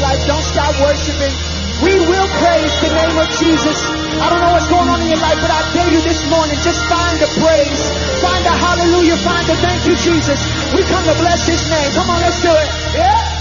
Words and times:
life. 0.00 0.22
Don't 0.26 0.42
stop 0.42 0.72
worshiping. 0.80 1.34
We 1.82 1.94
will 1.94 2.28
praise 2.42 2.74
the 2.82 2.90
name 2.90 3.16
of 3.18 3.28
Jesus. 3.38 3.78
I 4.18 4.26
don't 4.30 4.42
know 4.42 4.50
what's 4.50 4.66
going 4.66 4.88
on 4.90 4.98
in 5.02 5.08
your 5.14 5.22
life, 5.22 5.38
but 5.38 5.50
I 5.50 5.62
dare 5.70 5.90
you 5.94 6.02
this 6.02 6.26
morning, 6.26 6.58
just 6.58 6.82
find 6.90 7.16
a 7.22 7.30
praise. 7.38 7.82
Find 8.18 8.42
a 8.42 8.54
hallelujah. 8.54 9.16
Find 9.22 9.46
a 9.46 9.56
thank 9.62 9.86
you, 9.86 9.94
Jesus. 9.94 10.40
We 10.74 10.82
come 10.90 11.04
to 11.06 11.14
bless 11.22 11.46
his 11.46 11.62
name. 11.70 11.90
Come 11.94 12.10
on, 12.10 12.18
let's 12.18 12.42
do 12.42 12.50
it. 12.50 12.68
Yeah. 12.98 13.37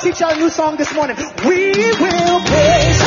teach 0.00 0.22
our 0.22 0.34
new 0.36 0.48
song 0.48 0.76
this 0.76 0.94
morning. 0.94 1.16
We 1.44 1.72
will 1.72 2.40
praise. 2.40 2.99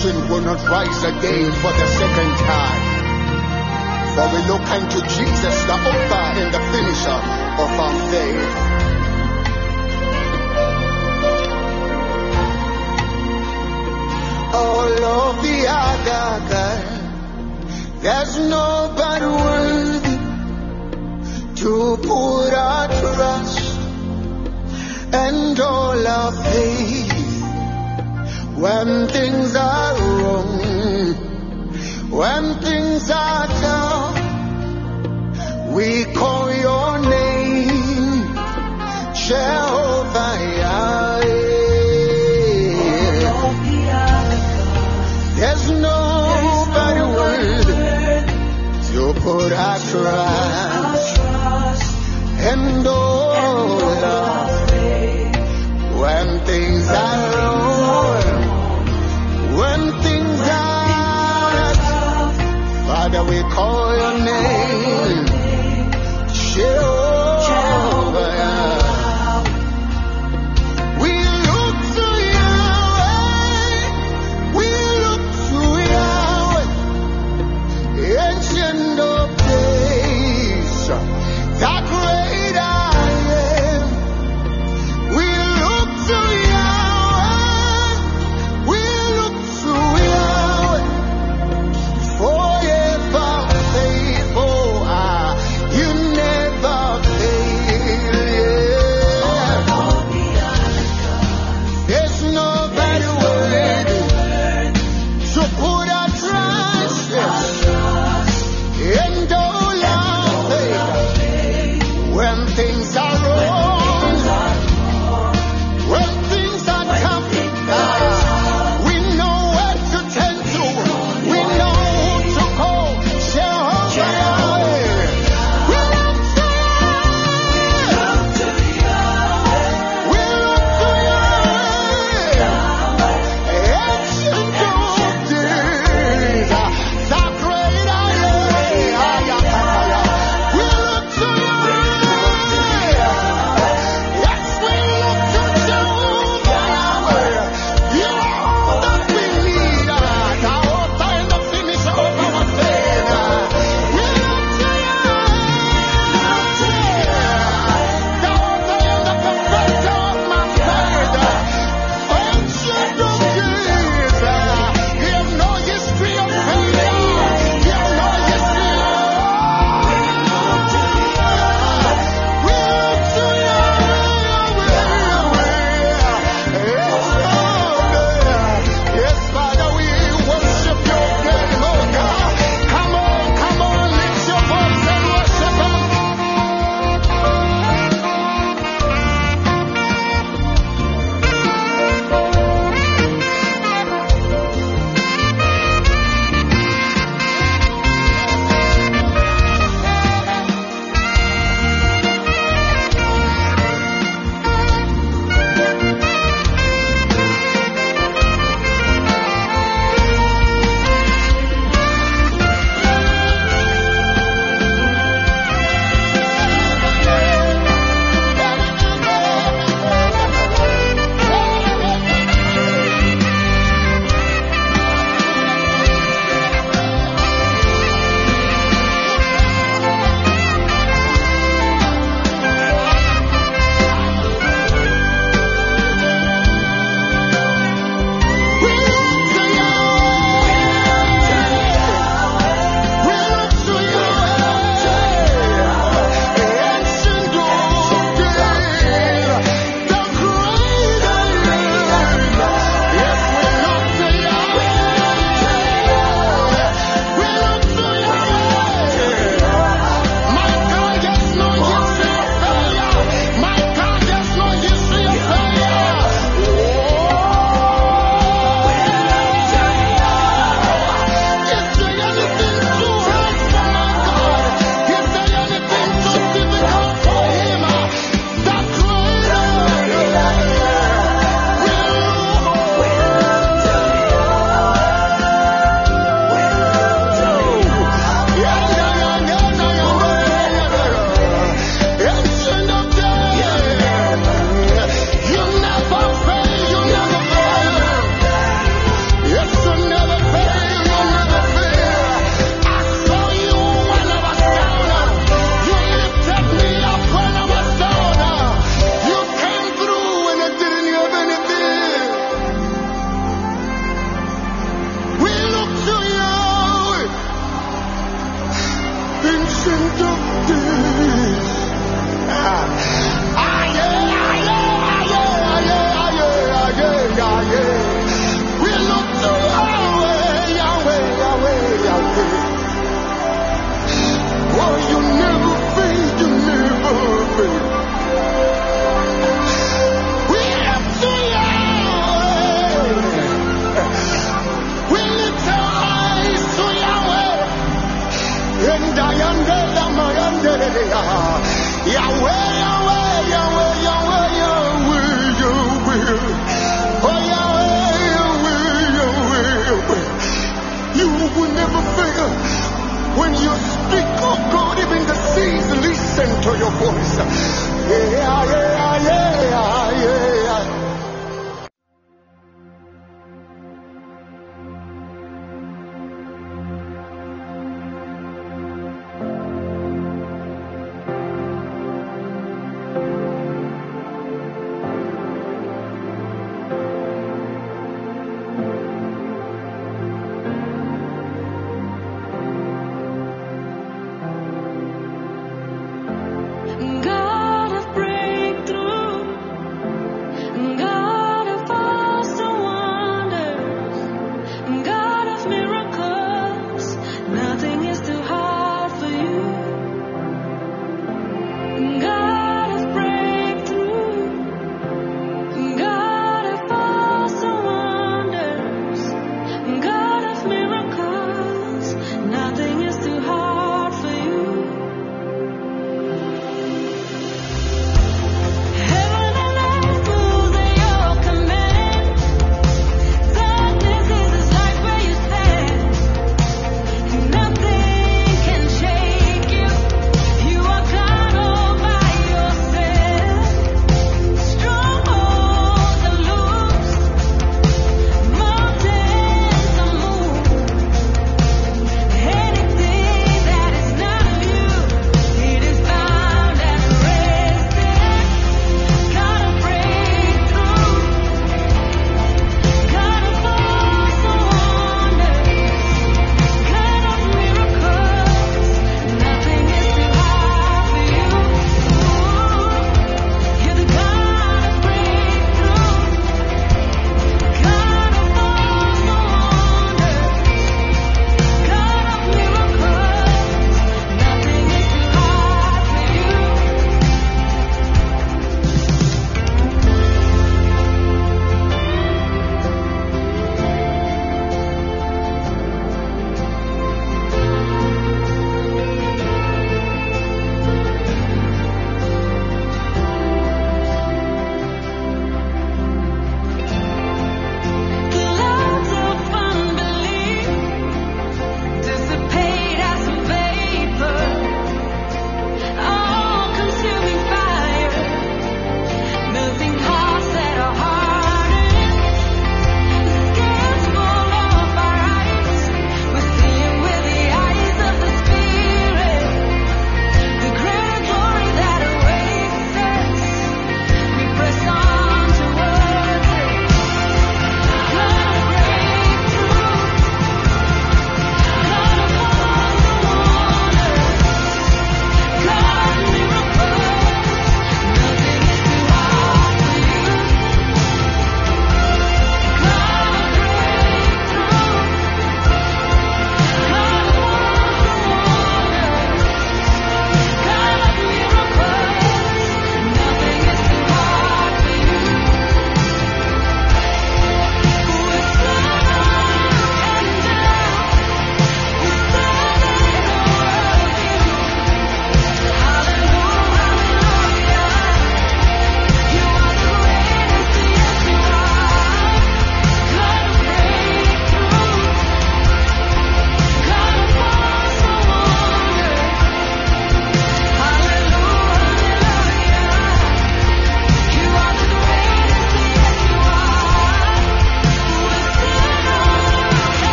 Affliction 0.00 0.30
will 0.30 0.40
not 0.40 0.66
rise 0.66 1.02
again 1.02 1.52
for 1.60 1.72
the 1.72 1.86
second 1.86 2.32
time. 2.48 2.82
For 4.14 4.26
we 4.32 4.40
look 4.48 4.66
unto 4.70 5.00
Jesus, 5.02 5.64
the 5.64 5.74
author 5.74 6.26
and 6.40 6.54
the 6.54 6.60
finisher 6.72 7.20
of 7.60 7.70
our 7.84 7.96
faith. 8.08 8.54
All 14.54 15.04
of 15.04 15.42
the 15.42 15.58
other 15.68 16.28
guys, 16.48 17.00
there's 18.00 18.38
nobody 18.48 19.26
worthy 19.26 20.18
to 21.56 21.96
put 21.98 22.54
our 22.54 22.88
trust 22.88 23.60
and 25.12 25.60
all 25.60 26.06
our 26.06 26.32
faith 26.32 26.99
when 28.60 29.08
things 29.08 29.56
are 29.56 29.94
wrong, 29.96 30.58
when 32.10 32.54
things 32.60 33.10
are 33.10 33.46
down, 33.46 34.14
we 35.72 36.04
call 36.04 36.52
your 36.52 36.98
name, 36.98 38.34
Jehovah. 39.14 39.90
There's 45.40 45.70
nobody 45.70 47.00
worthy 47.16 47.74
to 48.92 49.02
put 49.22 49.52
our 49.52 49.78
trust 49.78 50.29
Father, 63.12 63.28
we 63.28 63.40
call 63.50 63.96
your 63.96 64.24
name, 64.24 65.26
Jehovah. 66.32 66.89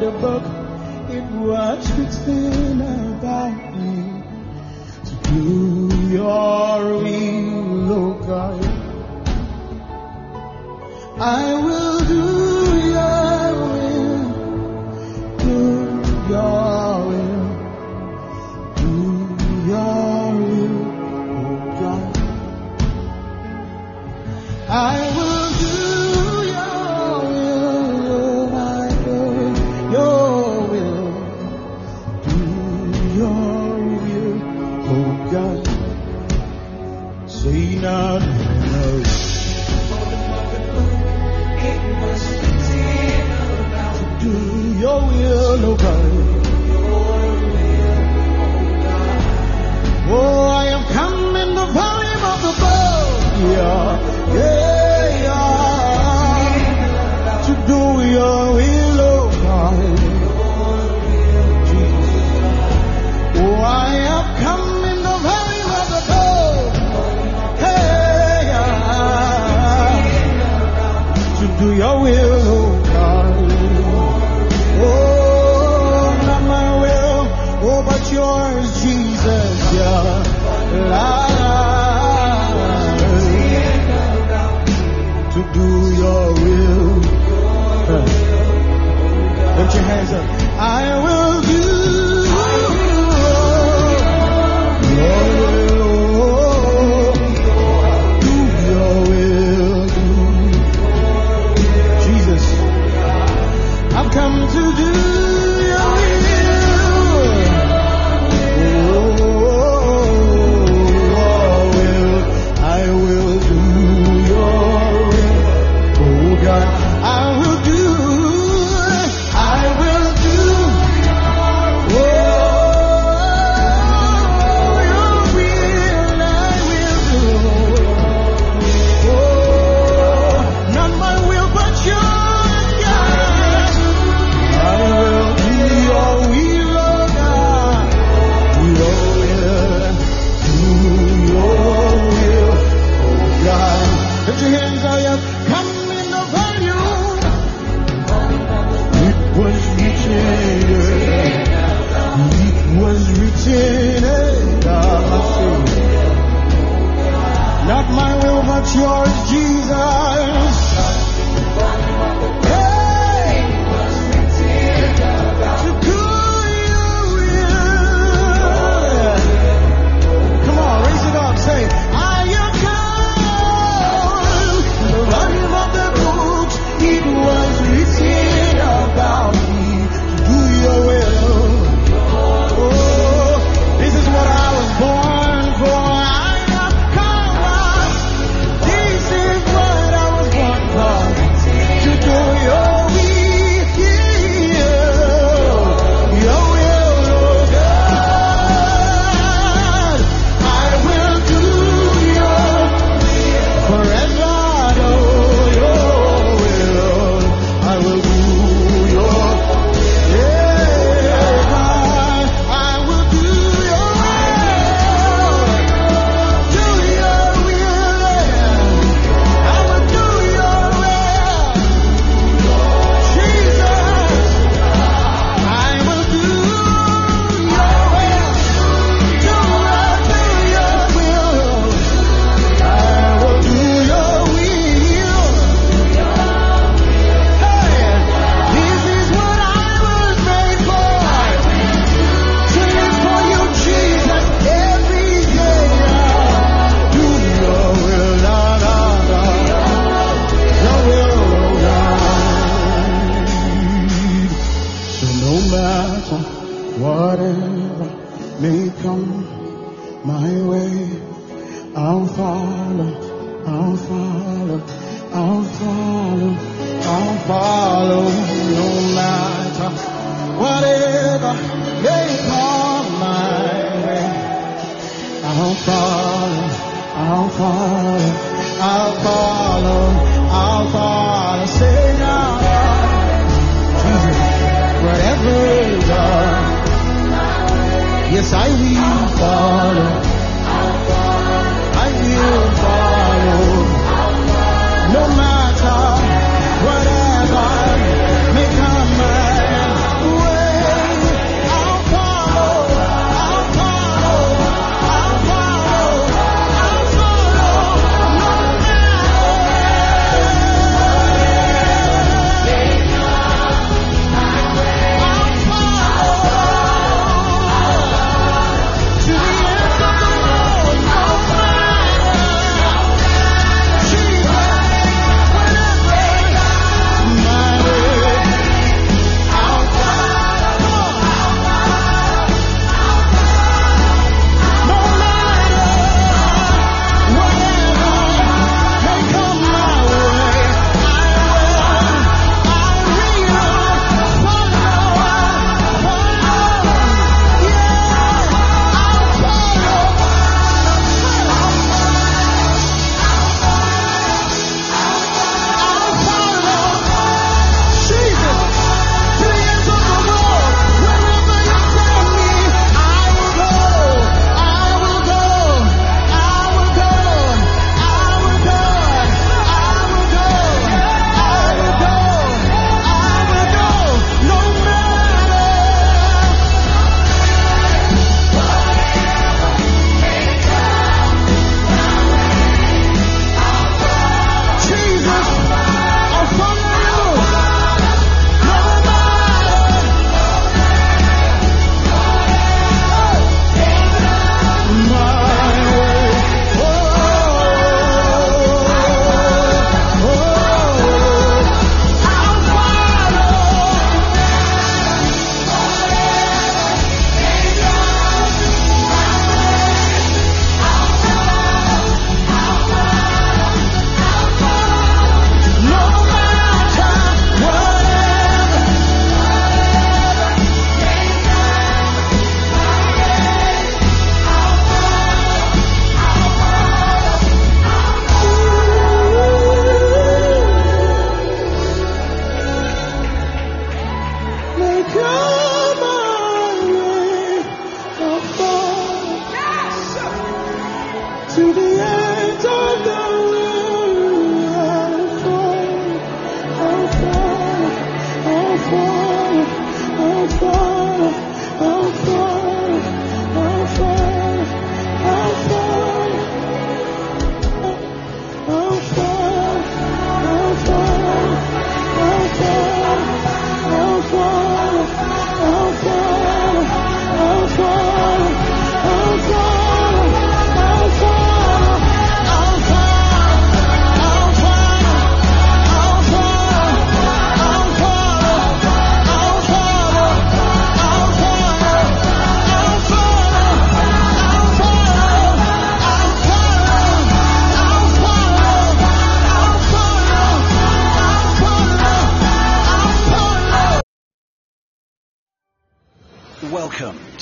the 0.00 0.10
book, 0.10 0.42
it 1.10 1.24
was 1.40 1.90
written 1.92 2.80
about 2.82 3.74
me 3.76 4.22
to 5.06 5.14
do 5.30 6.08
your 6.12 6.98
will, 7.02 7.92
O 7.92 8.14
God. 8.26 8.64
I 11.18 11.54
will. 11.64 11.85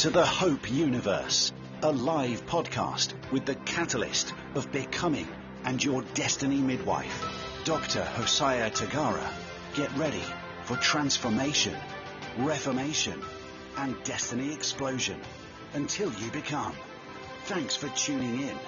To 0.05 0.11
the 0.11 0.27
Hope 0.27 0.71
Universe, 0.71 1.51
a 1.83 1.91
live 1.91 2.45
podcast 2.45 3.15
with 3.33 3.47
the 3.47 3.55
catalyst 3.55 4.35
of 4.55 4.71
becoming 4.71 5.27
and 5.65 5.83
your 5.83 6.03
destiny 6.13 6.61
midwife, 6.61 7.25
Dr. 7.65 8.05
Hosiah 8.05 8.71
Tagara. 8.71 9.27
Get 9.75 9.91
ready 9.97 10.23
for 10.65 10.77
transformation, 10.77 11.75
reformation, 12.37 13.19
and 13.79 13.97
destiny 14.05 14.53
explosion 14.53 15.19
until 15.73 16.13
you 16.13 16.31
become. 16.33 16.75
Thanks 17.47 17.75
for 17.75 17.89
tuning 17.89 18.43
in. 18.43 18.59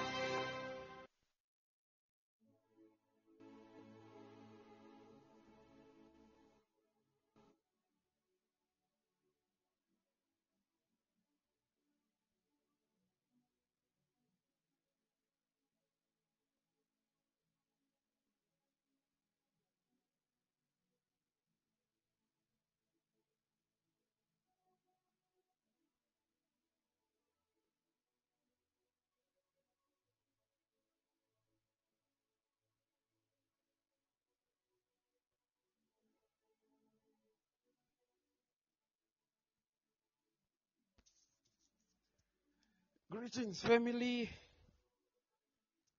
Greetings, 43.19 43.59
family. 43.61 44.29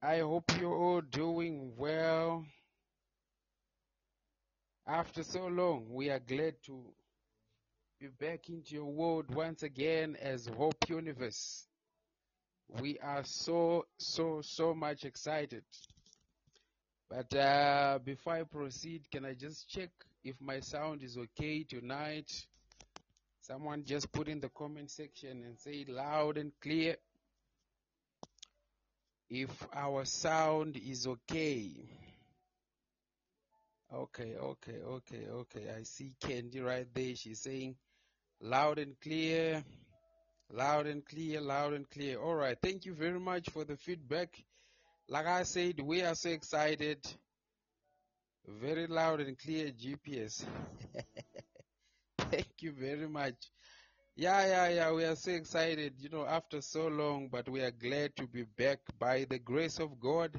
I 0.01 0.21
hope 0.21 0.53
you're 0.61 0.73
all 0.73 1.01
doing 1.01 1.73
well. 1.77 2.45
After 4.87 5.25
so 5.25 5.49
long, 5.49 5.87
we 5.91 6.11
are 6.11 6.21
glad 6.21 6.55
to 6.67 6.81
be 7.99 8.07
back 8.07 8.49
into 8.49 8.77
your 8.77 8.85
world 8.85 9.35
once 9.35 9.65
again 9.65 10.17
as 10.23 10.47
Hope 10.47 10.77
Universe. 10.89 11.67
We 12.81 13.01
are 13.01 13.25
so, 13.25 13.87
so, 13.99 14.41
so 14.41 14.73
much 14.73 15.05
excited. 15.05 15.65
But 17.11 17.35
uh, 17.37 17.99
before 18.05 18.35
I 18.35 18.43
proceed, 18.45 19.11
can 19.11 19.25
I 19.25 19.35
just 19.35 19.69
check 19.69 19.91
if 20.23 20.37
my 20.41 20.61
sound 20.61 21.03
is 21.03 21.19
okay 21.19 21.65
tonight? 21.65 22.31
Someone 23.41 23.83
just 23.85 24.13
put 24.13 24.29
in 24.29 24.39
the 24.39 24.51
comment 24.51 24.91
section 24.91 25.43
and 25.43 25.59
say 25.59 25.85
loud 25.89 26.37
and 26.37 26.53
clear 26.61 26.97
if 29.31 29.51
our 29.75 30.05
sound 30.05 30.77
is 30.77 31.07
okay. 31.07 31.71
Okay, 33.93 34.35
okay, 34.37 34.79
okay, 34.87 35.27
okay. 35.31 35.67
I 35.79 35.83
see 35.83 36.15
Candy 36.21 36.61
right 36.61 36.87
there. 36.95 37.15
She's 37.17 37.41
saying 37.41 37.77
loud 38.41 38.79
and 38.79 38.99
clear, 39.01 39.65
loud 40.51 40.87
and 40.87 41.05
clear, 41.05 41.41
loud 41.41 41.73
and 41.73 41.89
clear. 41.89 42.21
All 42.21 42.35
right. 42.35 42.57
Thank 42.63 42.85
you 42.85 42.95
very 42.95 43.19
much 43.21 43.49
for 43.51 43.65
the 43.65 43.77
feedback. 43.77 44.37
Like 45.09 45.27
I 45.27 45.43
said, 45.45 45.81
we 45.81 46.03
are 46.03 46.15
so 46.15 46.31
excited. 46.31 46.99
Very 48.47 48.87
loud 48.87 49.21
and 49.21 49.39
clear 49.39 49.71
GPS. 49.71 50.45
Thank 52.19 52.49
you 52.61 52.73
very 52.73 53.09
much. 53.09 53.37
Yeah, 54.19 54.45
yeah, 54.49 54.69
yeah. 54.71 54.93
We 54.93 55.05
are 55.05 55.15
so 55.15 55.31
excited, 55.31 55.95
you 56.01 56.09
know, 56.09 56.27
after 56.27 56.61
so 56.61 56.89
long, 56.89 57.29
but 57.29 57.49
we 57.49 57.61
are 57.63 57.71
glad 57.71 58.17
to 58.17 58.27
be 58.27 58.43
back 58.43 58.81
by 58.99 59.27
the 59.31 59.39
grace 59.39 59.79
of 59.79 60.01
God. 60.01 60.33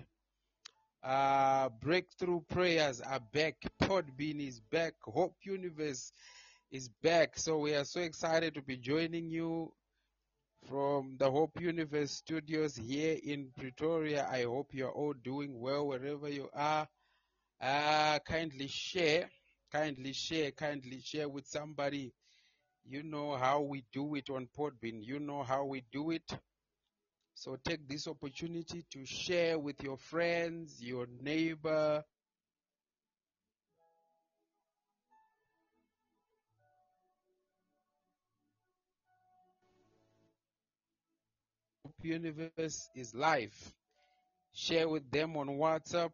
Uh, 1.01 1.69
breakthrough 1.81 2.41
prayers 2.41 2.99
are 2.99 3.21
back. 3.31 3.55
Podbean 3.81 4.45
is 4.45 4.59
back. 4.59 4.95
Hope 5.03 5.37
Universe 5.43 6.11
is 6.71 6.89
back. 7.01 7.39
So 7.39 7.59
we 7.59 7.73
are 7.73 7.85
so 7.85 8.01
excited 8.01 8.53
to 8.55 8.61
be 8.61 8.75
joining 8.75 9.29
you 9.29 9.71
from 10.67 11.15
the 11.17 11.31
Hope 11.31 11.61
Universe 11.61 12.11
studios 12.11 12.75
here 12.75 13.17
in 13.23 13.49
Pretoria. 13.57 14.27
I 14.29 14.43
hope 14.43 14.73
you're 14.73 14.91
all 14.91 15.13
doing 15.13 15.57
well 15.57 15.87
wherever 15.87 16.27
you 16.27 16.49
are. 16.53 16.85
Uh, 17.61 18.19
kindly 18.27 18.67
share, 18.67 19.29
kindly 19.71 20.11
share, 20.11 20.51
kindly 20.51 20.99
share 21.01 21.29
with 21.29 21.47
somebody. 21.47 22.13
You 22.91 23.03
know 23.03 23.35
how 23.37 23.61
we 23.61 23.83
do 23.93 24.15
it 24.15 24.31
on 24.31 24.47
Podbean. 24.57 25.05
You 25.05 25.19
know 25.19 25.43
how 25.43 25.63
we 25.63 25.83
do 25.91 26.09
it. 26.09 26.23
So 27.35 27.55
take 27.63 27.87
this 27.87 28.07
opportunity 28.07 28.83
to 28.91 29.05
share 29.05 29.59
with 29.59 29.83
your 29.83 29.95
friends, 29.95 30.81
your 30.81 31.05
neighbor. 31.21 32.03
Universe 42.01 42.89
is 42.95 43.13
live. 43.13 43.53
Share 44.51 44.89
with 44.89 45.11
them 45.11 45.37
on 45.37 45.47
WhatsApp, 45.47 46.11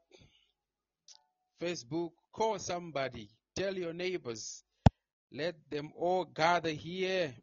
Facebook, 1.62 2.12
call 2.34 2.60
somebody, 2.60 3.30
tell 3.56 3.74
your 3.78 3.94
neighbors. 3.94 4.62
Let 5.36 5.56
them 5.70 5.92
all 5.98 6.24
gather 6.24 6.70
here 6.70 7.34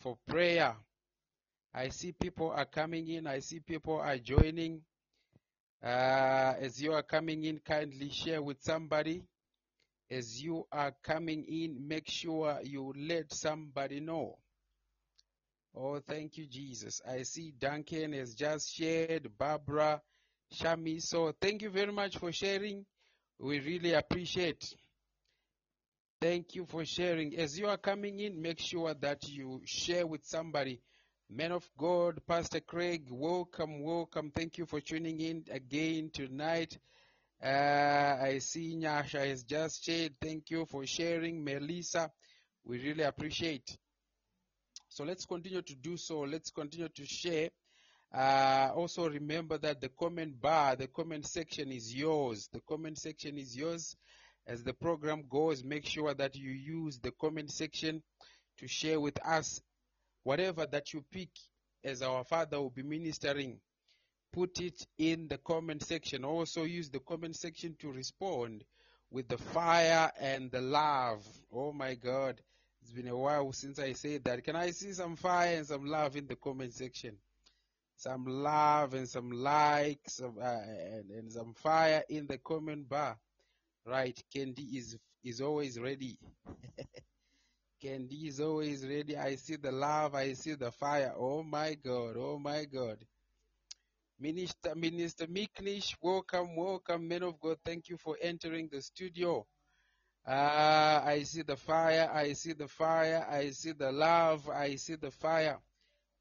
for 0.00 0.18
prayer. 0.28 0.76
I 1.72 1.88
see 1.88 2.12
people 2.12 2.50
are 2.50 2.66
coming 2.66 3.08
in. 3.08 3.26
I 3.26 3.38
see 3.38 3.60
people 3.60 3.98
are 3.98 4.18
joining. 4.18 4.82
Uh, 5.82 6.52
as 6.60 6.82
you 6.82 6.92
are 6.92 7.02
coming 7.02 7.44
in, 7.44 7.58
kindly 7.60 8.10
share 8.10 8.42
with 8.42 8.58
somebody. 8.60 9.22
As 10.10 10.42
you 10.42 10.66
are 10.70 10.92
coming 11.02 11.44
in, 11.44 11.88
make 11.88 12.10
sure 12.10 12.60
you 12.64 12.92
let 12.94 13.32
somebody 13.32 14.00
know. 14.00 14.36
Oh, 15.74 16.00
thank 16.00 16.36
you, 16.36 16.46
Jesus. 16.46 17.00
I 17.08 17.22
see 17.22 17.54
Duncan 17.58 18.12
has 18.12 18.34
just 18.34 18.74
shared, 18.74 19.26
Barbara, 19.38 20.02
Shami. 20.52 21.00
So 21.00 21.32
thank 21.40 21.62
you 21.62 21.70
very 21.70 21.92
much 21.92 22.18
for 22.18 22.30
sharing. 22.30 22.84
We 23.38 23.60
really 23.60 23.94
appreciate. 23.94 24.74
Thank 26.20 26.56
you 26.56 26.66
for 26.66 26.84
sharing. 26.84 27.36
As 27.38 27.56
you 27.56 27.68
are 27.68 27.76
coming 27.76 28.18
in, 28.18 28.42
make 28.42 28.58
sure 28.58 28.92
that 28.92 29.28
you 29.28 29.62
share 29.64 30.04
with 30.04 30.24
somebody. 30.24 30.80
Man 31.30 31.52
of 31.52 31.68
God, 31.78 32.18
Pastor 32.26 32.58
Craig, 32.58 33.06
welcome, 33.08 33.82
welcome. 33.84 34.32
Thank 34.34 34.58
you 34.58 34.66
for 34.66 34.80
tuning 34.80 35.20
in 35.20 35.44
again 35.48 36.10
tonight. 36.12 36.76
Uh, 37.40 37.46
I 38.20 38.38
see 38.40 38.74
Nyasha 38.74 39.28
has 39.28 39.44
just 39.44 39.84
shared. 39.84 40.14
Thank 40.20 40.50
you 40.50 40.66
for 40.66 40.84
sharing. 40.86 41.44
Melissa, 41.44 42.10
we 42.64 42.78
really 42.82 43.04
appreciate. 43.04 43.78
So 44.88 45.04
let's 45.04 45.24
continue 45.24 45.62
to 45.62 45.74
do 45.76 45.96
so. 45.96 46.22
Let's 46.22 46.50
continue 46.50 46.88
to 46.88 47.06
share. 47.06 47.50
Uh, 48.12 48.70
also 48.74 49.08
remember 49.08 49.56
that 49.58 49.80
the 49.80 49.90
comment 49.90 50.40
bar, 50.40 50.74
the 50.74 50.88
comment 50.88 51.26
section 51.26 51.70
is 51.70 51.94
yours. 51.94 52.48
The 52.52 52.60
comment 52.68 52.98
section 52.98 53.38
is 53.38 53.54
yours. 53.56 53.94
As 54.48 54.64
the 54.64 54.72
program 54.72 55.24
goes, 55.28 55.62
make 55.62 55.84
sure 55.84 56.14
that 56.14 56.34
you 56.34 56.50
use 56.50 56.98
the 56.98 57.10
comment 57.10 57.50
section 57.50 58.02
to 58.56 58.66
share 58.66 58.98
with 58.98 59.20
us 59.22 59.60
whatever 60.22 60.64
that 60.64 60.94
you 60.94 61.04
pick 61.12 61.28
as 61.84 62.00
our 62.00 62.24
Father 62.24 62.58
will 62.58 62.70
be 62.70 62.82
ministering. 62.82 63.60
Put 64.32 64.58
it 64.62 64.86
in 64.96 65.28
the 65.28 65.36
comment 65.36 65.84
section. 65.84 66.24
Also 66.24 66.64
use 66.64 66.88
the 66.88 67.00
comment 67.00 67.36
section 67.36 67.76
to 67.80 67.92
respond 67.92 68.64
with 69.10 69.28
the 69.28 69.36
fire 69.36 70.10
and 70.18 70.50
the 70.50 70.62
love. 70.62 71.26
Oh 71.52 71.72
my 71.72 71.94
God. 71.94 72.40
It's 72.80 72.92
been 72.92 73.08
a 73.08 73.16
while 73.16 73.52
since 73.52 73.78
I 73.78 73.92
said 73.92 74.24
that. 74.24 74.44
Can 74.44 74.56
I 74.56 74.70
see 74.70 74.92
some 74.92 75.16
fire 75.16 75.58
and 75.58 75.66
some 75.66 75.84
love 75.84 76.16
in 76.16 76.26
the 76.26 76.36
comment 76.36 76.72
section? 76.72 77.18
Some 77.96 78.24
love 78.24 78.94
and 78.94 79.06
some 79.06 79.30
likes 79.30 80.22
uh, 80.22 80.30
and, 80.40 81.10
and 81.10 81.30
some 81.30 81.52
fire 81.52 82.02
in 82.08 82.26
the 82.26 82.38
comment 82.38 82.88
bar. 82.88 83.18
Right. 83.88 84.22
Candy 84.34 84.64
is, 84.76 84.98
is 85.24 85.40
always 85.40 85.80
ready. 85.80 86.18
Candy 87.82 88.28
is 88.28 88.38
always 88.38 88.86
ready. 88.86 89.16
I 89.16 89.36
see 89.36 89.56
the 89.56 89.72
love. 89.72 90.14
I 90.14 90.34
see 90.34 90.54
the 90.56 90.70
fire. 90.70 91.14
Oh 91.16 91.42
my 91.42 91.72
God. 91.74 92.16
Oh 92.18 92.38
my 92.38 92.66
God. 92.66 92.98
Minister, 94.20 94.74
Minister 94.74 95.26
Miknish, 95.26 95.94
welcome, 96.02 96.54
welcome, 96.54 97.08
men 97.08 97.22
of 97.22 97.40
God. 97.40 97.56
Thank 97.64 97.88
you 97.88 97.96
for 97.96 98.18
entering 98.20 98.68
the 98.70 98.82
studio. 98.82 99.46
Ah, 100.26 101.02
I 101.06 101.22
see 101.22 101.42
the 101.42 101.56
fire. 101.56 102.10
I 102.12 102.34
see 102.34 102.52
the 102.52 102.68
fire. 102.68 103.26
I 103.30 103.50
see 103.50 103.72
the 103.72 103.90
love. 103.90 104.50
I 104.50 104.74
see 104.74 104.96
the 104.96 105.10
fire. 105.12 105.58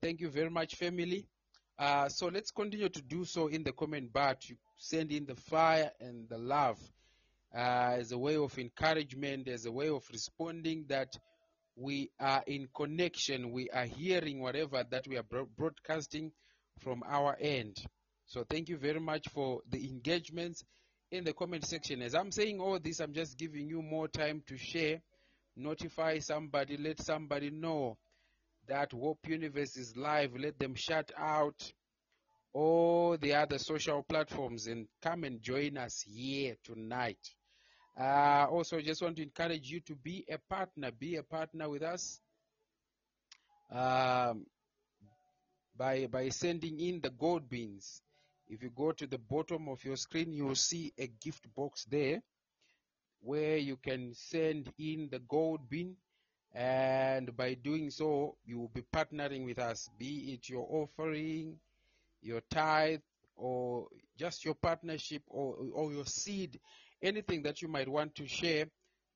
Thank 0.01 0.21
you 0.21 0.29
very 0.29 0.49
much, 0.49 0.75
family. 0.75 1.27
Uh, 1.77 2.07
so 2.07 2.27
let's 2.27 2.51
continue 2.51 2.87
to 2.87 3.01
do 3.01 3.25
so 3.25 3.47
in 3.47 3.63
the 3.63 3.73
comment 3.73 4.13
bar 4.13 4.35
to 4.35 4.55
send 4.77 5.11
in 5.11 5.25
the 5.25 5.35
fire 5.35 5.91
and 5.99 6.29
the 6.29 6.37
love 6.37 6.79
Uh, 7.57 7.95
as 7.97 8.11
a 8.11 8.17
way 8.17 8.37
of 8.37 8.55
encouragement, 8.59 9.47
as 9.47 9.65
a 9.65 9.71
way 9.71 9.89
of 9.89 10.03
responding 10.11 10.85
that 10.89 11.11
we 11.75 12.11
are 12.19 12.43
in 12.45 12.67
connection, 12.75 13.51
we 13.51 13.67
are 13.71 13.85
hearing 13.85 14.39
whatever 14.39 14.83
that 14.91 15.07
we 15.07 15.17
are 15.17 15.23
bro- 15.23 15.47
broadcasting 15.57 16.31
from 16.81 17.01
our 17.09 17.35
end. 17.41 17.75
So 18.27 18.43
thank 18.47 18.69
you 18.69 18.77
very 18.77 18.99
much 18.99 19.27
for 19.29 19.61
the 19.71 19.89
engagements 19.89 20.63
in 21.11 21.23
the 21.23 21.33
comment 21.33 21.65
section. 21.65 22.03
As 22.03 22.13
I'm 22.13 22.31
saying 22.31 22.59
all 22.59 22.77
this, 22.79 22.99
I'm 22.99 23.13
just 23.13 23.39
giving 23.39 23.67
you 23.67 23.81
more 23.81 24.07
time 24.07 24.43
to 24.49 24.57
share, 24.57 25.01
notify 25.55 26.19
somebody, 26.19 26.77
let 26.77 27.01
somebody 27.01 27.49
know 27.49 27.97
that 28.67 28.91
Hope 28.91 29.27
Universe 29.27 29.77
is 29.77 29.97
live. 29.97 30.35
Let 30.37 30.59
them 30.59 30.75
shut 30.75 31.11
out 31.17 31.73
all 32.53 33.17
the 33.17 33.33
other 33.33 33.57
social 33.57 34.03
platforms 34.03 34.67
and 34.67 34.87
come 35.01 35.23
and 35.23 35.41
join 35.41 35.77
us 35.77 36.03
here 36.07 36.55
tonight. 36.63 37.17
Uh, 37.99 38.45
also, 38.51 38.79
just 38.79 39.01
want 39.01 39.15
to 39.15 39.23
encourage 39.23 39.69
you 39.69 39.79
to 39.79 39.95
be 39.95 40.23
a 40.29 40.37
partner. 40.37 40.91
Be 40.91 41.15
a 41.15 41.23
partner 41.23 41.67
with 41.67 41.81
us 41.81 42.19
um, 43.71 44.45
by 45.75 46.07
by 46.07 46.29
sending 46.29 46.79
in 46.79 47.01
the 47.01 47.09
gold 47.09 47.49
beans. 47.49 48.01
If 48.49 48.61
you 48.61 48.69
go 48.69 48.91
to 48.91 49.07
the 49.07 49.17
bottom 49.17 49.67
of 49.67 49.83
your 49.83 49.97
screen, 49.97 50.31
you 50.31 50.45
will 50.45 50.55
see 50.55 50.93
a 50.97 51.07
gift 51.07 51.53
box 51.55 51.85
there 51.85 52.21
where 53.21 53.57
you 53.57 53.77
can 53.77 54.13
send 54.13 54.71
in 54.77 55.09
the 55.11 55.19
gold 55.19 55.67
bin 55.69 55.95
and 56.53 57.35
by 57.35 57.55
doing 57.55 57.89
so 57.89 58.35
you 58.45 58.59
will 58.59 58.71
be 58.73 58.83
partnering 58.93 59.43
with 59.45 59.59
us 59.59 59.89
be 59.99 60.33
it 60.33 60.47
your 60.49 60.65
offering 60.69 61.57
your 62.21 62.41
tithe 62.49 63.01
or 63.35 63.87
just 64.17 64.45
your 64.45 64.55
partnership 64.55 65.21
or, 65.27 65.55
or 65.73 65.91
your 65.91 66.05
seed 66.05 66.59
anything 67.01 67.43
that 67.43 67.61
you 67.61 67.67
might 67.67 67.87
want 67.89 68.15
to 68.15 68.27
share 68.27 68.65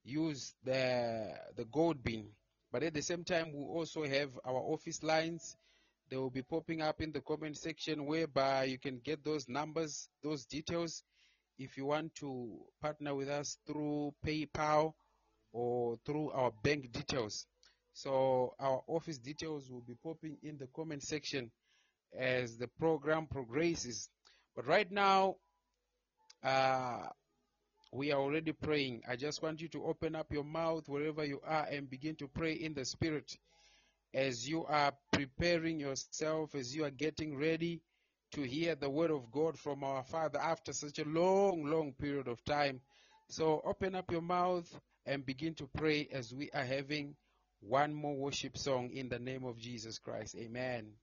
use 0.04 0.54
the 0.64 1.34
the 1.56 1.66
gold 1.66 2.04
bin 2.04 2.26
but 2.72 2.84
at 2.84 2.94
the 2.94 3.02
same 3.02 3.24
time 3.24 3.52
we 3.54 3.64
also 3.64 4.04
have 4.04 4.30
our 4.46 4.60
office 4.60 5.04
lines 5.04 5.56
they 6.10 6.18
will 6.18 6.30
be 6.30 6.42
popping 6.42 6.82
up 6.82 7.02
in 7.02 7.12
the 7.12 7.22
comment 7.22 7.58
section 7.58 8.06
whereby 8.06 8.64
you 8.64 8.78
can 8.80 9.00
get 9.04 9.24
those 9.24 9.48
numbers 9.48 10.10
those 10.24 10.46
details 10.46 11.04
if 11.62 11.78
you 11.78 11.86
want 11.86 12.14
to 12.16 12.58
partner 12.82 13.14
with 13.14 13.30
us 13.30 13.58
through 13.68 14.14
PayPal 14.26 14.94
or 15.54 15.98
through 16.06 16.32
our 16.32 16.52
bank 16.64 16.92
details. 16.92 17.46
So 17.94 18.56
our 18.60 18.82
office 18.88 19.18
details 19.18 19.70
will 19.70 19.82
be 19.82 19.96
popping 20.04 20.38
in 20.44 20.58
the 20.58 20.68
comment 20.76 21.04
section 21.04 21.52
as 22.18 22.58
the 22.58 22.68
program 22.68 23.28
progresses. 23.28 24.10
But 24.56 24.66
right 24.66 24.90
now, 24.92 25.36
uh, 26.44 27.04
we 27.92 28.12
are 28.12 28.20
already 28.20 28.54
praying. 28.54 29.04
I 29.08 29.16
just 29.16 29.42
want 29.42 29.62
you 29.62 29.68
to 29.70 29.84
open 29.84 30.16
up 30.16 30.32
your 30.32 30.44
mouth 30.44 30.88
wherever 30.88 31.26
you 31.26 31.42
are 31.46 31.66
and 31.70 31.90
begin 31.90 32.16
to 32.18 32.28
pray 32.28 32.54
in 32.54 32.74
the 32.74 32.86
spirit 32.86 33.38
as 34.14 34.48
you 34.48 34.66
are 34.66 34.94
preparing 35.12 35.80
yourself, 35.80 36.56
as 36.56 36.76
you 36.76 36.86
are 36.86 36.92
getting 36.92 37.38
ready 37.38 37.82
to 38.32 38.44
hear 38.44 38.76
the 38.76 38.90
word 38.90 39.12
of 39.12 39.32
God 39.32 39.60
from 39.60 39.84
our 39.84 40.04
Father 40.04 40.40
after 40.40 40.72
such 40.72 41.00
a 41.00 41.06
long, 41.06 41.66
long 41.66 41.94
period 41.94 42.28
of 42.28 42.44
time. 42.46 42.80
So 43.28 43.62
open 43.66 43.96
up 43.96 44.12
your 44.12 44.22
mouth 44.22 44.68
and 45.06 45.26
begin 45.26 45.54
to 45.56 45.70
pray 45.78 46.08
as 46.12 46.34
we 46.34 46.50
are 46.52 46.64
having 46.64 47.16
one 47.60 47.94
more 47.94 48.16
worship 48.16 48.58
song 48.58 48.92
in 48.94 49.10
the 49.10 49.20
name 49.20 49.44
of 49.44 49.58
Jesus 49.58 50.00
Christ. 50.00 50.36
Amen. 50.38 50.94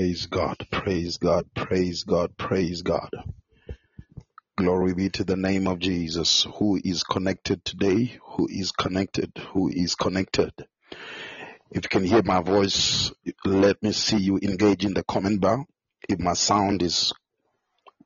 Praise 0.00 0.24
God, 0.24 0.56
praise 0.70 1.18
God, 1.18 1.44
praise 1.54 2.04
God, 2.04 2.34
praise 2.38 2.80
God. 2.80 3.10
Glory 4.56 4.94
be 4.94 5.10
to 5.10 5.24
the 5.24 5.36
name 5.36 5.66
of 5.66 5.78
Jesus, 5.78 6.46
who 6.54 6.80
is 6.82 7.02
connected 7.02 7.62
today, 7.66 8.18
who 8.22 8.48
is 8.50 8.72
connected, 8.72 9.30
who 9.52 9.68
is 9.68 9.94
connected. 9.94 10.52
If 11.70 11.84
you 11.84 11.88
can 11.90 12.04
hear 12.04 12.22
my 12.22 12.40
voice, 12.40 13.12
let 13.44 13.82
me 13.82 13.92
see 13.92 14.16
you 14.16 14.38
engage 14.38 14.86
in 14.86 14.94
the 14.94 15.04
comment 15.04 15.42
bar. 15.42 15.66
If 16.08 16.18
my 16.18 16.32
sound 16.32 16.80
is 16.80 17.12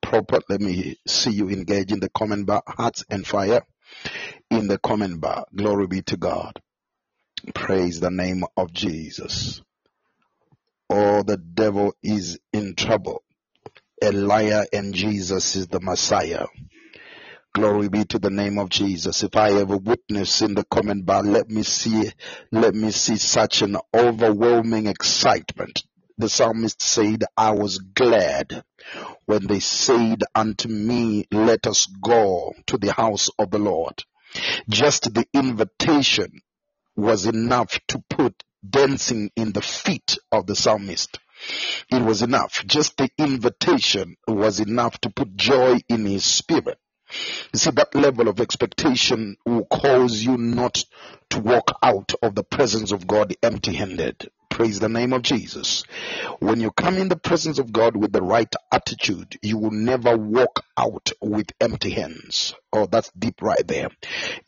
proper, 0.02 0.40
let 0.48 0.60
me 0.60 0.96
see 1.06 1.30
you 1.30 1.48
engage 1.48 1.92
in 1.92 2.00
the 2.00 2.08
comment 2.08 2.44
bar. 2.44 2.64
Hearts 2.66 3.04
and 3.08 3.24
fire 3.24 3.62
in 4.50 4.66
the 4.66 4.78
comment 4.78 5.20
bar. 5.20 5.46
Glory 5.54 5.86
be 5.86 6.02
to 6.02 6.16
God. 6.16 6.60
Praise 7.54 8.00
the 8.00 8.10
name 8.10 8.42
of 8.56 8.72
Jesus. 8.72 9.62
Oh, 10.90 11.22
the 11.22 11.36
devil 11.36 11.94
is 12.02 12.38
in 12.52 12.74
trouble. 12.74 13.22
A 14.02 14.12
liar 14.12 14.64
and 14.72 14.94
Jesus 14.94 15.56
is 15.56 15.68
the 15.68 15.80
Messiah. 15.80 16.46
Glory 17.54 17.88
be 17.88 18.04
to 18.06 18.18
the 18.18 18.30
name 18.30 18.58
of 18.58 18.68
Jesus. 18.68 19.22
If 19.22 19.36
I 19.36 19.52
have 19.52 19.70
a 19.70 19.76
witness 19.76 20.42
in 20.42 20.54
the 20.54 20.64
comment 20.64 21.06
bar, 21.06 21.22
let 21.22 21.48
me 21.48 21.62
see, 21.62 22.10
let 22.50 22.74
me 22.74 22.90
see 22.90 23.16
such 23.16 23.62
an 23.62 23.76
overwhelming 23.94 24.88
excitement. 24.88 25.84
The 26.18 26.28
psalmist 26.28 26.82
said, 26.82 27.24
I 27.36 27.52
was 27.52 27.78
glad 27.78 28.64
when 29.26 29.46
they 29.46 29.60
said 29.60 30.22
unto 30.34 30.68
me, 30.68 31.26
let 31.30 31.66
us 31.66 31.86
go 31.86 32.52
to 32.66 32.76
the 32.76 32.92
house 32.92 33.30
of 33.38 33.50
the 33.50 33.58
Lord. 33.58 34.02
Just 34.68 35.14
the 35.14 35.26
invitation 35.32 36.40
was 36.96 37.26
enough 37.26 37.78
to 37.88 38.02
put 38.10 38.42
dancing 38.68 39.30
in 39.36 39.52
the 39.52 39.62
feet 39.62 40.18
of 40.32 40.46
the 40.46 40.56
psalmist. 40.56 41.18
It 41.90 42.02
was 42.02 42.22
enough. 42.22 42.64
Just 42.66 42.96
the 42.96 43.10
invitation 43.18 44.16
was 44.26 44.60
enough 44.60 44.98
to 45.00 45.10
put 45.10 45.36
joy 45.36 45.80
in 45.88 46.06
his 46.06 46.24
spirit. 46.24 46.78
You 47.52 47.58
see, 47.58 47.70
that 47.72 47.94
level 47.94 48.28
of 48.28 48.40
expectation 48.40 49.36
will 49.44 49.66
cause 49.66 50.22
you 50.22 50.36
not 50.38 50.84
to 51.30 51.40
walk 51.40 51.70
out 51.82 52.12
of 52.22 52.34
the 52.34 52.44
presence 52.44 52.92
of 52.92 53.06
God 53.06 53.34
empty 53.42 53.74
handed. 53.74 54.30
Praise 54.48 54.80
the 54.80 54.88
name 54.88 55.12
of 55.12 55.22
Jesus. 55.22 55.84
When 56.38 56.60
you 56.60 56.70
come 56.70 56.96
in 56.96 57.08
the 57.08 57.16
presence 57.16 57.58
of 57.58 57.72
God 57.72 57.96
with 57.96 58.12
the 58.12 58.22
right 58.22 58.52
attitude, 58.72 59.36
you 59.42 59.58
will 59.58 59.72
never 59.72 60.16
walk 60.16 60.64
out 60.78 61.10
with 61.20 61.48
empty 61.60 61.90
hands. 61.90 62.54
Oh, 62.76 62.86
that's 62.86 63.12
deep 63.16 63.40
right 63.40 63.64
there. 63.68 63.88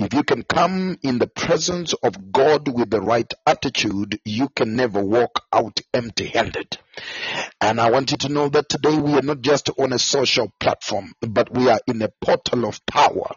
If 0.01 0.13
you 0.13 0.25
can 0.25 0.43
come 0.43 0.99
in 1.05 1.21
the 1.21 1.29
presence 1.29 1.93
of 1.93 2.33
God 2.33 2.67
with 2.67 2.91
the 2.91 3.01
right 3.01 3.33
attitude, 3.47 4.19
you 4.25 4.49
can 4.49 4.75
never 4.75 5.01
walk 5.01 5.45
out 5.53 5.81
empty 5.95 6.27
handed. 6.27 6.77
And 7.61 7.81
I 7.81 7.93
want 7.93 8.11
you 8.11 8.17
to 8.17 8.29
know 8.29 8.49
that 8.49 8.69
today 8.69 8.99
we 8.99 9.15
are 9.15 9.23
not 9.23 9.43
just 9.43 9.71
on 9.79 9.93
a 9.93 9.99
social 10.01 10.53
platform, 10.59 11.13
but 11.21 11.55
we 11.55 11.71
are 11.71 11.79
in 11.87 12.03
a 12.03 12.09
portal 12.21 12.65
of 12.65 12.85
power. 12.85 13.31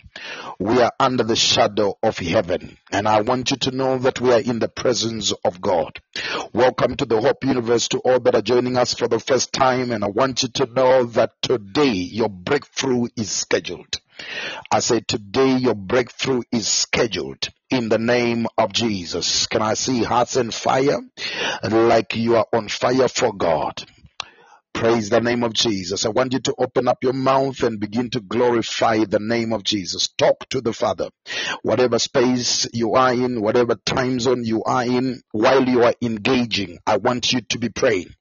We 0.58 0.82
are 0.82 0.92
under 1.00 1.24
the 1.24 1.36
shadow 1.36 2.00
of 2.02 2.18
heaven. 2.18 2.76
And 2.92 3.08
I 3.08 3.22
want 3.22 3.52
you 3.52 3.58
to 3.58 3.72
know 3.72 4.00
that 4.00 4.20
we 4.20 4.34
are 4.34 4.42
in 4.42 4.58
the 4.58 4.70
presence 4.70 5.32
of 5.46 5.62
God. 5.62 6.00
Welcome 6.52 6.96
to 6.96 7.06
the 7.06 7.22
Hope 7.22 7.44
Universe 7.44 7.90
to 7.90 8.00
all 8.00 8.20
that 8.22 8.34
are 8.34 8.42
joining 8.42 8.76
us 8.76 8.96
for 8.96 9.08
the 9.08 9.20
first 9.20 9.54
time. 9.54 9.92
And 9.92 10.04
I 10.04 10.08
want 10.08 10.42
you 10.42 10.50
to 10.50 10.66
know 10.66 11.04
that 11.06 11.34
today 11.44 11.92
your 11.92 12.30
breakthrough 12.30 13.10
is 13.16 13.30
scheduled. 13.30 14.00
I 14.72 14.80
say 14.80 15.02
today 15.02 15.58
your 15.58 15.76
breakthrough 15.76 16.44
is 16.52 16.68
scheduled 16.68 17.50
in 17.70 17.90
the 17.90 18.00
name 18.00 18.48
of 18.58 18.74
Jesus. 18.74 19.48
Can 19.48 19.62
I 19.62 19.74
see 19.74 20.04
hearts 20.04 20.36
and 20.36 20.54
fire 20.54 21.00
like 21.64 22.16
you 22.16 22.36
are 22.36 22.48
on 22.54 22.68
fire 22.68 23.08
for 23.08 23.34
God? 23.34 23.84
Praise 24.74 25.10
the 25.10 25.20
name 25.20 25.44
of 25.44 25.54
Jesus. 25.54 26.06
I 26.06 26.10
want 26.10 26.32
you 26.32 26.40
to 26.40 26.56
open 26.58 26.88
up 26.88 27.04
your 27.04 27.14
mouth 27.14 27.64
and 27.64 27.80
begin 27.80 28.12
to 28.12 28.22
glorify 28.22 29.04
the 29.04 29.20
name 29.20 29.52
of 29.52 29.64
Jesus. 29.64 30.08
Talk 30.18 30.48
to 30.50 30.62
the 30.62 30.74
Father. 30.74 31.10
Whatever 31.64 32.00
space 32.00 32.68
you 32.72 32.94
are 32.94 33.12
in, 33.12 33.42
whatever 33.42 33.76
time 33.76 34.20
zone 34.20 34.46
you 34.46 34.64
are 34.64 34.84
in, 34.84 35.22
while 35.32 35.68
you 35.68 35.84
are 35.84 35.96
engaging, 36.02 36.78
I 36.86 36.98
want 36.98 37.34
you 37.34 37.42
to 37.42 37.60
be 37.60 37.70
praying. 37.70 38.14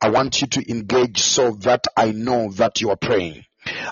I 0.00 0.10
want 0.10 0.42
you 0.42 0.46
to 0.48 0.70
engage 0.70 1.20
so 1.22 1.52
that 1.62 1.86
I 1.96 2.12
know 2.12 2.52
that 2.52 2.80
you 2.80 2.90
are 2.90 2.96
praying. 2.96 3.44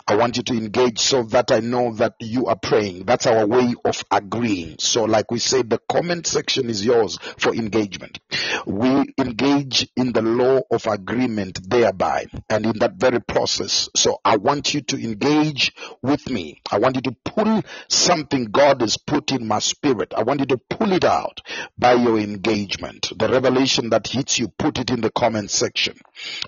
I 0.07 0.17
want 0.17 0.37
you 0.37 0.43
to 0.45 0.55
engage 0.55 0.99
so 0.99 1.23
that 1.25 1.51
I 1.51 1.61
know 1.61 1.95
that 1.95 2.15
you 2.21 2.47
are 2.47 2.57
praying. 2.57 3.05
That's 3.05 3.27
our 3.27 3.47
way 3.47 3.75
of 3.85 4.05
agreeing. 4.11 4.77
So, 4.79 5.05
like 5.05 5.31
we 5.31 5.39
said, 5.39 5.71
the 5.71 5.81
comment 5.91 6.27
section 6.27 6.69
is 6.71 6.85
yours 6.85 7.19
for 7.39 7.55
engagement. 7.55 8.21
We 8.67 9.13
engage 9.19 9.89
in 9.97 10.13
the 10.13 10.23
law 10.23 10.61
of 10.71 10.87
agreement 10.87 11.69
thereby 11.69 12.27
and 12.49 12.67
in 12.67 12.79
that 12.79 12.95
very 12.97 13.21
process. 13.21 13.89
So, 13.97 14.21
I 14.25 14.37
want 14.37 14.75
you 14.75 14.83
to 14.83 15.03
engage 15.03 15.73
with 16.03 16.29
me. 16.31 16.61
I 16.71 16.79
want 16.79 16.97
you 16.97 17.03
to 17.03 17.17
pull 17.25 17.63
something 17.89 18.47
God 18.47 18.81
has 18.81 18.97
put 18.97 19.33
in 19.33 19.47
my 19.47 19.59
spirit. 19.59 20.15
I 20.17 20.23
want 20.23 20.41
you 20.41 20.47
to 20.47 20.59
pull 20.59 20.93
it 20.93 21.05
out 21.05 21.41
by 21.79 21.95
your 21.95 22.19
engagement. 22.19 23.13
The 23.17 23.29
revelation 23.29 23.91
that 23.91 24.07
hits 24.07 24.39
you, 24.39 24.49
put 24.49 24.79
it 24.79 24.91
in 24.91 25.01
the 25.01 25.11
comment 25.11 25.51
section. 25.51 25.99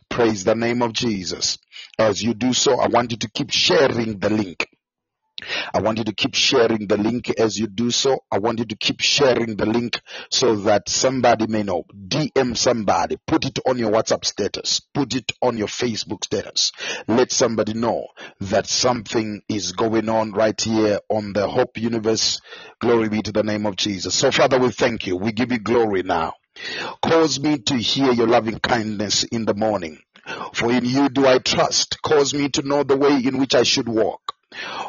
Praise 0.08 0.44
the 0.44 0.54
name 0.54 0.82
of 0.82 0.92
Jesus. 0.92 1.58
As 1.98 2.22
you 2.22 2.34
do 2.34 2.52
so, 2.52 2.78
I 2.80 2.88
want 2.88 3.12
you 3.12 3.16
to 3.18 3.30
keep 3.30 3.50
sharing 3.50 4.18
the 4.18 4.30
link. 4.30 4.66
I 5.74 5.80
want 5.80 5.98
you 5.98 6.04
to 6.04 6.14
keep 6.14 6.34
sharing 6.34 6.86
the 6.86 6.96
link 6.96 7.30
as 7.38 7.58
you 7.58 7.66
do 7.66 7.90
so. 7.90 8.18
I 8.30 8.38
want 8.38 8.58
you 8.58 8.64
to 8.66 8.76
keep 8.76 9.00
sharing 9.00 9.56
the 9.56 9.66
link 9.66 10.00
so 10.30 10.56
that 10.56 10.88
somebody 10.88 11.46
may 11.46 11.62
know. 11.62 11.84
DM 12.08 12.56
somebody. 12.56 13.18
Put 13.26 13.44
it 13.44 13.58
on 13.66 13.78
your 13.78 13.90
WhatsApp 13.92 14.24
status. 14.24 14.80
Put 14.94 15.14
it 15.14 15.32
on 15.42 15.56
your 15.56 15.68
Facebook 15.68 16.24
status. 16.24 16.72
Let 17.06 17.32
somebody 17.32 17.74
know 17.74 18.06
that 18.40 18.66
something 18.66 19.42
is 19.48 19.72
going 19.72 20.08
on 20.08 20.32
right 20.32 20.60
here 20.60 21.00
on 21.10 21.32
the 21.32 21.46
Hope 21.48 21.78
Universe. 21.78 22.40
Glory 22.80 23.08
be 23.08 23.22
to 23.22 23.32
the 23.32 23.42
name 23.42 23.66
of 23.66 23.76
Jesus. 23.76 24.14
So 24.14 24.30
Father, 24.30 24.58
we 24.58 24.70
thank 24.70 25.06
you. 25.06 25.16
We 25.16 25.32
give 25.32 25.52
you 25.52 25.58
glory 25.58 26.02
now. 26.02 26.34
Cause 27.02 27.40
me 27.40 27.58
to 27.58 27.76
hear 27.76 28.12
your 28.12 28.26
loving 28.26 28.58
kindness 28.58 29.24
in 29.24 29.44
the 29.44 29.54
morning. 29.54 29.98
For 30.52 30.72
in 30.72 30.84
you 30.84 31.08
do 31.08 31.26
I 31.26 31.38
trust. 31.38 32.02
Cause 32.02 32.34
me 32.34 32.48
to 32.50 32.62
know 32.62 32.82
the 32.82 32.96
way 32.96 33.16
in 33.24 33.38
which 33.38 33.54
I 33.54 33.62
should 33.62 33.88
walk. 33.88 34.34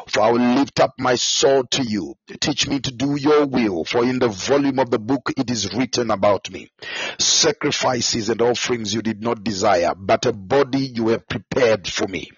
For 0.08 0.20
I 0.20 0.30
will 0.30 0.54
lift 0.54 0.80
up 0.80 0.94
my 0.98 1.16
soul 1.16 1.64
to 1.72 1.82
you. 1.82 2.14
Teach 2.40 2.66
me 2.66 2.80
to 2.80 2.90
do 2.90 3.16
your 3.16 3.46
will. 3.46 3.84
For 3.84 4.04
in 4.04 4.18
the 4.18 4.28
volume 4.28 4.78
of 4.78 4.90
the 4.90 4.98
book 4.98 5.30
it 5.36 5.50
is 5.50 5.74
written 5.74 6.10
about 6.10 6.50
me. 6.50 6.70
Sacrifices 7.18 8.30
and 8.30 8.40
offerings 8.40 8.94
you 8.94 9.02
did 9.02 9.22
not 9.22 9.44
desire, 9.44 9.92
but 9.94 10.26
a 10.26 10.32
body 10.32 10.80
you 10.80 11.08
have 11.08 11.28
prepared 11.28 11.86
for 11.86 12.08
me. 12.08 12.30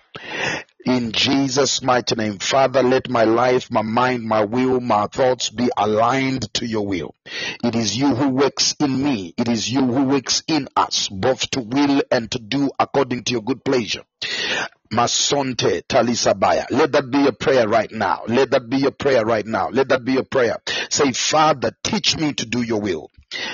In 0.87 1.13
Jesus' 1.13 1.83
mighty 1.83 2.15
name, 2.15 2.39
Father, 2.39 2.83
let 2.83 3.11
my 3.11 3.25
life, 3.25 3.71
my 3.71 3.83
mind, 3.83 4.25
my 4.25 4.45
will, 4.45 4.81
my 4.81 5.07
thoughts 5.07 5.51
be 5.51 5.69
aligned 5.77 6.53
to 6.55 6.67
your 6.67 6.87
will. 6.87 7.15
It 7.63 7.75
is 7.75 7.97
you 7.97 8.15
who 8.15 8.31
works 8.31 8.75
in 8.81 9.03
me. 9.03 9.35
It 9.37 9.49
is 9.49 9.71
you 9.71 9.85
who 9.85 10.05
works 10.05 10.43
in 10.49 10.69
us, 10.77 11.09
both 11.09 11.51
to 11.51 11.61
will 11.61 12.03
and 12.11 12.31
to 12.31 12.39
do 12.39 12.71
according 12.79 13.25
to 13.25 13.33
your 13.33 13.43
good 13.43 13.63
pleasure. 13.63 14.05
Masonte 14.93 15.83
Talisabaya. 15.87 16.67
Let 16.71 16.93
that 16.93 17.11
be 17.11 17.27
a 17.27 17.33
prayer 17.33 17.69
right 17.69 17.91
now. 17.93 18.23
Let 18.27 18.51
that 18.53 18.69
be 18.69 18.87
a 18.87 18.91
prayer 18.91 19.25
right 19.25 19.47
now. 19.47 19.69
Let 19.69 19.91
that 19.91 20.05
be 20.05 20.17
a 20.17 20.25
prayer. 20.25 20.57
Say, 20.89 21.13
Father, 21.13 21.73
teach 21.85 22.17
me 22.17 22.33
to 22.33 22.47
do 22.47 22.63
your 22.63 22.81
will. 22.81 23.11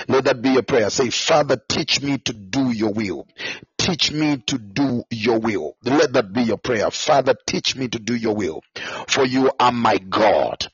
Let 0.08 0.24
that 0.24 0.42
be 0.42 0.50
your 0.50 0.62
prayer. 0.62 0.90
Say, 0.90 1.10
Father, 1.10 1.60
teach 1.68 2.00
me 2.02 2.18
to 2.18 2.32
do 2.32 2.70
your 2.70 2.92
will. 2.92 3.26
Teach 3.78 4.10
me 4.10 4.38
to 4.46 4.58
do 4.58 5.04
your 5.10 5.38
will. 5.38 5.76
Let 5.84 6.12
that 6.14 6.32
be 6.32 6.42
your 6.42 6.56
prayer. 6.56 6.90
Father, 6.90 7.34
teach 7.46 7.76
me 7.76 7.88
to 7.88 7.98
do 7.98 8.14
your 8.14 8.34
will. 8.34 8.62
For 9.08 9.24
you 9.24 9.50
are 9.60 9.72
my 9.72 9.98
God. 9.98 10.66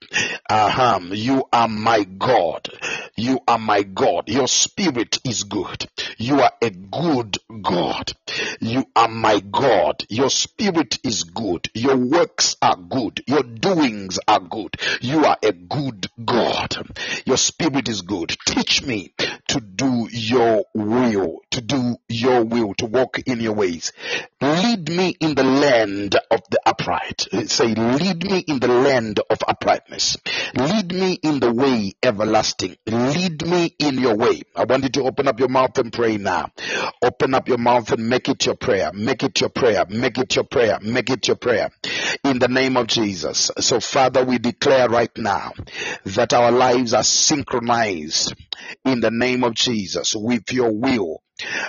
Aham. 0.51 1.11
You 1.15 1.45
are 1.53 1.69
my 1.69 2.05
God. 2.05 2.69
You 3.17 3.41
are 3.47 3.59
my 3.59 3.83
God. 3.83 4.29
Your 4.29 4.49
spirit 4.49 5.19
is 5.25 5.45
good. 5.45 5.87
You 6.17 6.41
are 6.41 6.53
a 6.63 6.71
good 6.71 7.39
God. 7.61 8.13
You 8.61 8.85
are 8.97 9.09
my 9.09 9.41
God. 9.41 10.05
Your 10.09 10.31
spirit 10.31 10.99
is 11.05 11.25
good. 11.25 11.69
Your 11.75 11.97
works 11.97 12.57
are 12.63 12.77
good. 12.77 13.23
Your 13.27 13.43
doings 13.43 14.19
are 14.27 14.41
good. 14.41 14.77
You 15.01 15.25
are 15.25 15.37
a 15.43 15.53
good 15.53 16.07
God. 16.25 16.92
Your 17.33 17.39
spirit 17.39 17.89
is 17.89 18.03
good. 18.03 18.37
Teach 18.45 18.83
me 18.83 19.15
to 19.49 19.59
do 19.59 20.07
your 20.13 20.67
will, 20.75 21.39
to 21.53 21.61
do 21.61 21.97
your 22.09 22.45
will, 22.45 22.75
to 22.75 22.87
walk 22.87 23.19
in 23.21 23.41
your 23.41 23.53
ways. 23.53 23.93
Lead 24.41 24.89
me 24.89 25.15
in 25.21 25.35
the 25.35 25.45
land 25.45 26.17
of 26.31 26.41
the 26.51 26.61
upright. 26.67 27.27
Say, 27.47 27.75
lead 27.75 28.31
me 28.31 28.39
in 28.41 28.59
the 28.59 28.69
land 28.69 29.21
of 29.31 29.39
uprightness. 29.47 30.17
Lead 30.55 30.93
me 30.93 31.13
in 31.23 31.41
the 31.41 31.53
way 31.53 31.93
everlasting. 32.03 32.77
Lead 32.87 33.47
me 33.47 33.75
in 33.79 33.99
your 33.99 34.17
way. 34.17 34.43
I 34.57 34.65
want 34.65 34.83
you 34.83 34.89
to 34.91 35.03
open 35.05 35.29
up 35.29 35.39
your 35.39 35.49
mouth 35.49 35.79
and 35.79 35.93
pray 35.93 36.17
now. 36.17 36.51
Open 37.03 37.35
up 37.35 37.49
your 37.49 37.59
mouth 37.59 37.91
and 37.93 38.09
make 38.09 38.29
it 38.29 38.45
your 38.47 38.57
prayer. 38.57 38.91
Make 38.93 39.23
it 39.23 39.41
your 39.41 39.51
prayer. 39.51 39.85
Make 39.89 40.19
it 40.19 40.35
your 40.35 40.45
prayer. 40.45 40.79
Make 40.83 41.11
it 41.11 41.29
your 41.29 41.37
prayer. 41.37 41.71
In 42.25 42.39
the 42.39 42.49
name 42.49 42.77
of 42.77 42.87
Jesus. 42.87 43.51
So 43.59 43.81
Father, 43.81 44.25
we 44.25 44.39
declare 44.39 44.89
right 44.89 45.17
now 45.17 45.53
that 46.05 46.33
our 46.33 46.51
lives 46.51 46.95
are 46.95 47.05
synchronized 47.05 48.35
in 48.85 49.01
the 49.01 49.11
name 49.11 49.45
of 49.45 49.55
Jesus 49.55 50.15
with 50.17 50.53
your 50.53 50.73
will. 50.73 51.23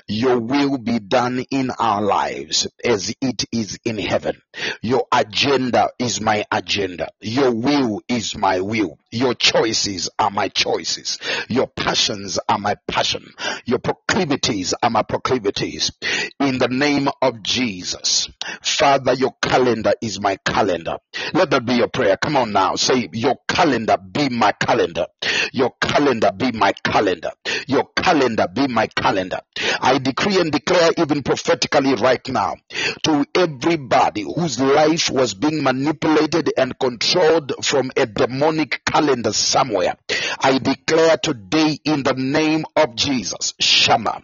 Your 0.07 0.39
will 0.39 0.78
be 0.78 0.99
done 0.99 1.43
in 1.51 1.71
our 1.71 2.01
lives 2.01 2.67
as 2.84 3.13
it 3.21 3.45
is 3.51 3.80
in 3.86 3.97
heaven. 3.97 4.41
Your 4.82 5.05
agenda 5.11 5.89
is 5.99 6.21
my 6.21 6.45
agenda. 6.51 7.09
Your 7.21 7.51
will 7.51 8.01
is 8.07 8.36
my 8.36 8.59
will. 8.59 8.97
Your 9.11 9.34
choices 9.34 10.09
are 10.19 10.32
my 10.32 10.47
choices. 10.49 11.19
Your 11.49 11.67
passions 11.67 12.39
are 12.49 12.57
my 12.57 12.76
passion. 12.88 13.32
Your 13.65 13.80
proclivities 13.80 14.74
are 14.82 14.89
my 14.89 15.03
proclivities. 15.03 15.91
In 16.39 16.57
the 16.57 16.67
name 16.67 17.09
of 17.21 17.43
Jesus. 17.43 18.30
Father, 18.61 19.13
your 19.13 19.34
calendar 19.41 19.93
is 20.01 20.19
my 20.19 20.38
calendar. 20.45 20.97
Let 21.34 21.51
that 21.51 21.65
be 21.65 21.76
your 21.76 21.88
prayer. 21.89 22.17
Come 22.17 22.38
on 22.38 22.51
now. 22.51 22.76
Say, 22.76 23.09
your 23.13 23.38
calendar 23.47 23.97
be 23.97 24.30
my 24.30 24.51
calendar. 24.53 25.07
Your 25.51 25.71
calendar 25.82 26.32
be 26.36 26.51
my 26.51 26.74
calendar. 26.84 27.32
Your 27.67 27.88
calendar 27.95 28.47
be 28.53 28.67
my 28.67 28.88
calendar. 28.88 29.39
I 29.82 29.99
decree 29.99 30.39
and 30.39 30.51
declare 30.51 30.91
even 30.97 31.24
prophetically 31.24 31.95
right 31.95 32.26
now 32.28 32.55
to 33.03 33.26
everybody 33.36 34.24
whose 34.24 34.59
life 34.59 35.09
was 35.09 35.34
being 35.34 35.64
manipulated 35.64 36.51
and 36.57 36.78
controlled 36.78 37.53
from 37.64 37.91
a 37.95 38.05
demonic 38.05 38.82
calendar 38.86 39.34
somewhere. 39.34 39.95
I 40.39 40.59
declare 40.59 41.18
today 41.18 41.80
in 41.84 42.03
the 42.03 42.14
name 42.14 42.66
of 42.76 42.95
Jesus, 42.95 43.53
Shama, 43.59 44.22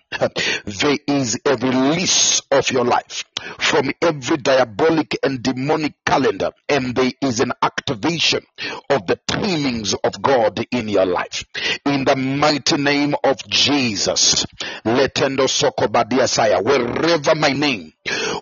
there 0.66 0.98
is 1.08 1.40
a 1.46 1.56
release 1.56 2.42
of 2.52 2.72
your 2.72 2.86
life 2.86 3.24
from 3.60 3.92
every 4.02 4.38
diabolic 4.38 5.18
and 5.24 5.42
demonic 5.42 5.94
calendar 6.06 6.52
and 6.68 6.96
there 6.96 7.12
is 7.22 7.40
an 7.40 7.54
activation 7.62 8.46
of 8.90 9.08
the 9.08 9.20
timings 9.28 9.96
of 10.04 10.22
God 10.22 10.66
in 10.72 10.88
your 10.90 11.06
life. 11.06 11.46
In 11.86 12.06
the 12.06 12.16
mighty 12.16 12.78
name 12.78 13.16
of 13.24 13.38
Jesus, 13.48 14.46
Saya, 14.86 15.10
wherever 16.62 17.36
my 17.36 17.54
name 17.54 17.94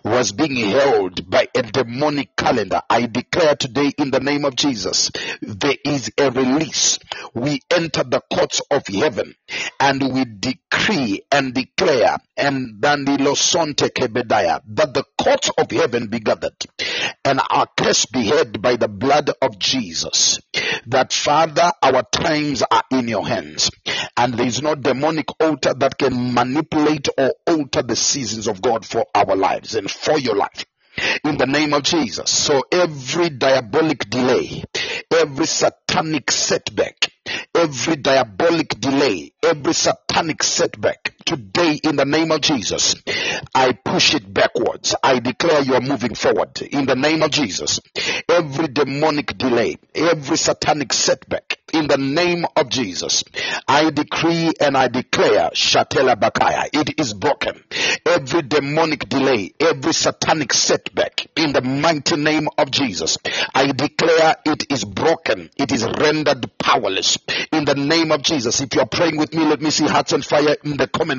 was 0.04 0.32
being 0.32 0.56
held 0.56 1.28
by 1.28 1.48
a 1.54 1.62
demonic 1.62 2.34
calendar. 2.36 2.80
I 2.88 3.06
declare 3.06 3.56
today 3.56 3.92
in 3.98 4.10
the 4.10 4.20
name 4.20 4.44
of 4.44 4.56
Jesus, 4.56 5.10
there 5.42 5.76
is 5.84 6.10
a 6.18 6.30
release. 6.30 6.98
We 7.34 7.60
enter 7.70 8.04
the 8.04 8.22
courts 8.32 8.60
of 8.70 8.86
heaven 8.86 9.34
and 9.80 10.12
we 10.12 10.24
decree 10.24 11.22
and 11.30 11.54
declare 11.54 12.18
and 12.36 12.80
Dandilosonte 12.80 13.90
Kebediah 13.90 14.62
that 14.68 14.94
the 14.94 15.04
courts 15.20 15.50
of 15.58 15.70
heaven 15.70 16.08
be 16.08 16.20
gathered 16.20 16.56
and 17.24 17.40
our 17.50 17.66
curse 17.76 18.06
be 18.06 18.28
heard 18.28 18.62
by 18.62 18.76
the 18.76 18.88
blood 18.88 19.30
of 19.42 19.58
Jesus. 19.58 20.38
That 20.86 21.12
Father, 21.12 21.72
our 21.82 22.02
times 22.04 22.62
are 22.62 22.84
in 22.90 23.08
your 23.08 23.26
hands 23.26 23.70
and 24.16 24.34
there 24.34 24.46
is 24.46 24.62
no 24.62 24.74
demonic 24.74 25.26
altar 25.40 25.74
that 25.74 25.98
can 25.98 26.32
manipulate 26.32 27.08
or 27.18 27.34
alter 27.46 27.82
the 27.82 27.96
seasons 27.96 28.48
of 28.48 28.62
God 28.62 28.86
for 28.86 29.04
our 29.14 29.36
lives 29.48 29.74
and 29.74 29.90
for 29.90 30.18
your 30.18 30.36
life 30.36 30.64
in 31.24 31.36
the 31.38 31.46
name 31.46 31.72
of 31.72 31.82
Jesus. 31.82 32.30
So 32.30 32.62
every 32.72 33.30
diabolic 33.30 34.10
delay, 34.10 34.64
every 35.12 35.46
satanic 35.46 36.30
setback, 36.30 37.10
every 37.54 37.96
diabolic 37.96 38.68
delay, 38.80 39.32
every 39.42 39.74
satanic 39.74 40.42
setback, 40.42 41.14
today 41.28 41.78
in 41.84 41.96
the 41.96 42.06
name 42.06 42.32
of 42.32 42.40
Jesus, 42.40 42.94
I 43.54 43.72
push 43.72 44.14
it 44.14 44.32
backwards. 44.32 44.94
I 45.02 45.18
declare 45.18 45.60
you 45.60 45.74
are 45.74 45.80
moving 45.82 46.14
forward 46.14 46.62
in 46.62 46.86
the 46.86 46.96
name 46.96 47.22
of 47.22 47.30
Jesus. 47.30 47.80
Every 48.26 48.68
demonic 48.68 49.36
delay, 49.36 49.76
every 49.94 50.38
satanic 50.38 50.94
setback, 50.94 51.58
in 51.74 51.86
the 51.86 51.98
name 51.98 52.46
of 52.56 52.70
Jesus, 52.70 53.24
I 53.66 53.90
decree 53.90 54.52
and 54.58 54.76
I 54.76 54.88
declare 54.88 55.50
Shatela 55.50 56.16
Bakaya, 56.16 56.68
it 56.72 56.98
is 56.98 57.12
broken. 57.12 57.62
Every 58.06 58.42
demonic 58.42 59.08
delay, 59.08 59.52
every 59.60 59.92
satanic 59.92 60.54
setback, 60.54 61.26
in 61.36 61.52
the 61.52 61.60
mighty 61.60 62.16
name 62.16 62.48
of 62.56 62.70
Jesus, 62.70 63.18
I 63.54 63.70
declare 63.72 64.36
it 64.46 64.72
is 64.72 64.84
broken. 64.84 65.50
It 65.56 65.72
is 65.72 65.84
rendered 65.84 66.50
powerless. 66.58 67.18
In 67.52 67.64
the 67.64 67.74
name 67.74 68.12
of 68.12 68.22
Jesus, 68.22 68.60
if 68.60 68.74
you 68.74 68.80
are 68.80 68.88
praying 68.88 69.18
with 69.18 69.34
me, 69.34 69.44
let 69.44 69.60
me 69.60 69.70
see 69.70 69.86
hearts 69.86 70.12
on 70.12 70.22
fire 70.22 70.56
in 70.64 70.76
the 70.76 70.86
comment 70.88 71.17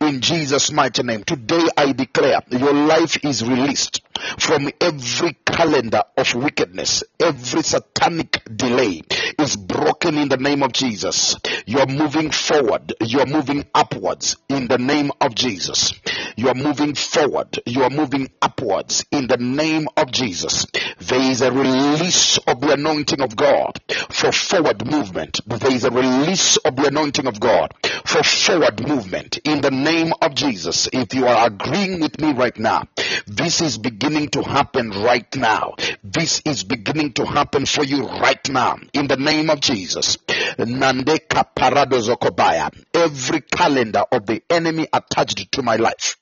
In 0.00 0.20
Jesus' 0.20 0.70
mighty 0.72 1.02
name, 1.02 1.24
today 1.24 1.66
I 1.76 1.92
declare 1.92 2.40
your 2.50 2.74
life 2.74 3.24
is 3.24 3.42
released 3.44 4.02
from 4.38 4.70
every 4.80 5.36
calendar 5.46 6.02
of 6.16 6.34
wickedness, 6.34 7.02
every 7.20 7.62
satanic 7.62 8.42
delay 8.54 9.02
is 9.38 9.56
broken 9.56 10.18
in 10.18 10.28
the 10.28 10.36
name 10.36 10.62
of 10.62 10.72
Jesus. 10.72 11.36
You 11.66 11.80
are 11.80 11.86
moving 11.86 12.30
forward. 12.30 12.94
You 13.00 13.20
are 13.20 13.26
moving 13.26 13.64
upwards 13.74 14.36
in 14.48 14.68
the 14.68 14.78
name 14.78 15.10
of 15.20 15.34
Jesus. 15.34 15.94
You 16.36 16.48
are 16.48 16.54
moving 16.54 16.94
forward. 16.94 17.60
You 17.66 17.82
are 17.84 17.90
moving 17.90 18.30
upwards 18.40 19.04
in 19.10 19.26
the 19.26 19.36
name 19.36 19.88
of 19.96 20.10
Jesus. 20.10 20.66
There 20.98 21.20
is 21.20 21.42
a 21.42 21.52
release 21.52 22.38
of 22.38 22.60
the 22.60 22.72
anointing 22.72 23.20
of 23.20 23.36
God 23.36 23.80
for 24.10 24.32
forward 24.32 24.86
movement. 24.90 25.40
There 25.46 25.72
is 25.72 25.84
a 25.84 25.90
release 25.90 26.56
of 26.58 26.76
the 26.76 26.86
anointing 26.86 27.26
of 27.26 27.40
God 27.40 27.74
for 28.04 28.22
forward 28.22 28.86
movement 28.86 29.38
in 29.44 29.60
the 29.60 29.70
name 29.70 30.12
of 30.20 30.34
Jesus. 30.34 30.88
If 30.92 31.14
you 31.14 31.26
are 31.26 31.46
agreeing 31.46 32.00
with 32.00 32.20
me 32.20 32.32
right 32.32 32.58
now, 32.58 32.84
this 33.26 33.60
is 33.60 33.78
beginning 33.78 34.28
to 34.30 34.42
happen 34.42 34.90
right 34.90 35.34
now. 35.36 35.74
This 36.02 36.42
is 36.44 36.64
beginning 36.64 37.12
to 37.14 37.26
happen 37.26 37.66
for 37.66 37.84
you 37.84 38.06
right 38.06 38.48
now 38.48 38.78
in 38.92 39.06
the 39.06 39.16
name 39.16 39.50
of 39.50 39.60
Jesus. 39.60 40.18
Nande 40.58 41.18
kaparadozokobaya. 41.28 42.70
Every 42.94 43.40
calendar 43.40 44.04
of 44.10 44.26
the 44.26 44.42
enemy 44.50 44.88
attached 44.92 45.52
to 45.52 45.62
my 45.62 45.76
life 45.76 46.16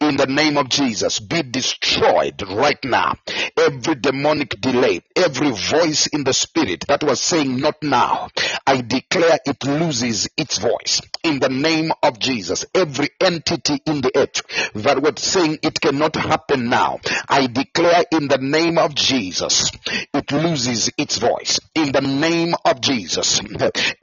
in 0.00 0.16
the 0.16 0.26
name 0.26 0.56
of 0.56 0.68
Jesus 0.68 1.20
be 1.20 1.42
destroyed 1.42 2.42
right 2.42 2.82
now. 2.84 3.16
Every 3.60 3.94
demonic 3.96 4.58
delay, 4.60 5.02
every 5.14 5.50
voice 5.50 6.06
in 6.06 6.24
the 6.24 6.32
spirit 6.32 6.86
that 6.88 7.04
was 7.04 7.20
saying 7.20 7.58
not 7.58 7.82
now, 7.82 8.30
I 8.66 8.80
declare 8.80 9.38
it 9.44 9.62
loses 9.64 10.28
its 10.36 10.56
voice 10.56 11.02
in 11.22 11.40
the 11.40 11.50
name 11.50 11.92
of 12.02 12.18
Jesus. 12.18 12.64
Every 12.74 13.10
entity 13.20 13.82
in 13.84 14.00
the 14.00 14.12
earth 14.16 14.40
that 14.74 15.02
was 15.02 15.22
saying 15.22 15.58
it 15.62 15.78
cannot 15.78 16.16
happen 16.16 16.70
now, 16.70 17.00
I 17.28 17.48
declare 17.48 18.04
in 18.10 18.28
the 18.28 18.38
name 18.38 18.78
of 18.78 18.94
Jesus, 18.94 19.70
it 20.14 20.32
loses 20.32 20.90
its 20.96 21.18
voice 21.18 21.60
in 21.74 21.92
the 21.92 22.00
name 22.00 22.54
of 22.64 22.80
Jesus. 22.80 23.40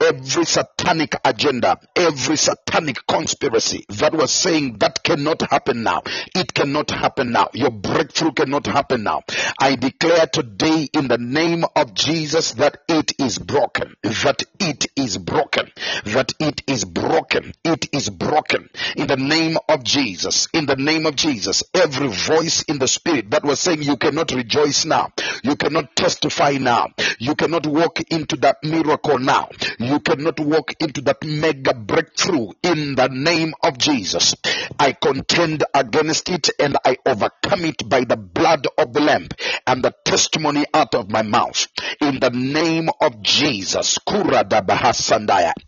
Every 0.00 0.44
satanic 0.44 1.16
agenda, 1.24 1.80
every 1.96 2.36
satanic 2.36 3.04
conspiracy 3.08 3.84
that 3.88 4.14
was 4.14 4.30
saying 4.30 4.78
that 4.78 5.02
cannot 5.02 5.42
happen 5.50 5.82
now, 5.82 6.02
it 6.34 6.54
cannot 6.54 6.90
happen 6.90 7.32
now. 7.32 7.48
Your 7.54 7.70
breakthrough 7.70 8.32
cannot 8.32 8.66
happen 8.66 9.02
now. 9.02 9.22
I 9.58 9.76
declare 9.76 10.26
today 10.26 10.88
in 10.92 11.08
the 11.08 11.18
name 11.18 11.64
of 11.76 11.94
Jesus 11.94 12.52
that 12.54 12.82
it 12.88 13.12
is 13.18 13.38
broken, 13.38 13.94
that 14.02 14.42
it 14.60 14.86
is 14.96 15.18
broken, 15.18 15.70
that 16.04 16.32
it 16.40 16.62
is 16.66 16.84
broken, 16.84 17.52
it 17.64 17.88
is 17.92 18.10
broken. 18.10 18.68
In 18.96 19.06
the 19.06 19.16
name 19.16 19.56
of 19.68 19.84
Jesus. 19.84 20.48
In 20.52 20.66
the 20.66 20.76
name 20.76 21.06
of 21.06 21.16
Jesus, 21.16 21.62
every 21.74 22.08
voice 22.08 22.62
in 22.62 22.78
the 22.78 22.88
spirit 22.88 23.30
that 23.30 23.44
was 23.44 23.60
saying 23.60 23.82
you 23.82 23.96
cannot 23.96 24.32
rejoice 24.32 24.84
now, 24.84 25.12
you 25.42 25.56
cannot 25.56 25.94
testify 25.96 26.52
now, 26.52 26.88
you 27.18 27.34
cannot 27.34 27.66
walk 27.66 28.00
into 28.10 28.36
that 28.36 28.58
miracle 28.62 29.18
now, 29.18 29.48
you 29.78 30.00
cannot 30.00 30.40
walk 30.40 30.74
into 30.80 31.00
that 31.02 31.22
mega 31.24 31.74
breakthrough 31.74 32.50
in 32.62 32.94
the 32.94 33.08
name 33.08 33.54
of 33.62 33.78
Jesus. 33.78 34.34
I 34.78 34.92
contend 34.92 35.64
against 35.74 36.28
it 36.28 36.50
and 36.58 36.76
I 36.84 36.96
overcome 37.06 37.64
it 37.64 37.88
by 37.88 38.04
the 38.04 38.16
blood 38.16 38.66
of 38.76 38.92
the 38.92 39.00
Lamb 39.00 39.28
and 39.66 39.82
the 39.82 39.94
testimony 40.04 40.64
out 40.74 40.94
of 40.94 41.10
my 41.10 41.22
mouth. 41.22 41.66
In 42.00 42.20
the 42.20 42.30
name 42.30 42.88
of 43.00 43.22
Jesus, 43.22 43.98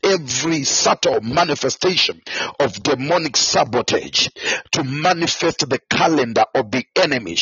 every 0.03 0.65
subtle 0.65 1.21
manifestation 1.21 2.21
of 2.59 2.83
demonic 2.83 3.37
sabotage 3.37 4.29
to 4.73 4.85
manifest 4.85 5.69
the 5.69 5.79
calendar 5.91 6.45
of 6.55 6.71
the 6.71 6.85
enemy. 6.97 7.37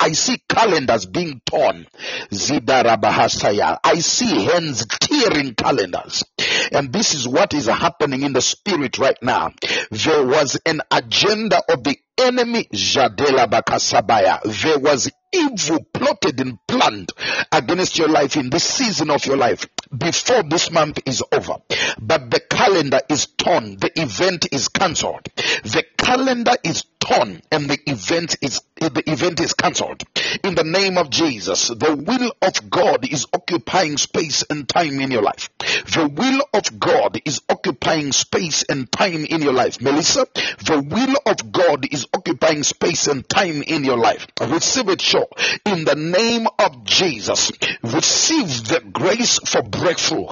I 0.00 0.12
see 0.12 0.42
calendars 0.48 1.06
being 1.06 1.40
torn, 1.44 1.86
Zidara 2.30 3.00
Bahasaya. 3.00 3.78
I 3.82 3.98
see 4.00 4.44
hands 4.44 4.86
tearing 4.86 5.54
calendars. 5.54 6.24
And 6.72 6.92
this 6.92 7.14
is 7.14 7.28
what 7.28 7.54
is 7.54 7.66
happening 7.66 8.22
in 8.22 8.32
the 8.32 8.40
spirit 8.42 8.98
right 8.98 9.20
now. 9.22 9.52
There 9.90 10.24
was 10.26 10.58
an 10.66 10.80
agenda 10.90 11.60
of 11.68 11.84
the 11.84 11.96
enemy, 12.18 12.64
Jadela 12.72 13.46
Bakasabaya. 13.48 14.40
There 14.62 14.78
was 14.78 15.10
evil 15.32 15.84
plotted 15.92 16.40
and 16.40 16.58
planned 16.66 17.10
against 17.50 17.98
your 17.98 18.08
life 18.08 18.36
in 18.36 18.50
this 18.50 18.64
season 18.64 19.10
of 19.10 19.26
your 19.26 19.36
life 19.36 19.66
before 19.96 20.42
this 20.44 20.70
month 20.70 21.00
is 21.06 21.22
over. 21.32 21.56
But 22.00 22.30
the 22.30 22.40
calendar 22.40 23.00
is 23.08 23.26
torn. 23.26 23.76
The 23.76 23.90
event 24.00 24.46
is 24.52 24.68
cancelled. 24.68 25.28
The 25.34 25.84
calendar 25.98 26.54
is 26.62 26.84
and 27.10 27.68
the 27.68 27.78
event 27.86 28.36
is 28.42 28.60
the 28.76 29.02
event 29.06 29.40
is 29.40 29.54
cancelled. 29.54 30.02
In 30.42 30.54
the 30.54 30.64
name 30.64 30.98
of 30.98 31.10
Jesus, 31.10 31.68
the 31.68 31.94
will 31.94 32.32
of 32.42 32.70
God 32.70 33.10
is 33.10 33.26
occupying 33.32 33.96
space 33.96 34.44
and 34.50 34.68
time 34.68 35.00
in 35.00 35.10
your 35.10 35.22
life. 35.22 35.48
The 35.58 36.08
will 36.08 36.42
of 36.52 36.78
God 36.78 37.18
is 37.24 37.40
occupying 37.48 38.12
space 38.12 38.64
and 38.68 38.90
time 38.90 39.24
in 39.24 39.42
your 39.42 39.52
life. 39.52 39.80
Melissa, 39.80 40.26
the 40.34 40.82
will 40.82 41.16
of 41.24 41.52
God 41.52 41.86
is 41.92 42.06
occupying 42.12 42.62
space 42.62 43.06
and 43.06 43.26
time 43.28 43.62
in 43.62 43.84
your 43.84 43.96
life. 43.96 44.26
Receive 44.40 44.88
it 44.88 45.00
sure. 45.00 45.28
In 45.64 45.84
the 45.84 45.94
name 45.94 46.46
of 46.58 46.84
Jesus, 46.84 47.52
receive 47.82 48.68
the 48.68 48.82
grace 48.92 49.38
for 49.38 49.62
breakthrough. 49.62 50.26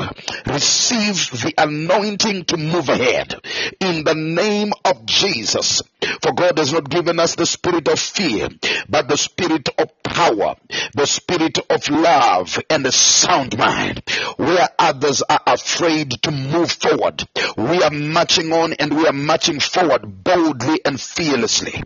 Receive 0.47 1.31
the 1.43 1.55
anointing 1.57 2.45
to 2.47 2.57
move 2.57 2.89
ahead. 2.89 3.35
In 3.81 4.05
the 4.05 4.15
name 4.15 4.73
of 4.85 5.07
Jesus. 5.07 5.83
For 6.21 6.33
God 6.33 6.59
has 6.63 6.73
not 6.73 6.89
given 6.89 7.19
us 7.19 7.35
the 7.35 7.45
spirit 7.45 7.89
of 7.89 7.99
fear, 7.99 8.49
but 8.89 9.09
the 9.09 9.17
spirit 9.17 9.69
of 9.79 9.91
power, 10.05 10.55
the 10.95 11.07
spirit 11.07 11.59
of 11.69 11.89
love, 11.91 12.57
and 12.71 12.87
a 12.87 12.93
sound 12.93 13.59
mind. 13.59 14.01
Where 14.37 14.69
others 14.79 15.23
are 15.23 15.41
afraid 15.45 16.11
to 16.23 16.31
move 16.31 16.71
forward, 16.71 17.27
we 17.57 17.83
are 17.83 17.91
marching 17.91 18.53
on 18.53 18.75
and 18.75 18.97
we 18.97 19.09
are 19.09 19.13
marching 19.13 19.59
forward 19.59 20.23
boldly 20.23 20.81
and 20.85 21.01
fearlessly. 21.01 21.83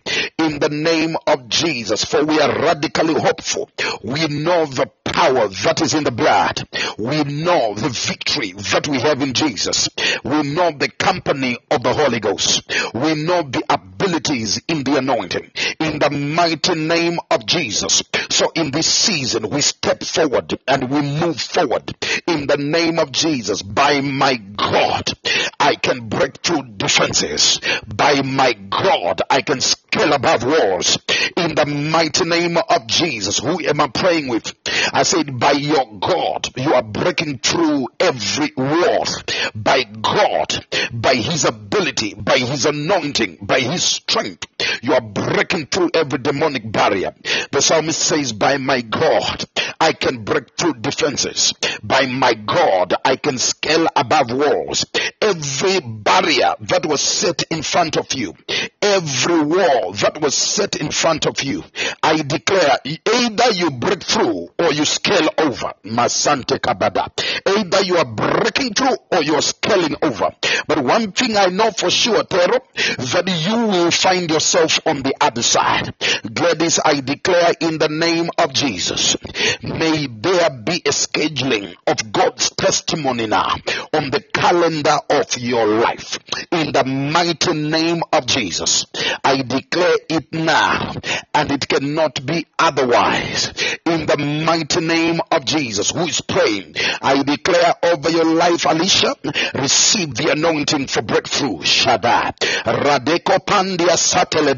In 0.46 0.60
the 0.60 0.68
name 0.68 1.16
of 1.26 1.48
Jesus, 1.48 2.04
for 2.04 2.24
we 2.24 2.40
are 2.40 2.56
radically 2.56 3.14
hopeful. 3.14 3.68
We 4.04 4.28
know 4.28 4.66
the 4.66 4.88
power 5.16 5.48
that 5.48 5.80
is 5.82 5.94
in 5.94 6.04
the 6.04 6.12
blood. 6.12 6.62
We 6.98 7.24
know 7.24 7.74
the 7.74 7.88
victory 7.88 8.52
that 8.52 8.86
we 8.86 9.00
have 9.00 9.22
in 9.22 9.32
Jesus. 9.32 9.88
We 10.22 10.42
know 10.42 10.70
the 10.70 10.88
company 10.88 11.56
of 11.70 11.82
the 11.82 11.94
Holy 11.94 12.20
Ghost. 12.20 12.70
We 12.94 13.14
know 13.14 13.42
the 13.42 13.64
abilities 13.68 14.60
in 14.68 14.84
the 14.84 14.98
anointing. 14.98 15.50
In 15.80 15.98
the 15.98 16.10
mighty 16.10 16.74
name 16.74 17.18
of 17.30 17.46
Jesus. 17.46 18.02
So 18.30 18.52
in 18.54 18.70
this 18.70 18.86
season, 18.86 19.48
we 19.48 19.62
step 19.62 20.04
forward 20.04 20.58
and 20.68 20.90
we 20.90 21.00
move 21.00 21.40
forward 21.40 21.94
in 22.26 22.46
the 22.46 22.58
name 22.58 22.98
of 22.98 23.10
Jesus. 23.10 23.62
By 23.62 24.00
my 24.02 24.36
God, 24.36 25.10
I 25.58 25.76
can 25.76 26.08
break 26.08 26.42
through 26.42 26.74
defenses. 26.76 27.60
By 27.86 28.22
my 28.22 28.52
God, 28.52 29.22
I 29.30 29.40
can 29.42 29.60
scale 29.60 30.12
above 30.12 30.35
walls. 30.44 30.98
In 31.36 31.54
the 31.54 31.66
mighty 31.66 32.24
name 32.24 32.56
of 32.56 32.86
Jesus, 32.86 33.38
who 33.38 33.64
am 33.64 33.80
I 33.80 33.88
praying 33.88 34.28
with? 34.28 34.52
I 34.92 35.02
said, 35.02 35.38
by 35.38 35.52
your 35.52 35.98
God, 35.98 36.48
you 36.56 36.72
are 36.72 36.82
breaking 36.82 37.38
through 37.38 37.88
every 38.00 38.52
wall. 38.56 39.06
By 39.54 39.84
God, 39.84 40.64
by 40.92 41.14
His 41.14 41.44
ability, 41.44 42.14
by 42.14 42.38
His 42.38 42.66
anointing, 42.66 43.38
by 43.42 43.60
His 43.60 43.84
strength, 43.84 44.46
you 44.82 44.94
are 44.94 45.00
breaking 45.00 45.66
through 45.66 45.90
every 45.94 46.18
demonic 46.18 46.70
barrier. 46.70 47.14
The 47.50 47.60
psalmist 47.60 48.00
says, 48.00 48.32
by 48.32 48.56
my 48.58 48.80
God, 48.80 49.44
I 49.80 49.92
can 49.92 50.24
break 50.24 50.56
through 50.56 50.74
defenses. 50.74 51.52
By 51.82 52.06
my 52.06 52.34
God, 52.34 52.94
I 53.04 53.16
can 53.16 53.38
scale 53.38 53.86
above 53.94 54.32
walls. 54.32 54.86
Every 55.20 55.80
barrier 55.80 56.54
that 56.60 56.86
was 56.86 57.00
set 57.00 57.42
in 57.50 57.62
front 57.62 57.96
of 57.96 58.12
you, 58.14 58.34
every 58.96 59.42
wall 59.44 59.92
that 59.92 60.20
was 60.20 60.34
set 60.34 60.76
in 60.76 60.90
front 60.90 61.26
of 61.26 61.42
you, 61.42 61.62
I 62.02 62.22
declare 62.22 62.78
either 62.84 63.50
you 63.52 63.70
break 63.70 64.02
through 64.02 64.48
or 64.58 64.72
you 64.72 64.84
scale 64.84 65.28
over. 65.38 65.72
Masante 65.84 66.58
Kabada. 66.58 67.08
Either 67.46 67.82
you 67.82 67.96
are 67.96 68.04
breaking 68.06 68.72
through 68.74 68.96
or 69.12 69.22
you 69.22 69.34
are 69.34 69.42
scaling 69.42 69.96
over. 70.02 70.30
But 70.66 70.82
one 70.82 71.12
thing 71.12 71.36
I 71.36 71.46
know 71.46 71.70
for 71.70 71.90
sure, 71.90 72.24
Tero, 72.24 72.58
that 72.74 73.24
you 73.46 73.66
will 73.66 73.90
find 73.90 74.30
yourself 74.30 74.80
on 74.86 75.02
the 75.02 75.14
other 75.20 75.42
side. 75.42 75.94
Gladys, 76.32 76.80
I 76.84 77.00
declare 77.00 77.52
in 77.60 77.78
the 77.78 77.88
name 77.88 78.30
of 78.38 78.52
Jesus, 78.52 79.16
may 79.62 80.06
there 80.06 80.50
be 80.50 80.76
a 80.86 80.90
scheduling 80.90 81.74
of 81.86 82.12
God's 82.12 82.50
testimony 82.50 83.26
now 83.26 83.56
on 83.92 84.10
the 84.10 84.20
calendar 84.32 84.98
of 85.10 85.36
your 85.38 85.66
life. 85.66 86.18
In 86.50 86.72
the 86.72 86.84
mighty 86.84 87.52
name 87.52 88.02
of 88.12 88.26
Jesus, 88.26 88.85
I 89.24 89.42
declare 89.42 89.96
it 90.08 90.32
now 90.32 90.94
and 91.34 91.52
it 91.52 91.68
cannot 91.68 92.24
be 92.24 92.46
otherwise. 92.58 93.52
In 93.96 94.04
the 94.04 94.18
mighty 94.18 94.80
name 94.80 95.22
of 95.30 95.46
Jesus, 95.46 95.90
who 95.90 96.04
is 96.04 96.20
praying, 96.20 96.74
I 97.00 97.22
declare 97.22 97.72
over 97.82 98.10
your 98.10 98.26
life, 98.26 98.66
Alicia, 98.66 99.14
receive 99.54 100.14
the 100.14 100.32
anointing 100.32 100.86
for 100.88 101.00
breakthrough. 101.00 101.62
Shaddai. 101.62 102.32
Radeko 102.66 103.38
Pandia 103.46 103.96
Satele. 103.96 104.52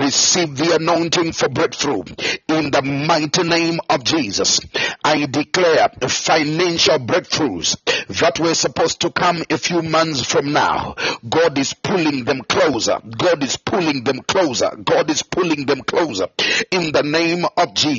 Receive 0.00 0.56
the 0.56 0.76
anointing 0.76 1.32
for 1.32 1.50
breakthrough. 1.50 2.02
In 2.48 2.70
the 2.70 2.80
mighty 2.80 3.42
name 3.42 3.78
of 3.90 4.04
Jesus, 4.04 4.60
I 5.04 5.26
declare 5.26 5.90
financial 6.08 6.98
breakthroughs 7.00 7.76
that 8.20 8.40
were 8.40 8.54
supposed 8.54 9.00
to 9.02 9.10
come 9.10 9.44
a 9.50 9.58
few 9.58 9.82
months 9.82 10.24
from 10.24 10.52
now. 10.54 10.94
God 11.28 11.58
is 11.58 11.74
pulling 11.74 12.24
them 12.24 12.40
closer. 12.48 13.00
God 13.04 13.42
is 13.42 13.58
pulling 13.58 14.04
them 14.04 14.20
closer. 14.20 14.70
God 14.82 15.10
is 15.10 15.22
pulling 15.22 15.66
them 15.66 15.82
closer. 15.82 16.28
In 16.70 16.92
the 16.92 17.02
name 17.02 17.44
of 17.56 17.74
Jesus, 17.74 17.97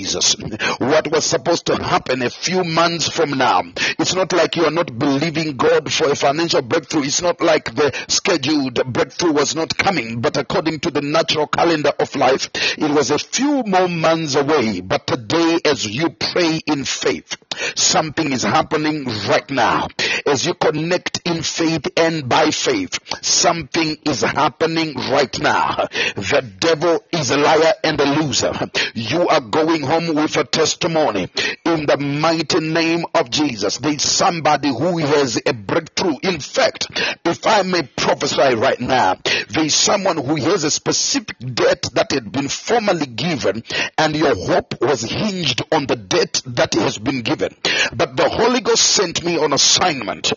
what 0.80 1.12
was 1.12 1.26
supposed 1.26 1.66
to 1.68 1.76
happen 1.82 2.22
a 2.22 2.30
few 2.30 2.64
months 2.64 3.10
from 3.10 3.32
now, 3.32 3.62
it's 3.98 4.16
not 4.16 4.34
like 4.34 4.56
you 4.56 4.66
are 4.66 4.72
not 4.72 4.98
believing 4.98 5.58
God 5.58 5.92
for 5.92 6.12
a 6.12 6.16
financial 6.16 6.62
breakthrough. 6.62 7.04
It's 7.04 7.22
not 7.22 7.42
like 7.42 7.76
the 7.76 7.92
scheduled 8.08 8.94
breakthrough 8.94 9.34
was 9.34 9.56
not 9.56 9.78
coming, 9.78 10.22
but 10.22 10.38
according 10.38 10.80
to 10.82 10.92
the 10.92 11.02
natural 11.02 11.48
calendar 11.48 11.92
of 12.00 12.16
life, 12.16 12.50
it 12.78 12.92
was 12.92 13.12
a 13.12 13.20
few 13.20 13.64
more 13.64 13.88
months 13.88 14.36
away. 14.36 14.82
But 14.82 15.08
today, 15.08 15.60
as 15.66 15.88
you 15.88 16.10
pray 16.10 16.60
in 16.66 16.86
faith, 16.86 17.36
something 17.76 18.32
is 18.32 18.44
happening 18.44 19.06
right 19.28 19.50
now. 19.50 19.88
As 20.26 20.46
you 20.46 20.54
connect 20.54 21.22
in 21.26 21.42
faith 21.44 21.88
and 21.98 22.28
by 22.28 22.52
faith, 22.52 23.00
something 23.24 23.98
is 24.06 24.22
happening 24.22 24.94
right 24.96 25.40
now. 25.40 25.88
The 26.16 26.50
devil 26.60 27.04
is 27.12 27.32
a 27.32 27.38
liar 27.38 27.74
and 27.84 28.00
a 28.00 28.22
loser. 28.22 28.54
You 28.94 29.28
are 29.28 29.42
going 29.42 29.84
home 29.90 30.16
with 30.16 30.38
a 30.38 30.44
testimony 30.44 31.28
in 31.66 31.86
the 31.88 31.98
mighty 31.98 32.60
name 32.60 33.06
of 33.16 33.30
Jesus. 33.32 33.78
There's 33.80 34.04
somebody 34.04 34.70
who 34.70 35.00
has 35.00 35.42
a 35.44 35.54
breakthrough. 35.54 36.18
In 36.22 36.40
fact, 36.40 36.88
if 37.26 37.46
I 37.46 37.64
may 37.64 37.84
prophesy 37.84 38.56
right 38.56 38.80
now, 38.80 39.18
there's 39.50 39.74
someone 39.74 40.18
who 40.18 40.36
has 40.36 40.64
a 40.64 40.72
specific 40.72 41.38
debt 41.40 41.90
that 41.94 42.12
had 42.12 42.32
been 42.32 42.48
formally 42.48 43.08
given 43.08 43.64
and 43.98 44.16
your 44.16 44.36
hope 44.36 44.80
was 44.80 45.02
hinged 45.02 45.64
on 45.72 45.88
the 45.88 45.96
debt 45.96 46.42
that 46.46 46.76
has 46.76 46.98
been 46.98 47.22
given. 47.22 47.56
But 47.94 48.16
the 48.16 48.30
Holy 48.30 48.62
Ghost 48.62 48.84
sent 48.84 49.24
me 49.24 49.38
on 49.38 49.54
assignment. 49.54 50.34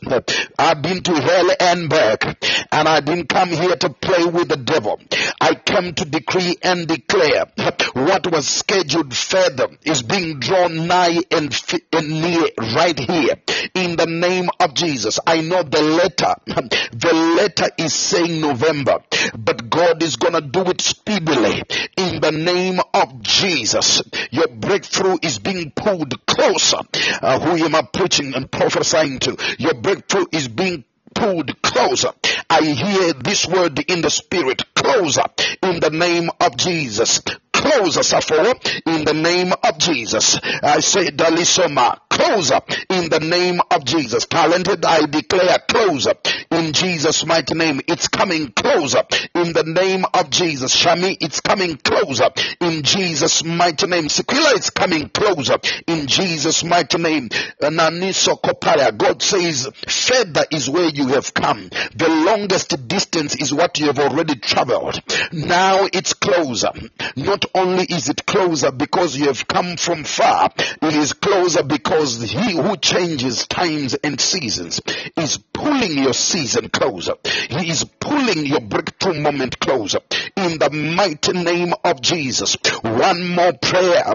I've 0.59 0.80
been 0.82 1.03
to 1.03 1.20
hell 1.20 1.50
and 1.61 1.90
back 1.90 2.24
and 2.72 2.88
I 2.88 3.00
didn't 3.00 3.28
come 3.28 3.50
here 3.50 3.76
to 3.76 3.90
play 3.90 4.24
with 4.24 4.48
the 4.48 4.57
devil. 4.57 4.98
I 5.40 5.55
came 5.55 5.92
to 5.94 6.05
decree 6.05 6.57
and 6.62 6.86
declare 6.88 7.46
what 7.92 8.30
was 8.30 8.48
scheduled 8.48 9.14
further 9.33 9.68
is 9.85 10.03
being 10.03 10.39
drawn 10.41 10.87
nigh 10.87 11.18
and, 11.30 11.55
fi- 11.55 11.80
and 11.91 12.11
near 12.11 12.49
right 12.76 12.99
here 12.99 13.35
in 13.74 13.97
the 13.97 14.07
name 14.07 14.51
of 14.61 14.74
Jesus. 14.74 15.18
I 15.26 15.41
know 15.41 15.62
the 15.62 15.80
letter, 15.80 16.35
the 16.47 17.14
letter 17.39 17.70
is 17.78 17.95
saying 17.95 18.43
November, 18.43 18.99
but 19.39 19.70
God 19.70 20.03
is 20.03 20.16
gonna 20.16 20.43
do 20.43 20.61
it 20.66 20.83
speedily 20.83 21.62
in 21.97 22.20
the 22.20 22.30
name 22.30 22.78
of 22.93 23.22
Jesus. 23.22 24.03
Your 24.30 24.49
breakthrough 24.49 25.16
is 25.22 25.39
being 25.39 25.72
pulled 25.74 26.26
closer. 26.26 26.80
Uh, 27.22 27.41
who 27.41 27.64
am 27.64 27.74
I 27.74 27.89
preaching 27.91 28.35
and 28.35 28.51
prophesying 28.51 29.18
to? 29.20 29.37
Your 29.59 29.74
breakthrough 29.74 30.26
is 30.30 30.49
being 30.49 30.85
pulled 31.14 31.62
closer. 31.62 32.12
I 32.51 32.62
hear 32.62 33.14
this 33.14 33.47
word 33.47 33.78
in 33.91 34.03
the 34.03 34.11
spirit 34.11 34.62
closer 34.74 35.24
in 35.62 35.80
the 35.80 35.91
name 35.91 36.30
of 36.39 36.57
Jesus. 36.57 37.20
Closer, 37.62 38.02
Sappho, 38.02 38.54
in 38.86 39.04
the 39.04 39.14
name 39.14 39.52
of 39.52 39.78
Jesus. 39.78 40.36
I 40.62 40.80
say, 40.80 41.10
Dalisoma, 41.10 42.00
closer 42.10 42.60
in 42.90 43.08
the 43.08 43.20
name 43.20 43.60
of 43.70 43.84
Jesus. 43.84 44.26
Talented, 44.26 44.84
I 44.84 45.06
declare 45.06 45.58
closer 45.68 46.14
in 46.50 46.72
Jesus' 46.72 47.24
mighty 47.24 47.54
name. 47.54 47.80
It's 47.86 48.08
coming 48.08 48.50
closer 48.50 49.04
in 49.34 49.52
the 49.52 49.62
name 49.62 50.04
of 50.12 50.28
Jesus. 50.30 50.74
Shami, 50.76 51.16
it's 51.20 51.40
coming 51.40 51.76
closer 51.76 52.30
in 52.60 52.82
Jesus' 52.82 53.44
mighty 53.44 53.86
name. 53.86 54.08
Sequila, 54.08 54.54
it's 54.56 54.70
coming 54.70 55.08
closer 55.08 55.58
in 55.86 56.08
Jesus' 56.08 56.64
mighty 56.64 56.98
name. 56.98 57.28
Naniso 57.62 58.40
Kopaya, 58.42 58.96
God 58.96 59.22
says, 59.22 59.68
further 59.86 60.44
is 60.50 60.68
where 60.68 60.88
you 60.88 61.08
have 61.08 61.32
come. 61.32 61.70
The 61.94 62.08
longest 62.08 62.88
distance 62.88 63.36
is 63.36 63.54
what 63.54 63.78
you 63.78 63.86
have 63.86 64.00
already 64.00 64.34
traveled. 64.34 65.00
Now 65.32 65.86
it's 65.92 66.14
closer. 66.14 66.72
Not 67.16 67.44
only 67.55 67.84
is 67.84 68.09
it 68.09 68.26
closer 68.26 68.70
because 68.70 69.16
you 69.16 69.26
have 69.26 69.46
come 69.46 69.76
from 69.76 70.05
far, 70.05 70.50
it 70.57 70.94
is 70.94 71.12
closer 71.12 71.62
because 71.62 72.20
he 72.20 72.53
who 72.57 72.76
changes 72.76 73.46
times 73.46 73.94
and 73.94 74.20
seasons 74.20 74.80
is 75.16 75.38
pulling 75.53 75.98
your 75.98 76.14
season 76.14 76.68
closer. 76.68 77.14
He 77.48 77.70
is 77.70 77.84
pulling 78.00 78.46
your 78.46 78.61
breakthrough 78.61 79.20
moment 79.20 79.59
closer. 79.59 80.00
In 80.36 80.59
the 80.59 80.70
mighty 80.70 81.32
name 81.32 81.74
of 81.84 82.00
Jesus. 82.00 82.57
One 82.82 83.28
more 83.28 83.53
prayer 83.53 84.14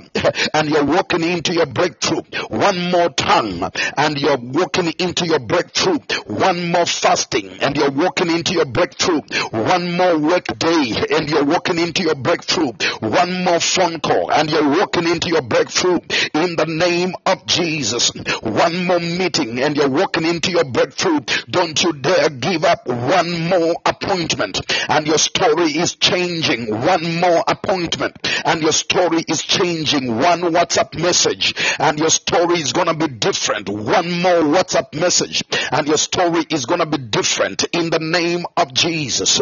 and 0.54 0.70
you're 0.70 0.86
walking 0.86 1.24
into 1.24 1.54
your 1.54 1.66
breakthrough. 1.66 2.22
One 2.50 2.92
more 2.92 3.10
tongue 3.10 3.72
and 3.98 4.20
you're 4.20 4.38
walking 4.38 4.92
into 5.00 5.26
your 5.26 5.40
breakthrough. 5.40 6.00
One 6.26 6.72
more 6.72 6.86
fasting 6.86 7.50
and 7.62 7.76
you're 7.76 7.92
walking 7.92 8.30
into 8.30 8.54
your 8.54 8.66
breakthrough. 8.66 9.22
One 9.52 9.96
more 9.96 10.18
work 10.18 10.48
day 10.58 10.94
and 11.12 11.30
you're 11.30 11.46
walking 11.46 11.80
into 11.80 12.04
your 12.04 12.16
breakthrough. 12.16 12.72
One 13.00 13.27
more 13.44 13.60
phone 13.60 14.00
call 14.00 14.32
and 14.32 14.50
you're 14.50 14.70
walking 14.70 15.08
into 15.08 15.30
your 15.30 15.42
breakthrough 15.42 16.00
in 16.34 16.56
the 16.56 16.66
name 16.68 17.14
of 17.26 17.46
Jesus. 17.46 18.12
One 18.42 18.86
more 18.86 19.00
meeting 19.00 19.60
and 19.60 19.76
you're 19.76 19.90
walking 19.90 20.26
into 20.26 20.52
your 20.52 20.66
breakthrough. 20.66 21.20
Don't 21.50 21.82
you 21.84 21.94
dare 21.94 22.30
give 22.30 22.64
up 22.64 22.88
one 22.88 23.50
more 23.50 23.76
appointment 23.86 24.62
and 24.90 25.08
your 25.08 25.18
story 25.18 25.72
is 25.72 25.96
changing. 25.96 26.70
One 26.70 27.20
more 27.20 27.44
appointment 27.48 28.18
and 28.46 28.62
your 28.62 28.72
story 28.72 29.24
is 29.28 29.42
changing. 29.42 30.16
One 30.16 30.42
WhatsApp 30.42 31.00
message 31.00 31.54
and 31.80 32.00
your 32.00 32.10
story 32.10 32.60
is 32.60 32.74
gonna 32.74 32.96
be 32.96 33.08
different. 33.08 33.70
One 33.70 34.22
more 34.22 34.42
WhatsApp 34.42 34.94
message 35.00 35.44
and 35.72 35.88
your 35.88 35.98
story 35.98 36.44
is 36.50 36.66
gonna 36.66 36.86
be 36.86 36.98
different 36.98 37.64
in 37.74 37.90
the 37.90 38.00
name 38.00 38.46
of 38.56 38.74
Jesus. 38.74 39.42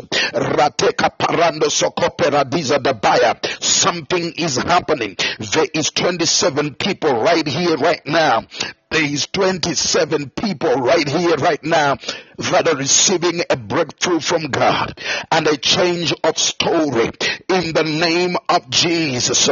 Something 3.76 4.34
is 4.38 4.56
happening. 4.58 5.18
There 5.40 5.68
is 5.74 5.92
27 5.92 6.76
people 6.76 7.14
right 7.22 7.48
here, 7.48 7.78
right 7.78 8.06
now 8.06 8.46
There 8.96 9.04
is 9.04 9.28
27 9.28 10.30
people 10.30 10.76
right 10.76 11.06
here, 11.06 11.36
right 11.36 11.62
now, 11.62 11.98
that 12.38 12.70
are 12.70 12.78
receiving 12.78 13.42
a 13.50 13.58
breakthrough 13.58 14.22
from 14.22 14.44
God 14.44 14.98
and 15.30 15.46
a 15.48 15.58
change 15.58 16.14
of 16.24 16.38
story 16.38 17.12
in 17.50 17.74
the 17.74 17.84
name 17.84 18.38
of 18.48 18.70
Jesus. 18.70 19.48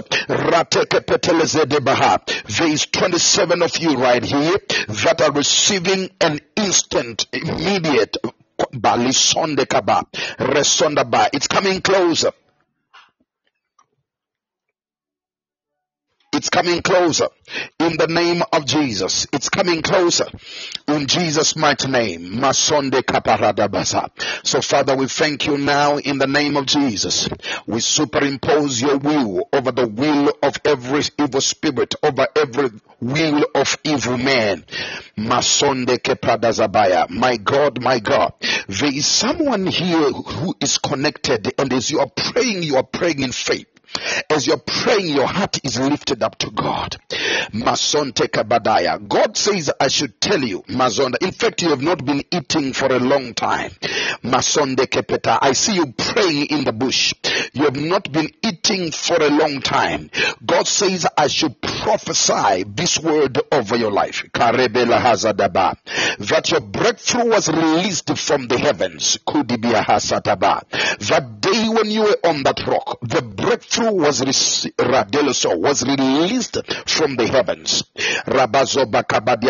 There 2.58 2.68
is 2.70 2.86
27 2.86 3.62
of 3.64 3.78
you 3.80 3.98
right 3.98 4.24
here 4.24 4.58
that 4.88 5.22
are 5.22 5.34
receiving 5.34 6.10
an 6.22 6.40
instant, 6.56 7.26
immediate 7.34 8.16
It's 11.34 11.48
coming 11.48 11.82
closer. 11.82 12.32
It's 16.34 16.50
coming 16.50 16.82
closer 16.82 17.28
in 17.80 17.96
the 17.98 18.08
name 18.08 18.42
of 18.52 18.66
Jesus. 18.66 19.28
It's 19.32 19.50
coming 19.50 19.84
closer 19.84 20.26
in 20.88 21.06
Jesus' 21.06 21.56
mighty 21.56 21.88
name. 21.88 22.22
Masonde 22.42 23.04
kaparadabasa. 23.04 24.10
So 24.44 24.62
Father, 24.62 24.96
we 24.96 25.08
thank 25.08 25.46
you 25.46 25.60
now 25.60 25.98
in 25.98 26.18
the 26.18 26.26
name 26.26 26.58
of 26.58 26.66
Jesus. 26.66 27.30
We 27.68 27.82
superimpose 27.82 28.82
your 28.82 28.98
will 28.98 29.48
over 29.54 29.72
the 29.72 29.88
will 29.88 30.34
of 30.42 30.56
every 30.66 31.04
evil 31.20 31.42
spirit, 31.42 31.94
over 32.02 32.28
every 32.36 32.72
will 33.00 33.46
of 33.54 33.78
evil 33.84 34.18
man. 34.18 34.66
Masonde 35.16 36.00
kepradazabaya. 36.00 37.12
My 37.12 37.38
God, 37.38 37.80
my 37.82 38.00
God. 38.00 38.34
There 38.68 38.92
is 38.94 39.06
someone 39.06 39.68
here 39.68 40.12
who 40.12 40.56
is 40.60 40.80
connected 40.80 41.54
and 41.60 41.72
as 41.72 41.92
you 41.92 42.00
are 42.00 42.10
praying, 42.10 42.64
you 42.64 42.78
are 42.78 42.84
praying 42.84 43.22
in 43.22 43.32
faith. 43.32 43.68
As 44.30 44.48
you're 44.48 44.58
praying, 44.58 45.16
your 45.16 45.28
heart 45.28 45.60
is 45.64 45.80
lifted 45.80 46.24
up 46.24 46.38
to 46.40 46.50
God. 46.50 46.98
Masonte 47.52 48.28
kabadaya. 48.28 49.08
God 49.08 49.38
says, 49.38 49.72
I 49.80 49.88
should 49.88 50.20
tell 50.20 50.42
you, 50.42 50.62
Mazonda. 50.64 51.22
In 51.22 51.32
fact, 51.32 51.62
you 51.62 51.70
have 51.70 51.82
not 51.82 52.04
been 52.04 52.24
eating 52.32 52.74
for 52.74 52.88
a 52.88 53.00
long 53.00 53.34
time. 53.34 53.72
Masonde 54.24 54.88
kepeta. 54.88 55.38
I 55.42 55.54
see 55.54 55.76
you 55.76 55.94
praying 55.94 56.48
in 56.48 56.64
the 56.64 56.74
bush. 56.74 57.14
You 57.54 57.66
have 57.66 57.76
not 57.76 58.12
been 58.12 58.30
eating 58.42 58.92
for 58.92 59.18
a 59.22 59.30
long 59.30 59.62
time. 59.62 60.10
God 60.46 60.68
says, 60.68 61.06
I 61.18 61.28
should 61.28 61.62
prophesy 61.62 62.64
this 62.64 63.00
word 63.00 63.40
over 63.52 63.76
your 63.76 63.92
life. 63.92 64.24
Karebela 64.34 65.00
hazadaba. 65.00 65.76
That 66.28 66.52
your 66.52 66.62
breakthrough 66.62 67.30
was 67.30 67.50
released 67.50 68.18
from 68.18 68.48
the 68.48 68.58
heavens. 68.58 69.18
Kudibia 69.28 69.84
hasataba. 69.84 70.68
That 71.08 71.42
day 71.42 71.70
when 71.70 71.92
you 71.92 72.02
were 72.02 72.18
on 72.24 72.44
that 72.44 72.66
rock, 72.66 73.00
the 73.02 73.22
breakthrough 73.22 73.83
was 73.92 74.22
rece- 74.22 74.74
Radeloso, 74.76 75.58
was 75.60 75.84
released 75.84 76.58
from 76.88 77.16
the 77.16 77.28
heavens. 77.28 77.84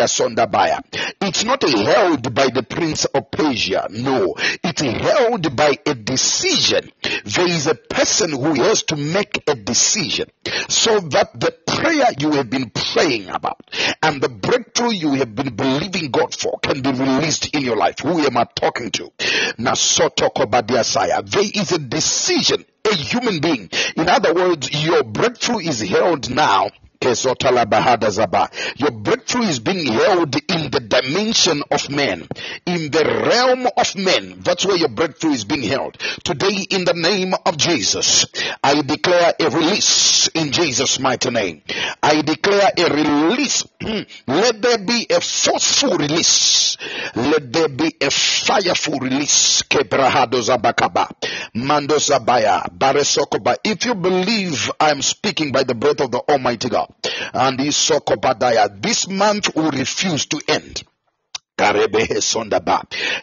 Sondabaya. 0.06 0.80
It's 1.20 1.44
not 1.44 1.62
held 1.62 2.34
by 2.34 2.48
the 2.48 2.62
prince 2.62 3.04
of 3.06 3.30
Persia. 3.30 3.88
No, 3.90 4.34
it's 4.62 4.82
held 4.82 5.54
by 5.56 5.78
a 5.86 5.94
decision. 5.94 6.90
There 7.24 7.48
is 7.48 7.66
a 7.66 7.74
person 7.74 8.30
who 8.30 8.54
has 8.62 8.82
to 8.84 8.96
make 8.96 9.42
a 9.46 9.54
decision 9.54 10.28
so 10.68 11.00
that 11.00 11.38
the 11.38 11.52
prayer 11.66 12.06
you 12.18 12.32
have 12.32 12.50
been 12.50 12.70
praying 12.70 13.28
about 13.28 13.60
and 14.02 14.20
the 14.22 14.28
breakthrough 14.28 14.92
you 14.92 15.12
have 15.14 15.34
been 15.34 15.54
believing 15.54 16.10
God 16.10 16.34
for 16.34 16.58
can 16.60 16.82
be 16.82 16.90
released 16.90 17.54
in 17.54 17.62
your 17.62 17.76
life. 17.76 17.98
Who 18.00 18.20
am 18.20 18.36
I 18.36 18.46
talking 18.54 18.90
to? 18.92 19.10
There 19.58 21.50
is 21.54 21.72
a 21.72 21.78
decision, 21.78 22.64
a 22.84 22.94
human 22.94 23.40
being. 23.40 23.70
In 23.96 24.08
other 24.08 24.34
words, 24.34 24.70
your 24.84 25.02
breakthrough 25.02 25.60
is 25.60 25.80
held 25.80 26.30
now 26.30 26.70
your 28.76 28.90
breakthrough 28.90 29.42
is 29.42 29.58
being 29.60 29.86
held 29.86 30.34
in 30.48 30.70
the 30.70 30.80
dimension 30.80 31.62
of 31.70 31.90
men, 31.90 32.26
in 32.66 32.90
the 32.90 33.04
realm 33.04 33.66
of 33.76 33.96
men. 33.96 34.40
That's 34.40 34.64
where 34.64 34.76
your 34.76 34.88
breakthrough 34.88 35.32
is 35.32 35.44
being 35.44 35.62
held. 35.62 35.98
Today, 36.24 36.66
in 36.70 36.84
the 36.84 36.94
name 36.94 37.34
of 37.44 37.56
Jesus, 37.56 38.26
I 38.62 38.80
declare 38.82 39.34
a 39.38 39.50
release 39.50 40.28
in 40.28 40.52
Jesus' 40.52 40.98
mighty 40.98 41.30
name. 41.30 41.62
I 42.02 42.22
declare 42.22 42.70
a 42.76 42.94
release. 42.94 43.64
Hmm. 43.80 44.02
Let 44.26 44.62
there 44.62 44.78
be 44.78 45.06
a 45.10 45.20
forceful 45.20 45.98
release. 45.98 46.76
Let 47.14 47.52
there 47.52 47.68
be 47.68 47.94
a 48.00 48.10
fireful 48.10 48.98
release. 48.98 49.62
Baresokoba. 52.78 53.56
If 53.64 53.84
you 53.84 53.94
believe 53.94 54.70
I'm 54.80 55.02
speaking 55.02 55.52
by 55.52 55.64
the 55.64 55.74
breath 55.74 56.00
of 56.00 56.10
the 56.10 56.18
Almighty 56.18 56.68
God, 56.68 56.93
and 57.32 57.58
this 58.82 59.08
month 59.08 59.54
will 59.54 59.70
refuse 59.70 60.26
to 60.26 60.40
end. 60.48 60.82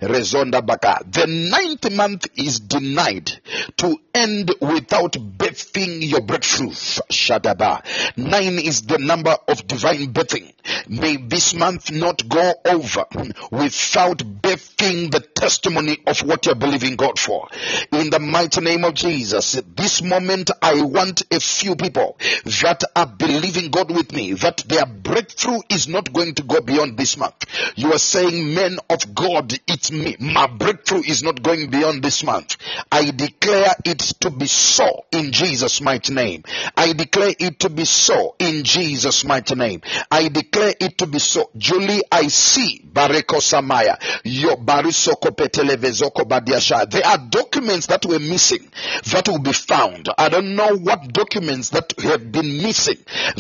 Rezonda 0.02 0.66
baka. 0.66 1.04
The 1.06 1.28
ninth 1.28 1.92
month 1.92 2.28
is 2.36 2.62
denied 2.62 3.30
to 3.78 3.98
end 4.14 4.54
without 4.62 5.14
birthing 5.14 6.08
your 6.08 6.22
breakthrough. 6.22 6.70
Shadaba. 6.70 7.84
Nine 8.18 8.60
is 8.60 8.84
the 8.84 9.00
number 9.00 9.36
of 9.48 9.68
divine 9.68 10.14
birthing. 10.14 10.54
May 10.88 11.18
this 11.18 11.54
month 11.54 11.92
not 11.92 12.28
go 12.30 12.54
over 12.66 13.06
without 13.52 14.20
birthing 14.20 15.12
the 15.12 15.20
testimony 15.20 15.98
of 16.08 16.22
what 16.22 16.46
you're 16.46 16.56
believing 16.56 16.96
God 16.96 17.20
for. 17.20 17.50
In 17.92 18.10
the 18.12 18.20
mighty 18.20 18.62
name 18.62 18.86
of 18.86 18.94
Jesus, 18.94 19.62
this 19.76 20.02
moment 20.02 20.52
I 20.62 20.82
want 20.84 21.24
a 21.32 21.40
few 21.40 21.76
people 21.76 22.18
that 22.62 22.84
are 22.96 23.08
believing 23.08 23.72
God 23.72 23.92
with 23.92 24.14
me 24.14 24.34
that 24.34 24.64
their 24.68 24.86
breakthrough 24.86 25.60
is 25.70 25.88
not 25.88 26.14
going 26.14 26.36
to 26.36 26.44
go 26.44 26.62
beyond 26.62 26.98
this 26.98 27.18
month. 27.18 27.46
You 27.76 27.92
are 27.94 28.00
saying, 28.00 28.21
men 28.30 28.78
of 28.90 29.16
God, 29.16 29.54
it's 29.68 29.92
me. 29.92 30.16
My 30.20 30.48
breakthrough 30.48 31.04
is 31.04 31.24
not 31.24 31.42
going 31.42 31.70
beyond 31.70 32.04
this 32.04 32.24
month. 32.24 32.58
I 32.92 33.12
declare 33.12 33.74
it 33.86 34.00
to 34.22 34.30
be 34.30 34.48
so 34.48 35.06
in 35.12 35.32
Jesus' 35.32 35.82
mighty 35.82 36.14
name. 36.14 36.44
I 36.76 36.94
declare 36.94 37.34
it 37.40 37.60
to 37.62 37.70
be 37.70 37.86
so 37.86 38.36
in 38.40 38.64
Jesus' 38.64 39.24
mighty 39.24 39.56
name. 39.56 39.82
I 40.10 40.28
declare 40.28 40.74
it 40.80 40.98
to 41.00 41.08
be 41.08 41.20
so. 41.20 41.50
Julie, 41.58 42.02
I 42.12 42.28
see 42.28 42.82
Bareko 42.92 43.40
Samaya, 43.40 43.98
Barisoko 44.24 45.36
Petelevezoko. 45.36 46.90
There 46.92 47.06
are 47.06 47.18
documents 47.30 47.88
that 47.88 48.06
were 48.06 48.20
missing 48.20 48.70
that 49.12 49.28
will 49.28 49.40
be 49.40 49.54
found. 49.54 50.10
I 50.18 50.30
don't 50.30 50.56
know 50.56 50.76
what 50.78 51.14
documents 51.14 51.70
that 51.70 51.94
have 52.00 52.32
been 52.32 52.62
missing. 52.62 52.98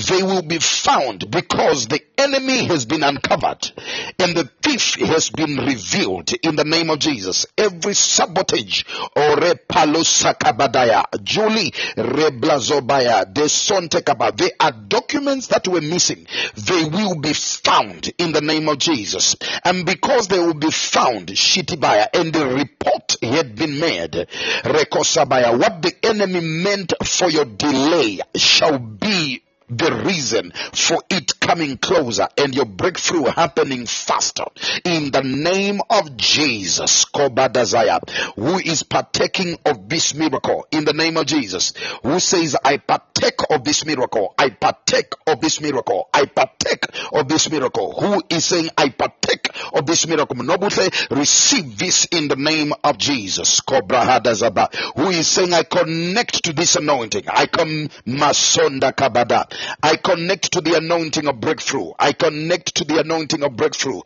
They 0.07 0.23
will 0.23 0.41
be 0.41 0.59
found 0.59 1.29
because 1.29 1.87
the 1.87 2.01
enemy 2.17 2.65
has 2.65 2.85
been 2.85 3.03
uncovered 3.03 3.71
and 4.19 4.35
the 4.35 4.49
thief 4.71 5.07
has 5.07 5.29
been 5.29 5.57
revealed 5.57 6.31
in 6.43 6.55
the 6.55 6.63
name 6.63 6.89
of 6.89 6.99
Jesus. 6.99 7.45
Every 7.57 7.93
sabotage 7.93 8.83
or 9.15 9.35
repalosakabadaya, 9.35 11.23
Julie 11.23 11.71
reblazobaya, 11.97 13.31
desontekaba. 13.31 14.35
There 14.35 14.51
are 14.59 14.71
documents 14.71 15.47
that 15.47 15.67
were 15.67 15.81
missing. 15.81 16.25
They 16.55 16.85
will 16.85 17.15
be 17.19 17.33
found 17.33 18.11
in 18.17 18.31
the 18.31 18.41
name 18.41 18.69
of 18.69 18.77
Jesus. 18.77 19.35
And 19.63 19.85
because 19.85 20.27
they 20.27 20.39
will 20.39 20.53
be 20.53 20.71
found, 20.71 21.27
shitibaya, 21.27 22.07
and 22.13 22.31
the 22.33 22.47
report 22.47 23.17
had 23.21 23.55
been 23.55 23.79
made, 23.79 24.11
rekosabaya, 24.63 25.57
what 25.57 25.81
the 25.81 25.93
enemy 26.03 26.41
meant 26.41 26.93
for 27.03 27.29
your 27.29 27.45
delay 27.45 28.19
shall 28.35 28.79
be 28.79 29.41
the 29.71 29.91
reason 30.05 30.51
for 30.73 31.01
it 31.09 31.39
coming 31.39 31.77
closer 31.77 32.27
and 32.37 32.53
your 32.53 32.65
breakthrough 32.65 33.23
happening 33.23 33.85
faster. 33.85 34.43
In 34.85 35.11
the 35.11 35.23
name 35.23 35.81
of 35.89 36.17
Jesus 36.17 37.05
who 38.35 38.57
is 38.59 38.83
partaking 38.83 39.57
of 39.65 39.89
this 39.89 40.13
miracle. 40.13 40.67
In 40.71 40.85
the 40.85 40.93
name 40.93 41.17
of 41.17 41.25
Jesus 41.25 41.73
who 42.03 42.19
says 42.19 42.55
I 42.63 42.77
partake 42.77 43.39
of 43.49 43.63
this 43.63 43.85
miracle. 43.85 44.33
I 44.37 44.49
partake 44.49 45.13
of 45.25 45.39
this 45.39 45.61
miracle. 45.61 46.09
I 46.13 46.25
partake 46.25 46.85
of 47.13 47.27
this 47.27 47.49
miracle. 47.49 47.93
Who 47.99 48.21
is 48.29 48.45
saying 48.45 48.69
I 48.77 48.89
partake 48.89 49.49
of 49.73 49.85
this 49.85 50.07
miracle? 50.07 50.37
Receive 51.11 51.77
this 51.77 52.05
in 52.05 52.27
the 52.27 52.35
name 52.35 52.73
of 52.83 52.97
Jesus 52.97 53.61
who 53.67 55.09
is 55.09 55.27
saying 55.27 55.53
I 55.53 55.63
connect 55.63 56.43
to 56.45 56.53
this 56.53 56.75
anointing. 56.75 57.23
I 57.27 57.45
come 57.45 57.89
Masonda 58.07 58.95
I 59.83 59.95
connect 59.95 60.53
to 60.53 60.61
the 60.61 60.75
anointing 60.75 61.27
of 61.27 61.39
breakthrough. 61.39 61.91
I 61.99 62.13
connect 62.13 62.75
to 62.75 62.85
the 62.85 62.99
anointing 62.99 63.43
of 63.43 63.55
breakthrough. 63.55 64.01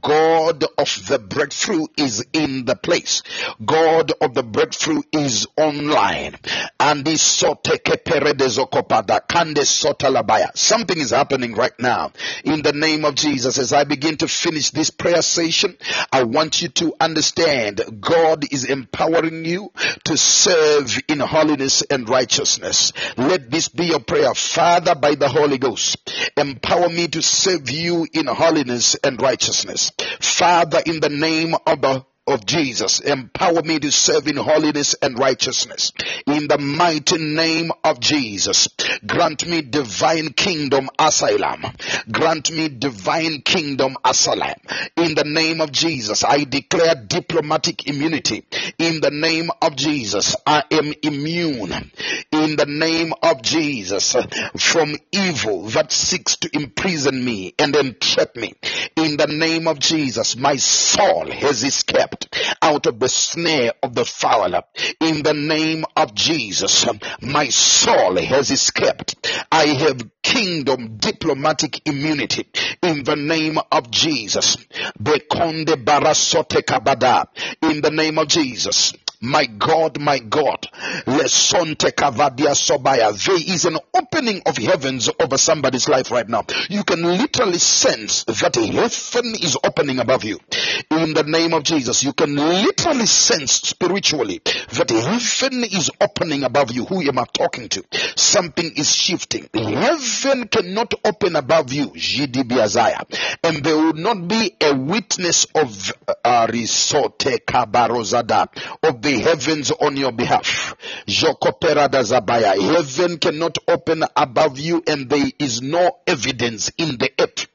God 0.00 0.64
of 0.78 1.06
the 1.08 1.18
breakthrough 1.18 1.86
is 1.96 2.24
in 2.32 2.64
the 2.64 2.76
place. 2.76 3.22
God 3.64 4.12
of 4.20 4.34
the 4.34 4.42
breakthrough 4.42 5.02
is 5.12 5.46
online. 5.56 6.36
And 6.80 7.06
Something 10.54 10.98
is 10.98 11.10
happening 11.10 11.54
right 11.54 11.78
now. 11.78 12.12
In 12.44 12.62
the 12.62 12.72
name 12.72 13.04
of 13.04 13.14
Jesus, 13.14 13.58
as 13.58 13.72
I 13.72 13.84
begin 13.84 14.16
to 14.18 14.28
finish 14.28 14.70
this 14.70 14.90
prayer 14.90 15.22
session, 15.22 15.76
I 16.12 16.24
want 16.24 16.62
you 16.62 16.68
to 16.68 16.94
understand 17.00 17.80
God 18.00 18.44
is 18.52 18.64
empowering 18.64 19.44
you 19.44 19.72
to 20.04 20.16
serve 20.16 20.98
in 21.08 21.20
holiness 21.20 21.82
and 21.82 22.08
righteousness. 22.08 22.92
Let 23.16 23.50
this 23.50 23.68
be 23.68 23.86
your 23.86 24.00
prayer. 24.00 24.34
Father, 24.34 24.94
by 24.94 25.14
the 25.14 25.28
Holy 25.28 25.58
Ghost, 25.58 26.10
empower 26.36 26.88
me 26.88 27.08
to 27.08 27.22
serve 27.22 27.70
you 27.70 28.06
in 28.12 28.26
holiness 28.26 28.94
and 28.96 29.20
righteousness. 29.20 29.92
Father, 30.20 30.80
in 30.84 31.00
the 31.00 31.08
name 31.08 31.54
of 31.66 31.80
the 31.80 32.04
of 32.26 32.46
Jesus. 32.46 33.00
Empower 33.00 33.62
me 33.62 33.78
to 33.80 33.90
serve 33.90 34.28
in 34.28 34.36
holiness 34.36 34.94
and 35.02 35.18
righteousness. 35.18 35.92
In 36.26 36.46
the 36.46 36.58
mighty 36.58 37.18
name 37.18 37.72
of 37.82 37.98
Jesus. 37.98 38.68
Grant 39.06 39.46
me 39.46 39.62
divine 39.62 40.32
kingdom 40.32 40.88
asylum. 40.98 41.64
Grant 42.10 42.52
me 42.52 42.68
divine 42.68 43.42
kingdom 43.42 43.96
asylum. 44.04 44.54
In 44.96 45.14
the 45.14 45.24
name 45.24 45.60
of 45.60 45.72
Jesus, 45.72 46.22
I 46.22 46.44
declare 46.44 46.94
diplomatic 46.94 47.88
immunity. 47.88 48.44
In 48.78 49.00
the 49.00 49.10
name 49.10 49.50
of 49.60 49.74
Jesus, 49.74 50.36
I 50.46 50.62
am 50.70 50.92
immune. 51.02 51.72
In 52.30 52.56
the 52.56 52.66
name 52.66 53.12
of 53.22 53.42
Jesus, 53.42 54.14
from 54.56 54.94
evil 55.10 55.64
that 55.70 55.90
seeks 55.90 56.36
to 56.36 56.50
imprison 56.52 57.24
me 57.24 57.54
and 57.58 57.74
entrap 57.74 58.36
me. 58.36 58.54
In 58.96 59.16
the 59.16 59.26
name 59.26 59.66
of 59.66 59.80
Jesus, 59.80 60.36
my 60.36 60.56
soul 60.56 61.30
has 61.30 61.64
escaped 61.64 62.11
out 62.60 62.86
of 62.86 62.98
the 62.98 63.08
snare 63.08 63.72
of 63.82 63.94
the 63.94 64.04
fowler. 64.04 64.62
In 65.00 65.22
the 65.22 65.34
name 65.34 65.84
of 65.96 66.14
Jesus, 66.14 66.86
my 67.20 67.48
soul 67.48 68.16
has 68.16 68.50
escaped. 68.50 69.16
I 69.50 69.66
have 69.66 70.02
kingdom 70.22 70.96
diplomatic 70.96 71.86
immunity 71.86 72.48
in 72.82 73.04
the 73.04 73.16
name 73.16 73.58
of 73.70 73.90
Jesus. 73.90 74.56
In 77.62 77.80
the 77.80 77.90
name 77.92 78.18
of 78.18 78.28
Jesus. 78.28 78.92
My 79.22 79.46
God, 79.46 80.00
my 80.00 80.18
God. 80.18 80.66
Lesonte 81.06 81.92
kavadia 81.92 82.54
sobaya. 82.56 83.12
There 83.24 83.36
is 83.36 83.64
an 83.66 83.78
opening 83.94 84.42
of 84.46 84.56
heavens 84.56 85.08
over 85.20 85.38
somebody's 85.38 85.88
life 85.88 86.10
right 86.10 86.28
now. 86.28 86.44
You 86.68 86.82
can 86.82 87.02
literally 87.02 87.58
sense 87.58 88.24
that 88.24 88.56
heaven 88.56 89.34
is 89.40 89.56
opening 89.62 90.00
above 90.00 90.24
you. 90.24 90.40
In 90.90 91.14
the 91.14 91.22
name 91.22 91.54
of 91.54 91.62
Jesus, 91.62 92.02
you 92.02 92.12
can 92.12 92.34
literally 92.34 93.06
sense 93.06 93.52
spiritually 93.52 94.40
that 94.44 94.90
heaven 94.90 95.64
is 95.64 95.88
opening 96.00 96.42
above 96.42 96.72
you. 96.72 96.84
Who 96.86 97.00
am 97.02 97.20
I 97.20 97.24
talking 97.32 97.68
to? 97.68 97.84
Something 98.16 98.72
is 98.74 98.92
shifting. 98.92 99.48
Heaven 99.54 100.48
cannot 100.48 100.94
open 101.04 101.36
above 101.36 101.72
you. 101.72 101.90
GDB 101.90 102.58
Isaiah. 102.58 103.02
And 103.44 103.62
there 103.62 103.76
will 103.76 103.92
not 103.92 104.26
be 104.26 104.56
a 104.60 104.74
witness 104.74 105.44
of 105.54 105.92
uh, 106.08 106.46
of 108.82 109.02
the 109.02 109.11
heavens 109.20 109.70
on 109.70 109.96
your 109.96 110.12
behalf. 110.12 110.74
Heaven 111.08 111.36
cannot 113.18 113.58
open 113.68 114.04
above 114.16 114.58
you 114.58 114.82
and 114.86 115.08
there 115.08 115.26
is 115.38 115.62
no 115.62 115.98
evidence 116.06 116.70
in 116.78 116.98
the 116.98 117.10
earth 117.18 117.46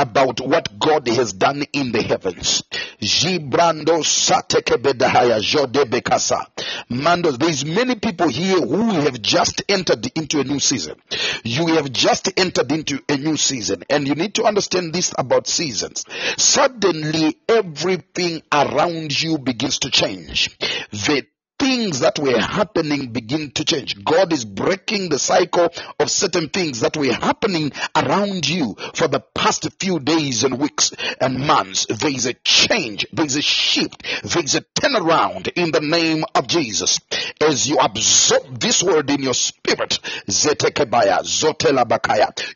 about 0.00 0.40
what 0.40 0.78
God 0.78 1.06
has 1.08 1.34
done 1.34 1.62
in 1.74 1.92
the 1.92 2.02
heavens. 2.02 2.62
Jibrando 3.00 4.00
jodebekasa. 5.40 6.46
There's 7.38 7.64
many 7.66 7.96
people 7.96 8.28
here 8.28 8.60
who 8.60 8.92
have 8.92 9.20
just 9.20 9.62
entered 9.68 10.10
into 10.16 10.40
a 10.40 10.44
new 10.44 10.58
season. 10.58 10.96
You 11.44 11.66
have 11.74 11.92
just 11.92 12.30
entered 12.38 12.72
into 12.72 13.02
a 13.08 13.16
new 13.18 13.36
season 13.36 13.84
and 13.90 14.08
you 14.08 14.14
need 14.14 14.34
to 14.36 14.44
understand 14.44 14.94
this 14.94 15.12
about 15.18 15.46
seasons. 15.46 16.04
Suddenly 16.38 17.36
everything 17.48 18.42
around 18.50 19.20
you 19.20 19.36
begins 19.38 19.80
to 19.80 19.90
change. 19.90 20.56
The 20.90 21.26
things 21.70 22.00
that 22.00 22.18
were 22.18 22.40
happening 22.40 23.12
begin 23.12 23.52
to 23.52 23.64
change. 23.64 24.02
God 24.02 24.32
is 24.32 24.44
breaking 24.44 25.08
the 25.08 25.20
cycle 25.20 25.68
of 26.00 26.10
certain 26.10 26.48
things 26.48 26.80
that 26.80 26.96
were 26.96 27.12
happening 27.12 27.70
around 27.94 28.48
you 28.48 28.74
for 28.94 29.06
the 29.06 29.20
past 29.20 29.68
few 29.78 30.00
days 30.00 30.42
and 30.42 30.58
weeks 30.58 30.92
and 31.20 31.46
months. 31.46 31.86
There 31.86 32.10
is 32.10 32.26
a 32.26 32.34
change. 32.34 33.06
There 33.12 33.24
is 33.24 33.36
a 33.36 33.42
shift. 33.42 34.02
There 34.24 34.42
is 34.42 34.56
a 34.56 34.62
turnaround 34.62 35.48
in 35.54 35.70
the 35.70 35.80
name 35.80 36.24
of 36.34 36.48
Jesus. 36.48 36.98
As 37.40 37.68
you 37.68 37.78
absorb 37.78 38.58
this 38.58 38.82
word 38.82 39.08
in 39.08 39.22
your 39.22 39.34
spirit, 39.34 40.00
Zetekebaya, 40.26 41.20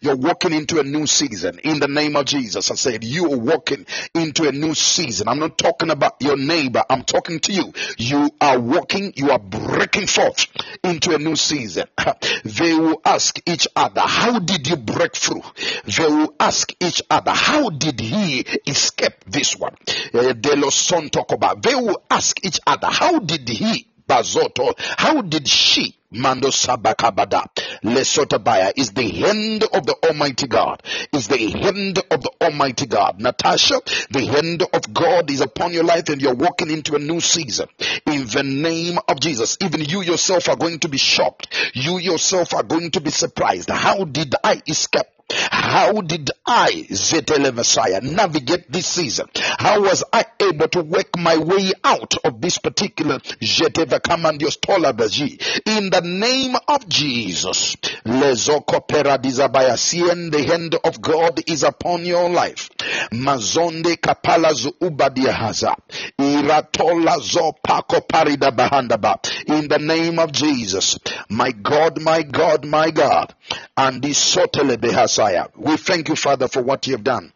you're 0.00 0.16
walking 0.16 0.52
into 0.54 0.80
a 0.80 0.82
new 0.82 1.06
season 1.06 1.60
in 1.60 1.78
the 1.78 1.86
name 1.86 2.16
of 2.16 2.24
Jesus. 2.24 2.68
I 2.68 2.74
said, 2.74 3.04
you 3.04 3.32
are 3.32 3.38
walking 3.38 3.86
into 4.12 4.48
a 4.48 4.52
new 4.52 4.74
season. 4.74 5.28
I'm 5.28 5.38
not 5.38 5.56
talking 5.56 5.90
about 5.90 6.16
your 6.20 6.36
neighbor. 6.36 6.82
I'm 6.90 7.04
talking 7.04 7.38
to 7.38 7.52
you. 7.52 7.72
You 7.96 8.30
are 8.40 8.58
walking 8.58 9.03
you 9.14 9.30
are 9.30 9.38
breaking 9.38 10.06
forth 10.06 10.46
into 10.82 11.14
a 11.14 11.18
new 11.18 11.36
season. 11.36 11.86
They 12.44 12.74
will 12.74 13.00
ask 13.04 13.40
each 13.46 13.66
other, 13.74 14.02
How 14.02 14.38
did 14.38 14.68
you 14.68 14.76
break 14.76 15.14
through? 15.16 15.42
They 15.84 16.06
will 16.06 16.34
ask 16.38 16.72
each 16.80 17.02
other, 17.10 17.32
How 17.32 17.70
did 17.70 18.00
he 18.00 18.40
escape 18.66 19.24
this 19.26 19.56
one? 19.56 19.74
Eh, 20.12 20.32
De 20.34 20.56
los 20.56 20.74
son 20.74 21.08
talk 21.10 21.32
about. 21.32 21.62
They 21.62 21.74
will 21.74 22.02
ask 22.10 22.44
each 22.44 22.60
other, 22.66 22.88
How 22.88 23.18
did 23.18 23.48
he? 23.48 23.86
Bazoto, 24.06 24.74
how 24.98 25.22
did 25.22 25.48
she 25.48 25.96
Mando 26.14 26.48
Sabakabada. 26.48 27.44
Lesotabaya 27.82 28.72
is 28.76 28.92
the 28.92 29.08
hand 29.08 29.64
of 29.64 29.86
the 29.86 29.96
Almighty 30.04 30.46
God. 30.46 30.82
Is 31.12 31.28
the 31.28 31.50
hand 31.50 31.98
of 32.10 32.22
the 32.22 32.30
Almighty 32.40 32.86
God. 32.86 33.20
Natasha, 33.20 33.80
the 34.10 34.24
hand 34.24 34.62
of 34.72 34.92
God 34.92 35.30
is 35.30 35.40
upon 35.40 35.72
your 35.72 35.84
life 35.84 36.08
and 36.08 36.20
you're 36.20 36.34
walking 36.34 36.70
into 36.70 36.94
a 36.94 36.98
new 36.98 37.20
season. 37.20 37.68
In 38.06 38.26
the 38.26 38.42
name 38.42 38.98
of 39.08 39.20
Jesus. 39.20 39.56
Even 39.60 39.80
you 39.80 40.02
yourself 40.02 40.48
are 40.48 40.56
going 40.56 40.78
to 40.80 40.88
be 40.88 40.98
shocked. 40.98 41.48
You 41.74 41.98
yourself 41.98 42.54
are 42.54 42.62
going 42.62 42.90
to 42.92 43.00
be 43.00 43.10
surprised. 43.10 43.70
How 43.70 44.04
did 44.04 44.34
I 44.42 44.62
escape? 44.66 45.06
How 45.30 45.92
did 46.02 46.30
I, 46.46 46.86
Zetele 46.90 47.54
Messiah, 47.54 48.00
navigate 48.02 48.70
this 48.70 48.86
season? 48.86 49.26
How 49.58 49.80
was 49.80 50.04
I 50.12 50.24
able 50.40 50.68
to 50.68 50.82
work 50.82 51.16
my 51.18 51.38
way 51.38 51.72
out 51.82 52.14
of 52.24 52.40
this 52.40 52.58
particular 52.58 53.18
Jeteva 53.18 54.00
Commandios 54.00 54.58
Tolabaji? 54.60 55.40
In 55.66 55.90
the 55.90 56.02
name 56.02 56.56
of 56.68 56.88
Jesus, 56.88 57.76
Lezoko 58.04 58.86
Peradizabaya, 58.86 59.78
seeing 59.78 60.30
the 60.30 60.42
hand 60.44 60.76
of 60.84 61.00
God 61.00 61.40
is 61.48 61.62
upon 61.62 62.04
your 62.04 62.28
life. 62.28 62.68
Mazonde 63.10 63.96
Kapala 63.96 64.52
Ubadiahaza, 64.80 65.74
Iratola 66.18 67.18
Zopako 67.20 68.06
Parida 68.06 68.50
Bahandaba. 68.50 69.18
In 69.48 69.68
the 69.68 69.78
name 69.78 70.18
of 70.18 70.32
Jesus, 70.32 70.98
my 71.30 71.50
God, 71.50 72.00
my 72.00 72.22
God, 72.22 72.66
my 72.66 72.90
God, 72.90 73.34
and 73.76 74.02
this 74.02 74.34
Sotele 74.34 74.76
Behasaya. 75.14 75.50
We 75.56 75.76
thank 75.76 76.08
you, 76.08 76.16
Father, 76.16 76.48
for 76.48 76.62
what 76.62 76.86
you 76.86 76.94
have 76.94 77.04
done. 77.04 77.32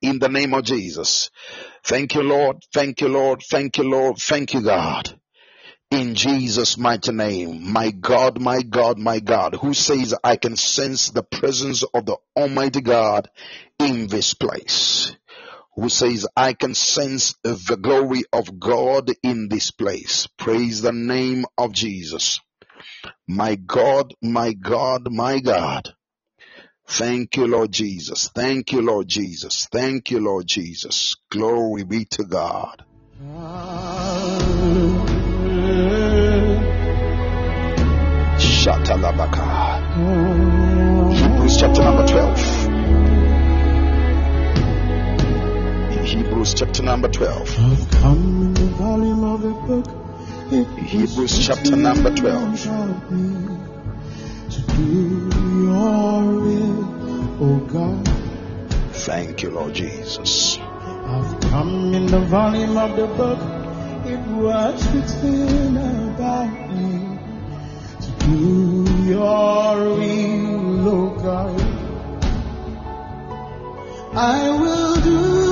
In 0.00 0.18
the 0.18 0.28
name 0.28 0.54
of 0.54 0.64
Jesus. 0.64 1.30
Thank 1.84 2.14
you, 2.14 2.22
Lord. 2.22 2.64
Thank 2.72 3.00
you, 3.00 3.08
Lord. 3.08 3.42
Thank 3.48 3.78
you, 3.78 3.84
Lord. 3.84 4.18
Thank 4.18 4.54
you, 4.54 4.62
God. 4.62 5.18
In 5.90 6.14
Jesus' 6.14 6.78
mighty 6.78 7.12
name, 7.12 7.70
my 7.70 7.90
God, 7.90 8.40
my 8.40 8.62
God, 8.62 8.98
my 8.98 9.20
God, 9.20 9.54
who 9.56 9.74
says 9.74 10.14
I 10.24 10.36
can 10.36 10.56
sense 10.56 11.10
the 11.10 11.22
presence 11.22 11.82
of 11.82 12.06
the 12.06 12.16
Almighty 12.34 12.80
God 12.80 13.28
in 13.78 14.06
this 14.06 14.32
place. 14.32 15.14
Who 15.74 15.90
says 15.90 16.26
I 16.36 16.54
can 16.54 16.74
sense 16.74 17.34
the 17.42 17.78
glory 17.80 18.22
of 18.32 18.58
God 18.58 19.10
in 19.22 19.48
this 19.48 19.70
place. 19.70 20.26
Praise 20.38 20.80
the 20.82 20.92
name 20.92 21.44
of 21.58 21.72
Jesus. 21.72 22.40
My 23.28 23.54
God, 23.54 24.14
my 24.22 24.54
God, 24.54 25.08
my 25.10 25.40
God. 25.40 25.94
Thank 26.86 27.36
you, 27.36 27.46
Lord 27.46 27.72
Jesus. 27.72 28.28
Thank 28.28 28.72
you, 28.72 28.82
Lord 28.82 29.08
Jesus. 29.08 29.66
Thank 29.70 30.10
you, 30.10 30.20
Lord 30.20 30.46
Jesus. 30.46 31.16
Glory 31.30 31.84
be 31.84 32.04
to 32.06 32.24
God. 32.24 32.84
Shatalabaka. 38.38 39.82
Hebrews 41.14 41.56
chapter 41.58 41.82
number 41.82 42.06
12. 42.06 42.66
In 45.92 46.04
Hebrews 46.04 46.54
chapter 46.54 46.82
number 46.82 47.08
12. 47.08 47.58
In 47.58 48.54
the 48.54 48.66
volume 48.76 49.24
of 49.24 49.42
the 49.42 49.50
book. 49.50 49.86
It 50.52 50.66
Hebrews 50.78 51.38
chapter 51.46 51.76
number 51.76 52.14
12. 52.14 53.51
To 54.52 54.60
do 54.76 55.30
your 55.64 56.22
will, 56.44 56.84
oh 57.40 57.58
God. 57.72 58.06
Thank 58.92 59.42
you, 59.42 59.50
Lord 59.50 59.72
Jesus. 59.74 60.58
I've 60.60 61.40
come 61.40 61.94
in 61.94 62.06
the 62.06 62.20
volume 62.20 62.76
of 62.76 62.94
the 62.96 63.06
book. 63.06 63.38
It 64.04 64.20
was 64.36 64.86
written 64.92 65.76
about 65.78 66.70
me 66.74 67.18
to 68.02 68.10
do 68.26 68.84
your 69.08 69.76
will, 69.96 70.88
oh 70.88 71.10
God. 71.22 71.60
I 74.14 74.50
will 74.50 74.96
do 74.96 75.51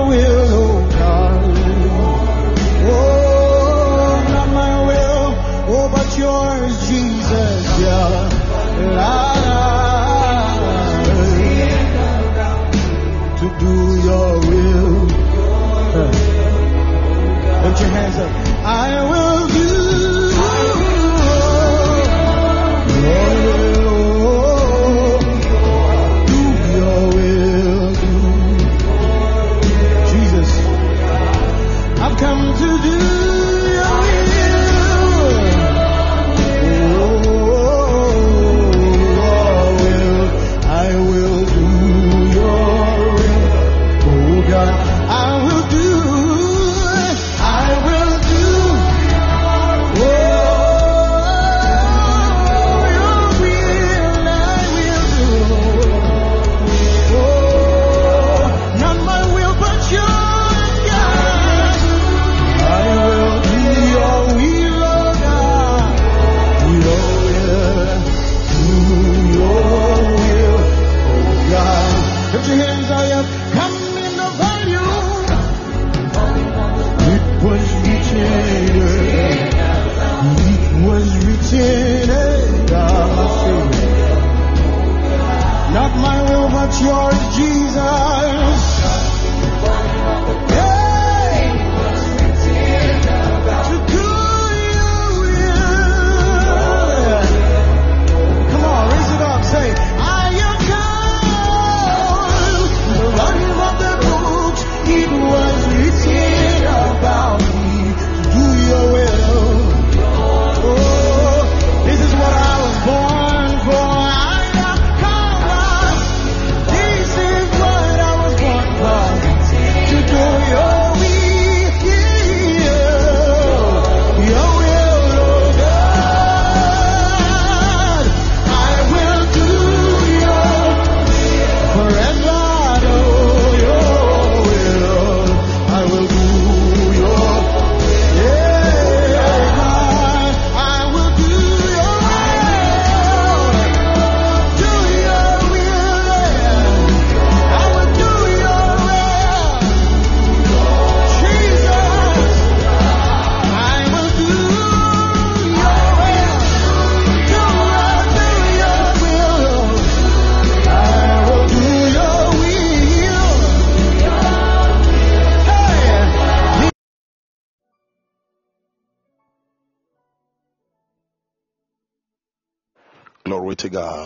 will, 0.00 0.48
oh 0.62 0.88
God. 0.90 1.40
Oh, 2.84 4.24
not 4.34 4.48
my 4.60 4.74
will, 4.88 5.28
oh, 5.74 5.88
but 5.94 6.08
yours, 6.18 6.74
Jesus, 6.88 7.62
yeah. 7.80 8.28
To 13.38 13.46
do 13.58 13.74
your 14.08 14.30
will. 14.48 15.08
Your 17.80 17.90
hands 17.90 18.16
up. 18.18 18.30
I 18.64 19.02
will 19.10 19.41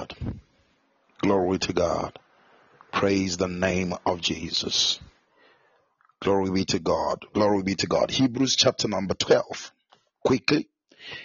God. 0.09 0.41
Glory 1.23 1.59
to 1.59 1.73
God. 1.73 2.19
Praise 2.93 3.37
the 3.37 3.49
name 3.49 3.95
of 4.05 4.21
Jesus. 4.21 5.01
Glory 6.21 6.51
be 6.51 6.65
to 6.67 6.79
God. 6.79 7.25
Glory 7.35 7.63
be 7.63 7.75
to 7.77 7.87
God. 7.87 8.11
Hebrews 8.11 8.57
chapter 8.57 8.89
number 8.89 9.15
12. 9.15 9.73
Quickly. 10.25 10.69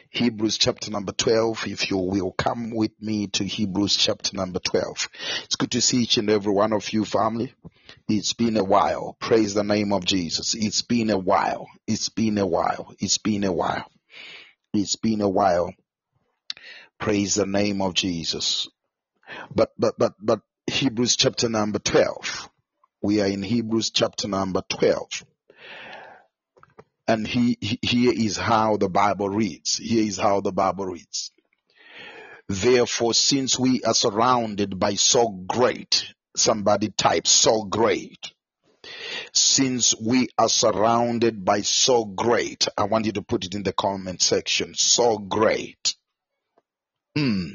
Hebrews 0.09 0.57
chapter 0.57 0.91
number 0.91 1.11
12. 1.11 1.67
If 1.67 1.89
you 1.89 1.97
will 1.97 2.31
come 2.31 2.71
with 2.71 2.91
me 3.01 3.27
to 3.27 3.43
Hebrews 3.43 3.95
chapter 3.95 4.35
number 4.35 4.59
12. 4.59 5.09
It's 5.45 5.55
good 5.55 5.71
to 5.71 5.81
see 5.81 6.03
each 6.03 6.17
and 6.17 6.29
every 6.29 6.53
one 6.53 6.73
of 6.73 6.91
you, 6.93 7.05
family. 7.05 7.53
It's 8.07 8.33
been 8.33 8.57
a 8.57 8.63
while. 8.63 9.15
Praise 9.19 9.53
the 9.53 9.63
name 9.63 9.93
of 9.93 10.05
Jesus. 10.05 10.55
It's 10.55 10.81
been 10.81 11.09
a 11.09 11.17
while. 11.17 11.67
It's 11.87 12.09
been 12.09 12.37
a 12.37 12.45
while. 12.45 12.93
It's 12.99 13.17
been 13.17 13.43
a 13.43 13.51
while. 13.51 13.89
It's 14.73 14.95
been 14.97 15.21
a 15.21 15.29
while. 15.29 15.73
Praise 17.01 17.35
the 17.35 17.47
name 17.47 17.81
of 17.83 17.95
Jesus. 17.95 18.69
But, 19.55 19.71
but, 19.79 19.95
but, 19.99 20.13
but 20.21 20.41
Hebrews 20.67 21.17
chapter 21.17 21.49
number 21.49 21.79
12. 21.79 22.49
We 23.03 23.21
are 23.21 23.27
in 23.27 23.43
Hebrews 23.43 23.91
chapter 23.91 24.27
number 24.29 24.63
12. 24.69 25.25
And 27.07 27.27
he, 27.27 27.57
he- 27.61 27.79
here 27.83 28.13
is 28.13 28.37
how 28.37 28.77
the 28.77 28.89
Bible 28.89 29.29
reads. 29.29 29.77
Here 29.77 30.03
is 30.03 30.17
how 30.17 30.41
the 30.41 30.53
Bible 30.53 30.85
reads. 30.87 31.31
Therefore, 32.49 33.13
since 33.13 33.59
we 33.59 33.83
are 33.83 33.93
surrounded 33.95 34.79
by 34.79 34.95
so 34.95 35.29
great, 35.29 36.13
somebody 36.35 36.89
type 36.89 37.27
so 37.27 37.63
great. 37.63 38.31
Since 39.33 39.95
we 40.01 40.29
are 40.37 40.49
surrounded 40.49 41.45
by 41.45 41.61
so 41.61 42.05
great, 42.05 42.67
I 42.77 42.85
want 42.85 43.05
you 43.07 43.13
to 43.13 43.21
put 43.23 43.45
it 43.45 43.55
in 43.55 43.63
the 43.63 43.73
comment 43.73 44.21
section. 44.21 44.75
So 44.75 45.17
great. 45.17 45.95
Hmm. 47.15 47.47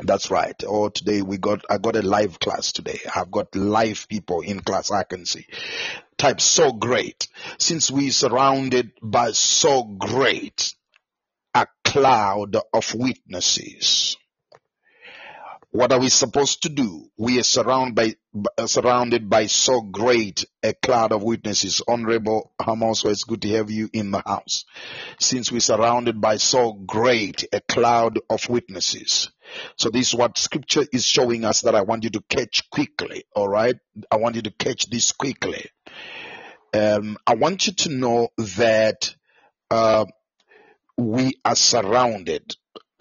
That's 0.00 0.30
right. 0.30 0.54
Oh, 0.64 0.88
today 0.90 1.22
we 1.22 1.38
got, 1.38 1.64
I 1.68 1.78
got 1.78 1.96
a 1.96 2.02
live 2.02 2.38
class 2.38 2.72
today. 2.72 3.00
I've 3.14 3.30
got 3.30 3.54
live 3.56 4.06
people 4.08 4.42
in 4.42 4.60
class 4.60 4.92
I 4.92 5.02
can 5.02 5.26
see. 5.26 5.46
Type 6.16 6.40
so 6.40 6.72
great. 6.72 7.26
Since 7.58 7.90
we 7.90 8.10
surrounded 8.10 8.92
by 9.02 9.32
so 9.32 9.82
great 9.82 10.74
a 11.54 11.66
cloud 11.84 12.56
of 12.72 12.94
witnesses. 12.94 14.16
What 15.70 15.92
are 15.92 16.00
we 16.00 16.08
supposed 16.08 16.62
to 16.62 16.68
do? 16.68 17.10
We 17.16 17.40
are 17.40 17.44
surrounded 17.44 17.94
by, 17.94 18.14
surrounded 18.66 19.28
by 19.28 19.46
so 19.46 19.80
great 19.80 20.44
a 20.62 20.74
cloud 20.74 21.12
of 21.12 21.22
witnesses. 21.22 21.82
Honorable 21.86 22.52
Hamoso, 22.60 23.10
it's 23.10 23.24
good 23.24 23.42
to 23.42 23.48
have 23.50 23.70
you 23.70 23.88
in 23.92 24.10
the 24.10 24.22
house. 24.24 24.64
Since 25.18 25.52
we're 25.52 25.60
surrounded 25.60 26.20
by 26.20 26.36
so 26.36 26.72
great 26.72 27.44
a 27.52 27.60
cloud 27.60 28.18
of 28.28 28.48
witnesses. 28.48 29.30
So 29.76 29.90
this 29.90 30.08
is 30.08 30.14
what 30.14 30.38
scripture 30.38 30.84
is 30.92 31.04
showing 31.04 31.44
us 31.44 31.62
that 31.62 31.74
I 31.74 31.82
want 31.82 32.04
you 32.04 32.10
to 32.10 32.22
catch 32.28 32.68
quickly. 32.70 33.24
All 33.34 33.48
right. 33.48 33.76
I 34.10 34.16
want 34.16 34.36
you 34.36 34.42
to 34.42 34.50
catch 34.50 34.90
this 34.90 35.12
quickly. 35.12 35.66
Um, 36.74 37.16
I 37.26 37.34
want 37.34 37.66
you 37.66 37.72
to 37.72 37.88
know 37.90 38.28
that, 38.38 39.14
uh, 39.70 40.04
we 40.98 41.34
are 41.44 41.54
surrounded 41.54 42.56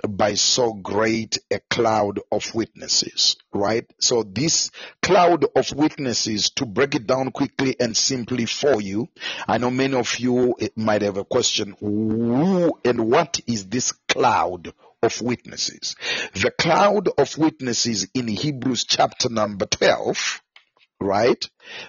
by 0.07 0.36
so 0.36 0.74
great 0.74 1.40
a 1.52 1.60
cloud 1.69 2.19
of 2.32 2.53
witnesses, 2.53 3.36
right? 3.53 3.86
So 3.99 4.24
this 4.24 4.72
cloud 5.02 5.45
of 5.56 5.74
witnesses, 5.74 6.49
to 6.52 6.65
break 6.65 6.95
it 6.95 7.07
down 7.07 7.32
quickly 7.32 7.76
and 7.80 7.95
simply 7.95 8.45
for 8.45 8.82
you, 8.82 9.10
I 9.48 9.57
know 9.57 9.72
many 9.72 9.95
of 9.95 10.18
you 10.19 10.56
eh, 10.60 10.69
might 10.76 11.02
have 11.02 11.18
a 11.18 11.26
question, 11.26 11.76
who 11.80 12.80
and 12.86 13.10
what 13.10 13.40
is 13.48 13.68
this 13.68 13.91
cloud 13.91 14.74
of 15.02 15.22
witnesses? 15.22 15.95
The 16.34 16.52
cloud 16.52 17.10
of 17.18 17.38
witnesses 17.38 18.07
in 18.14 18.28
Hebrews 18.28 18.86
chapter 18.86 19.30
number 19.30 19.65
12 19.65 20.41
right? 20.99 21.48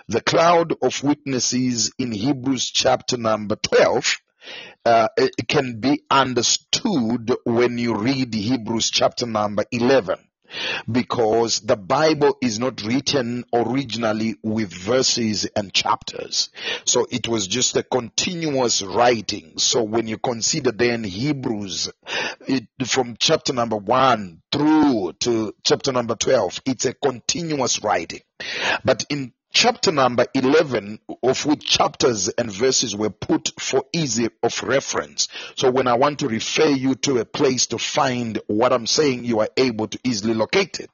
The 0.09 0.21
cloud 0.21 0.75
of 0.83 1.03
witnesses 1.03 1.93
in 1.99 2.13
Hebrews 2.13 2.71
chapter 2.71 3.17
number 3.17 3.57
12 3.57 4.19
uh, 4.85 5.09
it 5.17 5.49
can 5.49 5.81
be 5.81 6.03
understood 6.11 7.35
when 7.45 7.79
you 7.79 7.95
read 7.97 8.35
Hebrews 8.35 8.91
chapter 8.91 9.27
number 9.27 9.65
11 9.71 10.19
because 10.91 11.61
the 11.61 11.77
Bible 11.77 12.37
is 12.41 12.59
not 12.59 12.83
written 12.83 13.45
originally 13.53 14.37
with 14.43 14.73
verses 14.73 15.47
and 15.57 15.73
chapters. 15.73 16.51
So 16.85 17.07
it 17.11 17.29
was 17.29 17.47
just 17.47 17.77
a 17.77 17.83
continuous 17.83 18.83
writing. 18.83 19.59
So 19.59 19.83
when 19.83 20.09
you 20.09 20.19
consider 20.19 20.73
then 20.73 21.05
Hebrews 21.05 21.91
it, 22.47 22.69
from 22.87 23.17
chapter 23.19 23.53
number 23.53 23.77
1 23.77 24.43
through 24.51 25.13
to 25.21 25.55
chapter 25.65 25.93
number 25.93 26.15
12, 26.15 26.63
it's 26.67 26.85
a 26.87 26.95
continuous 26.95 27.83
writing. 27.83 28.21
But 28.85 29.05
in 29.11 29.33
chapter 29.51 29.93
number 29.93 30.27
11 30.35 31.01
of 31.23 31.47
which 31.47 31.65
chapters 31.65 32.29
and 32.29 32.51
verses 32.51 32.95
were 32.95 33.11
put 33.11 33.53
for 33.59 33.85
easy 33.93 34.29
of 34.43 34.63
reference. 34.63 35.29
So 35.57 35.71
when 35.71 35.87
i 35.87 35.95
want 35.95 36.21
to 36.21 36.29
refer 36.29 36.69
you 36.69 36.95
to 36.97 37.19
a 37.19 37.25
place 37.25 37.67
to 37.69 37.79
find 37.79 38.41
what 38.47 38.73
i'm 38.73 38.87
saying 38.87 39.25
you 39.25 39.41
are 39.41 39.49
able 39.57 39.89
to 39.89 39.99
easily 40.05 40.35
locate 40.35 40.81
it. 40.81 40.91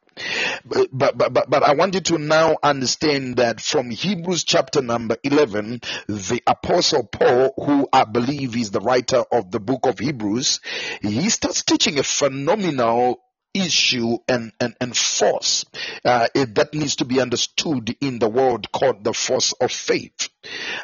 But, 0.65 0.89
but, 0.93 1.19
but, 1.19 1.51
but 1.51 1.63
I 1.63 1.75
want 1.75 1.95
you 1.95 2.01
to 2.01 2.19
now 2.19 2.57
understand 2.63 3.37
that 3.39 3.61
from 3.61 3.91
Hebrews 3.91 4.45
chapter 4.45 4.81
number 4.81 5.17
11, 5.25 5.81
the 6.07 6.41
apostle 6.47 7.05
Paul, 7.05 7.53
who 7.57 7.89
I 7.93 8.05
believe 8.05 8.57
is 8.57 8.71
the 8.71 8.81
writer 8.81 9.25
of 9.33 9.51
the 9.51 9.61
book 9.61 9.87
of 9.87 9.99
Hebrews, 9.99 10.61
he 11.03 11.29
starts 11.31 11.65
teaching 11.65 11.99
a 11.99 12.05
phenomenal 12.05 13.21
issue 13.55 14.19
and, 14.29 14.53
and, 14.61 14.75
and 14.81 14.97
force 14.97 15.65
uh, 16.05 16.29
it- 16.35 16.55
that 16.57 16.75
needs 16.75 16.97
to 16.97 17.05
be 17.05 17.21
understood 17.21 17.97
in 18.01 18.19
the 18.19 18.29
world 18.29 18.71
called 18.73 19.05
the 19.05 19.15
force 19.15 19.53
of 19.61 19.71
faith. 19.73 20.29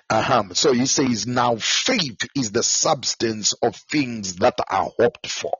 Uh-huh. 0.08 0.44
So 0.54 0.72
he 0.72 0.86
says, 0.86 1.26
now 1.26 1.56
faith 1.56 2.28
is 2.36 2.52
the 2.52 2.62
substance 2.62 3.52
of 3.54 3.76
things 3.76 4.36
that 4.36 4.58
are 4.70 4.90
hoped 4.98 5.28
for. 5.28 5.58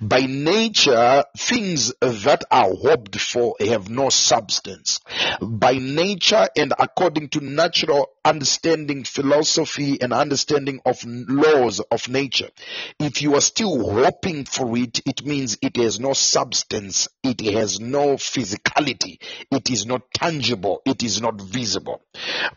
By 0.00 0.20
nature, 0.22 1.24
things 1.36 1.92
that 2.00 2.44
are 2.50 2.74
hoped 2.74 3.20
for 3.20 3.54
have 3.60 3.88
no 3.88 4.08
substance. 4.08 5.00
By 5.40 5.74
nature 5.74 6.48
and 6.56 6.72
according 6.78 7.28
to 7.30 7.40
natural 7.40 8.08
understanding, 8.24 9.04
philosophy, 9.04 10.00
and 10.00 10.12
understanding 10.12 10.80
of 10.84 11.04
laws 11.04 11.80
of 11.80 12.08
nature, 12.08 12.50
if 12.98 13.22
you 13.22 13.34
are 13.34 13.40
still 13.40 13.90
hoping 13.90 14.44
for 14.44 14.76
it, 14.76 15.00
it 15.06 15.24
means 15.24 15.58
it 15.62 15.76
has 15.76 16.00
no 16.00 16.12
substance, 16.12 17.08
it 17.22 17.40
has 17.40 17.80
no 17.80 18.16
physicality, 18.16 19.18
it 19.50 19.70
is 19.70 19.86
not 19.86 20.02
tangible, 20.12 20.82
it 20.84 21.02
is 21.02 21.20
not 21.20 21.40
visible. 21.40 22.02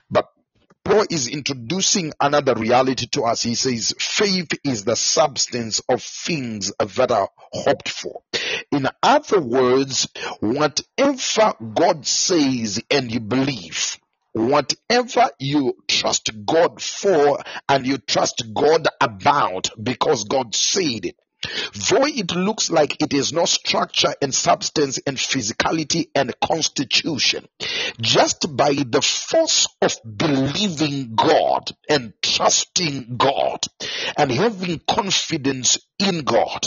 But 0.10 0.30
Paul 0.88 1.06
is 1.10 1.28
introducing 1.28 2.14
another 2.18 2.56
reality 2.56 3.08
to 3.08 3.24
us. 3.24 3.44
He 3.44 3.56
says, 3.56 3.94
faith 4.00 4.48
is 4.64 4.86
the 4.86 4.96
substance 4.96 5.82
of 5.90 6.02
things 6.02 6.72
that 6.80 7.12
are 7.12 7.28
hoped 7.52 7.90
for. 7.90 8.22
In 8.72 8.88
other 9.04 9.42
words, 9.42 10.08
whatever 10.40 11.56
God 11.74 12.08
says 12.08 12.82
and 12.90 13.12
you 13.12 13.20
believe, 13.20 13.98
whatever 14.32 15.30
you 15.40 15.76
trust 15.90 16.32
God 16.46 16.82
for 16.82 17.42
and 17.68 17.86
you 17.86 17.98
trust 17.98 18.46
God 18.54 18.88
about 19.02 19.70
because 19.84 20.24
God 20.24 20.56
said 20.56 21.04
it, 21.04 21.18
Though 21.90 22.08
it 22.08 22.32
looks 22.32 22.72
like 22.72 23.02
it 23.02 23.14
is 23.14 23.32
no 23.32 23.46
structure 23.46 24.14
and 24.22 24.34
substance 24.34 25.00
and 25.06 25.18
physicality 25.18 26.10
and 26.16 26.34
constitution, 26.40 27.46
just 28.02 28.56
by 28.56 28.74
the 28.74 29.02
force 29.02 29.68
of 29.82 29.98
believing 30.04 31.16
God 31.16 31.72
and 31.88 32.14
trusting 32.22 33.18
God 33.18 33.60
and 34.18 34.32
having 34.32 34.82
confidence 34.88 35.78
in 36.00 36.22
God, 36.22 36.66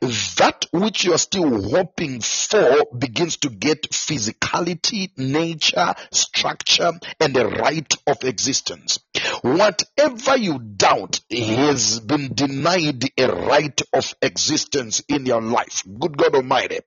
that 0.00 0.66
which 0.72 1.04
you 1.04 1.12
are 1.14 1.18
still 1.18 1.70
hoping 1.70 2.20
for 2.20 2.86
begins 2.96 3.36
to 3.38 3.50
get 3.50 3.90
physicality, 3.90 5.10
nature, 5.16 5.94
structure, 6.10 6.92
and 7.20 7.36
a 7.36 7.46
right 7.46 7.94
of 8.06 8.24
existence. 8.24 8.98
Whatever 9.42 10.36
you 10.36 10.58
doubt 10.58 11.20
has 11.30 12.00
been 12.00 12.34
denied 12.34 13.04
a 13.18 13.26
right 13.28 13.80
of 13.92 14.14
existence 14.22 15.02
in 15.08 15.26
your 15.26 15.42
life. 15.42 15.84
Good 15.98 16.16
God 16.16 16.34
Almighty. 16.34 16.80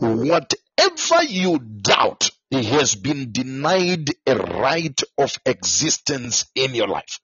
Whatever 0.00 1.24
you 1.28 1.58
doubt 1.58 2.30
has 2.52 2.94
been 2.94 3.32
denied 3.32 4.10
a 4.26 4.36
right 4.36 5.00
of 5.18 5.36
existence 5.46 6.46
in 6.54 6.74
your 6.74 6.88
life. 6.88 7.18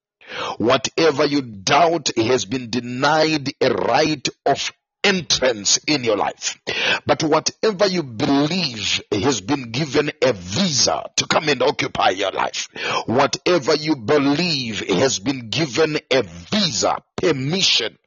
Whatever 0.59 1.27
you 1.27 1.43
doubt 1.43 2.11
has 2.17 2.45
been 2.45 2.71
denied 2.71 3.53
a 3.61 3.73
right 3.73 4.29
of 4.47 4.73
entrance 5.05 5.79
in 5.87 6.05
your 6.05 6.17
life. 6.17 6.59
But 7.07 7.23
whatever 7.23 7.87
you 7.87 8.03
believe 8.03 9.01
has 9.13 9.41
been 9.41 9.71
given 9.71 10.11
a 10.23 10.33
visa 10.33 11.05
to 11.17 11.27
come 11.27 11.49
and 11.49 11.63
occupy 11.63 12.11
your 12.11 12.33
life. 12.33 12.69
Whatever 13.07 13.75
you 13.75 13.97
believe 13.97 14.81
has 14.81 15.19
been 15.19 15.49
given 15.51 15.99
a 16.11 16.23
visa, 16.23 17.03
permission 17.17 17.99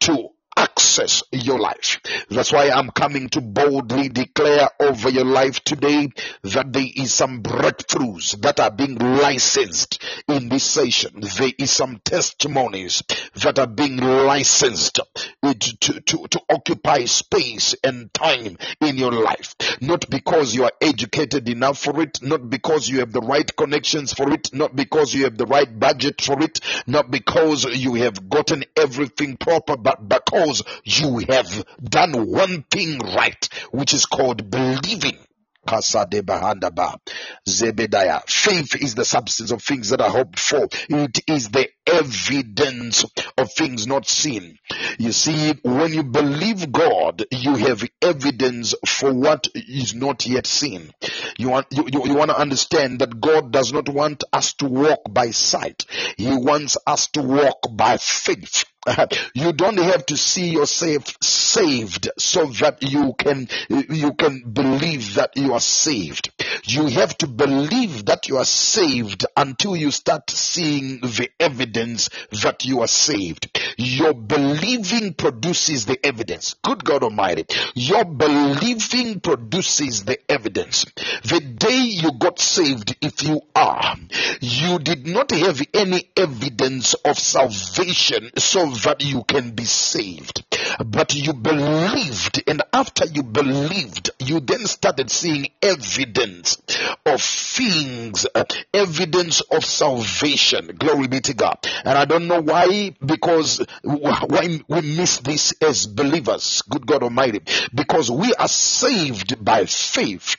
to 0.00 0.28
access 0.58 1.22
your 1.30 1.58
life. 1.58 2.00
That's 2.30 2.52
why 2.52 2.70
I'm 2.70 2.90
coming 2.90 3.28
to 3.30 3.40
boldly 3.40 4.08
declare 4.08 4.68
over 4.80 5.08
your 5.08 5.24
life 5.24 5.62
today 5.62 6.08
that 6.42 6.72
there 6.72 6.86
is 6.96 7.14
some 7.14 7.42
breakthroughs 7.42 8.40
that 8.42 8.58
are 8.58 8.70
being 8.72 8.96
licensed 8.96 10.02
in 10.26 10.48
this 10.48 10.64
session. 10.64 11.20
There 11.20 11.52
is 11.58 11.70
some 11.70 12.00
testimonies 12.04 13.04
that 13.36 13.58
are 13.58 13.68
being 13.68 13.98
licensed 13.98 15.00
to, 15.42 15.54
to, 15.54 16.00
to, 16.00 16.26
to 16.28 16.40
occupy 16.50 17.04
space 17.04 17.76
and 17.84 18.12
time 18.12 18.58
in 18.80 18.96
your 18.96 19.12
life. 19.12 19.54
Not 19.80 20.10
because 20.10 20.54
you 20.54 20.64
are 20.64 20.72
educated 20.80 21.48
enough 21.48 21.78
for 21.78 22.00
it, 22.02 22.20
not 22.20 22.50
because 22.50 22.88
you 22.88 22.98
have 23.00 23.12
the 23.12 23.20
right 23.20 23.54
connections 23.56 24.12
for 24.12 24.32
it, 24.32 24.52
not 24.52 24.74
because 24.74 25.14
you 25.14 25.24
have 25.24 25.38
the 25.38 25.46
right 25.46 25.78
budget 25.78 26.20
for 26.20 26.42
it, 26.42 26.60
not 26.86 27.10
because 27.10 27.64
you 27.64 27.94
have 27.94 28.28
gotten 28.28 28.64
everything 28.76 29.36
proper, 29.36 29.76
but 29.76 30.08
because 30.08 30.47
you 30.84 31.18
have 31.28 31.64
done 31.82 32.26
one 32.28 32.64
thing 32.70 32.98
right, 32.98 33.48
which 33.70 33.94
is 33.94 34.06
called 34.06 34.50
believing. 34.50 35.18
Zebediah. 37.46 38.22
Faith 38.26 38.74
is 38.76 38.94
the 38.94 39.04
substance 39.04 39.50
of 39.50 39.62
things 39.62 39.90
that 39.90 40.00
are 40.00 40.08
hoped 40.08 40.38
for. 40.38 40.68
It 40.88 41.20
is 41.26 41.50
the 41.50 41.68
evidence 41.92 43.04
of 43.36 43.52
things 43.52 43.86
not 43.86 44.06
seen. 44.06 44.58
You 44.98 45.12
see, 45.12 45.54
when 45.62 45.92
you 45.92 46.02
believe 46.02 46.70
God, 46.70 47.24
you 47.30 47.56
have 47.56 47.84
evidence 48.02 48.74
for 48.86 49.12
what 49.12 49.46
is 49.54 49.94
not 49.94 50.26
yet 50.26 50.46
seen. 50.46 50.92
You 51.36 51.50
want, 51.50 51.66
you, 51.70 51.88
you, 51.92 52.06
you 52.06 52.14
want 52.14 52.30
to 52.30 52.38
understand 52.38 53.00
that 53.00 53.20
God 53.20 53.52
does 53.52 53.72
not 53.72 53.88
want 53.88 54.24
us 54.32 54.54
to 54.54 54.66
walk 54.66 55.02
by 55.10 55.30
sight. 55.30 55.86
He 56.16 56.28
wants 56.28 56.76
us 56.86 57.08
to 57.08 57.22
walk 57.22 57.60
by 57.70 57.96
faith. 57.96 58.64
You 59.34 59.52
don't 59.52 59.78
have 59.78 60.06
to 60.06 60.16
see 60.16 60.50
yourself 60.50 61.16
saved 61.22 62.08
so 62.18 62.46
that 62.46 62.82
you 62.82 63.14
can 63.18 63.48
you 63.68 64.14
can 64.14 64.42
believe 64.50 65.14
that 65.14 65.36
you 65.36 65.52
are 65.52 65.60
saved. 65.60 66.30
You 66.64 66.86
have 66.86 67.16
to 67.18 67.26
believe 67.26 68.06
that 68.06 68.28
you 68.28 68.38
are 68.38 68.44
saved 68.44 69.26
until 69.36 69.76
you 69.76 69.90
start 69.90 70.30
seeing 70.30 71.00
the 71.00 71.28
evidence 71.38 71.77
that 71.78 72.64
you 72.64 72.80
are 72.80 72.88
saved. 72.88 73.58
Your 73.76 74.14
believing 74.14 75.14
produces 75.14 75.86
the 75.86 76.04
evidence. 76.04 76.54
Good 76.62 76.84
God 76.84 77.02
Almighty. 77.02 77.46
Your 77.74 78.04
believing 78.04 79.20
produces 79.20 80.04
the 80.04 80.18
evidence. 80.30 80.84
The 81.24 81.40
day 81.40 81.78
you 81.78 82.12
got 82.12 82.38
saved, 82.38 82.96
if 83.00 83.22
you 83.22 83.40
are, 83.54 83.96
you 84.40 84.78
did 84.78 85.06
not 85.06 85.30
have 85.30 85.62
any 85.74 86.10
evidence 86.16 86.94
of 86.94 87.18
salvation 87.18 88.30
so 88.36 88.66
that 88.66 89.04
you 89.04 89.22
can 89.24 89.50
be 89.50 89.64
saved. 89.64 90.44
But 90.84 91.14
you 91.14 91.32
believed, 91.32 92.42
and 92.46 92.62
after 92.72 93.06
you 93.06 93.22
believed, 93.22 94.10
you 94.18 94.40
then 94.40 94.66
started 94.66 95.10
seeing 95.10 95.50
evidence 95.62 96.58
of 97.06 97.22
things, 97.22 98.26
uh, 98.34 98.44
evidence 98.72 99.40
of 99.40 99.64
salvation. 99.64 100.76
Glory 100.78 101.06
be 101.08 101.20
to 101.20 101.34
God. 101.34 101.58
And 101.84 101.98
I 101.98 102.04
don't 102.04 102.26
know 102.28 102.40
why, 102.40 102.94
because 103.04 103.64
why 103.82 104.60
we 104.68 104.80
miss 104.80 105.18
this 105.18 105.52
as 105.60 105.86
believers. 105.86 106.62
Good 106.68 106.86
God 106.86 107.02
Almighty. 107.02 107.40
Because 107.74 108.10
we 108.10 108.32
are 108.34 108.48
saved 108.48 109.42
by 109.44 109.64
faith 109.64 110.36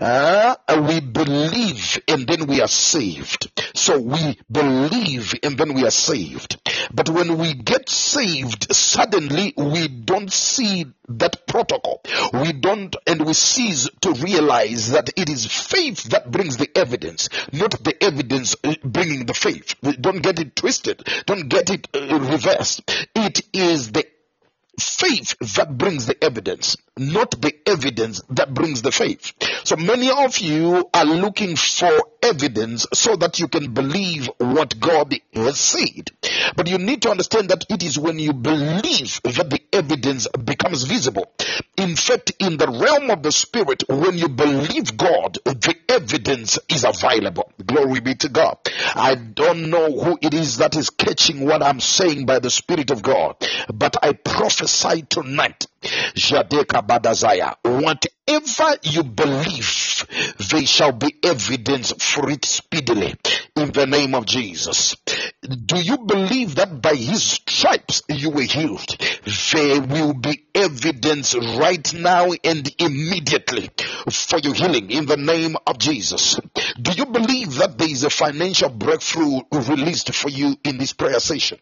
Uh, 0.00 0.54
we 0.88 1.00
believe 1.00 2.00
and 2.08 2.26
then 2.26 2.46
we 2.46 2.60
are 2.60 2.68
saved. 2.68 3.50
So 3.74 3.98
we 3.98 4.38
believe 4.50 5.34
and 5.42 5.58
then 5.58 5.74
we 5.74 5.84
are 5.84 5.90
saved. 5.90 6.58
But 6.92 7.08
when 7.08 7.36
we 7.38 7.54
get 7.54 7.88
saved, 7.88 8.74
suddenly 8.74 9.52
we 9.56 9.88
don't 9.88 10.32
see 10.32 10.86
that 11.08 11.46
protocol. 11.46 12.02
We 12.32 12.52
don't, 12.52 12.94
and 13.06 13.26
we 13.26 13.32
cease 13.32 13.88
to 14.02 14.12
realize 14.12 14.90
that 14.90 15.10
it 15.16 15.28
is 15.28 15.46
faith 15.46 16.04
that 16.10 16.30
brings 16.30 16.56
the 16.56 16.70
evidence, 16.76 17.28
not 17.52 17.72
the 17.82 17.96
evidence 18.02 18.56
uh, 18.64 18.74
bringing 18.84 19.26
the 19.26 19.34
faith. 19.34 19.74
Don't 20.00 20.22
get 20.22 20.38
it 20.38 20.54
twisted. 20.56 21.06
Don't 21.26 21.48
get 21.48 21.70
it 21.70 21.88
uh, 21.94 22.18
reversed. 22.18 22.82
It 23.14 23.42
is 23.52 23.92
the 23.92 24.06
faith 24.78 25.36
that 25.56 25.76
brings 25.76 26.06
the 26.06 26.22
evidence, 26.22 26.76
not 26.96 27.30
the 27.40 27.54
evidence 27.66 28.22
that 28.30 28.54
brings 28.54 28.82
the 28.82 28.92
faith. 28.92 29.32
So 29.64 29.76
many 29.76 30.10
of 30.10 30.38
you 30.38 30.88
are 30.94 31.04
looking 31.04 31.56
for 31.56 31.90
evidence 32.22 32.86
so 32.92 33.16
that 33.16 33.38
you 33.38 33.48
can 33.48 33.72
believe 33.72 34.30
what 34.38 34.78
God 34.78 35.14
has 35.34 35.58
said. 35.58 36.10
But 36.56 36.68
you 36.68 36.78
need 36.78 37.02
to 37.02 37.10
understand 37.10 37.50
that 37.50 37.64
it 37.68 37.82
is 37.82 37.98
when 37.98 38.18
you 38.18 38.32
believe 38.32 39.20
that 39.24 39.48
the 39.50 39.60
evidence 39.72 40.26
becomes 40.28 40.84
visible. 40.84 41.30
In 41.76 41.96
fact, 41.96 42.32
in 42.38 42.56
the 42.56 42.68
realm 42.68 43.10
of 43.10 43.22
the 43.22 43.32
spirit, 43.32 43.84
when 43.88 44.18
you 44.18 44.28
believe 44.28 44.96
God, 44.96 45.38
the 45.44 45.74
evidence 45.88 46.58
is 46.68 46.84
available. 46.84 47.52
Glory 47.64 48.00
be 48.00 48.14
to 48.16 48.28
God. 48.28 48.58
I 48.94 49.14
don't 49.14 49.70
know 49.70 49.90
who 49.92 50.18
it 50.20 50.34
is 50.34 50.58
that 50.58 50.76
is 50.76 50.90
catching 50.90 51.44
what 51.44 51.62
I'm 51.62 51.80
saying 51.80 52.26
by 52.26 52.38
the 52.38 52.50
Spirit 52.50 52.90
of 52.90 53.02
God, 53.02 53.36
but 53.72 53.96
I 54.02 54.12
prophesy 54.12 54.67
tonight. 55.08 55.66
Whatever 57.62 58.78
you 58.82 59.04
believe, 59.04 60.06
there 60.50 60.66
shall 60.66 60.92
be 60.92 61.14
evidence 61.22 61.92
for 61.92 62.30
it 62.30 62.44
speedily 62.44 63.14
in 63.56 63.72
the 63.72 63.86
name 63.86 64.14
of 64.14 64.26
Jesus. 64.26 64.96
Do 65.42 65.80
you 65.80 65.98
believe 65.98 66.56
that 66.56 66.82
by 66.82 66.94
his 66.94 67.22
stripes 67.22 68.02
you 68.08 68.30
were 68.30 68.42
healed? 68.42 68.96
There 69.52 69.80
will 69.80 70.12
be 70.14 70.44
evidence 70.54 71.34
right 71.34 71.94
now 71.94 72.30
and 72.44 72.70
immediately 72.78 73.70
for 74.10 74.38
your 74.40 74.54
healing 74.54 74.90
in 74.90 75.06
the 75.06 75.16
name 75.16 75.56
of 75.66 75.78
Jesus. 75.78 76.38
Do 76.80 76.92
you 76.92 77.06
believe 77.06 77.54
that 77.56 77.78
there 77.78 77.90
is 77.90 78.04
a 78.04 78.10
financial 78.10 78.68
breakthrough 78.68 79.40
released 79.52 80.14
for 80.14 80.28
you 80.28 80.56
in 80.64 80.78
this 80.78 80.92
prayer 80.92 81.20
session? 81.20 81.58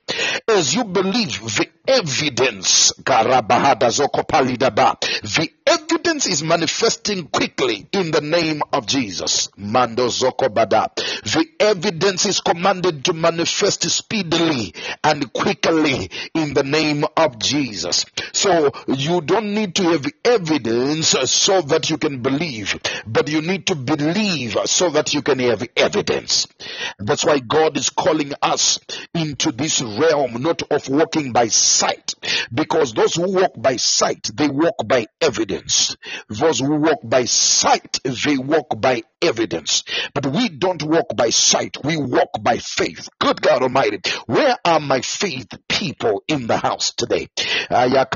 As 0.48 0.74
you 0.74 0.84
believe 0.84 1.40
the 1.40 1.68
evidence, 1.86 2.92
Karabahada 3.02 3.90
Zokopalidaba, 4.06 5.00
the 5.22 5.55
evidence 5.66 6.26
is 6.26 6.42
manifesting 6.42 7.26
quickly 7.26 7.86
in 7.92 8.10
the 8.10 8.20
name 8.20 8.62
of 8.72 8.86
Jesus. 8.86 9.48
Mando 9.56 10.06
Zokobada. 10.06 10.94
The 10.94 11.46
evidence 11.58 12.26
is 12.26 12.40
commanded 12.40 13.04
to 13.06 13.12
manifest 13.12 13.88
speedily 13.90 14.74
and 15.02 15.32
quickly 15.32 16.10
in 16.34 16.54
the 16.54 16.62
name 16.62 17.04
of 17.16 17.38
Jesus. 17.38 18.06
So 18.32 18.70
you 18.86 19.20
don't 19.20 19.54
need 19.54 19.74
to 19.76 19.82
have 19.90 20.06
evidence 20.24 21.08
so 21.08 21.62
that 21.62 21.90
you 21.90 21.98
can 21.98 22.22
believe, 22.22 22.78
but 23.06 23.28
you 23.28 23.42
need 23.42 23.66
to 23.66 23.74
believe 23.74 24.56
so 24.66 24.90
that 24.90 25.12
you 25.14 25.22
can 25.22 25.40
have 25.40 25.66
evidence. 25.76 26.46
That's 26.98 27.24
why 27.24 27.40
God 27.40 27.76
is 27.76 27.90
calling 27.90 28.32
us 28.40 28.78
into 29.14 29.52
this 29.52 29.82
realm, 29.82 30.42
not 30.42 30.62
of 30.70 30.88
walking 30.88 31.32
by 31.32 31.48
sight, 31.48 32.14
because 32.52 32.92
those 32.94 33.14
who 33.14 33.32
walk 33.32 33.54
by 33.56 33.76
sight, 33.76 34.30
they 34.34 34.48
walk 34.48 34.86
by 34.86 35.06
evidence. 35.20 35.55
Those 36.28 36.60
who 36.60 36.76
walk 36.76 37.00
by 37.02 37.24
sight, 37.24 37.98
they 38.04 38.38
walk 38.38 38.80
by 38.80 39.02
evidence. 39.22 39.84
But 40.14 40.26
we 40.26 40.48
don't 40.48 40.82
walk 40.82 41.16
by 41.16 41.30
sight, 41.30 41.76
we 41.84 41.96
walk 41.96 42.42
by 42.42 42.58
faith. 42.58 43.08
Good 43.18 43.40
God 43.40 43.62
Almighty, 43.62 44.00
where 44.26 44.56
are 44.64 44.80
my 44.80 45.00
faith 45.00 45.48
people 45.68 46.22
in 46.28 46.46
the 46.46 46.56
house 46.56 46.92
today? 46.92 47.28
Where 47.68 48.06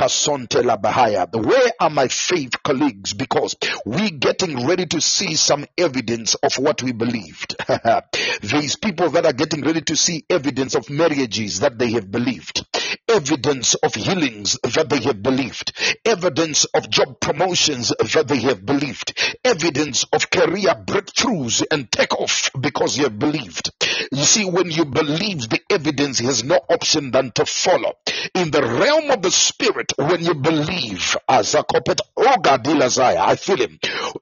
are 1.81 1.91
my 1.91 2.09
faith 2.09 2.63
colleagues? 2.63 3.15
Because 3.15 3.57
we 3.85 4.07
are 4.07 4.11
getting 4.11 4.67
ready 4.67 4.87
to 4.87 5.01
see 5.01 5.35
some 5.35 5.67
evidence 5.77 6.35
of 6.35 6.59
what 6.59 6.83
we 6.83 6.93
believed. 6.93 7.57
These 8.43 8.77
people 8.77 9.11
that 9.11 9.27
are 9.27 9.33
getting 9.33 9.63
ready 9.63 9.81
to 9.83 9.97
see 9.97 10.25
evidence 10.29 10.75
of 10.75 10.91
marriages 10.91 11.61
that 11.61 11.79
they 11.79 11.93
have 11.93 12.11
believed, 12.11 12.67
evidence 13.09 13.75
of 13.75 13.95
healings 13.95 14.59
that 14.63 14.89
they 14.89 15.01
have 15.01 15.23
believed, 15.23 15.73
evidence 16.05 16.65
of 16.67 16.91
job 16.91 17.21
promotions 17.21 17.93
that 18.15 18.27
they 18.29 18.41
have 18.41 18.65
believed, 18.65 19.19
evidence 19.45 20.05
of 20.13 20.31
career 20.31 20.75
breakthroughs 20.87 21.63
and 21.71 21.91
takeoff 21.91 22.51
because 22.61 22.97
they 22.97 23.05
have 23.05 23.19
believed. 23.19 23.71
You 24.13 24.25
see, 24.25 24.45
when 24.45 24.71
you 24.71 24.85
believe, 24.85 25.49
the 25.49 25.61
evidence 25.71 26.19
has 26.21 26.45
no 26.45 26.61
option 26.69 27.11
than 27.11 27.33
to 27.33 27.45
follow. 27.47 27.95
In 28.35 28.51
the 28.51 28.63
realm 28.63 29.11
of 29.11 29.23
the 29.23 29.31
spirit, 29.31 29.93
when 29.99 30.25
you 30.25 30.35
believe, 30.35 31.17
as 31.29 31.55
a 31.55 31.63
corporate, 31.63 32.01
I 32.17 33.37
feel 33.37 33.57
him. 33.57 33.79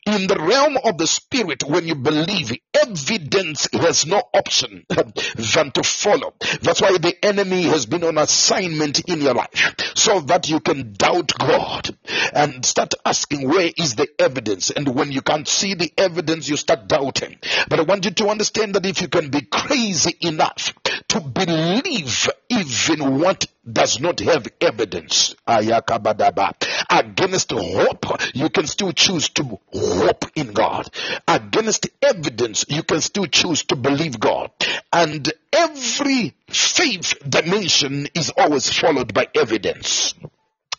In 0.06 0.26
the 0.26 0.38
realm 0.38 0.78
of 0.84 0.98
the 0.98 1.06
spirit, 1.06 1.62
when 1.64 1.86
you 1.86 1.94
believe, 1.94 2.52
evidence 2.74 3.68
has 3.72 4.06
no 4.06 4.22
option 4.34 4.84
than 4.88 5.70
to 5.72 5.82
follow. 5.82 6.34
That's 6.62 6.80
why 6.80 6.96
the 6.98 7.16
enemy 7.22 7.62
has 7.62 7.86
been 7.86 8.04
on 8.04 8.18
assignment 8.18 9.00
in 9.08 9.20
your 9.20 9.34
life 9.34 9.74
so 9.94 10.20
that 10.20 10.48
you 10.48 10.60
can 10.60 10.92
doubt 10.92 11.32
God 11.38 11.96
and 12.32 12.64
start 12.64 12.94
asking 13.04 13.48
where 13.48 13.70
is 13.76 13.94
the 13.96 14.08
evidence. 14.18 14.70
And 14.70 14.94
when 14.94 15.12
you 15.12 15.22
can't 15.22 15.48
see 15.48 15.74
the 15.74 15.92
evidence, 15.96 16.48
you 16.48 16.56
start 16.56 16.88
doubting. 16.88 17.38
But 17.68 17.80
I 17.80 17.82
want 17.82 18.04
you 18.04 18.10
to 18.12 18.28
understand 18.28 18.74
that 18.74 18.86
if 18.86 19.00
you 19.00 19.08
can 19.08 19.30
be 19.30 19.42
crazy 19.68 20.16
enough 20.22 20.72
to 21.08 21.20
believe 21.20 22.28
even 22.48 23.18
what 23.20 23.44
does 23.70 24.00
not 24.00 24.18
have 24.20 24.48
evidence 24.62 25.36
ayakabadaba, 25.46 26.54
against 26.88 27.50
hope, 27.52 28.06
you 28.34 28.48
can 28.48 28.66
still 28.66 28.92
choose 28.92 29.28
to 29.28 29.58
hope 29.70 30.24
in 30.34 30.52
God. 30.52 30.88
Against 31.26 31.88
evidence, 32.00 32.64
you 32.68 32.82
can 32.82 33.02
still 33.02 33.26
choose 33.26 33.64
to 33.64 33.76
believe 33.76 34.18
God. 34.18 34.50
And 34.90 35.30
every 35.52 36.34
faith 36.48 37.14
dimension 37.28 38.08
is 38.14 38.32
always 38.36 38.72
followed 38.72 39.12
by 39.12 39.28
evidence. 39.34 40.14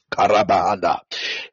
Karabahanda. 0.09 1.01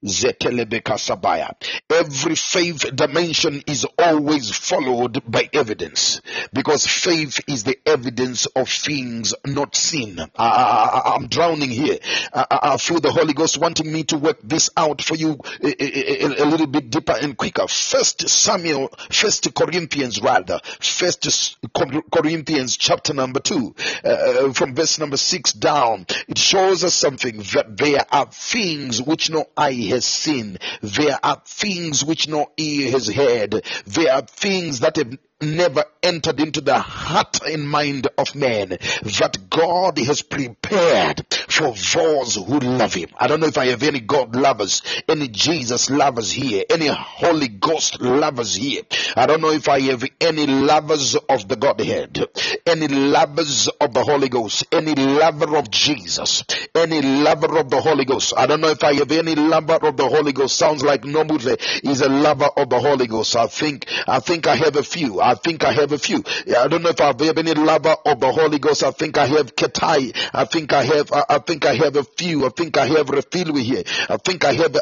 Zetelebeka 0.05 0.97
Sabaya. 0.99 1.55
Every 1.91 2.35
faith 2.35 2.95
dimension 2.95 3.63
is 3.67 3.87
always 3.99 4.51
followed 4.51 5.23
by 5.31 5.49
evidence 5.53 6.21
because 6.53 6.87
faith 6.87 7.41
is 7.49 7.65
the 7.65 7.79
evidence 7.87 8.47
of 8.47 8.69
things 8.69 9.35
not 9.45 9.75
seen. 9.77 10.19
I, 10.37 11.15
am 11.17 11.29
drowning 11.29 11.71
here. 11.71 11.99
I, 12.33 12.47
I, 12.63 12.77
feel 12.77 13.01
the 13.01 13.13
Holy 13.13 13.35
Ghost 13.35 13.59
wanting 13.59 13.93
me 13.93 14.05
to 14.05 14.19
work 14.19 14.39
this 14.43 14.71
out 14.77 15.03
for 15.03 15.15
you 15.15 15.39
a, 15.63 15.83
a, 15.83 16.45
a 16.45 16.47
little 16.47 16.67
bit 16.67 16.91
deeper 16.91 17.15
and 17.21 17.37
quicker. 17.37 17.67
First 17.67 18.29
Samuel, 18.29 18.89
First 19.11 19.53
Corinthians 19.55 20.21
rather, 20.21 20.61
First 20.81 21.57
Corinthians 22.13 22.77
chapter 22.77 23.15
number 23.15 23.41
two, 23.41 23.75
uh, 24.05 24.53
from 24.53 24.75
verse 24.75 24.99
number 24.99 25.17
six 25.17 25.53
down. 25.53 26.07
It 26.29 26.39
shows 26.39 26.85
us 26.85 26.95
something 26.95 27.39
that 27.39 27.77
there 27.77 28.05
are 28.11 28.27
things 28.47 29.03
which 29.03 29.31
no 29.31 29.47
eye 29.57 29.73
has 29.91 30.05
seen. 30.05 30.59
There 30.83 31.19
are 31.23 31.43
things 31.45 32.05
which 32.05 32.29
no 32.29 32.47
ear 32.57 32.91
has 32.93 33.09
heard. 33.09 33.65
There 33.87 34.13
are 34.13 34.23
things 34.23 34.81
that 34.81 34.97
have 34.97 35.17
never 35.41 35.85
entered 36.03 36.41
into 36.41 36.61
the 36.61 36.79
heart 36.79 37.41
and 37.47 37.69
mind 37.69 38.09
of 38.17 38.35
man 38.35 38.71
that 38.71 39.39
God 39.51 39.99
has 39.99 40.23
prepared 40.23 41.27
for 41.49 41.75
those 41.95 42.37
who 42.37 42.59
love 42.61 42.95
him. 42.95 43.09
I 43.19 43.27
don't 43.27 43.41
know 43.41 43.47
if 43.47 43.59
I 43.59 43.67
have 43.67 43.83
any 43.83 44.01
God 44.01 44.35
lovers, 44.35 44.83
any 45.09 45.29
Jesus 45.29 45.91
lovers 45.91 46.31
here, 46.31 46.65
any 46.71 46.87
Holy 46.87 47.49
Ghost 47.49 48.01
lovers 48.01 48.55
here. 48.55 48.83
I 49.17 49.27
don't 49.27 49.41
know 49.41 49.51
if 49.51 49.69
I 49.69 49.81
have 49.81 50.05
any 50.21 50.47
lovers 50.47 51.17
of 51.17 51.49
the 51.49 51.57
Godhead, 51.57 52.25
any 52.65 52.89
lovers 52.89 53.69
of 53.81 53.93
the 53.93 54.05
Holy 54.05 54.29
Ghost, 54.29 54.65
any 54.73 54.95
lover 54.95 55.57
of 55.57 55.71
Jesus, 55.71 56.45
any 56.75 57.03
lover 57.03 57.59
of 57.59 57.69
the 57.69 57.81
Holy 57.81 58.05
Ghost. 58.05 58.33
I 58.37 58.47
don't 58.47 58.61
know 58.61 58.71
if 58.71 58.83
I 58.85 58.95
have 58.95 59.11
any 59.13 59.35
lover 59.35 59.79
of 59.83 59.97
the 59.97 60.09
Holy 60.09 60.33
Ghost. 60.33 60.57
Sounds 60.57 60.83
like 60.83 61.03
Nomule 61.03 61.57
is 61.85 62.01
a 62.01 62.09
lover 62.09 62.49
of 62.57 62.71
the 62.71 62.81
Holy 62.81 63.07
Ghost. 63.07 63.37
I 63.37 63.49
think, 63.49 63.87
I 64.07 64.21
think 64.21 64.47
I 64.47 64.57
have 64.57 64.77
a 64.77 64.83
few. 64.83 65.21
I 65.27 65.35
think 65.35 65.65
I 65.65 65.73
have 65.73 65.91
a 65.91 65.99
few. 65.99 66.23
I 66.57 66.69
don't 66.69 66.83
know 66.83 66.91
if 66.91 67.01
I 67.01 67.07
have 67.07 67.39
any 67.39 67.53
lover 67.53 67.97
of 68.07 68.21
the 68.21 68.31
Holy 68.31 68.61
Ghost. 68.61 68.85
I 68.85 68.93
think 68.93 69.19
I 69.19 69.27
have 69.27 69.57
Ketai. 69.57 70.17
I 70.33 70.45
think 70.45 70.73
I 70.73 70.85
have, 70.85 71.11
I, 71.13 71.39
think 71.41 71.67
I 71.67 71.75
have 71.75 71.97
a 71.97 72.05
few. 72.05 72.47
I 72.47 72.51
think 72.51 72.77
I 72.77 72.87
have 72.87 73.11
few 73.33 73.55
here. 73.57 73.83
I 74.09 74.19
think 74.19 74.45
I 74.45 74.53
have, 74.53 74.77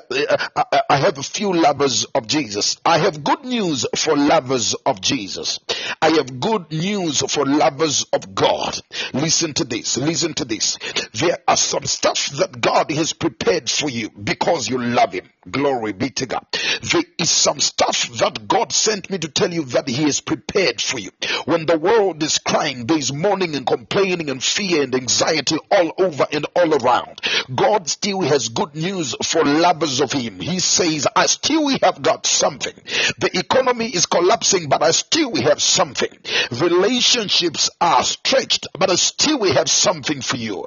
I, 0.54 0.80
I 0.90 0.96
have 0.98 1.16
a 1.16 1.22
few 1.22 1.54
lovers 1.54 2.04
of 2.14 2.26
Jesus. 2.26 2.76
I 2.84 2.98
have 2.98 3.24
good 3.24 3.42
news 3.46 3.86
for 3.96 4.18
lovers 4.18 4.74
of 4.84 5.00
Jesus. 5.00 5.60
I 6.02 6.10
have 6.10 6.38
good 6.40 6.70
news 6.70 7.22
for 7.32 7.46
lovers 7.46 8.04
of 8.12 8.34
God. 8.34 8.78
Listen 9.14 9.54
to 9.54 9.64
this. 9.64 9.96
Listen 9.96 10.34
to 10.34 10.44
this. 10.44 10.78
There 11.14 11.38
are 11.48 11.56
some 11.56 11.86
stuff 11.86 12.28
that 12.36 12.60
God 12.60 12.90
has 12.90 13.14
prepared 13.14 13.70
for 13.70 13.88
you 13.88 14.10
because 14.10 14.68
you 14.68 14.76
love 14.78 15.14
Him. 15.14 15.30
Glory 15.50 15.92
be 15.92 16.10
to 16.10 16.26
God. 16.26 16.46
There 16.82 17.02
is 17.18 17.30
some 17.30 17.60
stuff 17.60 18.08
that 18.18 18.46
God 18.46 18.72
sent 18.72 19.08
me 19.10 19.18
to 19.18 19.28
tell 19.28 19.52
you 19.52 19.64
that 19.66 19.88
He 19.88 20.02
has 20.04 20.20
prepared 20.20 20.33
for 20.34 20.98
you. 20.98 21.10
When 21.44 21.66
the 21.66 21.78
world 21.78 22.22
is 22.22 22.38
crying, 22.38 22.86
there 22.86 22.98
is 22.98 23.12
mourning 23.12 23.54
and 23.56 23.66
complaining 23.66 24.30
and 24.30 24.42
fear 24.42 24.82
and 24.82 24.94
anxiety 24.94 25.56
all 25.70 25.92
over 25.98 26.26
and 26.32 26.46
all 26.54 26.74
around. 26.74 27.20
God 27.54 27.88
still 27.88 28.20
has 28.22 28.48
good 28.48 28.74
news 28.74 29.14
for 29.24 29.44
lovers 29.44 30.00
of 30.00 30.12
Him. 30.12 30.40
He 30.40 30.58
says, 30.60 31.06
I 31.14 31.26
still 31.26 31.66
we 31.66 31.78
have 31.82 32.02
got 32.02 32.26
something. 32.26 32.74
The 33.18 33.30
economy 33.34 33.86
is 33.86 34.06
collapsing, 34.06 34.68
but 34.68 34.82
I 34.82 34.92
still 34.92 35.32
we 35.32 35.42
have 35.42 35.60
something. 35.60 36.10
Relationships 36.52 37.70
are 37.80 38.02
stretched, 38.04 38.68
but 38.78 38.90
I 38.90 38.94
still 38.94 39.40
we 39.40 39.52
have 39.52 39.68
something 39.68 40.20
for 40.22 40.36
you. 40.36 40.64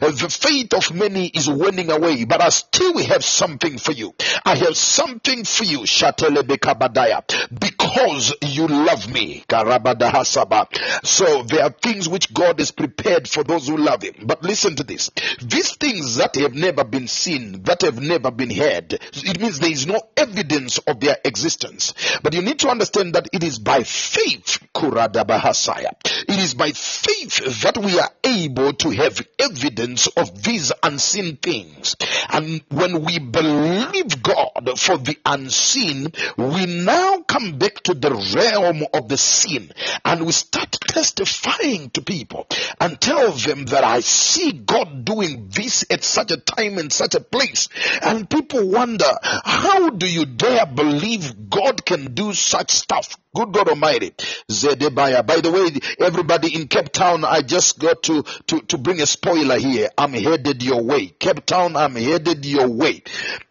The 0.00 0.28
faith 0.28 0.74
of 0.74 0.94
many 0.94 1.26
is 1.28 1.48
waning 1.48 1.90
away, 1.90 2.24
but 2.24 2.40
I 2.40 2.48
still 2.48 2.94
we 2.94 3.04
have 3.04 3.24
something 3.24 3.78
for 3.78 3.92
you. 3.92 4.14
I 4.44 4.56
have 4.56 4.76
something 4.76 5.44
for 5.44 5.64
you, 5.64 5.80
Shatelebekabadaya, 5.80 7.58
because 7.58 8.32
you 8.42 8.66
love 8.66 9.05
me. 9.08 9.44
So 9.48 11.42
there 11.42 11.64
are 11.64 11.70
things 11.70 12.08
which 12.08 12.32
God 12.32 12.58
has 12.58 12.70
prepared 12.70 13.28
for 13.28 13.44
those 13.44 13.68
who 13.68 13.76
love 13.76 14.02
Him. 14.02 14.24
But 14.24 14.42
listen 14.42 14.76
to 14.76 14.84
this. 14.84 15.10
These 15.42 15.76
things 15.76 16.16
that 16.16 16.36
have 16.36 16.54
never 16.54 16.84
been 16.84 17.08
seen, 17.08 17.62
that 17.64 17.82
have 17.82 18.00
never 18.00 18.30
been 18.30 18.50
heard, 18.50 18.92
it 18.92 19.40
means 19.40 19.58
there 19.58 19.70
is 19.70 19.86
no 19.86 20.00
evidence 20.16 20.78
of 20.78 21.00
their 21.00 21.16
existence. 21.24 21.94
But 22.22 22.34
you 22.34 22.42
need 22.42 22.58
to 22.60 22.68
understand 22.68 23.14
that 23.14 23.28
it 23.32 23.42
is 23.42 23.58
by 23.58 23.82
faith, 23.82 24.58
Kuradabahasaya. 24.74 25.92
It 26.28 26.38
is 26.38 26.54
by 26.54 26.72
faith 26.72 27.62
that 27.62 27.78
we 27.78 27.98
are 27.98 28.10
able 28.24 28.72
to 28.74 28.90
have 28.90 29.26
evidence 29.38 30.06
of 30.08 30.42
these 30.42 30.72
unseen 30.82 31.36
things. 31.36 31.96
And 32.30 32.62
when 32.70 33.02
we 33.04 33.18
believe 33.18 34.22
God 34.22 34.78
for 34.78 34.98
the 34.98 35.16
unseen, 35.24 36.12
we 36.36 36.66
now 36.66 37.20
come 37.20 37.58
back 37.58 37.74
to 37.84 37.94
the 37.94 38.10
realm 38.10 38.84
of 38.96 39.08
the 39.08 39.16
seen 39.16 39.70
and 40.04 40.26
we 40.26 40.32
start 40.32 40.72
testifying 40.88 41.90
to 41.90 42.02
people 42.02 42.46
and 42.80 43.00
tell 43.00 43.32
them 43.32 43.66
that 43.66 43.84
I 43.84 44.00
see 44.00 44.52
God 44.52 45.04
doing 45.04 45.48
this 45.50 45.84
at 45.90 46.04
such 46.04 46.30
a 46.30 46.36
time 46.36 46.78
and 46.78 46.92
such 46.92 47.14
a 47.14 47.20
place. 47.20 47.68
And 48.02 48.28
people 48.28 48.68
wonder, 48.68 49.10
how 49.22 49.90
do 49.90 50.06
you 50.06 50.26
dare 50.26 50.66
believe 50.66 51.50
God 51.50 51.84
can 51.84 52.14
do 52.14 52.32
such 52.32 52.70
stuff? 52.70 53.16
Good 53.36 53.52
God 53.52 53.68
Almighty. 53.68 54.14
Zedebaya. 54.50 55.26
By 55.26 55.42
the 55.42 55.52
way, 55.52 55.68
everybody 56.00 56.54
in 56.54 56.68
Cape 56.68 56.90
Town, 56.90 57.22
I 57.22 57.42
just 57.42 57.78
got 57.78 58.02
to, 58.04 58.22
to, 58.22 58.60
to 58.60 58.78
bring 58.78 59.02
a 59.02 59.06
spoiler 59.06 59.58
here. 59.58 59.90
I'm 59.98 60.14
headed 60.14 60.62
your 60.62 60.82
way. 60.82 61.08
Cape 61.08 61.44
Town, 61.44 61.76
I'm 61.76 61.96
headed 61.96 62.46
your 62.46 62.66
way. 62.66 63.02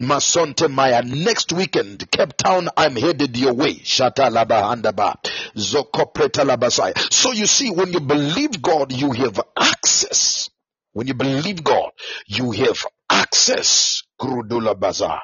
Masonte 0.02 0.72
Maya. 0.72 1.04
Next 1.04 1.54
weekend, 1.54 2.10
Cape 2.10 2.36
Town, 2.36 2.70
I'm 2.76 2.96
headed 2.96 3.38
your 3.38 3.54
way. 3.54 3.76
Shata 3.76 4.32
laba 4.32 4.64
handaba. 4.64 5.18
So 5.56 7.32
you 7.32 7.48
see, 7.48 7.72
when 7.72 7.94
you 7.94 8.00
believe 8.00 8.62
God, 8.62 8.92
you 8.92 9.12
have 9.12 9.40
access. 9.58 10.50
When 10.94 11.08
you 11.08 11.14
believe 11.14 11.64
God, 11.64 11.92
you 12.28 12.52
have 12.52 12.86
access. 13.10 14.04
Bazaar. 14.18 15.22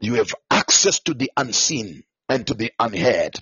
You 0.00 0.14
have 0.14 0.34
access 0.50 1.00
to 1.00 1.14
the 1.14 1.30
unseen 1.36 2.02
and 2.28 2.46
to 2.46 2.54
the 2.54 2.72
unheard. 2.78 3.34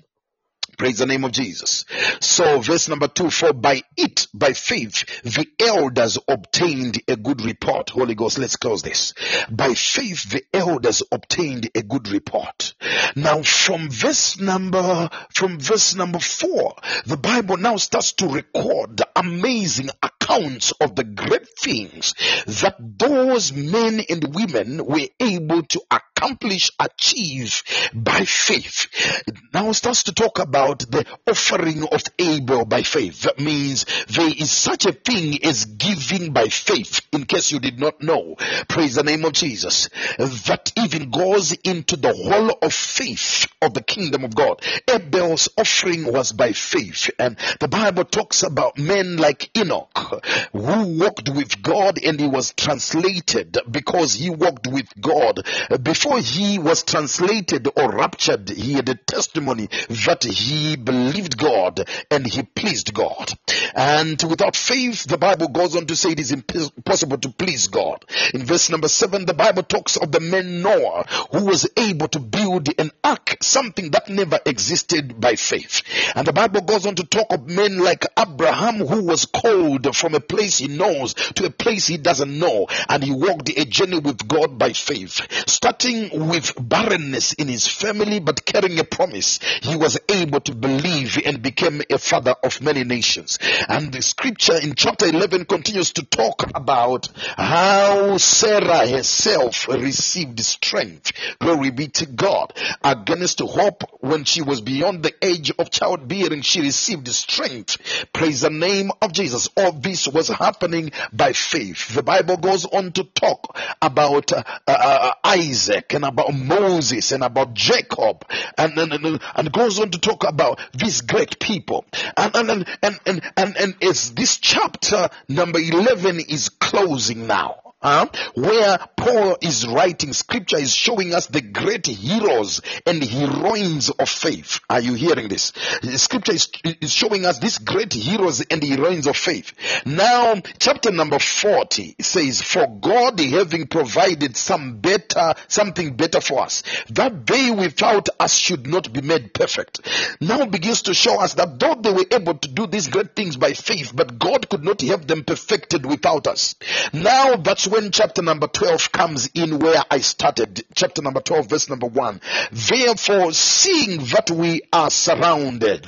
Praise 0.76 0.98
the 0.98 1.06
name 1.06 1.24
of 1.24 1.32
Jesus. 1.32 1.84
So 2.20 2.60
verse 2.60 2.88
number 2.88 3.08
two, 3.08 3.30
for 3.30 3.52
by 3.52 3.82
it, 3.96 4.26
by 4.32 4.52
faith, 4.52 5.22
the 5.22 5.46
elders 5.58 6.18
obtained 6.28 7.02
a 7.08 7.16
good 7.16 7.44
report. 7.44 7.90
Holy 7.90 8.14
Ghost, 8.14 8.38
let's 8.38 8.56
close 8.56 8.82
this. 8.82 9.14
By 9.50 9.74
faith, 9.74 10.30
the 10.30 10.42
elders 10.52 11.02
obtained 11.10 11.70
a 11.74 11.82
good 11.82 12.08
report. 12.08 12.74
Now 13.16 13.42
from 13.42 13.90
verse 13.90 14.40
number, 14.40 15.10
from 15.34 15.58
verse 15.58 15.94
number 15.94 16.18
four, 16.18 16.76
the 17.06 17.16
Bible 17.16 17.56
now 17.56 17.76
starts 17.76 18.12
to 18.14 18.28
record 18.28 18.96
the 18.96 19.08
amazing 19.16 19.90
accounts 20.02 20.72
of 20.80 20.94
the 20.96 21.04
great 21.04 21.48
things 21.58 22.14
that 22.46 22.76
those 22.78 23.52
men 23.52 24.00
and 24.08 24.34
women 24.34 24.84
were 24.84 25.08
able 25.18 25.62
to 25.62 25.80
accomplish, 25.90 26.70
achieve 26.78 27.62
by 27.94 28.24
faith. 28.24 28.86
It 29.26 29.36
now 29.52 29.72
starts 29.72 30.04
to 30.04 30.12
talk 30.12 30.38
about 30.38 30.59
the 30.68 31.04
offering 31.26 31.84
of 31.84 32.02
Abel 32.18 32.64
by 32.64 32.82
faith. 32.82 33.22
That 33.22 33.38
means 33.38 33.86
there 34.08 34.28
is 34.28 34.50
such 34.50 34.86
a 34.86 34.92
thing 34.92 35.44
as 35.44 35.64
giving 35.64 36.32
by 36.32 36.48
faith, 36.48 37.00
in 37.12 37.24
case 37.24 37.52
you 37.52 37.60
did 37.60 37.78
not 37.78 38.02
know. 38.02 38.36
Praise 38.68 38.94
the 38.94 39.02
name 39.02 39.24
of 39.24 39.32
Jesus. 39.32 39.88
That 40.18 40.72
even 40.76 41.10
goes 41.10 41.52
into 41.52 41.96
the 41.96 42.12
whole 42.12 42.58
of 42.62 42.72
faith 42.72 43.46
of 43.62 43.74
the 43.74 43.82
kingdom 43.82 44.24
of 44.24 44.34
God. 44.34 44.62
Abel's 44.88 45.48
offering 45.56 46.10
was 46.12 46.32
by 46.32 46.52
faith. 46.52 47.10
And 47.18 47.36
the 47.60 47.68
Bible 47.68 48.04
talks 48.04 48.42
about 48.42 48.78
men 48.78 49.16
like 49.16 49.50
Enoch 49.56 50.24
who 50.52 50.98
walked 50.98 51.28
with 51.28 51.62
God 51.62 51.98
and 52.02 52.18
he 52.18 52.26
was 52.26 52.52
translated 52.56 53.58
because 53.70 54.14
he 54.14 54.30
walked 54.30 54.66
with 54.66 54.88
God. 55.00 55.40
Before 55.82 56.18
he 56.18 56.58
was 56.58 56.82
translated 56.82 57.68
or 57.76 57.90
raptured, 57.90 58.48
he 58.48 58.74
had 58.74 58.88
a 58.88 58.94
testimony 58.94 59.68
that 60.06 60.24
he 60.24 60.49
believed 60.76 61.38
God 61.38 61.88
and 62.10 62.26
he 62.26 62.42
pleased 62.42 62.92
God. 62.94 63.32
And 63.74 64.22
without 64.22 64.56
faith, 64.56 65.04
the 65.04 65.18
Bible 65.18 65.48
goes 65.48 65.76
on 65.76 65.86
to 65.86 65.96
say 65.96 66.10
it 66.10 66.20
is 66.20 66.32
impossible 66.32 67.18
to 67.18 67.30
please 67.30 67.68
God. 67.68 68.04
In 68.34 68.44
verse 68.44 68.70
number 68.70 68.88
seven, 68.88 69.26
the 69.26 69.34
Bible 69.34 69.62
talks 69.62 69.96
of 69.96 70.12
the 70.12 70.20
man 70.20 70.62
Noah 70.62 71.06
who 71.32 71.44
was 71.46 71.68
able 71.76 72.08
to 72.08 72.18
build 72.18 72.68
an 72.78 72.90
ark, 73.04 73.36
something 73.42 73.90
that 73.92 74.08
never 74.08 74.38
existed 74.44 75.20
by 75.20 75.36
faith. 75.36 75.82
And 76.14 76.26
the 76.26 76.32
Bible 76.32 76.62
goes 76.62 76.86
on 76.86 76.94
to 76.96 77.04
talk 77.04 77.32
of 77.32 77.46
men 77.48 77.78
like 77.78 78.04
Abraham 78.18 78.86
who 78.86 79.04
was 79.04 79.26
called 79.26 79.94
from 79.94 80.14
a 80.14 80.20
place 80.20 80.58
he 80.58 80.68
knows 80.68 81.14
to 81.14 81.46
a 81.46 81.50
place 81.50 81.86
he 81.86 81.96
doesn't 81.96 82.38
know. 82.38 82.66
And 82.88 83.02
he 83.02 83.12
walked 83.12 83.48
a 83.50 83.64
journey 83.64 83.98
with 83.98 84.26
God 84.26 84.58
by 84.58 84.72
faith. 84.72 85.20
Starting 85.48 86.28
with 86.28 86.54
barrenness 86.60 87.32
in 87.34 87.48
his 87.48 87.66
family, 87.66 88.20
but 88.20 88.44
carrying 88.44 88.78
a 88.78 88.84
promise, 88.84 89.38
he 89.62 89.76
was 89.76 89.98
able 90.08 90.39
to 90.40 90.54
believe 90.54 91.18
and 91.24 91.42
became 91.42 91.82
a 91.90 91.98
father 91.98 92.34
of 92.42 92.60
many 92.60 92.84
nations. 92.84 93.38
And 93.68 93.92
the 93.92 94.02
scripture 94.02 94.58
in 94.60 94.74
chapter 94.74 95.06
11 95.06 95.44
continues 95.46 95.92
to 95.92 96.04
talk 96.04 96.50
about 96.54 97.08
how 97.36 98.16
Sarah 98.18 98.88
herself 98.88 99.68
received 99.68 100.40
strength. 100.40 101.12
Glory 101.38 101.70
be 101.70 101.88
to 101.88 102.06
God. 102.06 102.52
Against 102.82 103.40
hope, 103.40 103.84
when 104.00 104.24
she 104.24 104.42
was 104.42 104.60
beyond 104.60 105.02
the 105.02 105.14
age 105.22 105.52
of 105.58 105.70
childbearing, 105.70 106.42
she 106.42 106.60
received 106.60 107.08
strength. 107.08 107.76
Praise 108.12 108.40
the 108.40 108.50
name 108.50 108.90
of 109.00 109.12
Jesus. 109.12 109.48
All 109.56 109.72
this 109.72 110.08
was 110.08 110.28
happening 110.28 110.92
by 111.12 111.32
faith. 111.32 111.94
The 111.94 112.02
Bible 112.02 112.36
goes 112.36 112.64
on 112.64 112.92
to 112.92 113.04
talk 113.04 113.58
about 113.80 114.32
uh, 114.32 114.42
uh, 114.66 115.12
Isaac 115.24 115.94
and 115.94 116.04
about 116.04 116.34
Moses 116.34 117.12
and 117.12 117.22
about 117.22 117.54
Jacob 117.54 118.24
and, 118.56 118.78
and, 118.78 118.92
and, 118.92 119.20
and 119.34 119.52
goes 119.52 119.78
on 119.78 119.90
to 119.90 119.98
talk 119.98 120.24
about 120.30 120.60
these 120.72 121.02
great 121.02 121.38
people. 121.38 121.84
And, 122.16 122.34
and, 122.34 122.50
and, 122.50 122.66
and, 122.82 123.00
and, 123.04 123.32
and, 123.36 123.56
and 123.56 123.74
as 123.82 124.14
this 124.14 124.38
chapter 124.38 125.08
number 125.28 125.58
11 125.58 126.20
is 126.20 126.48
closing 126.48 127.26
now, 127.26 127.69
uh, 127.82 128.06
where 128.34 128.78
Paul 128.96 129.38
is 129.40 129.66
writing, 129.66 130.12
scripture 130.12 130.58
is 130.58 130.74
showing 130.74 131.14
us 131.14 131.26
the 131.26 131.40
great 131.40 131.86
heroes 131.86 132.60
and 132.86 133.02
heroines 133.02 133.90
of 133.90 134.08
faith. 134.08 134.60
Are 134.68 134.80
you 134.80 134.94
hearing 134.94 135.28
this? 135.28 135.52
Scripture 135.96 136.32
is, 136.32 136.50
is 136.64 136.92
showing 136.92 137.24
us 137.24 137.38
these 137.38 137.58
great 137.58 137.92
heroes 137.92 138.44
and 138.50 138.62
heroines 138.62 139.06
of 139.06 139.16
faith. 139.16 139.52
Now, 139.86 140.40
chapter 140.58 140.90
number 140.90 141.18
40 141.18 141.96
says, 142.00 142.42
For 142.42 142.66
God 142.66 143.18
having 143.20 143.66
provided 143.66 144.36
some 144.36 144.78
better, 144.78 145.34
something 145.48 145.96
better 145.96 146.20
for 146.20 146.42
us, 146.42 146.62
that 146.90 147.26
they 147.26 147.50
without 147.50 148.08
us 148.18 148.34
should 148.34 148.66
not 148.66 148.92
be 148.92 149.00
made 149.00 149.32
perfect. 149.32 149.80
Now 150.20 150.44
begins 150.44 150.82
to 150.82 150.94
show 150.94 151.20
us 151.20 151.34
that 151.34 151.58
though 151.58 151.74
they 151.74 151.92
were 151.92 152.06
able 152.10 152.34
to 152.34 152.48
do 152.48 152.66
these 152.66 152.88
great 152.88 153.16
things 153.16 153.36
by 153.36 153.54
faith, 153.54 153.92
but 153.94 154.18
God 154.18 154.48
could 154.48 154.64
not 154.64 154.82
have 154.82 155.06
them 155.06 155.24
perfected 155.24 155.86
without 155.86 156.26
us. 156.26 156.54
Now 156.92 157.36
that's 157.36 157.69
when 157.70 157.90
chapter 157.92 158.22
number 158.22 158.48
12 158.48 158.92
comes 158.92 159.30
in 159.34 159.58
where 159.58 159.82
I 159.90 160.00
started. 160.00 160.64
Chapter 160.74 161.02
number 161.02 161.20
12, 161.20 161.48
verse 161.48 161.70
number 161.70 161.86
1. 161.86 162.20
Therefore, 162.52 163.32
seeing 163.32 163.98
that 164.06 164.30
we 164.30 164.62
are 164.72 164.90
surrounded, 164.90 165.84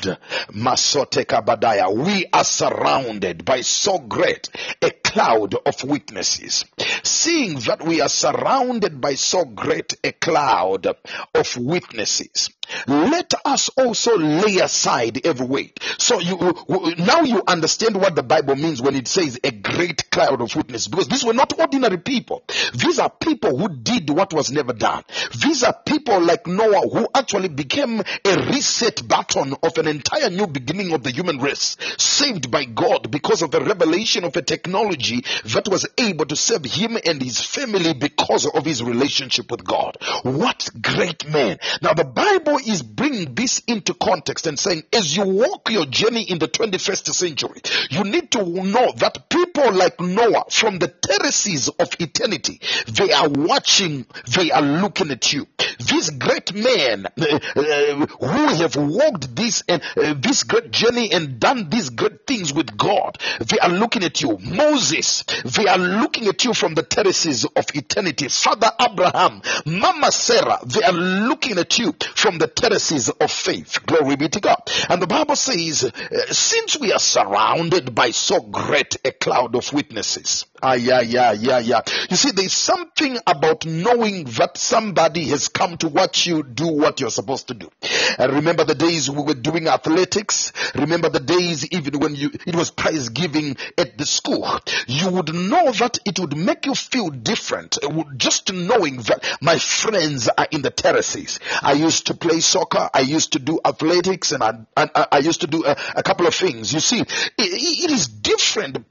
Masote 0.50 1.24
Kabadaya, 1.26 1.92
we 1.92 2.26
are 2.32 2.44
surrounded 2.44 3.44
by 3.44 3.60
so 3.62 3.98
great 3.98 4.48
a 4.80 4.90
cloud 4.90 5.54
of 5.66 5.84
witnesses. 5.84 6.64
Seeing 7.02 7.58
that 7.60 7.84
we 7.84 8.00
are 8.00 8.08
surrounded 8.08 9.00
by 9.00 9.14
so 9.14 9.44
great 9.44 9.94
a 10.04 10.12
cloud 10.12 10.86
of 11.34 11.56
witnesses, 11.56 12.50
let 12.86 13.34
us 13.44 13.68
also 13.70 14.16
lay 14.16 14.58
aside 14.58 15.26
every 15.26 15.46
weight. 15.46 15.78
So 15.98 16.20
you 16.20 16.54
now 16.98 17.22
you 17.22 17.42
understand 17.46 17.96
what 17.96 18.14
the 18.14 18.22
Bible 18.22 18.56
means 18.56 18.80
when 18.80 18.94
it 18.94 19.08
says 19.08 19.38
a 19.42 19.50
great 19.50 20.10
cloud 20.10 20.40
of 20.40 20.54
witnesses, 20.54 20.88
because 20.88 21.08
these 21.08 21.24
were 21.24 21.34
not 21.34 21.58
ordinary 21.58 21.71
people. 21.80 22.42
These 22.74 22.98
are 22.98 23.10
people 23.10 23.56
who 23.56 23.68
did 23.68 24.10
what 24.10 24.32
was 24.32 24.50
never 24.50 24.72
done. 24.72 25.02
These 25.42 25.62
are 25.62 25.74
people 25.84 26.20
like 26.20 26.46
Noah 26.46 26.88
who 26.88 27.08
actually 27.14 27.48
became 27.48 28.00
a 28.00 28.36
reset 28.52 29.06
button 29.06 29.54
of 29.62 29.78
an 29.78 29.88
entire 29.88 30.30
new 30.30 30.46
beginning 30.46 30.92
of 30.92 31.02
the 31.02 31.10
human 31.10 31.38
race, 31.38 31.76
saved 31.98 32.50
by 32.50 32.64
God 32.64 33.10
because 33.10 33.42
of 33.42 33.50
the 33.50 33.60
revelation 33.60 34.24
of 34.24 34.36
a 34.36 34.42
technology 34.42 35.24
that 35.46 35.68
was 35.68 35.86
able 35.98 36.26
to 36.26 36.36
save 36.36 36.64
him 36.64 36.98
and 37.04 37.22
his 37.22 37.40
family 37.40 37.94
because 37.94 38.46
of 38.46 38.64
his 38.64 38.82
relationship 38.82 39.50
with 39.50 39.64
God. 39.64 39.96
What 40.22 40.68
great 40.80 41.28
man. 41.28 41.58
Now 41.80 41.94
the 41.94 42.04
Bible 42.04 42.58
is 42.58 42.82
bringing 42.82 43.34
this 43.34 43.62
into 43.66 43.94
context 43.94 44.46
and 44.46 44.58
saying, 44.58 44.82
as 44.92 45.16
you 45.16 45.24
walk 45.24 45.70
your 45.70 45.86
journey 45.86 46.22
in 46.22 46.38
the 46.38 46.48
21st 46.48 47.14
century, 47.14 47.60
you 47.90 48.04
need 48.04 48.30
to 48.32 48.44
know 48.44 48.92
that 48.96 49.28
people 49.28 49.51
like 49.70 50.00
Noah 50.00 50.44
from 50.50 50.78
the 50.78 50.88
terraces 50.88 51.68
of 51.68 51.88
eternity, 52.00 52.60
they 52.88 53.12
are 53.12 53.28
watching, 53.28 54.06
they 54.36 54.50
are 54.50 54.62
looking 54.62 55.10
at 55.10 55.32
you. 55.32 55.46
These 55.78 56.10
great 56.10 56.54
men 56.54 57.06
uh, 57.16 58.06
who 58.20 58.46
have 58.54 58.76
walked 58.76 59.34
this 59.34 59.62
and 59.68 59.82
uh, 59.96 60.14
this 60.18 60.44
great 60.44 60.70
journey 60.70 61.12
and 61.12 61.38
done 61.38 61.68
these 61.70 61.90
great 61.90 62.26
things 62.26 62.52
with 62.52 62.76
God, 62.76 63.18
they 63.40 63.58
are 63.58 63.68
looking 63.68 64.04
at 64.04 64.20
you. 64.22 64.38
Moses, 64.38 65.24
they 65.44 65.66
are 65.66 65.78
looking 65.78 66.28
at 66.28 66.44
you 66.44 66.54
from 66.54 66.74
the 66.74 66.82
terraces 66.82 67.44
of 67.44 67.66
eternity. 67.74 68.28
Father 68.28 68.70
Abraham, 68.80 69.42
Mama 69.66 70.12
Sarah, 70.12 70.58
they 70.64 70.82
are 70.82 70.92
looking 70.92 71.58
at 71.58 71.78
you 71.78 71.94
from 72.14 72.38
the 72.38 72.48
terraces 72.48 73.08
of 73.08 73.30
faith. 73.30 73.84
Glory 73.86 74.16
be 74.16 74.28
to 74.28 74.40
God. 74.40 74.58
And 74.88 75.00
the 75.00 75.06
Bible 75.06 75.36
says, 75.36 75.84
uh, 75.84 76.32
since 76.32 76.78
we 76.78 76.92
are 76.92 76.98
surrounded 76.98 77.94
by 77.94 78.10
so 78.10 78.40
great 78.40 78.96
a 79.04 79.12
cloud 79.12 79.51
of 79.56 79.72
witnesses, 79.72 80.46
ah, 80.62 80.74
yeah, 80.74 81.00
yeah, 81.00 81.32
yeah, 81.32 81.58
yeah. 81.58 81.80
You 82.10 82.16
see, 82.16 82.30
there's 82.30 82.52
something 82.52 83.18
about 83.26 83.66
knowing 83.66 84.24
that 84.24 84.56
somebody 84.56 85.24
has 85.28 85.48
come 85.48 85.76
to 85.78 85.88
watch 85.88 86.26
you 86.26 86.42
do 86.42 86.68
what 86.68 87.00
you're 87.00 87.10
supposed 87.10 87.48
to 87.48 87.54
do. 87.54 87.70
And 88.18 88.32
remember 88.32 88.64
the 88.64 88.74
days 88.74 89.10
we 89.10 89.22
were 89.22 89.34
doing 89.34 89.68
athletics. 89.68 90.52
Remember 90.74 91.08
the 91.08 91.20
days 91.20 91.66
even 91.72 91.98
when 92.00 92.14
you, 92.14 92.30
it 92.46 92.54
was 92.54 92.70
prize 92.70 93.08
giving 93.08 93.56
at 93.78 93.98
the 93.98 94.06
school. 94.06 94.48
You 94.86 95.10
would 95.10 95.34
know 95.34 95.72
that 95.72 95.98
it 96.04 96.18
would 96.18 96.36
make 96.36 96.66
you 96.66 96.74
feel 96.74 97.10
different 97.10 97.78
uh, 97.82 98.04
just 98.16 98.52
knowing 98.52 98.96
that 98.96 99.24
my 99.40 99.58
friends 99.58 100.28
are 100.28 100.46
in 100.50 100.62
the 100.62 100.70
terraces. 100.70 101.40
I 101.62 101.72
used 101.72 102.06
to 102.08 102.14
play 102.14 102.40
soccer. 102.40 102.88
I 102.92 103.00
used 103.00 103.32
to 103.32 103.38
do 103.38 103.60
athletics 103.64 104.32
and 104.32 104.42
I, 104.42 104.52
I, 104.76 105.06
I 105.12 105.18
used 105.18 105.40
to 105.42 105.46
do 105.46 105.64
a, 105.64 105.76
a, 105.96 106.02
couple 106.02 106.26
of 106.26 106.34
things. 106.34 106.72
You 106.72 106.80
see, 106.80 107.00
it, 107.00 107.08
it 107.38 107.90
is 107.90 108.08
different 108.08 108.88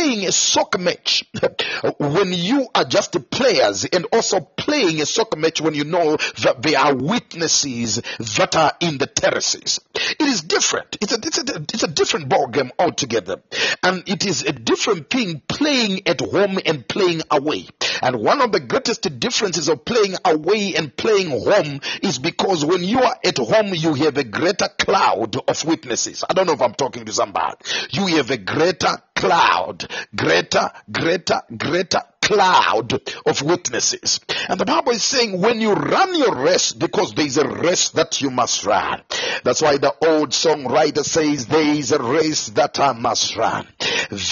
playing 0.00 0.26
a 0.26 0.32
soccer 0.32 0.78
match 0.78 1.24
when 1.98 2.32
you 2.32 2.66
are 2.74 2.84
just 2.84 3.12
the 3.12 3.20
players 3.20 3.84
and 3.84 4.06
also 4.12 4.40
playing 4.40 4.98
a 5.02 5.06
soccer 5.06 5.38
match 5.38 5.60
when 5.60 5.74
you 5.74 5.84
know 5.84 6.16
that 6.42 6.62
there 6.62 6.78
are 6.78 6.94
witnesses 6.94 7.96
that 8.18 8.56
are 8.56 8.72
in 8.80 8.96
the 8.96 9.06
terraces. 9.06 9.78
It 9.94 10.22
is 10.22 10.40
different. 10.40 10.96
It's 11.02 11.12
a, 11.12 11.16
it's 11.16 11.38
a, 11.38 11.56
it's 11.74 11.82
a 11.82 11.88
different 11.88 12.30
ball 12.30 12.46
game 12.46 12.72
altogether. 12.78 13.42
And 13.82 14.02
it 14.08 14.24
is 14.24 14.42
a 14.42 14.52
different 14.52 15.10
thing 15.10 15.42
playing 15.46 16.08
at 16.08 16.20
home 16.22 16.58
and 16.64 16.88
playing 16.88 17.20
away. 17.30 17.66
And 18.00 18.16
one 18.20 18.40
of 18.40 18.52
the 18.52 18.60
greatest 18.60 19.02
differences 19.20 19.68
of 19.68 19.84
playing 19.84 20.14
away 20.24 20.76
and 20.76 20.96
playing 20.96 21.28
home 21.28 21.80
is 22.02 22.18
because 22.18 22.64
when 22.64 22.82
you 22.84 23.02
are 23.02 23.16
at 23.22 23.36
home, 23.36 23.74
you 23.74 23.92
have 23.94 24.16
a 24.16 24.24
greater 24.24 24.68
cloud 24.78 25.36
of 25.36 25.64
witnesses. 25.66 26.24
I 26.28 26.32
don't 26.32 26.46
know 26.46 26.54
if 26.54 26.62
I'm 26.62 26.74
talking 26.74 27.04
to 27.04 27.12
somebody. 27.12 27.56
You 27.90 28.06
have 28.16 28.30
a 28.30 28.38
greater 28.38 28.96
cloud, 29.20 29.86
greater, 30.16 30.70
greater, 30.90 31.42
greater 31.56 32.00
cloud 32.22 32.92
of 33.26 33.42
witnesses. 33.42 34.20
And 34.48 34.58
the 34.58 34.64
Bible 34.64 34.92
is 34.92 35.02
saying 35.02 35.40
when 35.40 35.60
you 35.60 35.72
run 35.72 36.14
your 36.14 36.36
race, 36.36 36.72
because 36.72 37.12
there 37.12 37.26
is 37.26 37.38
a 37.38 37.48
race 37.48 37.90
that 37.90 38.20
you 38.20 38.30
must 38.30 38.64
run. 38.64 39.02
That's 39.42 39.62
why 39.62 39.78
the 39.78 39.94
old 40.06 40.30
songwriter 40.30 41.04
says 41.04 41.46
there 41.46 41.74
is 41.74 41.92
a 41.92 42.02
race 42.02 42.46
that 42.50 42.78
I 42.78 42.92
must 42.92 43.36
run. 43.36 43.66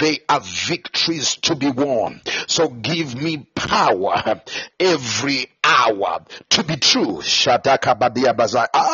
They 0.01 0.21
are 0.29 0.41
victories 0.41 1.37
to 1.43 1.55
be 1.55 1.71
won. 1.71 2.21
So 2.47 2.69
give 2.69 3.21
me 3.21 3.47
power 3.55 4.43
every 4.79 5.51
hour 5.69 6.25
to 6.49 6.65
be 6.65 6.77
true. 6.77 7.21
I 7.23 7.59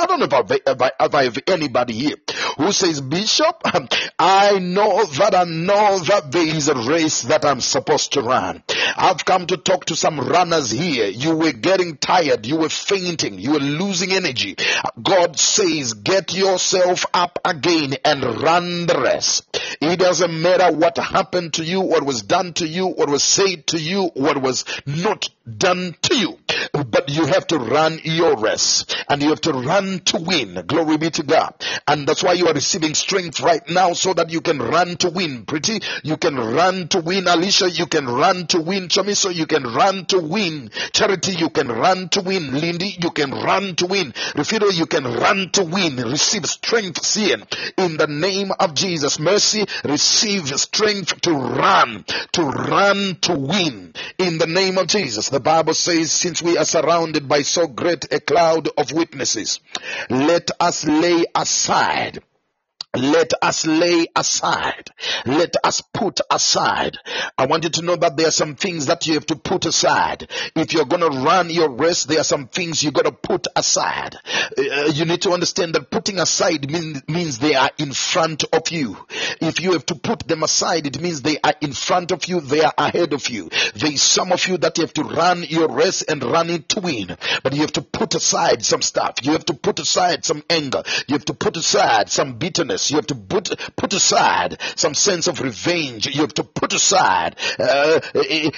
don't 0.09 0.21
know 0.21 0.27
if 0.27 0.35
I, 0.35 0.41
if, 0.67 0.83
I, 0.83 0.91
if 1.01 1.15
I 1.15 1.25
have 1.25 1.39
anybody 1.47 1.95
here 1.95 2.17
who 2.57 2.73
says, 2.73 3.01
Bishop, 3.01 3.63
I 4.19 4.59
know 4.59 5.05
that 5.05 5.35
I 5.35 5.45
know 5.45 5.99
that 6.01 6.33
there 6.33 6.47
is 6.47 6.69
a 6.69 6.75
race 6.75 7.23
that 7.23 7.45
I'm 7.45 7.61
supposed 7.61 8.15
to 8.15 8.23
run. 8.23 8.63
I've 8.97 9.25
come 9.25 9.47
to 9.47 9.57
talk 9.57 9.87
to 9.87 9.97
some 9.97 10.19
runners 10.21 10.71
here. 10.71 11.07
You 11.07 11.37
were 11.37 11.53
getting 11.53 11.97
tired. 11.97 12.47
You 12.47 12.57
were 12.57 12.69
fainting. 12.69 13.39
You 13.39 13.53
were 13.53 13.61
losing 13.61 14.13
energy. 14.13 14.57
God 15.01 15.39
says, 15.39 15.95
get 15.95 16.35
yourself 16.35 17.07
up 17.15 17.39
again 17.45 17.95
and 18.05 18.25
run 18.43 18.87
the 18.87 19.01
rest. 19.01 19.61
It 19.81 19.99
doesn't 19.99 20.43
matter 20.43 20.77
what 20.77 20.97
happened 20.99 21.55
to 21.55 21.65
you, 21.65 21.81
what 21.81 22.05
was 22.05 22.23
done 22.23 22.53
to 22.55 22.67
you, 22.67 22.87
what 22.87 23.09
was 23.09 23.23
said 23.23 23.67
to 23.69 23.79
you, 23.79 24.11
what 24.15 24.41
was 24.41 24.65
not 24.87 25.29
done 25.47 25.95
to 26.03 26.17
you. 26.17 26.39
But 26.73 27.09
you 27.09 27.27
have 27.27 27.47
to 27.49 27.59
run 27.59 28.01
your 28.05 28.37
race 28.37 28.85
and 29.09 29.23
you 29.23 29.31
have 29.31 29.41
to 29.43 29.53
run 29.53 30.01
to 30.07 30.19
win. 30.19 30.65
Glory 30.67 30.97
be 30.97 31.11
to 31.11 31.23
God. 31.23 31.55
And 31.87 32.07
that's 32.07 32.23
why 32.23 32.33
you 32.33 32.47
are 32.49 32.55
receiving 32.55 32.95
strength 32.95 33.41
right 33.41 33.69
now 33.69 33.93
so 33.93 34.15
that 34.15 34.31
you 34.31 34.41
can 34.41 34.59
run 34.59 34.97
to 34.99 35.11
win. 35.11 35.45
Pretty, 35.45 35.81
you 36.03 36.17
can 36.17 36.37
run 36.37 36.89
to 36.89 37.01
win. 37.01 37.27
Alicia, 37.27 37.71
you 37.71 37.87
can 37.87 38.07
run 38.07 38.47
to 38.49 38.61
win. 38.61 38.89
Chamiso, 38.89 39.35
you 39.35 39.47
can 39.47 39.65
run 39.65 40.07
to 40.07 40.19
win. 40.19 40.71
Charity, 40.93 41.33
you 41.33 41.51
can 41.51 41.69
run 41.69 42.09
to 42.11 42.21
win. 42.21 42.53
Lindy, 42.53 42.97
you 43.01 43.11
can 43.11 43.31
run 43.31 43.75
to 43.77 43.87
win. 43.87 44.13
Refido, 44.13 44.73
you 44.73 44.87
can 44.87 45.05
run 45.05 45.51
to 45.51 45.65
win. 45.65 45.97
Receive 45.97 46.47
strength, 46.47 47.05
seeing 47.05 47.43
in 47.77 47.97
the 47.97 48.07
name 48.07 48.53
of 48.59 48.75
Jesus. 48.75 49.19
Mercy, 49.19 49.65
receive 49.85 50.49
strength 50.59 51.21
to 51.23 51.33
run, 51.33 52.05
to 52.33 52.43
run 52.43 53.17
to 53.23 53.35
win 53.35 53.93
in 54.19 54.39
the 54.39 54.47
name 54.47 54.79
of 54.79 54.87
Jesus. 54.87 55.29
The 55.29 55.41
Bible 55.41 55.75
says, 55.75 56.13
since 56.13 56.43
we 56.45 56.59
are 56.59 56.65
surrounded 56.65 57.27
by 57.29 57.43
so 57.43 57.67
great 57.67 58.13
a 58.13 58.21
cloud 58.21 58.69
of 58.77 58.93
witnesses, 58.93 59.61
let 60.11 60.51
us 60.61 60.85
lay 60.85 61.25
aside 61.35 62.23
let 62.97 63.33
us 63.43 63.67
lay 63.67 64.07
aside. 64.15 64.91
Let 65.27 65.55
us 65.65 65.81
put 65.81 66.21
aside. 66.31 66.99
I 67.37 67.47
want 67.47 67.65
you 67.65 67.71
to 67.71 67.83
know 67.83 67.97
that 67.97 68.17
there 68.17 68.29
are 68.29 68.33
some 68.33 68.55
things 68.55 68.87
that 68.87 69.07
you 69.07 69.15
have 69.15 69.27
to 69.27 69.37
put 69.37 69.67
aside. 69.67 70.29
If 70.55 70.73
you're 70.73 70.85
going 70.85 71.03
to 71.03 71.19
run 71.19 71.51
your 71.51 71.71
race, 71.71 72.05
there 72.05 72.21
are 72.21 72.25
some 72.25 72.49
things 72.49 72.83
you 72.83 72.93
got 72.93 73.07
to 73.07 73.13
put 73.13 73.47
aside. 73.57 74.17
Uh, 74.57 74.91
you 74.93 75.05
need 75.05 75.23
to 75.23 75.33
understand 75.33 75.75
that 75.75 75.91
putting 75.91 76.19
aside 76.19 76.71
mean, 76.71 77.03
means 77.09 77.39
they 77.39 77.55
are 77.55 77.71
in 77.79 77.93
front 77.93 78.45
of 78.53 78.71
you. 78.71 78.97
If 79.41 79.61
you 79.61 79.73
have 79.73 79.87
to 79.87 79.95
put 79.95 80.27
them 80.27 80.43
aside, 80.43 80.87
it 80.87 81.01
means 81.01 81.23
they 81.23 81.39
are 81.43 81.55
in 81.61 81.73
front 81.73 82.13
of 82.13 82.27
you. 82.27 82.41
They 82.41 82.63
are 82.63 82.75
ahead 82.79 83.13
of 83.13 83.29
you. 83.29 83.51
There 83.75 83.93
is 83.93 84.03
some 84.03 84.33
of 84.33 84.47
you 84.47 84.57
that 84.59 84.79
you 84.79 84.85
have 84.85 84.95
to 84.95 85.03
run 85.03 85.43
your 85.43 85.69
race 85.69 86.03
and 86.03 86.23
run 86.23 86.51
it 86.51 86.69
to 86.71 86.81
win. 86.81 87.17
But 87.43 87.55
you 87.55 87.63
have 87.63 87.73
to 87.73 87.83
put 87.83 88.15
aside 88.15 88.65
some 88.65 88.83
stuff. 88.83 89.17
You 89.23 89.33
have 89.33 89.47
to 89.47 89.55
put 89.55 89.79
aside 89.81 90.25
some 90.25 90.43
anger. 90.49 90.83
You 91.09 91.15
have 91.15 91.25
to 91.27 91.35
put 91.35 91.57
aside 91.57 92.11
some 92.11 92.39
bitterness. 92.39 92.84
You 92.91 92.97
have 92.97 93.07
to 93.09 93.15
put, 93.15 93.51
put 93.77 93.93
aside 93.93 94.61
some 94.77 94.95
sense 94.95 95.27
of 95.27 95.41
revenge. 95.41 96.07
You 96.07 96.23
have 96.23 96.35
to 96.35 96.45
put 96.45 96.73
aside 96.73 97.37
uh, 97.59 98.01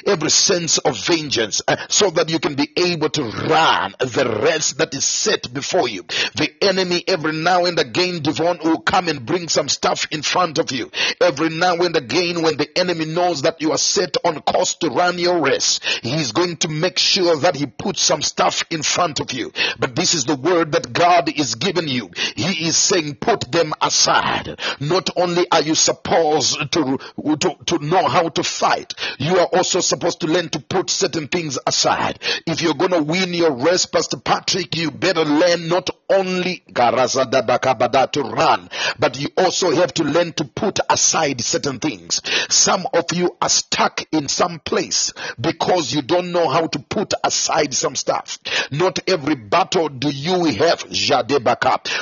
every 0.07 0.31
sense 0.31 0.79
of 0.79 0.99
vengeance 0.99 1.63
uh, 1.67 1.77
so 1.89 2.11
that 2.11 2.29
you 2.29 2.39
can 2.39 2.55
be 2.55 2.71
able 2.77 3.11
to 3.11 3.23
run 3.23 3.95
the 3.99 4.41
rest 4.43 4.79
that 4.79 4.95
is 4.95 5.05
set 5.05 5.53
before 5.53 5.89
you. 5.89 6.05
The 6.35 6.53
enemy 6.61 7.05
every 7.07 7.33
now 7.33 7.65
and 7.65 7.79
again, 7.79 8.21
Devon, 8.23 8.59
will 8.63 8.81
come 8.81 9.09
and 9.09 9.25
bring 9.25 9.49
some 9.49 9.69
stuff 9.69 10.07
in 10.11 10.23
front 10.23 10.59
of 10.59 10.73
you. 10.73 10.91
Every 11.21 11.51
now 11.51 11.77
and 11.77 11.97
again, 11.97 12.43
when 12.43 12.57
the 12.57 12.69
enemy 12.79 13.05
knows 13.05 13.43
that 13.43 13.61
you 13.61 13.73
are 13.73 13.79
set 13.79 14.17
on 14.25 14.41
course 14.43 14.75
to 14.77 14.89
run 14.89 15.19
your 15.19 15.41
race, 15.41 15.81
he's 16.03 16.33
going 16.33 16.57
to 16.59 16.69
make 16.69 16.99
sure 16.99 17.37
that 17.37 17.57
he 17.57 17.67
puts 17.67 18.01
some 18.03 18.23
stuff 18.23 18.65
in 18.71 18.83
front 18.83 19.21
of 19.21 19.33
you. 19.33 19.53
But 19.79 19.95
this 19.95 20.15
is 20.15 20.25
the 20.25 20.37
word 20.37 20.73
that 20.73 20.93
God 20.93 21.29
is 21.29 21.55
giving 21.55 21.89
you. 21.89 22.11
He 22.35 22.67
is 22.67 22.77
saying, 22.77 23.17
put 23.17 23.51
them 23.51 23.73
aside 23.81 24.16
aside. 24.17 24.59
Not 24.81 25.11
only 25.17 25.47
are 25.51 25.63
you 25.63 25.75
supposed 25.75 26.73
to, 26.73 26.99
to, 27.41 27.57
to 27.67 27.79
know 27.79 28.09
how 28.09 28.29
to 28.29 28.43
fight, 28.43 28.95
you 29.19 29.39
are 29.39 29.47
also 29.47 29.81
supposed 29.81 30.21
to 30.21 30.27
learn 30.27 30.49
to 30.51 30.61
put 30.61 30.91
certain 30.91 31.29
things 31.29 31.59
aside. 31.67 32.19
If 32.47 32.63
you're 32.63 32.75
going 32.75 32.93
to 32.93 33.03
win 33.03 33.35
your 33.35 33.53
race, 33.53 33.87
Pastor 33.87 34.19
Patrick, 34.19 34.77
you 34.77 34.91
better 34.91 35.25
learn 35.25 35.69
not 35.69 35.91
only 36.09 36.63
to 38.13 38.23
run, 38.23 38.71
but 38.99 39.19
you 39.21 39.29
also 39.37 39.75
have 39.75 39.93
to 39.95 40.05
learn 40.05 40.33
to 40.35 40.45
put 40.45 40.79
aside 40.89 41.41
certain 41.41 41.79
things. 41.79 42.21
Some 42.49 42.87
of 42.93 43.07
you 43.13 43.37
are 43.41 43.49
stuck 43.49 44.03
in 44.13 44.29
some 44.29 44.61
place 44.61 45.13
because 45.41 45.93
you 45.95 46.03
don't 46.03 46.33
know 46.33 46.49
how 46.49 46.67
to 46.67 46.79
put 46.79 47.15
aside 47.25 47.75
some 47.75 47.97
stuff. 47.97 48.39
Not 48.71 49.01
every 49.09 49.35
battle 49.35 49.89
do 49.89 50.11
you 50.11 50.45
have. 50.45 50.85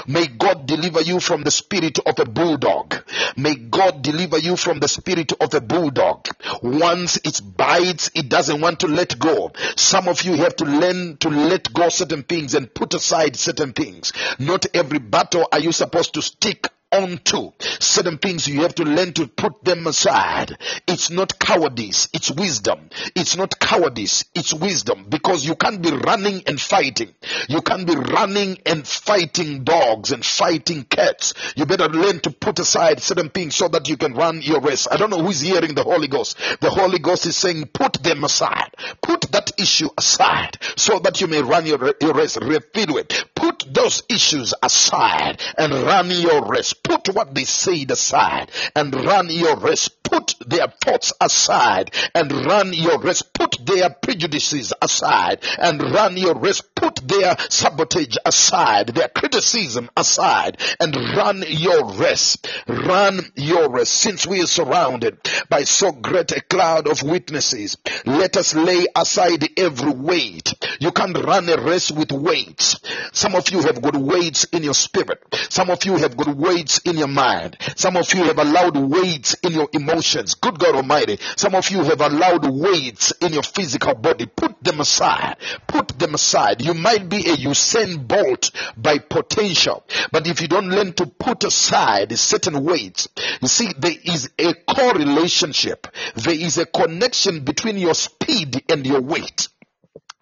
May 0.07 0.27
God 0.27 0.66
deliver 0.66 1.01
you 1.01 1.20
from 1.20 1.43
the 1.43 1.51
spirit 1.51 1.94
of 2.01 2.19
a 2.19 2.25
bulldog. 2.25 2.97
May 3.37 3.55
God 3.55 4.03
deliver 4.03 4.39
you 4.39 4.57
from 4.57 4.81
the 4.81 4.89
spirit 4.89 5.33
of 5.41 5.55
a 5.55 5.61
bulldog. 5.61 6.29
Once 6.62 7.19
it 7.25 7.41
bites, 7.57 8.11
it 8.15 8.29
doesn't 8.29 8.61
want 8.61 8.81
to 8.81 8.87
let 8.87 9.19
go. 9.19 9.53
Some 9.77 10.09
of 10.09 10.23
you 10.23 10.35
have 10.35 10.57
to 10.57 10.65
learn 10.65 11.16
to 11.19 11.29
let 11.29 11.73
go 11.73 11.89
certain 11.89 12.23
things 12.23 12.55
and 12.55 12.73
put 12.73 12.95
aside 12.95 13.37
certain 13.37 13.73
things. 13.73 14.12
Not 14.39 14.66
every 14.75 14.99
battle 14.99 15.49
are 15.53 15.61
you 15.61 15.73
supposed 15.73 16.15
to 16.15 16.23
stick 16.23 16.69
onto 16.95 17.53
certain 17.61 18.19
things 18.19 18.47
you 18.47 18.62
have 18.62 18.75
to 18.77 18.85
learn 18.85 19.12
to 19.15 19.27
put 19.27 19.65
them 19.65 19.87
aside. 19.87 20.57
It's 20.87 21.11
not 21.11 21.39
cowardice 21.39 22.09
it's 22.12 22.31
wisdom. 22.31 22.89
It's 23.15 23.37
not 23.37 23.59
cowardice 23.59 24.25
it's 24.35 24.55
wisdom. 24.55 25.07
Because 25.09 25.45
you 25.45 25.57
can't 25.57 25.83
be 25.83 25.91
running 25.91 26.43
and 26.47 26.61
fighting. 26.61 27.15
You 27.49 27.61
can't 27.61 27.87
be 27.87 27.97
running 27.97 28.59
and 28.66 28.87
fighting 28.87 29.65
dogs 29.65 30.12
and 30.12 30.25
fighting 30.25 30.85
cats. 30.85 31.35
You 31.57 31.66
better 31.66 31.89
learn 31.89 32.21
to 32.21 32.31
put 32.31 32.59
aside 32.59 33.01
certain 33.01 33.31
things 33.31 33.57
so 33.57 33.69
that 33.69 33.89
you 33.89 33.97
can 33.97 34.15
run 34.15 34.43
your 34.43 34.61
race. 34.61 34.87
I 34.91 34.97
don't 34.97 35.11
know 35.11 35.23
who's 35.23 35.41
hearing 35.41 35.75
the 35.75 35.83
holy 35.83 36.09
ghost. 36.09 36.39
The 36.61 36.71
holy 36.71 36.99
ghost 36.99 37.27
is 37.27 37.37
saying 37.37 37.66
put 37.73 37.95
them 37.95 38.25
aside. 38.25 38.75
Put 39.03 39.23
that 39.33 39.53
issue 39.59 39.89
aside 39.99 40.59
so 40.77 40.99
that 41.01 41.21
you 41.21 41.27
may 41.27 41.43
run 41.43 41.66
your, 41.66 41.95
your 42.01 42.15
race. 42.15 42.37
Refill 42.37 42.99
it. 42.99 43.25
Put 43.35 43.65
those 43.73 44.03
issues 44.09 44.55
aside 44.62 45.41
and 45.59 45.73
run 45.73 46.11
your 46.11 46.47
race 46.47 46.73
put 46.85 47.09
what 47.15 47.35
they 47.35 47.44
said 47.44 47.90
aside 47.90 48.51
and 48.77 48.94
run 48.94 49.28
your 49.31 49.56
race. 49.56 49.89
Put 49.89 50.36
their 50.47 50.69
thoughts 50.69 51.12
aside 51.20 51.93
and 52.15 52.31
run 52.31 52.73
your 52.73 52.98
race 53.01 53.23
put 53.45 53.66
their 53.66 53.91
prejudices 53.91 54.73
aside 54.81 55.39
and 55.59 55.83
run 55.83 56.16
your 56.16 56.35
race 56.35 56.62
put 56.75 56.97
their 57.07 57.37
sabotage 57.51 58.16
aside 58.25 58.89
their 58.89 59.09
criticism 59.09 59.91
aside 59.97 60.57
and 60.81 60.97
run 61.16 61.45
your 61.49 61.93
race 61.93 62.39
run 62.66 63.21
your 63.37 63.69
race 63.71 63.91
since 63.91 64.27
we 64.27 64.41
are 64.41 64.47
surrounded 64.47 65.19
by 65.51 65.62
so 65.62 65.93
great 65.93 66.33
a 66.33 66.41
cloud 66.41 66.89
of 66.89 67.03
witnesses 67.03 67.77
let 68.07 68.37
us 68.37 68.55
lay 68.55 68.87
aside 68.97 69.47
every 69.57 69.93
weight. 69.93 70.55
You 70.81 70.93
can't 70.93 71.16
run 71.16 71.49
a 71.49 71.57
race 71.57 71.91
with 71.91 72.12
weights. 72.12 72.81
Some 73.12 73.35
of 73.35 73.49
you 73.51 73.61
have 73.62 73.81
got 73.83 73.97
weights 73.97 74.45
in 74.45 74.62
your 74.62 74.75
spirit. 74.75 75.23
Some 75.51 75.71
of 75.71 75.85
you 75.85 75.97
have 75.97 76.16
got 76.16 76.37
weights 76.37 76.79
in 76.79 76.97
your 76.97 77.09
mind. 77.09 77.57
Some 77.77 77.97
of 77.97 78.12
you 78.15 78.25
have 78.25 78.39
allowed 78.39 78.77
weights 78.77 79.35
in 79.43 79.53
your 79.53 79.69
emotions. 79.73 80.35
Good 80.35 80.59
god 80.59 80.77
almighty. 80.77 81.19
Some 81.37 81.55
of 81.55 81.69
you 81.71 81.83
have 81.83 82.01
allowed 82.01 82.47
weights 82.47 83.12
in 83.21 83.33
your 83.35 83.43
physical 83.43 83.94
body. 83.94 84.27
Put 84.27 84.62
them 84.65 84.81
aside. 84.81 85.36
Put 85.66 85.98
them 85.98 86.15
aside. 86.15 86.65
You 86.65 86.74
might 86.74 87.09
be 87.09 87.19
a 87.19 87.36
usain 87.36 88.06
bolt 88.06 88.51
by 88.77 88.98
potential 88.98 89.85
but 90.11 90.27
if 90.27 90.40
you 90.40 90.48
don't 90.48 90.69
learn 90.69 90.93
to 90.94 91.06
put 91.06 91.44
aside 91.44 92.16
certain 92.19 92.65
weights 92.65 93.09
you 93.40 93.48
see 93.48 93.73
there 93.78 93.94
is 94.05 94.31
a 94.39 94.55
correlationship. 94.55 95.86
There 96.15 96.35
is 96.35 96.59
a 96.59 96.66
connection 96.66 97.44
between 97.44 97.78
your 97.78 97.94
speed 97.94 98.62
and 98.69 98.86
your 98.86 99.01
weight 99.01 99.48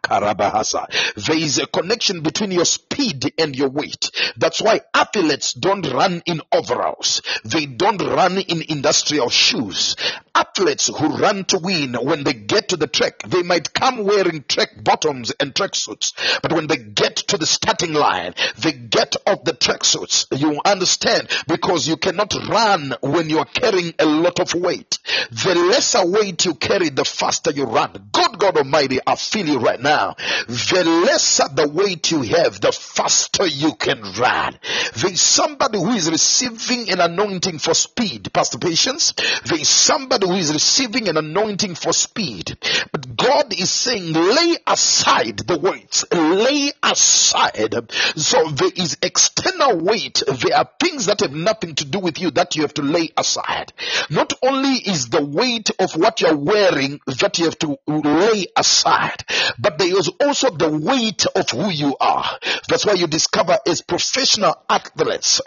Karabahasa. 0.02 1.14
There 1.14 1.36
is 1.36 1.58
a 1.58 1.66
connection 1.66 2.22
between 2.22 2.50
your 2.50 2.64
speed 2.64 3.32
and 3.38 3.54
your 3.54 3.68
weight. 3.68 4.10
That's 4.36 4.60
why 4.60 4.80
athletes 4.92 5.52
don't 5.52 5.86
run 5.92 6.22
in 6.26 6.40
overalls. 6.52 7.22
They 7.44 7.66
don't 7.66 8.02
run 8.02 8.38
in 8.38 8.62
industrial 8.68 9.30
shoes. 9.30 9.96
Athletes 10.34 10.88
who 10.88 11.16
run 11.16 11.44
to 11.46 11.58
win, 11.58 11.94
when 11.94 12.24
they 12.24 12.32
get 12.32 12.70
to 12.70 12.76
the 12.76 12.88
track, 12.88 13.22
they 13.28 13.42
might 13.42 13.72
come 13.72 14.04
wearing 14.04 14.44
track 14.48 14.70
bottoms 14.82 15.30
and 15.38 15.54
track 15.54 15.74
suits. 15.74 16.14
But 16.42 16.52
when 16.52 16.66
they 16.66 16.78
get 16.78 17.16
to 17.16 17.38
the 17.38 17.46
starting 17.46 17.92
line, 17.92 18.34
they 18.58 18.72
get 18.72 19.14
off 19.26 19.44
the 19.44 19.52
track 19.52 19.84
suits. 19.84 20.26
You 20.32 20.60
understand? 20.64 21.28
Because 21.46 21.86
you 21.86 21.96
cannot 21.96 22.34
run 22.48 22.94
when 23.02 23.30
you're 23.30 23.44
carrying 23.44 23.94
a 23.98 24.06
lot 24.06 24.40
of 24.40 24.54
weight. 24.54 24.98
The 25.30 25.54
lesser 25.54 26.04
weight 26.06 26.44
you 26.44 26.54
carry, 26.54 26.88
the 26.88 27.04
faster 27.04 27.52
you 27.52 27.64
run. 27.64 28.08
Good 28.12 28.38
God 28.38 28.56
Almighty, 28.56 28.98
I 29.06 29.14
feel 29.14 29.46
you 29.46 29.58
right 29.58 29.80
now 29.80 29.91
now, 29.93 30.14
the 30.47 30.85
lesser 31.05 31.48
the 31.55 31.69
weight 31.69 32.10
you 32.10 32.23
have, 32.23 32.60
the 32.60 32.73
faster 32.73 33.47
you 33.47 33.74
can 33.74 34.01
run. 34.19 34.59
There 34.94 35.12
is 35.12 35.20
somebody 35.20 35.78
who 35.78 35.90
is 35.90 36.10
receiving 36.10 36.90
an 36.90 37.01
anointing 37.01 37.59
for 37.59 37.74
speed, 37.74 38.32
Pastor 38.32 38.56
Patience. 38.56 39.12
There 39.44 39.60
is 39.60 39.69
somebody 39.69 40.27
who 40.27 40.36
is 40.36 40.51
receiving 40.51 41.09
an 41.09 41.19
anointing 41.19 41.74
for 41.74 41.93
speed. 41.93 42.56
But 42.90 43.16
God 43.16 43.52
is 43.52 43.70
saying, 43.70 44.14
lay 44.14 44.56
aside 44.66 45.39
the 45.39 45.59
weights, 45.59 46.06
lay 46.10 46.73
aside. 46.82 47.90
So 48.16 48.48
there 48.48 48.73
is 48.74 48.97
external 49.02 49.78
weight. 49.78 50.23
There 50.27 50.56
are 50.56 50.70
things 50.81 51.06
that 51.06 51.20
have 51.20 51.35
nothing 51.35 51.74
to 51.77 51.85
do 51.85 51.98
with 51.98 52.19
you 52.19 52.31
that 52.31 52.56
you 52.56 52.62
have 52.62 52.74
to 52.74 52.82
lay 52.82 53.10
aside. 53.19 53.74
Not 54.09 54.32
only 54.43 54.77
is 54.77 55.10
the 55.10 55.24
weight 55.24 55.70
of 55.78 55.97
what 55.97 56.23
you're 56.23 56.36
wearing 56.36 57.01
that 57.06 57.39
you 57.39 57.44
have 57.44 57.59
to 57.59 57.78
lay 57.86 58.47
aside, 58.56 59.24
but 59.59 59.81
there 59.82 59.98
is 59.98 60.10
also 60.20 60.50
the 60.50 60.70
weight 60.70 61.26
of 61.34 61.50
who 61.50 61.70
you 61.70 61.96
are. 62.00 62.24
That's 62.68 62.86
why 62.86 62.92
you 62.92 63.09
discover 63.09 63.59
as 63.66 63.82
professional 63.82 64.54
athletes, 64.68 65.40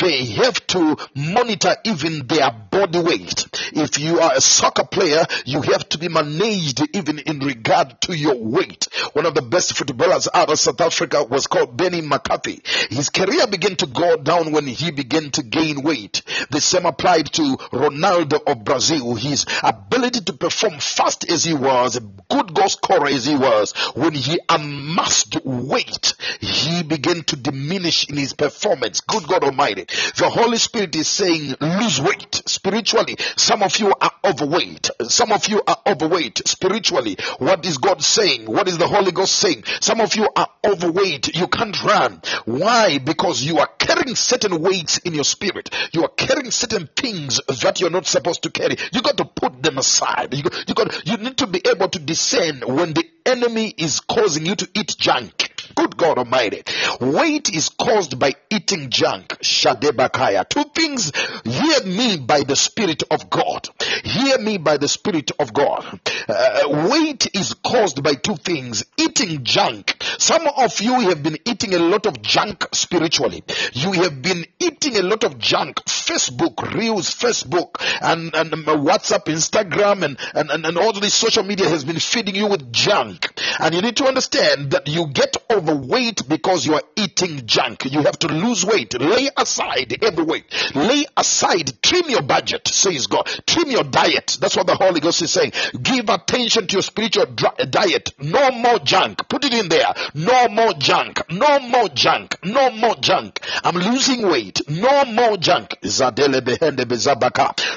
they 0.00 0.26
have 0.26 0.66
to 0.68 0.96
monitor 1.14 1.74
even 1.84 2.26
their 2.26 2.50
body 2.50 3.00
weight. 3.00 3.46
If 3.72 3.98
you 3.98 4.20
are 4.20 4.34
a 4.34 4.40
soccer 4.40 4.84
player, 4.84 5.24
you 5.46 5.62
have 5.62 5.88
to 5.90 5.98
be 5.98 6.08
managed 6.08 6.82
even 6.94 7.18
in 7.20 7.38
regard 7.38 8.00
to 8.02 8.16
your 8.16 8.36
weight. 8.36 8.88
One 9.14 9.24
of 9.24 9.34
the 9.34 9.42
best 9.42 9.76
footballers 9.76 10.28
out 10.34 10.50
of 10.50 10.58
South 10.58 10.80
Africa 10.80 11.24
was 11.24 11.46
called 11.46 11.76
Benny 11.76 12.02
McCarthy. 12.02 12.60
His 12.90 13.08
career 13.08 13.46
began 13.46 13.76
to 13.76 13.86
go 13.86 14.16
down 14.16 14.52
when 14.52 14.66
he 14.66 14.90
began 14.90 15.30
to 15.30 15.42
gain 15.42 15.82
weight. 15.82 16.22
The 16.50 16.60
same 16.60 16.84
applied 16.84 17.32
to 17.32 17.56
Ronaldo 17.72 18.40
of 18.46 18.64
Brazil. 18.64 19.14
His 19.14 19.46
ability 19.62 20.20
to 20.20 20.34
perform 20.34 20.78
fast 20.78 21.30
as 21.30 21.44
he 21.44 21.54
was, 21.54 21.96
a 21.96 22.00
good 22.00 22.52
goal 22.52 22.68
scorer 22.68 23.06
as 23.06 23.24
he 23.24 23.36
was, 23.36 23.72
when 23.94 24.14
he 24.14 24.40
amassed 24.48 25.36
weight, 25.44 26.14
he 26.40 26.82
began 26.82 27.22
to 27.24 27.36
diminish 27.36 28.08
in 28.08 28.16
his 28.16 28.32
performance. 28.32 29.00
Good 29.00 29.26
God 29.26 29.44
Almighty. 29.44 29.84
The 30.16 30.28
Holy 30.28 30.58
Spirit 30.58 30.94
is 30.96 31.08
saying, 31.08 31.54
lose 31.60 32.00
weight 32.00 32.42
spiritually. 32.46 33.16
Some 33.36 33.62
of 33.62 33.76
you 33.78 33.92
are 34.00 34.12
overweight. 34.24 34.90
Some 35.02 35.32
of 35.32 35.48
you 35.48 35.62
are 35.66 35.78
overweight 35.86 36.46
spiritually. 36.46 37.16
What 37.38 37.64
is 37.64 37.78
God 37.78 38.02
saying? 38.02 38.46
What 38.46 38.68
is 38.68 38.78
the 38.78 38.88
Holy 38.88 39.12
Ghost 39.12 39.36
saying? 39.36 39.64
Some 39.80 40.00
of 40.00 40.14
you 40.14 40.28
are 40.34 40.48
overweight. 40.64 41.34
You 41.36 41.48
can't 41.48 41.82
run. 41.82 42.20
Why? 42.44 42.98
Because 42.98 43.42
you 43.42 43.58
are 43.58 43.68
carrying 43.78 44.16
certain 44.16 44.60
weights 44.60 44.98
in 44.98 45.14
your 45.14 45.24
spirit. 45.24 45.70
You 45.92 46.04
are 46.04 46.08
carrying 46.08 46.50
certain 46.50 46.88
things 46.94 47.40
that 47.62 47.80
you're 47.80 47.90
not 47.90 48.06
supposed 48.06 48.42
to 48.42 48.50
carry. 48.50 48.76
You 48.92 49.02
got 49.02 49.16
to 49.18 49.24
put 49.24 49.62
them 49.62 49.78
aside. 49.78 50.34
You 50.34 50.42
got, 50.42 50.68
you 50.68 50.74
got, 50.74 51.06
you 51.06 51.16
need 51.16 51.38
to 51.38 51.46
be 51.46 51.62
able 51.66 51.88
to 51.88 51.98
discern 51.98 52.60
when 52.60 52.92
the 52.94 53.04
enemy 53.28 53.72
is 53.76 54.00
causing 54.00 54.46
you 54.46 54.56
to 54.56 54.68
eat 54.74 54.96
junk. 54.98 55.47
Good 55.74 55.96
God 55.96 56.18
Almighty. 56.18 56.62
Weight 57.00 57.54
is 57.54 57.68
caused 57.68 58.18
by 58.18 58.32
eating 58.50 58.90
junk. 58.90 59.28
Shadebakaya. 59.40 60.48
Two 60.48 60.64
things. 60.74 61.12
Hear 61.44 61.84
me 61.84 62.18
by 62.18 62.42
the 62.42 62.56
Spirit 62.56 63.02
of 63.10 63.30
God. 63.30 63.68
Hear 64.04 64.38
me 64.38 64.58
by 64.58 64.76
the 64.76 64.88
Spirit 64.88 65.30
of 65.38 65.52
God. 65.52 66.00
Uh, 66.28 66.88
weight 66.90 67.34
is 67.34 67.54
caused 67.54 68.02
by 68.02 68.14
two 68.14 68.36
things. 68.36 68.84
Eating 68.96 69.44
junk. 69.44 70.02
Some 70.18 70.46
of 70.46 70.80
you 70.80 71.00
have 71.08 71.22
been 71.22 71.38
eating 71.44 71.74
a 71.74 71.78
lot 71.78 72.06
of 72.06 72.22
junk 72.22 72.66
spiritually. 72.72 73.42
You 73.72 73.92
have 73.92 74.22
been 74.22 74.46
eating 74.58 74.96
a 74.96 75.02
lot 75.02 75.24
of 75.24 75.38
junk. 75.38 75.80
Facebook, 76.08 76.74
Reels, 76.74 77.14
Facebook, 77.14 77.76
and, 78.00 78.34
and 78.34 78.50
WhatsApp, 78.52 79.24
Instagram, 79.24 80.02
and, 80.02 80.18
and, 80.34 80.64
and, 80.64 80.78
all 80.78 80.92
this 80.92 81.14
social 81.14 81.42
media 81.42 81.68
has 81.68 81.84
been 81.84 81.98
feeding 81.98 82.34
you 82.34 82.46
with 82.46 82.72
junk. 82.72 83.28
And 83.60 83.74
you 83.74 83.82
need 83.82 83.96
to 83.96 84.06
understand 84.06 84.70
that 84.70 84.88
you 84.88 85.08
get 85.08 85.36
overweight 85.58 86.28
because 86.28 86.66
you 86.66 86.74
are 86.74 86.82
eating 86.96 87.46
junk. 87.46 87.84
You 87.84 88.02
have 88.02 88.18
to 88.20 88.28
lose 88.28 88.64
weight. 88.64 88.98
Lay 89.00 89.28
aside 89.36 90.02
every 90.02 90.24
weight. 90.24 90.44
Lay 90.74 91.04
aside, 91.16 91.82
trim 91.82 92.08
your 92.08 92.22
budget, 92.22 92.68
says 92.68 93.06
God. 93.06 93.26
Trim 93.46 93.70
your 93.70 93.84
diet. 93.84 94.38
That's 94.40 94.56
what 94.56 94.66
the 94.66 94.76
Holy 94.76 95.00
Ghost 95.00 95.22
is 95.22 95.32
saying. 95.32 95.52
Give 95.82 96.08
attention 96.08 96.66
to 96.66 96.72
your 96.74 96.82
spiritual 96.82 97.26
diet. 97.26 98.12
No 98.18 98.50
more 98.50 98.78
junk. 98.78 99.28
Put 99.28 99.44
it 99.44 99.54
in 99.54 99.68
there. 99.68 99.92
No 100.14 100.48
more 100.48 100.72
junk. 100.74 101.20
No 101.30 101.58
more 101.60 101.88
junk. 101.88 102.36
No 102.44 102.70
more 102.70 102.96
junk. 102.96 103.40
I'm 103.64 103.76
losing 103.76 104.22
weight. 104.28 104.60
No 104.68 105.04
more 105.04 105.36
junk. 105.36 105.74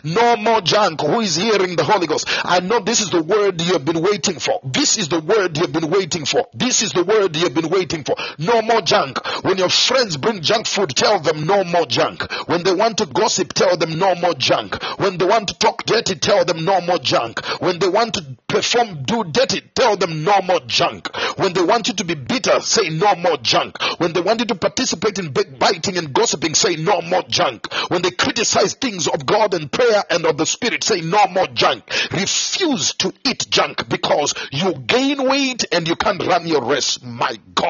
No 0.03 0.37
more 0.37 0.61
junk. 0.61 1.01
Who 1.01 1.19
is 1.21 1.35
hearing 1.35 1.75
the 1.75 1.83
Holy 1.83 2.07
Ghost? 2.07 2.27
I 2.45 2.59
know 2.59 2.79
this 2.79 3.01
is 3.01 3.09
the 3.09 3.23
word 3.23 3.61
you 3.61 3.73
have 3.73 3.85
been 3.85 4.01
waiting 4.01 4.39
for. 4.39 4.59
This 4.63 4.97
is 4.97 5.09
the 5.09 5.19
word 5.19 5.57
you 5.57 5.63
have 5.63 5.73
been 5.73 5.89
waiting 5.89 6.25
for. 6.25 6.47
This 6.53 6.81
is 6.81 6.91
the 6.91 7.03
word 7.03 7.35
you 7.35 7.43
have 7.43 7.53
been 7.53 7.69
waiting 7.71 8.03
for. 8.03 8.15
No 8.37 8.61
more 8.61 8.81
junk. 8.81 9.17
When 9.43 9.57
your 9.57 9.69
friends 9.69 10.17
bring 10.17 10.41
junk 10.41 10.67
food, 10.67 10.89
tell 10.95 11.19
them 11.19 11.45
no 11.45 11.63
more 11.63 11.85
junk. 11.85 12.31
When 12.47 12.63
they 12.63 12.73
want 12.73 12.97
to 12.99 13.05
gossip, 13.05 13.53
tell 13.53 13.77
them 13.77 13.97
no 13.97 14.15
more 14.15 14.33
junk. 14.33 14.81
When 14.99 15.17
they 15.17 15.25
want 15.25 15.47
to 15.49 15.57
talk 15.57 15.83
dirty, 15.85 16.15
tell 16.15 16.45
them 16.45 16.65
no 16.65 16.81
more 16.81 16.99
junk. 16.99 17.43
When 17.59 17.79
they 17.79 17.87
want 17.87 18.15
to 18.15 18.37
perform, 18.47 19.03
do 19.03 19.23
dirty, 19.23 19.61
tell 19.73 19.95
them 19.97 20.23
no 20.23 20.41
more 20.41 20.59
junk. 20.67 21.09
When 21.37 21.53
they 21.53 21.61
want 21.61 21.87
you 21.87 21.93
to 21.95 22.03
be 22.03 22.15
bitter, 22.15 22.59
say 22.59 22.89
no 22.89 23.15
more 23.15 23.37
junk. 23.37 23.77
When 23.97 24.13
they 24.13 24.21
want 24.21 24.41
you 24.41 24.45
to 24.47 24.55
participate 24.55 25.17
in 25.19 25.31
backbiting 25.31 25.97
and 25.97 26.13
gossiping, 26.13 26.53
say 26.55 26.75
no 26.75 27.01
more 27.01 27.23
junk. 27.23 27.71
When 27.89 28.01
they 28.01 28.11
criticize 28.11 28.73
things 28.73 29.07
of 29.07 29.25
God 29.25 29.53
and 29.53 29.71
prayer 29.71 30.03
and 30.09 30.25
of 30.25 30.37
the 30.37 30.45
Spirit, 30.45 30.83
say 30.83 31.01
no 31.01 31.27
more 31.27 31.47
junk. 31.47 31.83
Refuse 32.11 32.93
to 32.95 33.13
eat 33.25 33.47
junk 33.49 33.87
because 33.87 34.33
you 34.51 34.73
gain 34.73 35.27
weight 35.27 35.65
and 35.71 35.87
you 35.87 35.95
can't 35.95 36.21
run 36.25 36.45
your 36.47 36.63
race. 36.63 36.99
My 37.01 37.37
God. 37.55 37.60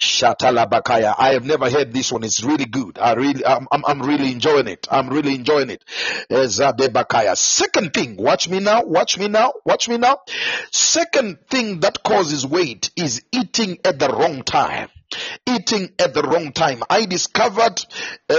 Shatalabakaya. 0.00 1.14
I 1.16 1.34
have 1.34 1.44
never 1.44 1.70
heard 1.70 1.92
this 1.92 2.10
one. 2.10 2.24
It's 2.24 2.42
really 2.42 2.64
good. 2.64 2.98
I 2.98 3.14
really, 3.14 3.46
I'm, 3.46 3.68
I'm, 3.70 3.84
I'm 3.86 4.02
really 4.02 4.32
enjoying 4.32 4.66
it. 4.66 4.88
I'm 4.90 5.08
really 5.08 5.34
enjoying 5.34 5.70
it. 5.70 5.84
Zadebakaya. 6.28 7.36
Second 7.36 7.94
thing, 7.94 8.16
watch 8.16 8.48
me 8.48 8.58
now, 8.58 8.82
watch 8.84 9.16
me 9.16 9.28
now, 9.28 9.52
watch 9.64 9.88
me 9.88 9.96
now. 9.96 10.18
Second 10.72 11.38
thing 11.48 11.80
that 11.80 12.02
causes 12.02 12.44
weight 12.46 12.90
is 12.96 13.22
eating 13.30 13.78
at 13.84 13.98
the 13.98 14.08
wrong 14.08 14.42
time 14.42 14.88
eating 15.46 15.92
at 15.98 16.14
the 16.14 16.22
wrong 16.22 16.52
time. 16.52 16.82
I 16.88 17.06
discovered 17.06 17.84
uh, 18.28 18.34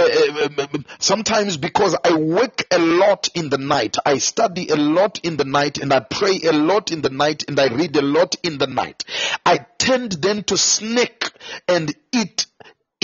uh, 0.57 0.68
sometimes 0.99 1.57
because 1.57 1.95
I 2.03 2.15
work 2.15 2.64
a 2.72 2.80
lot 2.80 3.30
in 3.35 3.49
the 3.49 3.57
night, 3.57 3.97
I 4.06 4.18
study 4.18 4.69
a 4.69 4.76
lot 4.76 5.19
in 5.23 5.38
the 5.38 5.45
night, 5.45 5.77
and 5.77 5.93
I 5.93 5.99
pray 5.99 6.39
a 6.43 6.52
lot 6.52 6.91
in 6.91 7.02
the 7.02 7.10
night, 7.10 7.45
and 7.47 7.60
I 7.60 7.68
read 7.68 7.95
a 7.95 8.02
lot 8.02 8.35
in 8.43 8.57
the 8.57 8.68
night. 8.68 9.03
I 9.45 9.60
tend 9.77 10.14
then 10.14 10.43
to 10.45 10.57
sneak 10.57 11.31
and 11.68 11.93
eat 12.11 12.47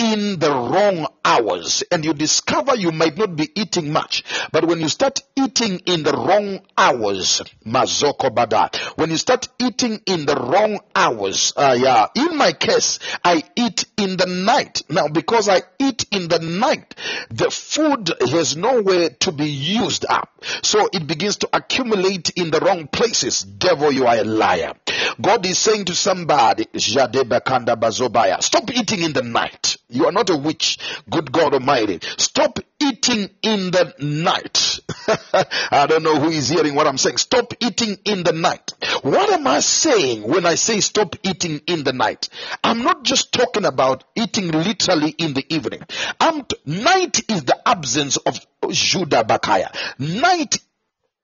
in 0.01 0.39
the 0.39 0.49
wrong 0.49 1.05
hours 1.23 1.83
and 1.91 2.03
you 2.03 2.13
discover 2.13 2.75
you 2.75 2.91
might 2.91 3.15
not 3.15 3.35
be 3.35 3.47
eating 3.53 3.93
much. 3.93 4.23
But 4.51 4.65
when 4.65 4.79
you 4.79 4.89
start 4.89 5.19
eating 5.35 5.77
in 5.85 6.01
the 6.01 6.11
wrong 6.13 6.61
hours 6.75 7.43
mazoko 7.65 8.33
bada 8.33 8.75
when 8.97 9.11
you 9.11 9.17
start 9.17 9.47
eating 9.59 10.01
in 10.07 10.25
the 10.25 10.35
wrong 10.35 10.79
hours 10.95 11.53
uh, 11.55 11.77
yeah 11.79 12.07
in 12.15 12.35
my 12.35 12.51
case 12.51 12.97
i 13.23 13.43
eat 13.55 13.85
in 13.97 14.17
the 14.17 14.25
night. 14.25 14.81
Now 14.89 15.07
because 15.07 15.47
i 15.47 15.61
eat 15.77 16.05
in 16.11 16.27
the 16.27 16.39
night 16.39 16.95
the 17.29 17.51
food 17.51 18.09
has 18.31 18.57
nowhere 18.57 19.11
to 19.19 19.31
be 19.31 19.45
used 19.45 20.05
up. 20.09 20.43
So 20.63 20.89
it 20.91 21.05
begins 21.05 21.37
to 21.37 21.49
accumulate 21.53 22.31
in 22.31 22.49
the 22.49 22.59
wrong 22.59 22.87
places. 22.87 23.43
Devil 23.43 23.91
you 23.91 24.07
are 24.07 24.17
a 24.17 24.23
liar 24.23 24.73
god 25.19 25.45
is 25.45 25.57
saying 25.57 25.85
to 25.85 25.95
somebody 25.95 26.65
stop 26.77 28.71
eating 28.71 29.01
in 29.01 29.13
the 29.13 29.23
night 29.23 29.77
you 29.91 30.05
are 30.05 30.11
not 30.13 30.29
a 30.29 30.37
witch, 30.37 30.77
good 31.09 31.31
God 31.31 31.53
Almighty. 31.53 31.99
Stop 32.17 32.59
eating 32.79 33.29
in 33.41 33.71
the 33.71 33.93
night. 33.99 34.79
I 35.71 35.85
don't 35.85 36.03
know 36.03 36.17
who 36.17 36.29
is 36.29 36.47
hearing 36.47 36.75
what 36.75 36.87
I'm 36.87 36.97
saying. 36.97 37.17
Stop 37.17 37.53
eating 37.59 37.97
in 38.05 38.23
the 38.23 38.31
night. 38.31 38.71
What 39.01 39.31
am 39.33 39.45
I 39.47 39.59
saying 39.59 40.23
when 40.23 40.45
I 40.45 40.55
say 40.55 40.79
stop 40.79 41.17
eating 41.23 41.61
in 41.67 41.83
the 41.83 41.91
night? 41.91 42.29
I'm 42.63 42.83
not 42.83 43.03
just 43.03 43.33
talking 43.33 43.65
about 43.65 44.05
eating 44.15 44.49
literally 44.51 45.09
in 45.09 45.33
the 45.33 45.45
evening. 45.53 45.81
I'm 46.21 46.45
t- 46.45 46.55
night 46.65 47.29
is 47.29 47.43
the 47.43 47.59
absence 47.67 48.15
of 48.15 48.39
Judah 48.69 49.25
Bakaya. 49.25 49.75
Night 49.99 50.57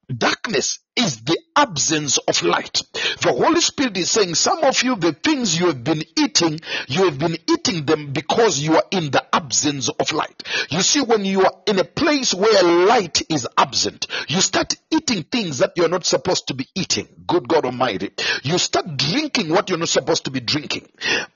Darkness 0.10 0.80
is 0.98 1.22
the 1.22 1.38
absence 1.56 2.18
of 2.18 2.44
light. 2.44 2.82
The 3.22 3.34
Holy 3.34 3.62
Spirit 3.62 3.98
is 3.98 4.12
saying, 4.12 4.36
some 4.36 4.64
of 4.64 4.84
you, 4.84 4.96
the 4.96 5.14
things 5.14 5.60
you 5.60 5.68
have 5.68 5.84
been 5.84 6.04
eating, 6.18 6.60
you 6.88 7.06
have 7.06 7.18
been 7.18 7.38
eating 7.50 7.86
them 7.86 8.14
because 8.14 8.60
you 8.60 8.76
are 8.76 8.84
in 8.92 9.12
the 9.12 9.24
absence 9.36 9.90
of 9.90 10.12
light. 10.12 10.44
You 10.70 10.82
see, 10.82 11.02
when 11.02 11.26
you 11.26 11.44
are 11.44 11.54
in 11.66 11.80
a 11.80 11.84
place 11.84 12.34
where 12.34 12.64
light 12.64 13.22
is 13.30 13.48
absent, 13.58 14.08
you 14.28 14.42
start 14.42 14.76
eating 14.92 15.24
things 15.24 15.60
that 15.60 15.74
you're 15.76 15.90
not 15.90 16.06
supposed 16.06 16.48
to 16.48 16.54
be 16.54 16.68
eating. 16.76 17.08
Good 17.26 17.48
God 17.48 17.66
Almighty. 17.66 18.12
You 18.44 18.58
start 18.58 18.98
drinking 18.98 19.50
what 19.50 19.70
you're 19.70 19.80
not 19.80 19.90
supposed 19.90 20.26
to 20.26 20.32
be 20.32 20.40
drinking. 20.40 20.88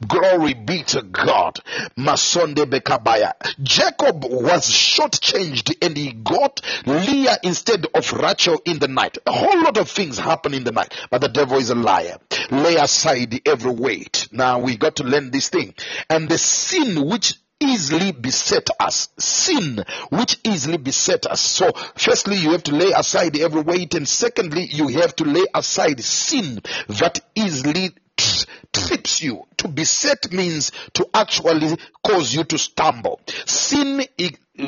Glory 0.08 0.54
be 0.54 0.84
to 0.84 1.02
God. 1.02 1.60
Masonde 1.98 2.66
Bekabaya. 2.66 3.34
Jacob 3.62 4.24
was 4.24 4.70
shortchanged 4.70 5.76
and 5.86 5.98
he 5.98 6.12
got 6.12 6.62
Leah 6.86 7.38
instead 7.44 7.86
of 7.94 8.14
Rachel 8.14 8.62
in 8.66 8.80
the 8.80 8.88
night. 8.88 9.18
A 9.26 9.32
whole 9.52 9.64
lot 9.64 9.78
of 9.78 9.90
things 9.90 10.18
happen 10.18 10.54
in 10.54 10.64
the 10.64 10.72
night, 10.72 10.94
but 11.10 11.22
the 11.22 11.30
devil 11.30 11.58
is 11.58 11.70
a 11.70 11.76
liar. 11.76 12.18
Lay 12.50 12.76
aside 12.76 13.42
every 13.46 13.72
weight. 13.72 14.28
Now 14.32 14.60
we 14.60 14.78
got 14.78 14.98
to 14.98 15.04
learn 15.04 15.32
this 15.32 15.50
thing. 15.50 15.74
And 16.10 16.30
the 16.30 16.38
sin 16.38 17.08
which 17.08 17.36
easily 17.60 18.12
beset 18.12 18.68
us. 18.80 19.10
Sin 19.20 19.84
which 20.10 20.38
easily 20.44 20.78
beset 20.78 21.26
us. 21.28 21.42
So, 21.42 21.72
firstly, 21.96 22.38
you 22.38 22.52
have 22.52 22.64
to 22.64 22.76
lay 22.76 22.92
aside 22.92 23.38
every 23.38 23.62
weight, 23.62 23.94
and 23.94 24.08
secondly, 24.08 24.68
you 24.72 24.88
have 25.00 25.16
to 25.18 25.26
lay 25.26 25.46
aside 25.54 26.04
sin 26.04 26.62
that 26.88 27.22
easily 27.36 27.92
trips 28.74 29.22
you. 29.22 29.44
To 29.58 29.68
beset 29.68 30.32
means 30.32 30.72
to 30.94 31.08
actually 31.14 31.78
cause 32.04 32.34
you 32.34 32.44
to 32.46 32.58
stumble. 32.58 33.22
Sin 33.46 34.04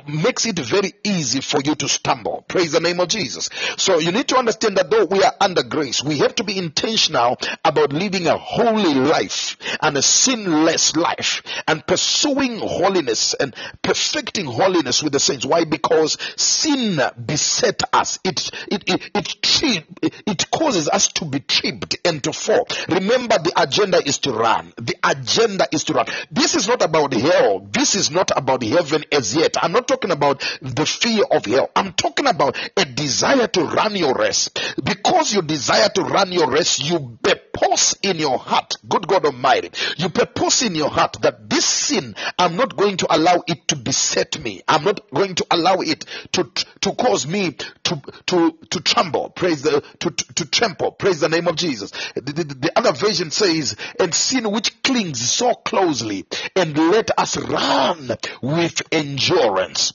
makes 0.08 0.46
it 0.46 0.60
very 0.60 0.94
easy 1.04 1.42
for 1.42 1.60
you 1.64 1.76
to 1.76 1.88
stumble. 1.88 2.44
Praise 2.48 2.72
the 2.72 2.80
name 2.80 3.00
of 3.00 3.08
Jesus. 3.08 3.50
So 3.78 4.00
you 4.00 4.12
need 4.12 4.28
to 4.30 4.38
understand 4.38 4.78
that 4.78 4.90
though 4.90 5.06
we 5.06 5.24
are 5.24 5.34
under 5.40 5.64
grace, 5.64 6.04
we 6.04 6.20
have 6.20 6.36
to 6.36 6.44
be 6.44 6.58
intentional 6.58 7.38
about 7.64 7.94
living 7.94 8.28
a 8.28 8.38
holy 8.38 8.94
life 8.94 9.58
and 9.82 9.98
a 9.98 10.02
sinless 10.02 10.96
life 10.96 11.44
and 11.68 11.86
pursuing 11.86 12.60
holiness 12.60 13.34
and 13.34 13.56
perfecting 13.82 14.46
holiness 14.46 15.04
with 15.04 15.14
the 15.14 15.20
saints. 15.20 15.46
Why? 15.46 15.66
Because 15.66 16.18
sin 16.36 17.00
beset 17.26 17.82
us. 17.92 18.20
It, 18.24 18.50
it, 18.72 18.84
it, 18.88 19.04
it, 19.14 20.14
it 20.26 20.52
causes 20.52 20.90
us 20.90 21.08
to 21.10 21.26
be 21.26 21.40
tripped 21.40 21.98
and 22.06 22.24
to 22.24 22.34
fall. 22.34 22.68
Remember 22.90 23.38
the 23.38 23.54
agenda 23.56 24.02
is 24.06 24.18
to 24.20 24.32
run. 24.32 24.74
The 24.78 24.96
agenda 25.04 25.68
is 25.72 25.84
to 25.86 25.94
run. 25.94 26.08
This 26.32 26.56
is 26.56 26.68
not 26.68 26.82
about 26.82 27.14
hell. 27.14 27.68
This 27.72 27.96
is 27.96 28.12
not 28.12 28.32
about 28.36 28.64
heaven 28.64 29.04
as 29.12 29.36
yet. 29.36 29.56
I'm 29.62 29.72
not 29.72 29.83
talking 29.84 30.12
about 30.12 30.40
the 30.62 30.86
fear 30.86 31.24
of 31.32 31.46
hell. 31.46 31.70
I'm 31.76 31.94
talking 31.94 32.28
about 32.28 32.58
a 32.78 32.86
desire 32.86 33.48
to 33.48 33.64
run 33.66 33.96
your 33.96 34.14
race. 34.14 34.50
Because 34.84 35.34
you 35.34 35.42
desire 35.42 35.90
to 35.90 36.02
run 36.02 36.32
your 36.32 36.50
race, 36.50 36.80
you 36.80 37.18
purpose 37.22 37.96
in 38.02 38.18
your 38.18 38.38
heart, 38.38 38.76
good 38.88 39.08
God 39.08 39.26
Almighty, 39.26 39.72
you 39.98 40.10
purpose 40.10 40.64
in 40.64 40.76
your 40.76 40.90
heart 40.90 41.18
that 41.22 41.50
this 41.50 41.66
sin, 41.66 42.16
I'm 42.38 42.56
not 42.56 42.76
going 42.76 42.98
to 42.98 43.08
allow 43.14 43.44
it 43.48 43.68
to 43.70 43.76
beset 43.76 44.42
me. 44.44 44.62
I'm 44.68 44.84
not 44.84 45.10
going 45.12 45.36
to 45.36 45.46
allow 45.52 45.76
it 45.80 46.06
to, 46.34 46.50
to 46.82 46.92
cause 46.94 47.28
me 47.28 47.56
to, 47.96 48.02
to, 48.28 48.58
to 48.70 48.80
tremble. 48.82 49.30
Praise 49.30 49.62
the, 49.62 49.84
to, 50.00 50.12
to, 50.12 50.34
to 50.36 50.46
trample. 50.46 50.92
Praise 50.92 51.20
the 51.20 51.30
name 51.30 51.48
of 51.48 51.56
Jesus. 51.56 51.92
The, 52.16 52.22
the, 52.22 52.44
the 52.44 52.72
other 52.78 52.94
version 52.94 53.32
says, 53.32 53.76
and 54.00 54.14
sin 54.14 54.52
which 54.52 54.82
clings 54.84 55.22
so 55.32 55.54
closely 55.54 56.26
and 56.56 56.78
let 56.78 57.18
us 57.18 57.38
run 57.38 58.12
with 58.42 58.82
endurance. 58.92 59.94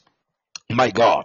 My 0.70 0.91
God. 0.91 1.25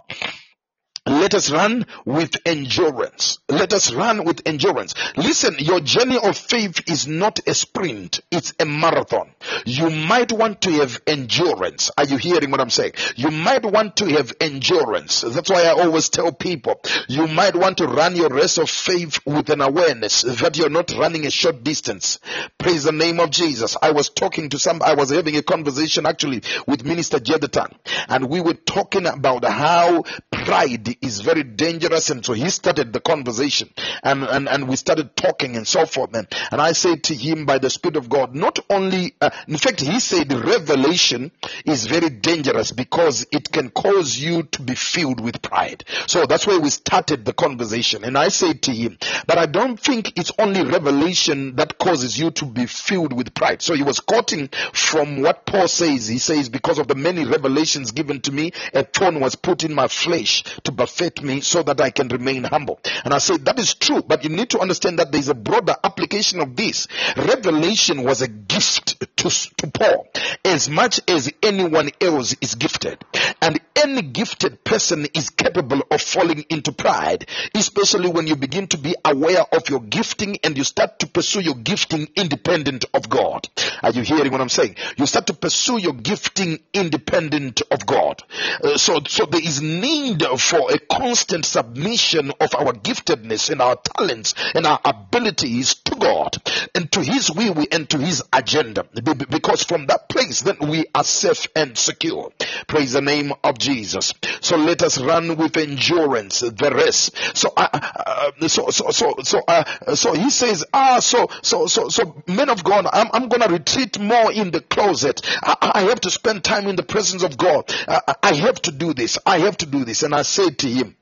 Let 1.06 1.34
us 1.34 1.50
run 1.50 1.84
with 2.06 2.34
endurance. 2.46 3.38
Let 3.50 3.74
us 3.74 3.92
run 3.92 4.24
with 4.24 4.40
endurance. 4.46 4.94
Listen, 5.16 5.56
your 5.58 5.80
journey 5.80 6.16
of 6.16 6.36
faith 6.36 6.88
is 6.88 7.06
not 7.06 7.40
a 7.46 7.54
sprint, 7.54 8.20
it's 8.30 8.54
a 8.58 8.64
marathon. 8.64 9.30
You 9.66 9.90
might 9.90 10.32
want 10.32 10.62
to 10.62 10.70
have 10.72 11.02
endurance. 11.06 11.90
Are 11.98 12.04
you 12.04 12.16
hearing 12.16 12.50
what 12.50 12.60
I'm 12.60 12.70
saying? 12.70 12.92
You 13.16 13.30
might 13.30 13.66
want 13.66 13.98
to 13.98 14.06
have 14.06 14.32
endurance. 14.40 15.20
That's 15.20 15.50
why 15.50 15.64
I 15.64 15.72
always 15.72 16.08
tell 16.08 16.32
people 16.32 16.80
you 17.06 17.26
might 17.26 17.54
want 17.54 17.78
to 17.78 17.86
run 17.86 18.16
your 18.16 18.30
race 18.30 18.56
of 18.56 18.70
faith 18.70 19.20
with 19.26 19.50
an 19.50 19.60
awareness 19.60 20.22
that 20.22 20.56
you're 20.56 20.70
not 20.70 20.90
running 20.92 21.26
a 21.26 21.30
short 21.30 21.62
distance. 21.62 22.18
Praise 22.56 22.84
the 22.84 22.92
name 22.92 23.20
of 23.20 23.30
Jesus. 23.30 23.76
I 23.82 23.90
was 23.90 24.08
talking 24.08 24.48
to 24.50 24.58
some, 24.58 24.80
I 24.82 24.94
was 24.94 25.10
having 25.10 25.36
a 25.36 25.42
conversation 25.42 26.06
actually 26.06 26.42
with 26.66 26.84
Minister 26.84 27.18
Jedetan, 27.18 27.74
and 28.08 28.30
we 28.30 28.40
were 28.40 28.54
talking 28.54 29.06
about 29.06 29.44
how 29.44 30.04
pride 30.32 30.93
is 31.00 31.20
very 31.20 31.42
dangerous. 31.42 32.10
And 32.10 32.24
so 32.24 32.32
he 32.32 32.50
started 32.50 32.92
the 32.92 33.00
conversation 33.00 33.70
and, 34.02 34.24
and, 34.24 34.48
and 34.48 34.68
we 34.68 34.76
started 34.76 35.16
talking 35.16 35.56
and 35.56 35.66
so 35.66 35.86
forth. 35.86 36.14
And, 36.14 36.26
and 36.50 36.60
I 36.60 36.72
said 36.72 37.04
to 37.04 37.14
him 37.14 37.46
by 37.46 37.58
the 37.58 37.70
Spirit 37.70 37.96
of 37.96 38.08
God, 38.08 38.34
not 38.34 38.58
only, 38.70 39.14
uh, 39.20 39.30
in 39.48 39.56
fact, 39.56 39.80
he 39.80 40.00
said 40.00 40.32
revelation 40.32 41.32
is 41.64 41.86
very 41.86 42.10
dangerous 42.10 42.72
because 42.72 43.26
it 43.32 43.50
can 43.50 43.70
cause 43.70 44.16
you 44.18 44.44
to 44.44 44.62
be 44.62 44.74
filled 44.74 45.20
with 45.20 45.42
pride. 45.42 45.84
So 46.06 46.26
that's 46.26 46.46
why 46.46 46.58
we 46.58 46.70
started 46.70 47.24
the 47.24 47.32
conversation. 47.32 48.04
And 48.04 48.16
I 48.16 48.28
said 48.28 48.62
to 48.62 48.72
him, 48.72 48.98
but 49.26 49.38
I 49.38 49.46
don't 49.46 49.78
think 49.78 50.18
it's 50.18 50.32
only 50.38 50.64
revelation 50.64 51.56
that 51.56 51.78
causes 51.78 52.18
you 52.18 52.30
to 52.32 52.44
be 52.44 52.66
filled 52.66 53.12
with 53.12 53.34
pride. 53.34 53.62
So 53.62 53.74
he 53.74 53.82
was 53.82 54.00
quoting 54.00 54.48
from 54.72 55.22
what 55.22 55.46
Paul 55.46 55.68
says. 55.68 56.08
He 56.08 56.18
says, 56.18 56.48
because 56.48 56.78
of 56.78 56.88
the 56.88 56.94
many 56.94 57.24
revelations 57.24 57.92
given 57.92 58.20
to 58.22 58.32
me, 58.32 58.52
a 58.72 58.84
thorn 58.84 59.20
was 59.20 59.34
put 59.34 59.64
in 59.64 59.74
my 59.74 59.88
flesh 59.88 60.42
to 60.64 60.72
buffet 60.84 61.22
me 61.22 61.40
so 61.40 61.62
that 61.62 61.80
I 61.80 61.88
can 61.88 62.08
remain 62.08 62.44
humble. 62.44 62.78
And 63.04 63.14
I 63.14 63.18
say 63.18 63.38
that 63.38 63.58
is 63.58 63.72
true, 63.74 64.02
but 64.06 64.22
you 64.22 64.28
need 64.28 64.50
to 64.50 64.60
understand 64.60 64.98
that 64.98 65.10
there's 65.10 65.30
a 65.30 65.34
broader 65.34 65.74
application 65.82 66.40
of 66.40 66.56
this. 66.56 66.88
Revelation 67.16 68.02
was 68.02 68.20
a 68.20 68.28
gift 68.28 69.00
to, 69.16 69.30
to 69.56 69.66
Paul 69.68 70.06
as 70.44 70.68
much 70.68 71.00
as 71.08 71.32
anyone 71.42 71.88
else 72.02 72.36
is 72.42 72.54
gifted. 72.54 73.02
And 73.40 73.60
any 73.74 74.02
gifted 74.02 74.62
person 74.62 75.06
is 75.14 75.30
capable 75.30 75.80
of 75.90 76.02
falling 76.02 76.44
into 76.50 76.72
pride, 76.72 77.26
especially 77.54 78.10
when 78.10 78.26
you 78.26 78.36
begin 78.36 78.66
to 78.68 78.78
be 78.78 78.94
aware 79.04 79.42
of 79.52 79.68
your 79.70 79.80
gifting 79.80 80.38
and 80.44 80.56
you 80.56 80.64
start 80.64 80.98
to 80.98 81.06
pursue 81.06 81.40
your 81.40 81.54
gifting 81.54 82.08
independent 82.14 82.84
of 82.92 83.08
God. 83.08 83.48
Are 83.82 83.90
you 83.90 84.02
hearing 84.02 84.32
what 84.32 84.40
I'm 84.40 84.48
saying? 84.48 84.76
You 84.96 85.06
start 85.06 85.26
to 85.28 85.34
pursue 85.34 85.78
your 85.78 85.94
gifting 85.94 86.58
independent 86.72 87.62
of 87.70 87.86
God. 87.86 88.22
Uh, 88.62 88.76
so, 88.76 89.00
so 89.08 89.26
there 89.26 89.42
is 89.42 89.62
need 89.62 90.22
for 90.38 90.70
a 90.74 90.78
constant 90.78 91.44
submission 91.44 92.32
of 92.40 92.54
our 92.56 92.72
giftedness 92.72 93.48
and 93.50 93.62
our 93.62 93.76
talents 93.76 94.34
and 94.54 94.66
our 94.66 94.80
abilities 94.84 95.74
to 95.76 95.94
God 95.96 96.36
and 96.74 96.90
to 96.92 97.00
His 97.00 97.30
will 97.30 97.64
and 97.70 97.88
to 97.90 97.98
His 97.98 98.22
agenda. 98.32 98.84
Be- 98.84 99.14
be- 99.14 99.24
Because 99.26 99.62
from 99.62 99.86
that 99.86 100.08
place, 100.08 100.42
then 100.42 100.56
we 100.60 100.86
are 100.94 101.04
safe 101.04 101.46
and 101.54 101.78
secure. 101.78 102.32
Praise 102.66 102.92
the 102.92 103.00
name 103.00 103.32
of 103.44 103.58
Jesus. 103.58 104.12
So 104.40 104.56
let 104.56 104.82
us 104.82 104.98
run 104.98 105.36
with 105.36 105.56
endurance 105.56 106.40
the 106.40 106.72
race. 106.74 107.10
So, 107.34 107.52
uh, 107.56 107.68
uh, 107.72 108.48
so, 108.48 108.70
so, 108.70 108.90
so, 108.90 109.14
so, 109.22 109.40
uh, 109.46 109.94
so 109.94 110.14
he 110.14 110.30
says, 110.30 110.64
ah, 110.74 110.98
so, 111.00 111.28
so, 111.42 111.66
so, 111.66 111.88
so, 111.88 112.22
men 112.26 112.48
of 112.48 112.64
God, 112.64 112.86
I'm, 112.92 113.08
I'm 113.12 113.28
gonna 113.28 113.48
retreat 113.48 114.00
more 114.00 114.32
in 114.32 114.50
the 114.50 114.60
closet. 114.60 115.20
I, 115.42 115.72
I 115.76 115.82
have 115.82 116.00
to 116.00 116.10
spend 116.10 116.42
time 116.42 116.66
in 116.66 116.76
the 116.76 116.82
presence 116.82 117.22
of 117.22 117.36
God. 117.38 117.72
Uh, 117.86 118.00
I 118.22 118.34
have 118.34 118.60
to 118.62 118.72
do 118.72 118.92
this. 118.92 119.18
I 119.24 119.38
have 119.40 119.56
to 119.58 119.66
do 119.66 119.84
this. 119.84 120.02
And 120.02 120.14
I 120.14 120.22
said 120.22 120.58
to 120.64 120.70
him, 120.70 120.96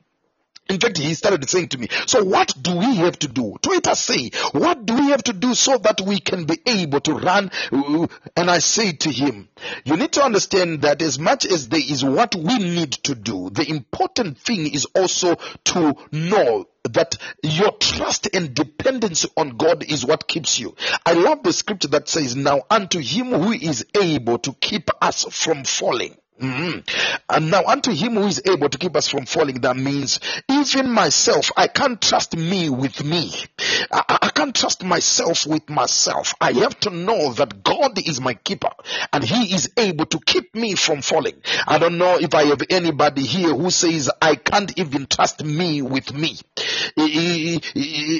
in 0.68 0.80
fact, 0.80 0.96
he 0.96 1.12
started 1.14 1.48
saying 1.50 1.68
to 1.68 1.78
me, 1.78 1.88
so 2.06 2.24
what 2.24 2.54
do 2.60 2.74
we 2.76 2.96
have 2.96 3.18
to 3.18 3.28
do? 3.28 3.56
Twitter 3.60 3.94
say, 3.94 4.30
what 4.52 4.86
do 4.86 4.94
we 4.94 5.10
have 5.10 5.22
to 5.24 5.32
do 5.32 5.54
so 5.54 5.76
that 5.78 6.00
we 6.00 6.18
can 6.20 6.44
be 6.44 6.58
able 6.66 7.00
to 7.00 7.14
run? 7.14 7.50
And 8.36 8.50
I 8.50 8.58
say 8.60 8.92
to 8.92 9.10
him, 9.10 9.48
you 9.84 9.96
need 9.96 10.12
to 10.12 10.22
understand 10.22 10.82
that 10.82 11.02
as 11.02 11.18
much 11.18 11.44
as 11.44 11.68
there 11.68 11.80
is 11.80 12.04
what 12.04 12.34
we 12.34 12.58
need 12.58 12.92
to 13.04 13.14
do, 13.14 13.50
the 13.50 13.68
important 13.68 14.38
thing 14.38 14.72
is 14.72 14.86
also 14.94 15.34
to 15.64 15.94
know 16.12 16.66
that 16.84 17.16
your 17.42 17.72
trust 17.72 18.34
and 18.34 18.54
dependence 18.54 19.26
on 19.36 19.56
God 19.56 19.84
is 19.84 20.06
what 20.06 20.26
keeps 20.26 20.58
you. 20.58 20.74
I 21.04 21.12
love 21.12 21.42
the 21.42 21.52
scripture 21.52 21.88
that 21.88 22.08
says, 22.08 22.34
now 22.34 22.62
unto 22.70 22.98
him 22.98 23.26
who 23.26 23.52
is 23.52 23.84
able 23.94 24.38
to 24.38 24.52
keep 24.54 24.90
us 25.02 25.24
from 25.24 25.64
falling. 25.64 26.16
Mhm. 26.42 26.82
And 27.28 27.50
now 27.50 27.62
unto 27.64 27.92
him 27.92 28.14
who 28.16 28.26
is 28.26 28.42
able 28.44 28.68
to 28.68 28.76
keep 28.78 28.96
us 28.96 29.08
from 29.08 29.26
falling, 29.26 29.60
that 29.60 29.76
means 29.76 30.18
even 30.50 30.90
myself, 30.90 31.52
I 31.56 31.68
can't 31.68 32.00
trust 32.02 32.36
me 32.36 32.68
with 32.68 33.04
me. 33.04 33.32
I, 33.92 34.02
I- 34.08 34.28
can't 34.34 34.56
trust 34.56 34.82
myself 34.82 35.46
with 35.46 35.68
myself. 35.70 36.34
I 36.40 36.52
have 36.52 36.78
to 36.80 36.90
know 36.90 37.32
that 37.34 37.62
God 37.62 37.96
is 38.08 38.20
my 38.20 38.34
keeper 38.34 38.70
and 39.12 39.22
he 39.22 39.54
is 39.54 39.70
able 39.76 40.06
to 40.06 40.18
keep 40.18 40.54
me 40.54 40.74
from 40.74 41.00
falling. 41.02 41.34
I 41.68 41.78
don't 41.78 41.96
know 41.98 42.18
if 42.18 42.34
I 42.34 42.44
have 42.46 42.62
anybody 42.70 43.22
here 43.24 43.54
who 43.54 43.70
says 43.70 44.10
I 44.20 44.34
can't 44.34 44.76
even 44.78 45.06
trust 45.06 45.44
me 45.44 45.80
with 45.82 46.12
me. 46.12 46.38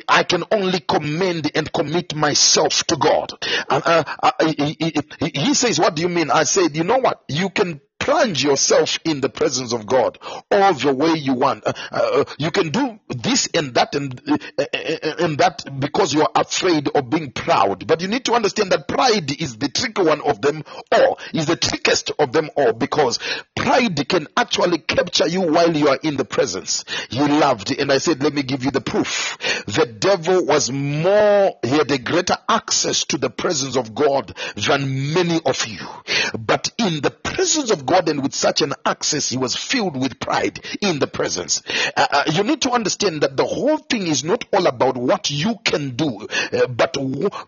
I- 0.09 0.24
can 0.28 0.44
only 0.53 0.81
commend 0.81 1.51
and 1.55 1.73
commit 1.73 2.15
myself 2.15 2.85
to 2.85 2.97
God. 2.97 3.32
And, 3.69 3.82
uh, 3.85 4.05
he 4.40 5.55
says, 5.55 5.78
what 5.81 5.97
do 5.97 6.03
you 6.03 6.09
mean? 6.09 6.31
I 6.31 6.44
said, 6.44 6.77
you 6.77 6.85
know 6.85 6.99
what? 6.99 7.23
You 7.28 7.51
can 7.51 7.81
plunge 8.03 8.43
yourself 8.43 8.99
in 9.05 9.20
the 9.20 9.29
presence 9.29 9.73
of 9.73 9.87
God 9.87 10.19
all 10.51 10.74
the 10.74 10.93
way 10.93 11.12
you 11.15 11.35
want. 11.35 11.65
Uh, 11.65 11.73
uh, 11.93 12.24
you 12.37 12.51
can 12.51 12.70
do 12.70 12.99
this 13.09 13.49
and 13.55 13.74
that 13.74 13.95
and, 13.95 14.20
uh, 14.29 14.37
uh, 14.59 15.15
and 15.20 15.39
that 15.39 15.65
because 15.79 16.12
you 16.12 16.23
are 16.23 16.31
afraid 16.35 16.89
of 16.89 17.09
being 17.09 17.31
proud. 17.31 17.87
But 17.87 18.03
you 18.03 18.09
need 18.09 18.24
to 18.24 18.33
understand 18.33 18.73
that 18.73 18.89
pride 18.89 19.41
is 19.41 19.57
the 19.57 19.69
tricky 19.69 20.03
one 20.03 20.20
of 20.23 20.43
them 20.43 20.65
all, 20.91 21.20
is 21.33 21.47
the 21.47 21.55
trickiest 21.55 22.11
of 22.19 22.33
them 22.33 22.51
all 22.57 22.73
because 22.73 23.20
pride 23.55 24.09
can 24.09 24.27
actually 24.37 24.79
capture 24.79 25.29
you 25.29 25.43
while 25.43 25.77
you 25.77 25.89
are 25.89 25.99
in 26.03 26.16
the 26.16 26.24
presence. 26.24 26.85
You 27.11 27.29
loved, 27.29 27.70
and 27.70 27.93
I 27.93 27.99
said, 27.99 28.20
let 28.23 28.35
me 28.35 28.43
give 28.43 28.65
you 28.65 28.73
the 28.73 28.81
proof. 28.81 29.39
The 29.66 29.87
devil 29.87 30.45
was 30.45 30.73
more, 30.73 31.57
he 31.62 31.69
had 31.69 31.91
a 31.91 31.99
greater 31.99 32.37
access 32.49 33.05
to 33.05 33.19
the 33.19 33.31
presence 33.31 33.77
of 33.77 33.95
God 33.95 34.37
than 34.57 35.15
many 35.15 35.41
of 35.47 35.66
you. 35.66 35.87
But 36.37 36.70
in 36.79 37.01
the 37.01 37.11
presence 37.11 37.70
of 37.70 37.87
God 37.87 37.91
and 37.93 38.23
with 38.23 38.35
such 38.35 38.62
an 38.62 38.74
access, 38.85 39.28
he 39.28 39.36
was 39.36 39.56
filled 39.56 40.01
with 40.01 40.20
pride 40.20 40.60
in 40.81 40.98
the 40.98 41.06
presence. 41.06 41.62
Uh, 41.97 42.06
uh, 42.10 42.24
you 42.32 42.44
need 42.44 42.62
to 42.62 42.70
understand 42.70 43.23
that 43.23 43.36
the 43.36 43.44
whole 43.44 43.78
thing 43.78 44.06
is 44.06 44.24
not 44.24 44.44
all 44.52 44.66
about 44.66 44.97
what 44.97 45.31
you 45.31 45.56
can 45.64 45.97
do, 45.97 46.27
uh, 46.52 46.66
but 46.66 46.97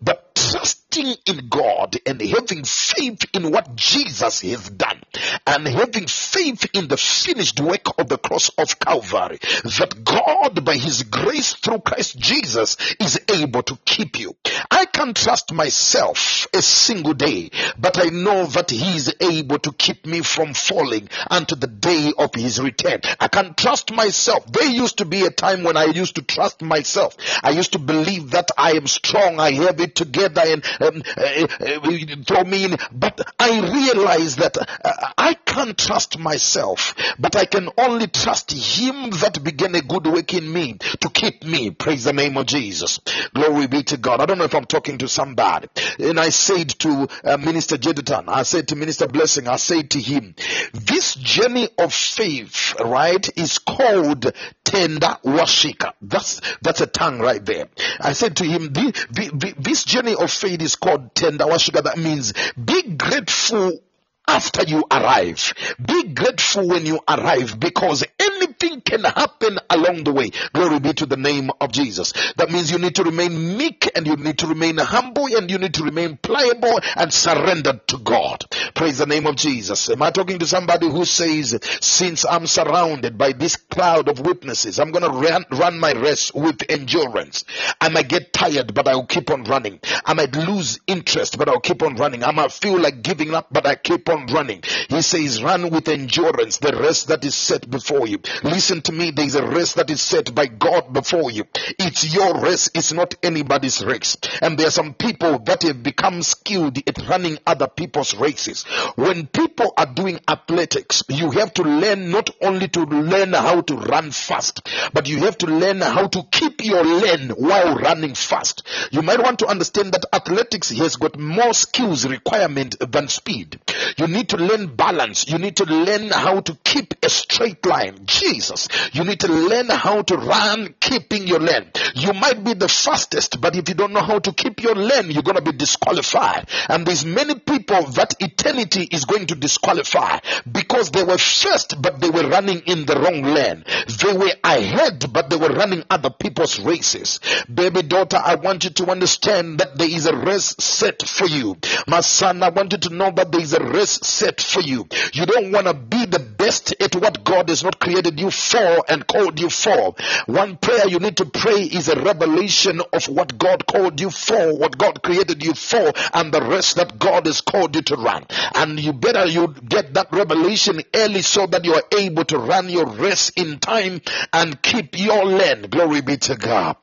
but 0.02 0.34
trusting 0.34 1.14
in 1.26 1.48
God 1.48 1.96
and 2.06 2.20
having 2.20 2.64
faith 2.64 3.24
in 3.32 3.50
what 3.50 3.74
Jesus 3.76 4.40
has 4.42 4.68
done 4.70 5.00
and 5.46 5.66
having 5.66 6.06
faith 6.06 6.66
in 6.74 6.88
the 6.88 6.96
finished 6.96 7.60
work 7.60 7.98
of 7.98 8.08
the 8.08 8.18
cross 8.18 8.50
of 8.50 8.78
Calvary 8.78 9.38
that 9.64 10.02
God 10.04 10.64
by 10.64 10.76
his 10.76 11.04
grace 11.04 11.54
through 11.54 11.80
Christ 11.80 12.18
Jesus 12.18 12.76
is 13.00 13.20
able 13.32 13.62
to 13.64 13.78
keep 13.84 14.18
you. 14.18 14.36
I 14.70 14.86
can't 14.86 15.16
trust 15.16 15.52
myself 15.52 16.46
a 16.52 16.62
single 16.62 17.14
day, 17.14 17.50
but 17.78 17.98
I 17.98 18.10
know 18.10 18.46
that 18.46 18.70
he 18.70 18.96
is 18.96 19.14
able 19.20 19.58
to 19.60 19.72
keep 19.72 20.06
me 20.06 20.20
from 20.34 20.52
falling 20.54 21.08
unto 21.30 21.54
the 21.54 21.66
day 21.66 22.12
of 22.18 22.34
his 22.34 22.60
return. 22.60 23.00
I 23.20 23.28
can 23.28 23.54
trust 23.54 23.92
myself. 23.92 24.46
There 24.50 24.68
used 24.68 24.98
to 24.98 25.04
be 25.04 25.24
a 25.24 25.30
time 25.30 25.62
when 25.62 25.76
I 25.76 25.84
used 25.84 26.16
to 26.16 26.22
trust 26.22 26.60
myself. 26.62 27.16
I 27.42 27.50
used 27.50 27.72
to 27.72 27.78
believe 27.78 28.32
that 28.32 28.50
I 28.58 28.72
am 28.72 28.86
strong. 28.86 29.38
I 29.38 29.52
have 29.52 29.80
it 29.80 29.94
together 29.94 30.42
and 30.44 30.64
um, 30.80 31.02
uh, 31.16 31.46
uh, 31.60 32.16
throw 32.26 32.44
me 32.44 32.64
in. 32.64 32.76
But 32.92 33.20
I 33.38 33.60
realize 33.60 34.36
that 34.36 34.56
uh, 34.58 35.10
I 35.16 35.34
can't 35.34 35.78
trust 35.78 36.18
myself, 36.18 36.94
but 37.18 37.36
I 37.36 37.44
can 37.44 37.68
only 37.78 38.08
trust 38.08 38.50
him 38.50 39.10
that 39.10 39.42
began 39.42 39.74
a 39.74 39.82
good 39.82 40.06
work 40.06 40.34
in 40.34 40.52
me 40.52 40.78
to 41.00 41.08
keep 41.10 41.44
me. 41.44 41.70
Praise 41.70 42.04
the 42.04 42.12
name 42.12 42.36
of 42.36 42.46
Jesus. 42.46 42.98
Glory 43.34 43.66
be 43.68 43.82
to 43.84 43.96
God. 43.96 44.20
I 44.20 44.26
don't 44.26 44.38
know 44.38 44.44
if 44.44 44.54
I'm 44.54 44.64
talking 44.64 44.98
to 44.98 45.08
somebody. 45.08 45.68
And 45.98 46.18
I 46.18 46.30
said 46.30 46.70
to 46.80 47.08
uh, 47.22 47.36
Minister 47.36 47.76
Jedutan, 47.76 48.28
I 48.28 48.42
said 48.42 48.68
to 48.68 48.76
Minister 48.76 49.06
Blessing, 49.06 49.46
I 49.48 49.56
said 49.56 49.90
to 49.90 50.00
him, 50.00 50.23
this 50.72 51.14
journey 51.14 51.68
of 51.78 51.92
faith, 51.92 52.74
right, 52.80 53.28
is 53.36 53.58
called 53.58 54.32
tender 54.64 55.16
washika. 55.24 55.92
That's, 56.00 56.40
that's 56.62 56.80
a 56.80 56.86
tongue 56.86 57.18
right 57.20 57.44
there. 57.44 57.68
I 58.00 58.12
said 58.12 58.36
to 58.38 58.44
him, 58.44 58.72
this 58.72 59.84
journey 59.84 60.14
of 60.14 60.30
faith 60.30 60.62
is 60.62 60.76
called 60.76 61.14
tender 61.14 61.44
washika. 61.44 61.82
That 61.82 61.98
means 61.98 62.32
be 62.56 62.82
grateful 62.82 63.80
after 64.26 64.62
you 64.62 64.84
arrive. 64.90 65.52
Be 65.84 66.04
grateful 66.04 66.68
when 66.68 66.86
you 66.86 67.00
arrive 67.08 67.58
because 67.58 68.04
anything 68.18 68.80
can 68.80 69.04
happen 69.04 69.58
along 69.70 70.04
the 70.04 70.12
way. 70.12 70.30
Glory 70.52 70.80
be 70.80 70.92
to 70.94 71.06
the 71.06 71.16
name 71.16 71.50
of 71.60 71.72
Jesus. 71.72 72.12
That 72.36 72.50
means 72.50 72.70
you 72.70 72.78
need 72.78 72.96
to 72.96 73.04
remain 73.04 73.56
meek 73.56 73.90
and 73.94 74.06
you 74.06 74.16
need 74.16 74.38
to 74.38 74.46
remain 74.46 74.78
humble 74.78 75.26
and 75.26 75.50
you 75.50 75.58
need 75.58 75.74
to 75.74 75.84
remain 75.84 76.16
pliable 76.16 76.80
and 76.96 77.12
surrendered 77.12 77.86
to 77.88 77.98
God. 77.98 78.44
Praise 78.74 78.98
the 78.98 79.06
name 79.06 79.26
of 79.26 79.36
Jesus. 79.36 79.90
Am 79.90 80.02
I 80.02 80.10
talking 80.10 80.38
to 80.38 80.46
somebody 80.46 80.88
who 80.88 81.04
says, 81.04 81.58
since 81.80 82.24
I'm 82.24 82.46
surrounded 82.46 83.18
by 83.18 83.32
this 83.32 83.56
cloud 83.56 84.08
of 84.08 84.20
witnesses, 84.20 84.78
I'm 84.78 84.90
going 84.90 85.04
to 85.04 85.18
run, 85.18 85.44
run 85.50 85.78
my 85.78 85.92
race 85.92 86.32
with 86.34 86.62
endurance. 86.68 87.44
I 87.80 87.88
might 87.88 88.08
get 88.08 88.32
tired, 88.32 88.74
but 88.74 88.88
I'll 88.88 89.06
keep 89.06 89.30
on 89.30 89.44
running. 89.44 89.80
I 90.04 90.14
might 90.14 90.34
lose 90.34 90.80
interest, 90.86 91.38
but 91.38 91.48
I'll 91.48 91.60
keep 91.60 91.82
on 91.82 91.96
running. 91.96 92.24
I 92.24 92.32
might 92.32 92.52
feel 92.52 92.78
like 92.78 93.02
giving 93.02 93.34
up, 93.34 93.48
but 93.50 93.66
I 93.66 93.74
keep 93.74 94.08
on 94.08 94.13
running. 94.26 94.62
He 94.88 95.02
says, 95.02 95.42
run 95.42 95.70
with 95.70 95.88
endurance 95.88 96.58
the 96.58 96.76
race 96.76 97.04
that 97.04 97.24
is 97.24 97.34
set 97.34 97.70
before 97.70 98.08
you. 98.08 98.18
Listen 98.42 98.82
to 98.82 98.92
me. 98.92 99.12
There 99.12 99.26
is 99.26 99.34
a 99.36 99.46
race 99.46 99.74
that 99.74 99.84
that 99.84 99.92
is 99.92 100.00
set 100.00 100.34
by 100.34 100.46
God 100.46 100.94
before 100.94 101.30
you. 101.30 101.44
It's 101.78 102.14
your 102.14 102.40
race. 102.40 102.70
It's 102.74 102.92
not 102.92 103.14
anybody's 103.22 103.84
race. 103.84 104.16
And 104.40 104.58
there 104.58 104.68
are 104.68 104.70
some 104.70 104.94
people 104.94 105.40
that 105.40 105.62
have 105.62 105.82
become 105.82 106.22
skilled 106.22 106.78
at 106.88 107.06
running 107.06 107.38
other 107.46 107.68
people's 107.68 108.16
races. 108.16 108.64
When 108.96 109.26
people 109.26 109.74
are 109.76 109.92
doing 109.92 110.20
athletics, 110.26 111.02
you 111.10 111.32
have 111.32 111.52
to 111.54 111.62
learn 111.64 112.10
not 112.10 112.30
only 112.40 112.68
to 112.68 112.84
learn 112.84 113.34
how 113.34 113.60
to 113.60 113.76
run 113.76 114.10
fast, 114.10 114.66
but 114.94 115.06
you 115.06 115.18
have 115.18 115.36
to 115.38 115.46
learn 115.46 115.82
how 115.82 116.06
to 116.06 116.22
keep 116.30 116.64
your 116.64 116.82
lane 116.82 117.28
while 117.30 117.76
running 117.76 118.14
fast. 118.14 118.66
You 118.90 119.02
might 119.02 119.22
want 119.22 119.40
to 119.40 119.46
understand 119.46 119.92
that 119.92 120.06
athletics 120.14 120.70
has 120.70 120.96
got 120.96 121.18
more 121.18 121.52
skills 121.52 122.06
requirement 122.06 122.76
than 122.80 123.08
speed. 123.08 123.60
You 123.98 124.03
need 124.06 124.28
to 124.30 124.36
learn 124.36 124.74
balance. 124.74 125.28
You 125.28 125.38
need 125.38 125.56
to 125.56 125.64
learn 125.64 126.10
how 126.10 126.40
to 126.40 126.58
keep 126.64 126.94
a 127.02 127.08
straight 127.08 127.64
line. 127.66 128.04
Jesus. 128.04 128.68
You 128.92 129.04
need 129.04 129.20
to 129.20 129.28
learn 129.28 129.68
how 129.68 130.02
to 130.02 130.16
run 130.16 130.74
keeping 130.80 131.26
your 131.26 131.40
lane. 131.40 131.70
You 131.94 132.12
might 132.12 132.42
be 132.44 132.54
the 132.54 132.68
fastest, 132.68 133.40
but 133.40 133.56
if 133.56 133.68
you 133.68 133.74
don't 133.74 133.92
know 133.92 134.02
how 134.02 134.18
to 134.18 134.32
keep 134.32 134.62
your 134.62 134.74
lane, 134.74 135.10
you're 135.10 135.22
going 135.22 135.36
to 135.36 135.42
be 135.42 135.52
disqualified. 135.52 136.48
And 136.68 136.86
there's 136.86 137.04
many 137.04 137.34
people 137.34 137.82
that 137.92 138.14
eternity 138.20 138.88
is 138.90 139.04
going 139.04 139.26
to 139.26 139.34
disqualify 139.34 140.18
because 140.50 140.90
they 140.90 141.04
were 141.04 141.18
first, 141.18 141.80
but 141.80 142.00
they 142.00 142.10
were 142.10 142.28
running 142.28 142.60
in 142.66 142.86
the 142.86 142.98
wrong 142.98 143.22
lane. 143.22 143.64
They 144.02 144.12
were 144.12 144.32
ahead, 144.42 145.12
but 145.12 145.30
they 145.30 145.36
were 145.36 145.48
running 145.48 145.84
other 145.90 146.10
people's 146.10 146.60
races. 146.60 147.20
Baby 147.52 147.82
daughter, 147.82 148.20
I 148.22 148.36
want 148.36 148.64
you 148.64 148.70
to 148.70 148.90
understand 148.90 149.58
that 149.58 149.76
there 149.76 149.88
is 149.88 150.06
a 150.06 150.16
race 150.16 150.54
set 150.58 151.06
for 151.06 151.26
you. 151.26 151.56
My 151.86 152.00
son, 152.00 152.42
I 152.42 152.50
want 152.50 152.72
you 152.72 152.78
to 152.78 152.90
know 152.90 153.10
that 153.10 153.32
there 153.32 153.40
is 153.40 153.54
a 153.54 153.64
race 153.64 153.93
set 153.94 154.40
for 154.40 154.60
you. 154.60 154.86
You 155.12 155.26
don't 155.26 155.52
want 155.52 155.66
to 155.66 155.74
be 155.74 156.06
the 156.06 156.18
best 156.18 156.74
at 156.80 156.94
what 156.94 157.24
God 157.24 157.48
has 157.48 157.62
not 157.62 157.78
created 157.78 158.20
you 158.20 158.30
for 158.30 158.84
and 158.88 159.06
called 159.06 159.40
you 159.40 159.50
for. 159.50 159.94
One 160.26 160.56
prayer 160.56 160.88
you 160.88 160.98
need 160.98 161.16
to 161.18 161.26
pray 161.26 161.62
is 161.62 161.88
a 161.88 162.00
revelation 162.00 162.80
of 162.92 163.08
what 163.08 163.38
God 163.38 163.66
called 163.66 164.00
you 164.00 164.10
for, 164.10 164.56
what 164.56 164.78
God 164.78 165.02
created 165.02 165.44
you 165.44 165.54
for, 165.54 165.92
and 166.12 166.32
the 166.32 166.42
rest 166.42 166.76
that 166.76 166.98
God 166.98 167.26
has 167.26 167.40
called 167.40 167.74
you 167.76 167.82
to 167.82 167.96
run. 167.96 168.26
And 168.54 168.80
you 168.80 168.92
better 168.92 169.26
you 169.26 169.48
get 169.48 169.94
that 169.94 170.12
revelation 170.12 170.82
early 170.94 171.22
so 171.22 171.46
that 171.46 171.64
you 171.64 171.74
are 171.74 171.84
able 171.96 172.24
to 172.26 172.38
run 172.38 172.68
your 172.68 172.86
race 172.86 173.30
in 173.30 173.58
time 173.58 174.00
and 174.32 174.60
keep 174.62 174.98
your 174.98 175.24
land. 175.24 175.70
Glory 175.70 176.00
be 176.00 176.16
to 176.18 176.36
God. 176.36 176.76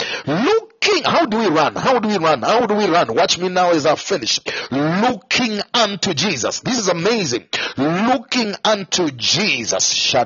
Looking, 0.84 1.04
how 1.04 1.26
do 1.26 1.38
we 1.38 1.48
run? 1.48 1.76
How 1.76 2.00
do 2.00 2.08
we 2.08 2.18
run? 2.18 2.42
How 2.42 2.66
do 2.66 2.74
we 2.74 2.88
run? 2.88 3.14
Watch 3.14 3.38
me 3.38 3.50
now 3.50 3.70
as 3.72 3.86
I 3.86 3.94
finish. 3.96 4.40
Looking 4.72 5.62
unto 5.74 6.14
Jesus. 6.14 6.62
This 6.62 6.80
is 6.80 6.88
amazing. 6.88 7.46
Looking 7.78 8.56
unto 8.64 9.12
Jesus. 9.12 9.86
So 9.86 10.26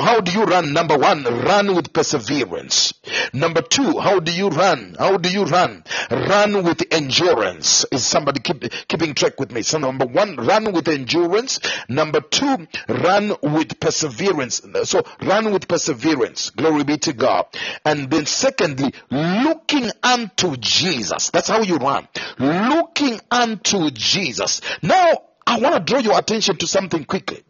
how 0.00 0.20
do 0.20 0.32
you 0.32 0.44
run? 0.44 0.72
Number 0.72 0.96
one, 0.96 1.24
run 1.24 1.74
with 1.74 1.92
perseverance. 1.92 2.94
Number 3.32 3.60
two, 3.60 3.98
how 3.98 4.18
do 4.18 4.32
you 4.32 4.48
run? 4.48 4.96
How 4.98 5.18
do 5.18 5.28
you 5.28 5.44
run? 5.44 5.84
Run 6.10 6.64
with 6.64 6.82
endurance. 6.90 7.84
Is 7.92 8.06
somebody 8.06 8.40
keep, 8.40 8.64
keeping 8.88 9.14
track 9.14 9.38
with 9.38 9.52
me? 9.52 9.62
So 9.62 9.78
number 9.78 10.06
one, 10.06 10.36
run 10.36 10.72
with 10.72 10.88
endurance. 10.88 11.60
Number 11.88 12.20
two, 12.20 12.66
run 12.88 13.34
with 13.42 13.78
perseverance. 13.78 14.62
So 14.84 15.02
run 15.22 15.52
with 15.52 15.68
perseverance. 15.68 16.50
Glory 16.50 16.84
be 16.84 16.96
to 16.98 17.12
God. 17.12 17.46
And 17.90 18.08
then 18.08 18.24
secondly, 18.24 18.94
looking 19.10 19.90
unto 20.00 20.56
Jesus. 20.56 21.30
That's 21.30 21.48
how 21.48 21.62
you 21.62 21.74
run. 21.74 22.06
Looking 22.38 23.20
unto 23.32 23.90
Jesus. 23.90 24.60
Now, 24.80 25.22
I 25.44 25.58
want 25.58 25.74
to 25.74 25.80
draw 25.92 25.98
your 25.98 26.16
attention 26.16 26.56
to 26.58 26.68
something 26.68 27.04
quickly. 27.04 27.42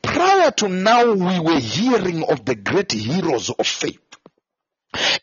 Prior 0.00 0.50
to 0.50 0.68
now, 0.70 1.12
we 1.12 1.38
were 1.40 1.60
hearing 1.60 2.24
of 2.24 2.46
the 2.46 2.54
great 2.54 2.90
heroes 2.92 3.50
of 3.50 3.66
faith. 3.66 4.00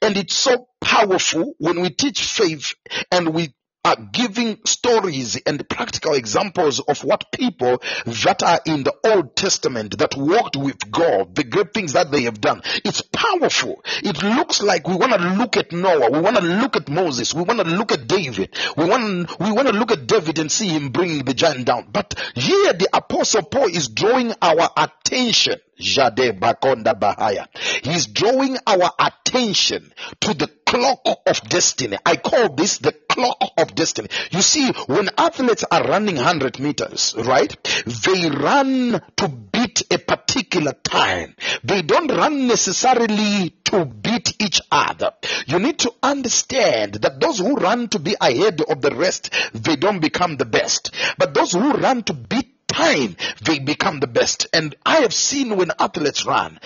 And 0.04 0.16
it's 0.16 0.36
so 0.36 0.68
powerful 0.82 1.56
when 1.58 1.82
we 1.82 1.90
teach 1.90 2.24
faith 2.24 2.76
and 3.12 3.34
we 3.34 3.56
are 3.86 3.96
giving 4.12 4.60
stories 4.66 5.40
and 5.46 5.68
practical 5.70 6.14
examples 6.14 6.80
of 6.80 7.04
what 7.04 7.32
people 7.32 7.82
that 8.06 8.44
are 8.44 8.60
in 8.66 8.84
the 8.84 8.94
Old 9.06 9.36
Testament 9.36 9.98
that 10.00 10.16
walked 10.18 10.58
with 10.58 10.92
God, 10.92 11.36
the 11.36 11.44
great 11.44 11.74
things 11.74 11.94
that 11.94 12.12
they 12.12 12.24
have 12.24 12.42
done. 12.42 12.62
It's 12.84 13.02
powerful. 13.02 13.84
It 14.04 14.22
looks 14.24 14.62
like 14.62 14.88
we 14.88 14.96
want 14.96 15.14
to 15.14 15.30
look 15.30 15.56
at 15.56 15.72
Noah. 15.72 16.12
We 16.12 16.20
want 16.20 16.36
to 16.36 16.44
look 16.44 16.76
at 16.76 16.90
Moses. 16.90 17.34
We 17.34 17.44
want 17.44 17.60
to 17.60 17.66
look 17.66 17.92
at 17.92 18.08
David. 18.08 18.56
We 18.76 18.86
want, 18.86 19.40
we 19.40 19.52
want 19.52 19.68
to 19.68 19.74
look 19.74 19.92
at 19.92 20.06
David 20.06 20.40
and 20.40 20.52
see 20.52 20.68
him 20.68 20.90
bringing 20.90 21.24
the 21.24 21.34
giant 21.34 21.66
down. 21.66 21.88
But 21.92 22.14
here 22.36 22.74
the 22.74 22.90
apostle 22.94 23.44
Paul 23.44 23.68
is 23.68 23.88
drawing 23.88 24.34
our 24.42 24.70
attention 24.76 25.60
Jade 25.80 26.40
Bakonda 26.40 27.00
Bahaya. 27.00 27.48
He's 27.84 28.08
drawing 28.08 28.58
our 28.66 28.92
attention 29.00 29.92
to 30.22 30.34
the 30.34 30.48
clock 30.66 31.00
of 31.26 31.42
destiny. 31.50 31.98
I 32.06 32.18
call 32.18 32.50
this 32.50 32.78
the 32.80 32.92
clock 32.92 33.38
of 33.58 33.74
destiny. 33.74 34.10
You 34.32 34.42
see, 34.42 34.72
when 34.88 35.10
athletes 35.18 35.64
are 35.72 35.84
running 35.84 36.16
100 36.16 36.60
meters, 36.60 37.16
right? 37.18 37.56
They 37.86 38.30
run 38.30 39.02
to 39.18 39.28
beat 39.28 39.84
a 39.92 39.98
particular 39.98 40.74
time. 40.84 41.36
They 41.64 41.82
don't 41.82 42.12
run 42.12 42.48
necessarily 42.48 43.56
to 43.66 43.86
beat 43.86 44.42
each 44.42 44.62
other. 44.72 45.12
You 45.48 45.60
need 45.60 45.80
to 45.80 45.94
understand 46.04 46.96
that 46.96 47.20
those 47.20 47.40
who 47.40 47.56
run 47.56 47.88
to 47.90 48.00
be 48.00 48.16
ahead 48.20 48.62
of 48.62 48.82
the 48.82 48.92
rest, 48.92 49.34
they 49.54 49.76
don't 49.76 50.00
become 50.00 50.38
the 50.38 50.46
best. 50.46 50.94
But 51.18 51.34
those 51.34 51.54
who 51.54 51.72
run 51.72 52.04
to 52.04 52.14
beat 52.14 52.57
time 52.78 53.16
they 53.44 53.60
become 53.60 54.00
the 54.00 54.08
best. 54.08 54.48
And 54.54 54.76
I 54.86 54.98
have 55.02 55.14
seen 55.14 55.56
when 55.58 55.72
athletes 55.80 56.26
run, 56.26 56.60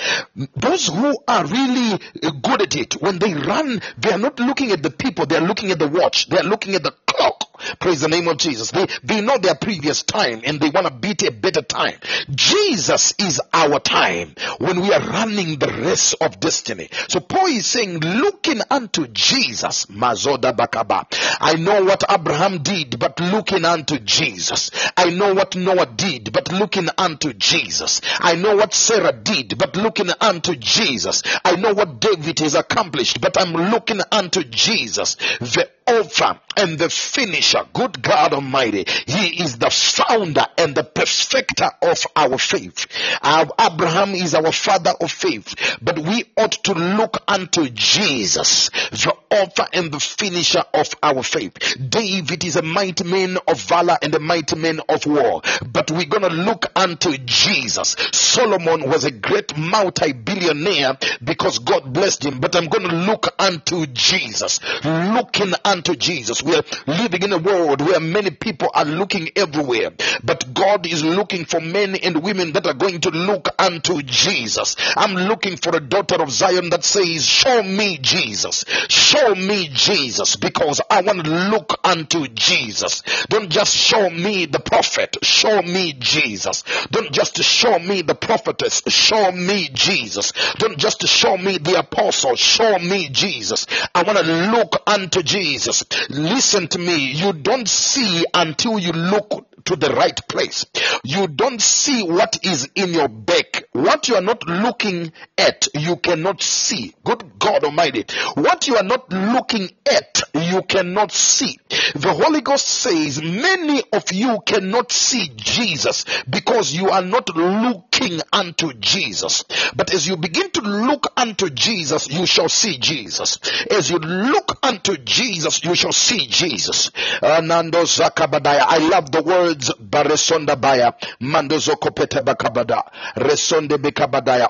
those 0.55 0.88
who 0.88 1.17
are 1.27 1.45
really 1.45 1.99
good 2.41 2.61
at 2.61 2.75
it, 2.75 3.01
when 3.01 3.19
they 3.19 3.33
run, 3.33 3.81
they 3.97 4.11
are 4.11 4.17
not 4.17 4.39
looking 4.39 4.71
at 4.71 4.83
the 4.83 4.91
people, 4.91 5.25
they 5.25 5.38
are 5.38 5.47
looking 5.47 5.71
at 5.71 5.79
the 5.79 5.88
watch, 5.88 6.27
they 6.27 6.38
are 6.38 6.43
looking 6.43 6.75
at 6.75 6.83
the 6.83 6.93
clock. 7.07 7.51
Praise 7.79 8.01
the 8.01 8.07
name 8.07 8.27
of 8.27 8.38
Jesus. 8.38 8.71
They, 8.71 8.88
they 9.03 9.21
know 9.21 9.38
their 9.38 9.55
previous 9.55 10.03
time 10.03 10.41
and 10.45 10.59
they 10.59 10.69
want 10.69 10.88
to 10.88 10.93
beat 10.93 11.23
a 11.23 11.31
better 11.31 11.61
time. 11.61 11.95
Jesus 12.29 13.13
is 13.19 13.41
our 13.53 13.79
time 13.79 14.33
when 14.59 14.81
we 14.81 14.93
are 14.93 15.01
running 15.01 15.59
the 15.59 15.67
race 15.67 16.13
of 16.13 16.39
destiny. 16.39 16.89
So 17.07 17.19
Paul 17.19 17.47
is 17.47 17.65
saying, 17.65 17.99
looking 17.99 18.61
unto 18.69 19.07
Jesus, 19.07 19.85
Mazoda 19.88 20.55
Bakaba. 20.55 21.05
I 21.39 21.55
know 21.55 21.83
what 21.83 22.03
Abraham 22.09 22.63
did, 22.63 22.99
but 22.99 23.19
looking 23.19 23.65
unto 23.65 23.99
Jesus. 23.99 24.71
I 24.97 25.09
know 25.09 25.33
what 25.33 25.55
Noah 25.55 25.85
did, 25.85 26.31
but 26.31 26.51
looking 26.51 26.88
unto 26.97 27.33
Jesus. 27.33 28.01
I 28.19 28.35
know 28.35 28.55
what 28.55 28.73
Sarah 28.73 29.13
did, 29.13 29.57
but 29.57 29.75
looking 29.75 30.09
unto 30.19 30.55
Jesus. 30.55 31.23
I 31.43 31.55
know 31.55 31.73
what 31.73 31.99
David 31.99 32.39
has 32.39 32.55
accomplished, 32.55 33.21
but 33.21 33.39
I'm 33.39 33.53
looking 33.53 34.01
unto 34.11 34.43
Jesus, 34.43 35.15
the 35.39 35.69
author 35.88 36.40
and 36.58 36.78
the 36.78 36.90
finisher. 36.90 37.62
Good 37.74 38.02
God 38.02 38.34
Almighty. 38.34 38.86
He 39.08 39.44
is 39.44 39.58
the 39.58 39.70
founder 39.70 40.45
and 40.58 40.76
the 40.76 40.84
perfecter 40.84 41.70
of 41.82 42.06
our 42.16 42.38
faith. 42.38 42.88
Our 43.22 43.48
Abraham 43.60 44.12
is 44.12 44.34
our 44.36 44.52
father 44.52 44.94
of 44.99 45.12
faith, 45.12 45.78
but 45.82 45.99
we 45.99 46.26
ought 46.38 46.64
to 46.66 46.74
look 46.74 47.18
unto 47.28 47.70
Jesus, 47.70 48.70
the 48.91 49.16
author 49.32 49.68
and 49.74 49.91
the 49.91 49.99
finisher 49.99 50.64
of 50.74 50.94
our 51.02 51.24
faith. 51.24 51.53
David 51.90 52.44
is 52.44 52.56
a 52.56 52.62
mighty 52.62 53.03
man 53.03 53.38
of 53.48 53.60
valor 53.62 53.98
and 54.02 54.14
a 54.14 54.20
mighty 54.20 54.56
man 54.56 54.82
of 54.90 55.06
war, 55.06 55.41
but 55.66 55.90
we're 55.91 56.06
gonna 56.06 56.30
look 56.30 56.66
unto 56.76 57.18
Jesus. 57.18 57.95
Solomon 58.12 58.90
was 58.90 59.03
a 59.03 59.12
great 59.12 59.58
multi-billionaire 59.58 60.98
because 61.24 61.60
God 61.60 61.91
blessed 61.94 62.26
him, 62.26 62.40
but 62.40 62.56
I'm 62.56 62.68
gonna 62.68 63.06
look 63.06 63.28
unto 63.40 63.86
Jesus. 63.88 64.60
Looking 64.84 65.53
unto 65.66 65.81
Jesus. 65.95 66.44
We 66.44 66.56
are 66.56 66.64
living 66.88 67.24
in 67.24 67.34
a 67.34 67.38
world 67.38 67.82
where 67.82 67.99
many 67.99 68.32
people 68.32 68.70
are 68.74 68.86
looking 68.86 69.30
everywhere, 69.36 69.91
but 70.24 70.53
God 70.53 70.86
is 70.86 71.03
looking 71.03 71.45
for 71.45 71.60
men 71.60 71.95
and 71.95 72.24
women 72.24 72.53
that 72.53 72.68
are 72.68 72.74
going 72.74 73.02
to 73.02 73.10
look 73.10 73.49
unto 73.60 74.02
Jesus. 74.02 74.76
I'm 74.95 75.16
looking 75.16 75.58
for 75.58 75.76
a 75.76 75.80
daughter 75.80 76.22
of 76.22 76.32
Zion 76.32 76.70
that 76.70 76.84
says, 76.84 77.26
show 77.26 77.64
me 77.64 77.98
Jesus. 78.02 78.66
Show 78.90 79.36
me 79.36 79.70
Jesus 79.72 80.36
because 80.36 80.82
I 80.90 81.02
want 81.02 81.26
to 81.26 81.32
look 81.49 81.80
unto 81.84 82.28
Jesus. 82.28 83.03
Don't 83.30 83.49
just 83.49 83.76
show 83.76 84.10
me 84.10 84.45
the 84.45 84.60
prophet. 84.60 85.18
Show 85.24 85.62
me 85.62 85.94
Jesus. 85.94 86.64
Don't 86.91 87.12
just 87.12 87.38
show 87.38 87.80
me 87.80 88.02
the 88.02 88.16
prophetess. 88.16 88.82
Show 88.88 89.32
me 89.32 89.70
Jesus. 89.74 90.34
Don't 90.58 90.78
just 90.78 91.08
show 91.08 91.38
me 91.38 91.58
the 91.58 91.80
apostle. 91.80 92.36
Show 92.36 92.80
me 92.80 93.10
Jesus. 93.10 93.68
I 93.94 94.03
want 94.03 94.18
to 94.18 94.52
look 94.52 94.82
unto 94.88 95.24
Jesus. 95.24 95.60
Listen 96.09 96.67
to 96.67 96.79
me. 96.79 97.11
You 97.11 97.33
don't 97.33 97.67
see 97.67 98.25
until 98.33 98.79
you 98.79 98.91
look 98.91 99.47
to 99.65 99.75
the 99.75 99.89
right 99.89 100.19
place. 100.27 100.65
You 101.03 101.27
don't 101.27 101.61
see 101.61 102.03
what 102.03 102.39
is 102.43 102.69
in 102.75 102.93
your 102.93 103.07
back 103.07 103.40
What 103.73 104.10
you 104.10 104.15
are 104.15 104.22
not 104.22 104.45
looking 104.48 105.14
at, 105.38 105.68
you 105.73 105.95
cannot 105.95 106.41
see. 106.41 106.93
Good 107.06 107.39
God 107.39 107.64
Almighty. 107.64 108.06
What 108.35 108.68
you 108.68 108.76
are 108.76 108.84
not 108.84 109.11
looking 109.11 109.69
at, 109.89 110.22
you 110.34 110.61
cannot 110.64 111.11
see. 111.14 111.57
The 111.95 112.14
Holy 112.14 112.41
Ghost 112.41 112.68
says 112.68 113.22
many 113.22 113.81
of 113.93 114.11
you 114.11 114.39
cannot 114.45 114.91
see 114.91 115.31
Jesus 115.35 116.06
because 116.30 116.73
you 116.73 116.89
are 116.89 117.02
not 117.02 117.30
looking 117.35 118.19
unto 118.34 118.73
Jesus. 118.73 119.45
But 119.76 119.93
as 119.93 120.06
you 120.07 120.18
begin 120.18 120.52
to 120.52 120.61
look 120.61 121.07
unto 121.15 121.49
Jesus, 121.49 122.10
you 122.10 122.26
shall 122.26 122.49
see 122.49 122.77
Jesus. 122.77 123.39
As 123.72 123.89
you 123.89 123.99
look 123.99 124.57
unto 124.64 124.98
Jesus, 124.98 125.64
you 125.64 125.76
shall 125.76 125.93
see 125.93 126.27
Jesus. 126.27 126.91
Zakabadaya. 127.22 128.64
I 128.68 128.77
love 128.80 129.11
the 129.11 129.22
words 129.22 129.72
Baresonda 129.76 130.60
Baya, 130.60 130.93
Mandozoko 131.22 131.89
Petebakabada, 131.93 132.84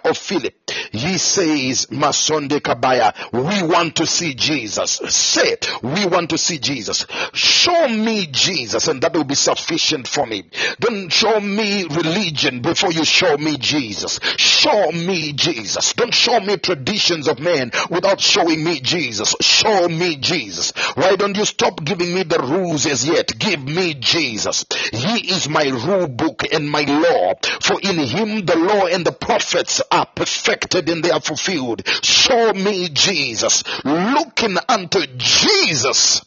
Of 0.06 0.18
Philip. 0.18 0.61
He 0.92 1.18
says, 1.18 1.88
Masonde 1.88 2.60
Kabaya, 2.62 3.14
we 3.32 3.68
want 3.68 3.96
to 3.98 4.06
see 4.06 4.34
Jesus. 4.34 5.02
Say, 5.10 5.58
we 5.82 6.06
want 6.06 6.30
to 6.32 6.38
see 6.38 6.60
Jesus. 6.60 7.06
Show 7.34 7.88
me 7.88 8.28
Jesus, 8.28 8.88
and 8.88 9.02
that 9.02 9.14
will 9.14 9.24
be 9.24 9.36
sufficient 9.36 10.08
for 10.08 10.26
me. 10.26 10.44
Don't 10.80 11.10
show 11.10 11.40
me 11.40 11.86
religion 11.86 12.62
before 12.62 12.92
you 12.92 13.06
show 13.06 13.38
me 13.38 13.58
Jesus. 13.58 14.20
Show 14.38 14.92
me 14.92 15.34
Jesus. 15.34 15.94
Don't 15.94 16.14
show 16.14 16.40
me 16.40 16.58
traditions 16.58 17.28
of 17.28 17.40
men 17.40 17.72
without 17.90 18.20
showing 18.22 18.64
me 18.64 18.80
Jesus. 18.80 19.36
Show 19.42 19.88
me 19.88 20.18
Jesus. 20.18 20.72
Why 20.96 21.16
don't 21.16 21.38
you 21.38 21.46
stop 21.46 21.84
giving 21.84 22.14
me 22.14 22.24
the 22.24 22.40
rules 22.40 22.86
as 22.86 23.08
yet? 23.08 23.38
Give 23.38 23.64
me 23.64 23.94
Jesus. 23.96 24.66
He 24.92 25.34
is 25.34 25.50
my 25.50 25.66
rule 25.66 26.08
book 26.08 26.44
and 26.52 26.70
my 26.70 26.82
law. 26.82 27.34
For 27.62 27.80
in 27.82 27.98
him 28.00 28.46
the 28.46 28.56
law 28.56 28.86
and 28.88 29.06
the 29.06 29.12
prophets 29.12 29.82
are 29.92 30.06
perfected 30.62 30.90
and 30.90 31.04
they 31.04 31.12
are 31.12 31.22
fulfilled. 31.22 31.86
Show 32.04 32.54
me 32.54 32.90
Jesus. 32.90 33.64
Looking 33.84 34.58
unto 34.68 35.06
Jesus. 35.18 36.22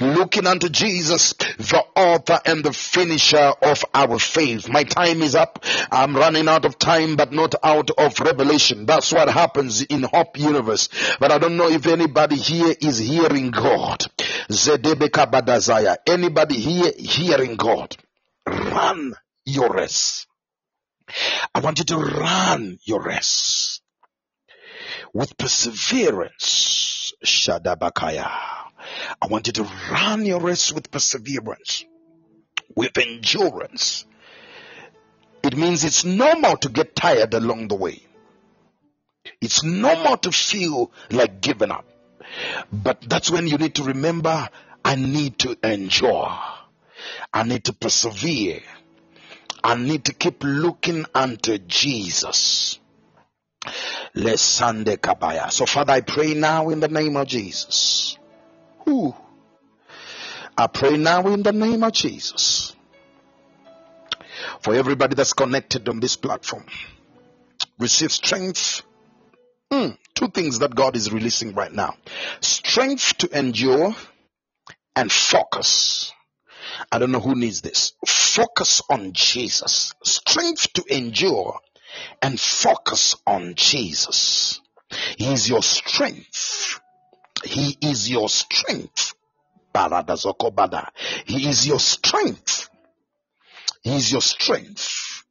Looking 0.00 0.46
unto 0.46 0.68
Jesus, 0.68 1.32
the 1.32 1.82
author 1.94 2.40
and 2.44 2.64
the 2.64 2.72
finisher 2.72 3.52
of 3.62 3.84
our 3.94 4.18
faith. 4.18 4.68
My 4.68 4.84
time 4.84 5.22
is 5.22 5.34
up. 5.34 5.64
I'm 5.90 6.16
running 6.16 6.48
out 6.48 6.64
of 6.64 6.78
time, 6.78 7.16
but 7.16 7.32
not 7.32 7.54
out 7.62 7.90
of 7.90 8.20
revelation. 8.20 8.86
That's 8.86 9.12
what 9.12 9.28
happens 9.28 9.82
in 9.82 10.02
Hope 10.02 10.38
Universe. 10.38 10.88
But 11.20 11.32
I 11.32 11.38
don't 11.38 11.56
know 11.56 11.68
if 11.68 11.86
anybody 11.86 12.36
here 12.36 12.74
is 12.80 12.98
hearing 12.98 13.50
God. 13.50 14.04
Zedebeka 14.50 15.30
Badazaya. 15.30 15.96
Anybody 16.06 16.54
here 16.54 16.92
hearing 16.96 17.56
God? 17.56 17.96
Run 18.46 19.14
your 19.44 19.70
race. 19.72 20.26
I 21.54 21.60
want 21.60 21.78
you 21.78 21.84
to 21.86 21.98
run 21.98 22.78
your 22.84 23.02
race 23.02 23.80
with 25.12 25.36
perseverance. 25.36 27.12
Shadabakaya. 27.24 28.30
I 29.22 29.26
want 29.28 29.46
you 29.46 29.52
to 29.54 29.62
run 29.90 30.24
your 30.26 30.40
race 30.40 30.72
with 30.72 30.90
perseverance, 30.90 31.84
with 32.74 32.96
endurance. 32.98 34.04
It 35.42 35.56
means 35.56 35.84
it's 35.84 36.04
normal 36.04 36.56
to 36.58 36.68
get 36.68 36.94
tired 36.94 37.34
along 37.34 37.68
the 37.68 37.74
way. 37.76 38.02
It's 39.40 39.62
normal 39.62 40.16
to 40.18 40.32
feel 40.32 40.92
like 41.10 41.40
giving 41.40 41.70
up. 41.70 41.86
But 42.72 43.00
that's 43.02 43.30
when 43.30 43.46
you 43.46 43.56
need 43.56 43.76
to 43.76 43.84
remember 43.84 44.48
I 44.84 44.94
need 44.94 45.38
to 45.40 45.56
endure. 45.64 46.30
I 47.32 47.42
need 47.42 47.64
to 47.64 47.72
persevere. 47.72 48.60
I 49.66 49.74
need 49.74 50.04
to 50.04 50.12
keep 50.12 50.44
looking 50.44 51.06
unto 51.12 51.58
Jesus. 51.58 52.78
Lesande 54.14 54.96
kabaya. 54.96 55.50
So 55.50 55.66
Father, 55.66 55.94
I 55.94 56.02
pray 56.02 56.34
now 56.34 56.68
in 56.68 56.78
the 56.78 56.86
name 56.86 57.16
of 57.16 57.26
Jesus. 57.26 58.16
Ooh. 58.88 59.12
I 60.56 60.68
pray 60.68 60.96
now 60.96 61.26
in 61.26 61.42
the 61.42 61.52
name 61.52 61.82
of 61.82 61.92
Jesus. 61.92 62.76
For 64.60 64.72
everybody 64.72 65.16
that's 65.16 65.32
connected 65.32 65.88
on 65.88 65.98
this 65.98 66.14
platform. 66.14 66.64
Receive 67.80 68.12
strength. 68.12 68.82
Mm, 69.72 69.98
two 70.14 70.28
things 70.28 70.60
that 70.60 70.76
God 70.76 70.94
is 70.94 71.12
releasing 71.12 71.54
right 71.54 71.72
now. 71.72 71.96
Strength 72.40 73.18
to 73.18 73.36
endure 73.36 73.96
and 74.94 75.10
focus. 75.10 76.12
I 76.90 76.98
don't 76.98 77.12
know 77.12 77.20
who 77.20 77.34
needs 77.34 77.60
this. 77.62 77.92
Focus 78.06 78.82
on 78.90 79.12
Jesus. 79.12 79.94
Strength 80.02 80.72
to 80.74 80.84
endure 80.88 81.58
and 82.22 82.38
focus 82.38 83.16
on 83.26 83.54
Jesus. 83.54 84.60
He 85.16 85.32
is 85.32 85.48
your 85.48 85.62
strength. 85.62 86.80
He 87.44 87.76
is 87.80 88.10
your 88.10 88.28
strength. 88.28 89.14
Baradazokobada. 89.74 90.88
He 91.26 91.48
is 91.48 91.66
your 91.66 91.80
strength. 91.80 92.68
He 93.82 93.96
is 93.96 94.10
your 94.10 94.22
strength. 94.22 95.24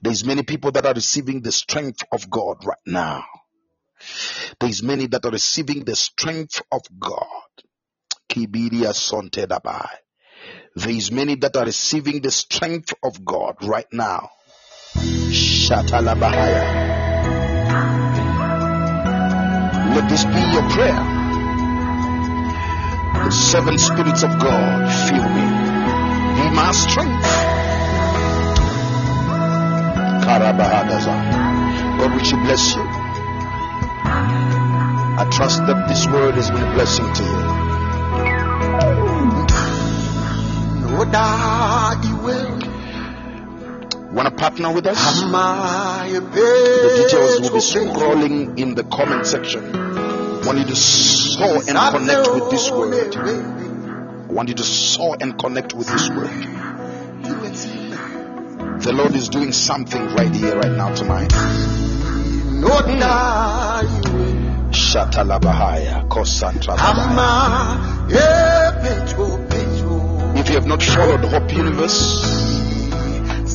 There's 0.00 0.24
many 0.24 0.42
people 0.42 0.72
that 0.72 0.86
are 0.86 0.94
receiving 0.94 1.42
the 1.42 1.52
strength 1.52 2.02
of 2.12 2.30
God 2.30 2.64
right 2.64 2.78
now. 2.86 3.24
There's 4.60 4.82
many 4.82 5.06
that 5.08 5.24
are 5.24 5.30
receiving 5.30 5.84
the 5.84 5.96
strength 5.96 6.62
of 6.72 6.82
God. 6.98 7.20
Kibiria 8.28 8.92
Sontedabai. 8.92 9.88
There's 10.76 11.10
many 11.10 11.36
that 11.36 11.56
are 11.56 11.64
receiving 11.64 12.20
the 12.20 12.30
strength 12.30 12.92
of 13.02 13.24
God 13.24 13.56
right 13.64 13.90
now. 13.90 14.28
Shatalabahaya. 15.32 16.64
Let 19.96 20.08
this 20.10 20.24
be 20.26 20.38
your 20.52 20.68
prayer. 20.68 21.00
The 23.24 23.30
seven 23.30 23.78
spirits 23.78 24.22
of 24.22 24.38
God 24.38 24.92
fill 25.08 25.24
me. 25.24 25.46
Be 26.36 26.50
my 26.54 26.70
strength. 26.72 27.24
Karabahadaza. 30.28 31.16
God, 31.98 32.12
we 32.14 32.22
should 32.22 32.42
bless 32.44 32.76
you. 32.76 32.84
I 35.16 35.24
trust 35.32 35.64
that 35.66 35.88
this 35.88 36.06
word 36.06 36.34
has 36.34 36.50
been 36.50 36.62
a 36.62 36.74
blessing 36.74 37.10
to 37.14 37.22
you. 37.24 39.15
Will. 40.96 42.60
Want 44.12 44.28
to 44.28 44.34
partner 44.34 44.72
with 44.72 44.86
us? 44.86 45.22
Am 45.22 45.34
I 45.34 46.06
a 46.08 46.20
The 46.20 47.02
details 47.04 47.40
will 47.40 47.50
be 47.50 47.58
scrolling 47.58 48.58
in 48.58 48.74
the 48.74 48.84
comment 48.84 49.26
section. 49.26 49.76
I 49.76 50.46
want 50.46 50.58
you 50.58 50.64
to 50.64 50.76
sow 50.76 51.60
and 51.60 51.76
connect 51.76 52.32
with 52.32 52.50
this 52.50 52.70
word. 52.70 53.14
I 53.14 54.32
want 54.32 54.48
you 54.48 54.54
to 54.54 54.62
sow 54.62 55.14
and 55.20 55.38
connect 55.38 55.74
with 55.74 55.86
this 55.86 56.08
word. 56.08 56.30
The 58.80 58.92
Lord 58.92 59.14
is 59.14 59.28
doing 59.28 59.52
something 59.52 60.02
right 60.14 60.34
here, 60.34 60.56
right 60.56 60.72
now, 60.72 60.94
tonight. 60.94 61.32
No 62.52 62.80
daddy 62.80 64.10
will. 64.12 64.46
Shatalabahaya, 64.70 66.08
Kosantra. 66.08 66.76
If 70.46 70.50
you 70.50 70.58
have 70.58 70.66
not 70.68 70.80
followed 70.80 71.24
Hope 71.24 71.52
Universe, 71.52 72.22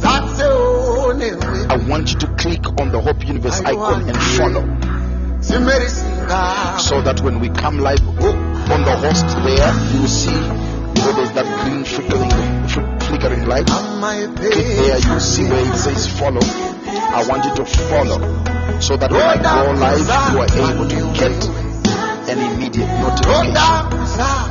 the. 0.01 1.68
I 1.69 1.77
want 1.88 2.11
you 2.11 2.19
to 2.19 2.27
click 2.35 2.68
on 2.81 2.91
the 2.91 2.99
Hope 2.99 3.26
Universe 3.26 3.61
icon 3.61 4.09
and 4.09 4.18
follow 4.18 4.63
See 5.39 5.57
medicine 5.57 6.27
God. 6.27 6.81
so 6.81 7.01
that 7.01 7.22
when 7.22 7.39
we 7.39 7.47
come 7.47 7.80
live 7.80 8.01
oh, 8.03 8.35
on 8.73 8.84
the 8.84 8.93
host 8.97 9.26
there, 9.39 9.73
you 9.93 10.01
will 10.01 10.07
see 10.09 10.35
know, 10.35 11.13
there's 11.13 11.31
that 11.31 11.47
green 11.63 11.85
flickering, 11.85 12.99
flickering 12.99 13.47
light. 13.47 13.69
Am 13.69 14.03
I 14.03 14.15
a 14.15 14.27
Click 14.27 14.53
there, 14.53 14.99
you 14.99 15.13
will 15.13 15.19
see 15.22 15.45
where 15.45 15.65
it 15.65 15.77
says 15.77 16.19
follow. 16.19 16.41
I 16.43 17.26
want 17.30 17.45
you 17.45 17.55
to 17.55 17.65
follow 17.65 18.19
so 18.81 18.97
that 18.97 19.11
when 19.11 19.22
I 19.22 19.38
go 19.39 19.72
live, 19.80 20.07
you 20.34 20.39
are 20.43 20.51
able 20.76 20.89
to 20.89 20.99
get 21.18 21.39
an 22.27 22.38
immediate 22.51 22.91
notification. 22.99 24.51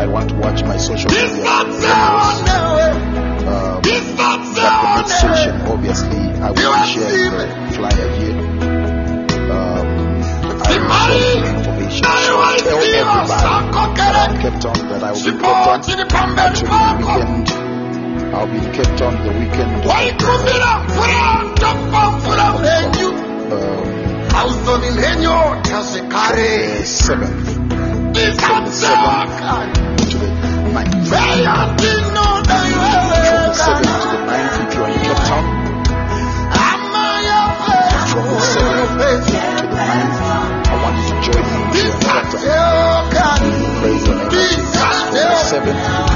might 0.00 0.08
want 0.08 0.30
to 0.30 0.34
watch 0.36 0.62
my 0.64 0.76
social 0.78 1.10
media. 1.10 2.49
Videos. 5.00 5.00
The 5.00 5.02
next 5.02 5.20
session, 5.20 5.60
obviously, 5.62 6.18
I 6.18 6.50
will 6.50 6.84
sharing 6.84 7.30
the 7.30 7.46
flyer 7.74 8.08
here. 8.16 8.38
Um, 9.50 9.86
I 10.60 10.62
will 10.78 10.90
share 10.90 11.40
the 11.40 11.48
information. 11.58 12.04
So 12.04 12.08
tell 12.58 12.78
everybody 12.78 13.32
around 14.10 14.34
Cape 14.40 14.58
Town 14.60 14.78
that 14.88 15.02
I 15.02 15.04
will 15.12 15.24
be 15.24 15.30
Town. 16.08 16.38
Actually, 16.38 16.70
the 16.70 16.76
weekend, 17.00 17.48
I'll 18.34 18.46
be 18.46 18.60
Cape 18.76 18.96
Town 18.96 19.14
the 19.24 19.32
weekend 19.32 19.84
um, 23.50 23.84
the 24.74 24.80
7th. 26.84 27.48
From 28.40 28.64
the 28.64 28.70
7th 28.70 30.10
to 30.10 30.16
the 30.18 30.26
9th. 30.72 31.10
7th 45.50 46.09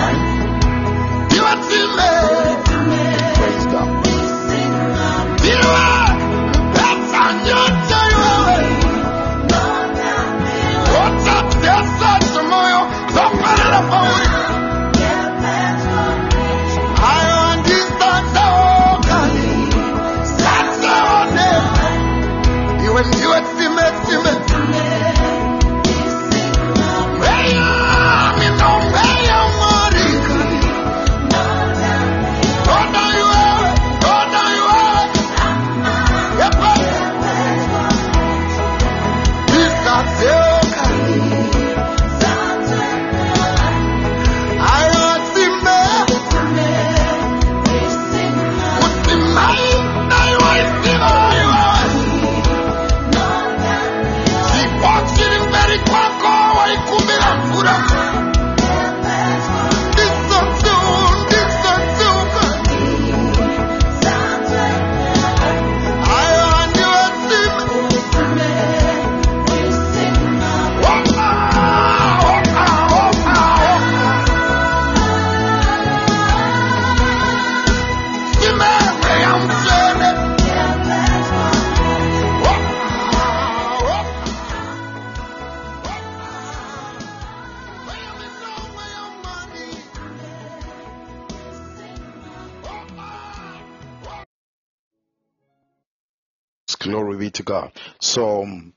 to 97.35 97.43
God. 97.43 97.73
So, 98.01 98.43
um, 98.43 98.73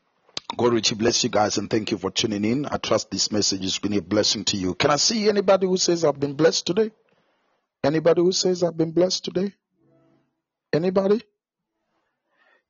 God 0.56 0.74
richly 0.74 0.98
bless 0.98 1.24
you 1.24 1.30
guys 1.30 1.58
and 1.58 1.70
thank 1.70 1.92
you 1.92 1.98
for 1.98 2.10
tuning 2.10 2.46
in. 2.46 2.66
I 2.66 2.78
trust 2.78 3.12
this 3.12 3.32
message 3.32 3.64
has 3.64 3.80
been 3.80 3.94
a 3.94 4.02
blessing 4.02 4.46
to 4.46 4.58
you. 4.58 4.76
Can 4.76 4.92
I 4.92 4.96
see 4.96 5.28
anybody 5.28 5.68
who 5.68 5.78
says 5.78 6.06
I've 6.06 6.20
been 6.20 6.36
blessed 6.36 6.66
today? 6.66 6.92
Anybody 7.84 8.22
who 8.22 8.32
says 8.32 8.64
I've 8.64 8.78
been 8.78 8.92
blessed 8.92 9.26
today? 9.26 9.54
Anybody? 10.74 11.22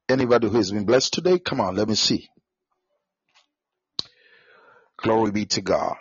Anybody 0.09 0.47
who 0.47 0.57
has 0.57 0.72
been 0.72 0.85
blessed 0.85 1.14
today? 1.14 1.38
Come 1.39 1.61
on, 1.61 1.76
let 1.76 1.88
me 1.88 1.95
see. 1.95 2.27
Glory 4.97 5.31
be 5.31 5.45
to 5.45 5.61
God. 5.61 5.95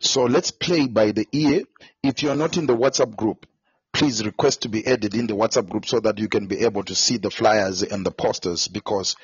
So 0.00 0.24
let's 0.24 0.50
play 0.50 0.86
by 0.86 1.12
the 1.12 1.26
ear. 1.32 1.62
If 2.02 2.22
you're 2.22 2.34
not 2.34 2.56
in 2.56 2.66
the 2.66 2.76
WhatsApp 2.76 3.14
group, 3.16 3.46
please 3.92 4.24
request 4.24 4.62
to 4.62 4.68
be 4.68 4.86
added 4.86 5.14
in 5.14 5.26
the 5.26 5.34
WhatsApp 5.34 5.68
group 5.68 5.86
so 5.86 6.00
that 6.00 6.18
you 6.18 6.28
can 6.28 6.46
be 6.46 6.60
able 6.60 6.84
to 6.84 6.94
see 6.94 7.16
the 7.16 7.30
flyers 7.30 7.82
and 7.82 8.04
the 8.04 8.10
posters 8.10 8.68
because 8.68 9.16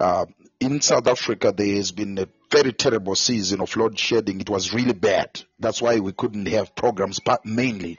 uh, 0.00 0.26
in 0.60 0.80
South 0.80 1.06
Africa 1.06 1.52
there 1.56 1.76
has 1.76 1.92
been 1.92 2.18
a 2.18 2.28
very 2.50 2.72
terrible 2.72 3.14
season 3.14 3.60
of 3.60 3.74
load 3.76 3.98
shedding. 3.98 4.40
It 4.40 4.50
was 4.50 4.72
really 4.74 4.92
bad. 4.92 5.42
That's 5.58 5.80
why 5.80 6.00
we 6.00 6.12
couldn't 6.12 6.46
have 6.48 6.74
programs, 6.74 7.20
but 7.20 7.46
mainly 7.46 7.98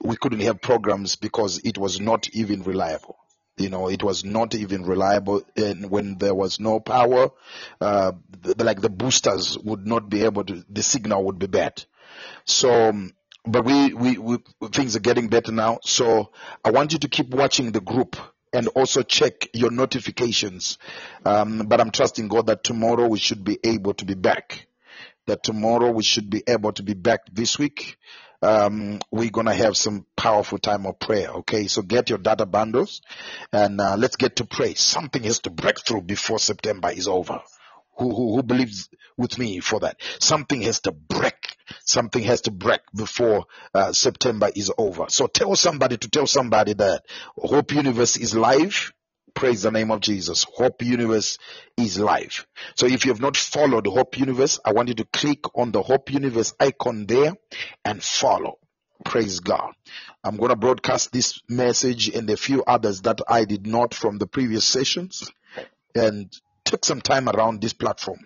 we 0.00 0.16
couldn't 0.16 0.40
have 0.40 0.60
programs 0.60 1.16
because 1.16 1.60
it 1.64 1.78
was 1.78 2.00
not 2.00 2.28
even 2.32 2.62
reliable. 2.62 3.16
You 3.56 3.70
know, 3.70 3.88
it 3.88 4.04
was 4.04 4.24
not 4.24 4.54
even 4.54 4.84
reliable, 4.84 5.42
and 5.56 5.90
when 5.90 6.16
there 6.18 6.34
was 6.34 6.60
no 6.60 6.78
power, 6.78 7.30
uh, 7.80 8.12
the, 8.40 8.62
like 8.62 8.80
the 8.80 8.88
boosters 8.88 9.58
would 9.58 9.84
not 9.84 10.08
be 10.08 10.22
able 10.22 10.44
to. 10.44 10.64
The 10.70 10.82
signal 10.82 11.24
would 11.24 11.40
be 11.40 11.48
bad. 11.48 11.84
So, 12.44 12.90
um, 12.90 13.12
but 13.50 13.64
we, 13.64 13.94
we, 13.94 14.18
we 14.18 14.38
things 14.70 14.96
are 14.96 15.00
getting 15.00 15.28
better 15.28 15.52
now. 15.52 15.78
So 15.82 16.32
I 16.64 16.70
want 16.70 16.92
you 16.92 16.98
to 17.00 17.08
keep 17.08 17.30
watching 17.30 17.72
the 17.72 17.80
group 17.80 18.16
and 18.52 18.68
also 18.68 19.02
check 19.02 19.48
your 19.54 19.70
notifications. 19.70 20.78
Um, 21.24 21.66
but 21.66 21.80
I'm 21.80 21.90
trusting 21.90 22.28
God 22.28 22.46
that 22.46 22.64
tomorrow 22.64 23.06
we 23.08 23.18
should 23.18 23.44
be 23.44 23.58
able 23.64 23.94
to 23.94 24.04
be 24.04 24.14
back. 24.14 24.66
That 25.26 25.42
tomorrow 25.42 25.90
we 25.90 26.02
should 26.02 26.30
be 26.30 26.42
able 26.46 26.72
to 26.72 26.82
be 26.82 26.94
back 26.94 27.20
this 27.32 27.58
week. 27.58 27.98
Um, 28.40 29.00
we're 29.10 29.30
gonna 29.30 29.54
have 29.54 29.76
some 29.76 30.06
powerful 30.16 30.58
time 30.58 30.86
of 30.86 30.98
prayer. 30.98 31.30
Okay, 31.38 31.66
so 31.66 31.82
get 31.82 32.08
your 32.08 32.18
data 32.18 32.46
bundles 32.46 33.02
and 33.52 33.80
uh, 33.80 33.96
let's 33.98 34.16
get 34.16 34.36
to 34.36 34.44
pray. 34.44 34.74
Something 34.74 35.24
has 35.24 35.40
to 35.40 35.50
break 35.50 35.80
through 35.84 36.02
before 36.02 36.38
September 36.38 36.90
is 36.90 37.08
over. 37.08 37.40
Who, 37.98 38.14
who, 38.14 38.36
who 38.36 38.42
believes 38.42 38.88
with 39.16 39.38
me 39.38 39.60
for 39.60 39.80
that? 39.80 40.00
Something 40.20 40.62
has 40.62 40.80
to 40.80 40.92
break. 40.92 41.56
Something 41.84 42.22
has 42.24 42.42
to 42.42 42.50
break 42.50 42.80
before 42.94 43.46
uh, 43.74 43.92
September 43.92 44.50
is 44.54 44.72
over. 44.78 45.06
So 45.08 45.26
tell 45.26 45.56
somebody 45.56 45.96
to 45.96 46.08
tell 46.08 46.26
somebody 46.26 46.74
that 46.74 47.02
Hope 47.36 47.72
Universe 47.72 48.16
is 48.16 48.34
live. 48.34 48.92
Praise 49.34 49.62
the 49.62 49.70
name 49.70 49.90
of 49.90 50.00
Jesus. 50.00 50.44
Hope 50.44 50.82
Universe 50.82 51.38
is 51.76 51.98
live. 51.98 52.46
So 52.74 52.86
if 52.86 53.04
you 53.04 53.12
have 53.12 53.20
not 53.20 53.36
followed 53.36 53.86
Hope 53.86 54.18
Universe, 54.18 54.58
I 54.64 54.72
want 54.72 54.88
you 54.88 54.94
to 54.94 55.04
click 55.04 55.44
on 55.54 55.72
the 55.72 55.82
Hope 55.82 56.12
Universe 56.12 56.54
icon 56.58 57.06
there 57.06 57.34
and 57.84 58.02
follow. 58.02 58.58
Praise 59.04 59.40
God. 59.40 59.72
I'm 60.24 60.36
going 60.36 60.50
to 60.50 60.56
broadcast 60.56 61.12
this 61.12 61.40
message 61.48 62.08
and 62.08 62.28
a 62.30 62.36
few 62.36 62.64
others 62.64 63.02
that 63.02 63.20
I 63.28 63.44
did 63.44 63.66
not 63.66 63.94
from 63.94 64.18
the 64.18 64.26
previous 64.26 64.64
sessions 64.64 65.30
and 65.94 66.32
take 66.68 66.84
some 66.84 67.00
time 67.00 67.28
around 67.28 67.60
this 67.60 67.72
platform 67.72 68.18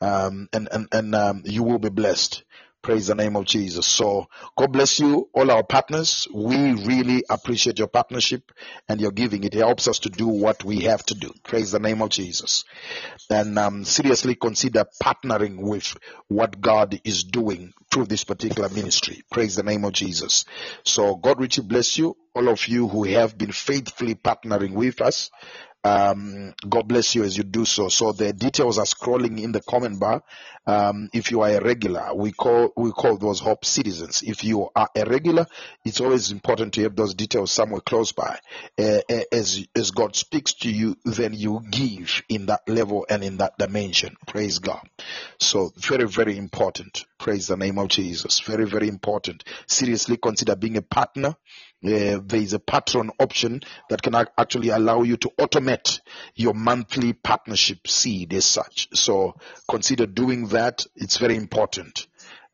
um, 0.00 0.48
and 0.52 0.68
and, 0.70 0.88
and 0.92 1.14
um, 1.14 1.42
you 1.44 1.62
will 1.62 1.78
be 1.78 1.88
blessed 1.90 2.44
praise 2.82 3.06
the 3.06 3.14
name 3.14 3.34
of 3.36 3.46
jesus 3.46 3.86
so 3.86 4.26
god 4.58 4.72
bless 4.72 5.00
you 5.00 5.28
all 5.32 5.50
our 5.50 5.62
partners 5.62 6.28
we 6.34 6.72
really 6.84 7.24
appreciate 7.30 7.78
your 7.78 7.88
partnership 7.88 8.52
and 8.88 9.00
your 9.00 9.10
giving 9.10 9.42
it 9.44 9.54
helps 9.54 9.88
us 9.88 10.00
to 10.00 10.10
do 10.10 10.26
what 10.26 10.62
we 10.64 10.80
have 10.80 11.02
to 11.04 11.14
do 11.14 11.32
praise 11.44 11.70
the 11.70 11.78
name 11.78 12.02
of 12.02 12.10
jesus 12.10 12.64
and 13.30 13.58
um, 13.58 13.84
seriously 13.84 14.34
consider 14.34 14.84
partnering 15.02 15.60
with 15.60 15.96
what 16.28 16.60
god 16.60 17.00
is 17.04 17.24
doing 17.24 17.72
through 17.94 18.06
this 18.06 18.24
particular 18.24 18.68
ministry. 18.70 19.22
Praise 19.30 19.54
the 19.54 19.62
name 19.62 19.84
of 19.84 19.92
Jesus. 19.92 20.44
So 20.84 21.14
God 21.14 21.38
richly 21.40 21.62
bless 21.62 21.96
you, 21.96 22.16
all 22.34 22.48
of 22.48 22.66
you 22.66 22.88
who 22.88 23.04
have 23.04 23.38
been 23.38 23.52
faithfully 23.52 24.16
partnering 24.16 24.72
with 24.72 25.00
us. 25.00 25.30
Um, 25.84 26.54
God 26.66 26.88
bless 26.88 27.14
you 27.14 27.24
as 27.24 27.36
you 27.36 27.44
do 27.44 27.66
so. 27.66 27.88
So 27.88 28.12
the 28.12 28.32
details 28.32 28.78
are 28.78 28.86
scrolling 28.86 29.40
in 29.42 29.52
the 29.52 29.60
comment 29.60 30.00
bar. 30.00 30.22
Um, 30.66 31.10
if 31.12 31.30
you 31.30 31.42
are 31.42 31.50
a 31.50 31.60
regular, 31.62 32.14
we 32.14 32.32
call 32.32 32.72
we 32.74 32.90
call 32.90 33.18
those 33.18 33.40
hope 33.40 33.66
citizens. 33.66 34.22
If 34.22 34.44
you 34.44 34.70
are 34.74 34.88
a 34.96 35.04
regular, 35.04 35.46
it's 35.84 36.00
always 36.00 36.30
important 36.30 36.72
to 36.74 36.82
have 36.84 36.96
those 36.96 37.12
details 37.14 37.52
somewhere 37.52 37.82
close 37.82 38.12
by. 38.12 38.38
Uh, 38.78 39.00
uh, 39.10 39.20
as 39.30 39.66
as 39.76 39.90
God 39.90 40.16
speaks 40.16 40.54
to 40.54 40.70
you, 40.70 40.96
then 41.04 41.34
you 41.34 41.60
give 41.70 42.22
in 42.30 42.46
that 42.46 42.66
level 42.66 43.04
and 43.10 43.22
in 43.22 43.36
that 43.36 43.58
dimension. 43.58 44.16
Praise 44.26 44.58
God. 44.58 44.88
So 45.38 45.70
very 45.76 46.08
very 46.08 46.38
important. 46.38 47.04
Praise 47.18 47.46
the 47.48 47.58
name 47.58 47.78
of 47.78 47.88
Jesus. 47.88 48.40
Very 48.40 48.64
very 48.64 48.88
important. 48.88 49.44
Seriously 49.66 50.16
consider 50.16 50.56
being 50.56 50.78
a 50.78 50.82
partner 50.82 51.36
uh, 51.84 52.20
there 52.24 52.40
is 52.40 52.54
a 52.54 52.58
Patreon 52.58 53.10
option 53.20 53.62
that 53.90 54.02
can 54.02 54.14
ac- 54.14 54.30
actually 54.38 54.70
allow 54.70 55.02
you 55.02 55.16
to 55.18 55.30
automate 55.38 56.00
your 56.34 56.54
monthly 56.54 57.12
partnership 57.12 57.86
seed 57.88 58.32
as 58.34 58.46
such. 58.46 58.88
So 58.94 59.36
consider 59.68 60.06
doing 60.06 60.48
that. 60.48 60.86
It's 60.96 61.18
very 61.18 61.36
important. 61.36 62.06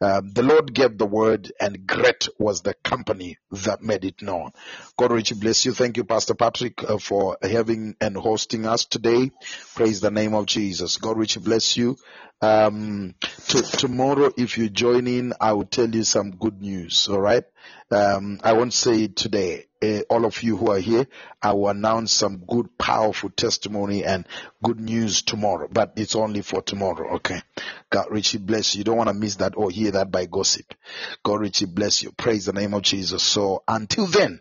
Um, 0.03 0.31
the 0.33 0.43
Lord 0.43 0.73
gave 0.73 0.97
the 0.97 1.07
word, 1.07 1.53
and 1.61 1.87
great 1.87 2.27
was 2.39 2.63
the 2.63 2.73
company 2.73 3.37
that 3.53 3.83
made 3.83 4.05
it 4.07 4.23
known. 4.23 4.51
God 4.97 5.13
richly 5.13 5.39
bless 5.39 5.67
you. 5.67 5.73
Thank 5.73 5.99
you, 5.99 6.05
Pastor 6.05 6.35
Patrick, 6.35 6.83
uh, 6.83 6.97
for 6.99 7.37
having 7.43 7.97
and 8.01 8.17
hosting 8.17 8.65
us 8.67 8.87
today. 8.87 9.31
Praise 9.75 10.01
the 10.01 10.11
name 10.11 10.35
of 10.35 10.47
Jesus. 10.47 10.97
God 10.97 11.19
richly 11.19 11.43
bless 11.43 11.77
you. 11.77 11.99
Um, 12.43 13.15
to, 13.49 13.63
tomorrow, 13.63 14.33
if 14.37 14.57
you 14.57 14.71
join 14.71 15.07
in, 15.07 15.35
I 15.41 15.53
will 15.53 15.67
tell 15.67 15.89
you 15.89 16.05
some 16.05 16.31
good 16.31 16.61
news. 16.63 17.09
All 17.09 17.21
right. 17.21 17.45
Um, 17.91 18.41
I 18.43 18.53
won't 18.53 18.73
say 18.73 19.05
it 19.05 19.17
today. 19.17 19.67
Uh, 19.83 20.01
all 20.11 20.25
of 20.25 20.43
you 20.43 20.57
who 20.57 20.71
are 20.71 20.79
here, 20.79 21.07
I 21.43 21.53
will 21.55 21.69
announce 21.69 22.13
some 22.13 22.45
good, 22.47 22.77
powerful 22.79 23.31
testimony 23.31 24.05
and 24.05 24.27
good 24.63 24.79
news 24.79 25.23
tomorrow, 25.23 25.69
but 25.71 25.95
it's 25.97 26.15
only 26.15 26.43
for 26.43 26.63
tomorrow. 26.63 27.17
Okay. 27.17 27.41
God 27.89 28.07
richly 28.11 28.41
bless 28.41 28.75
you. 28.75 28.81
You 28.81 28.85
don't 28.85 28.99
want 28.99 29.09
to 29.09 29.15
miss 29.15 29.37
that 29.37 29.55
or 29.57 29.71
hear 29.71 29.91
that 29.93 30.11
by 30.11 30.27
gossip. 30.27 30.75
God 31.23 31.41
richly 31.41 31.67
bless 31.67 32.03
you. 32.03 32.13
Praise 32.13 32.47
the 32.47 32.53
name 32.53 32.75
of 32.75 32.83
Jesus. 32.83 33.23
So 33.23 33.63
until 33.67 34.07
then, 34.07 34.41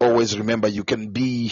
always 0.00 0.38
remember 0.38 0.68
you 0.68 0.84
can 0.84 1.08
be 1.08 1.48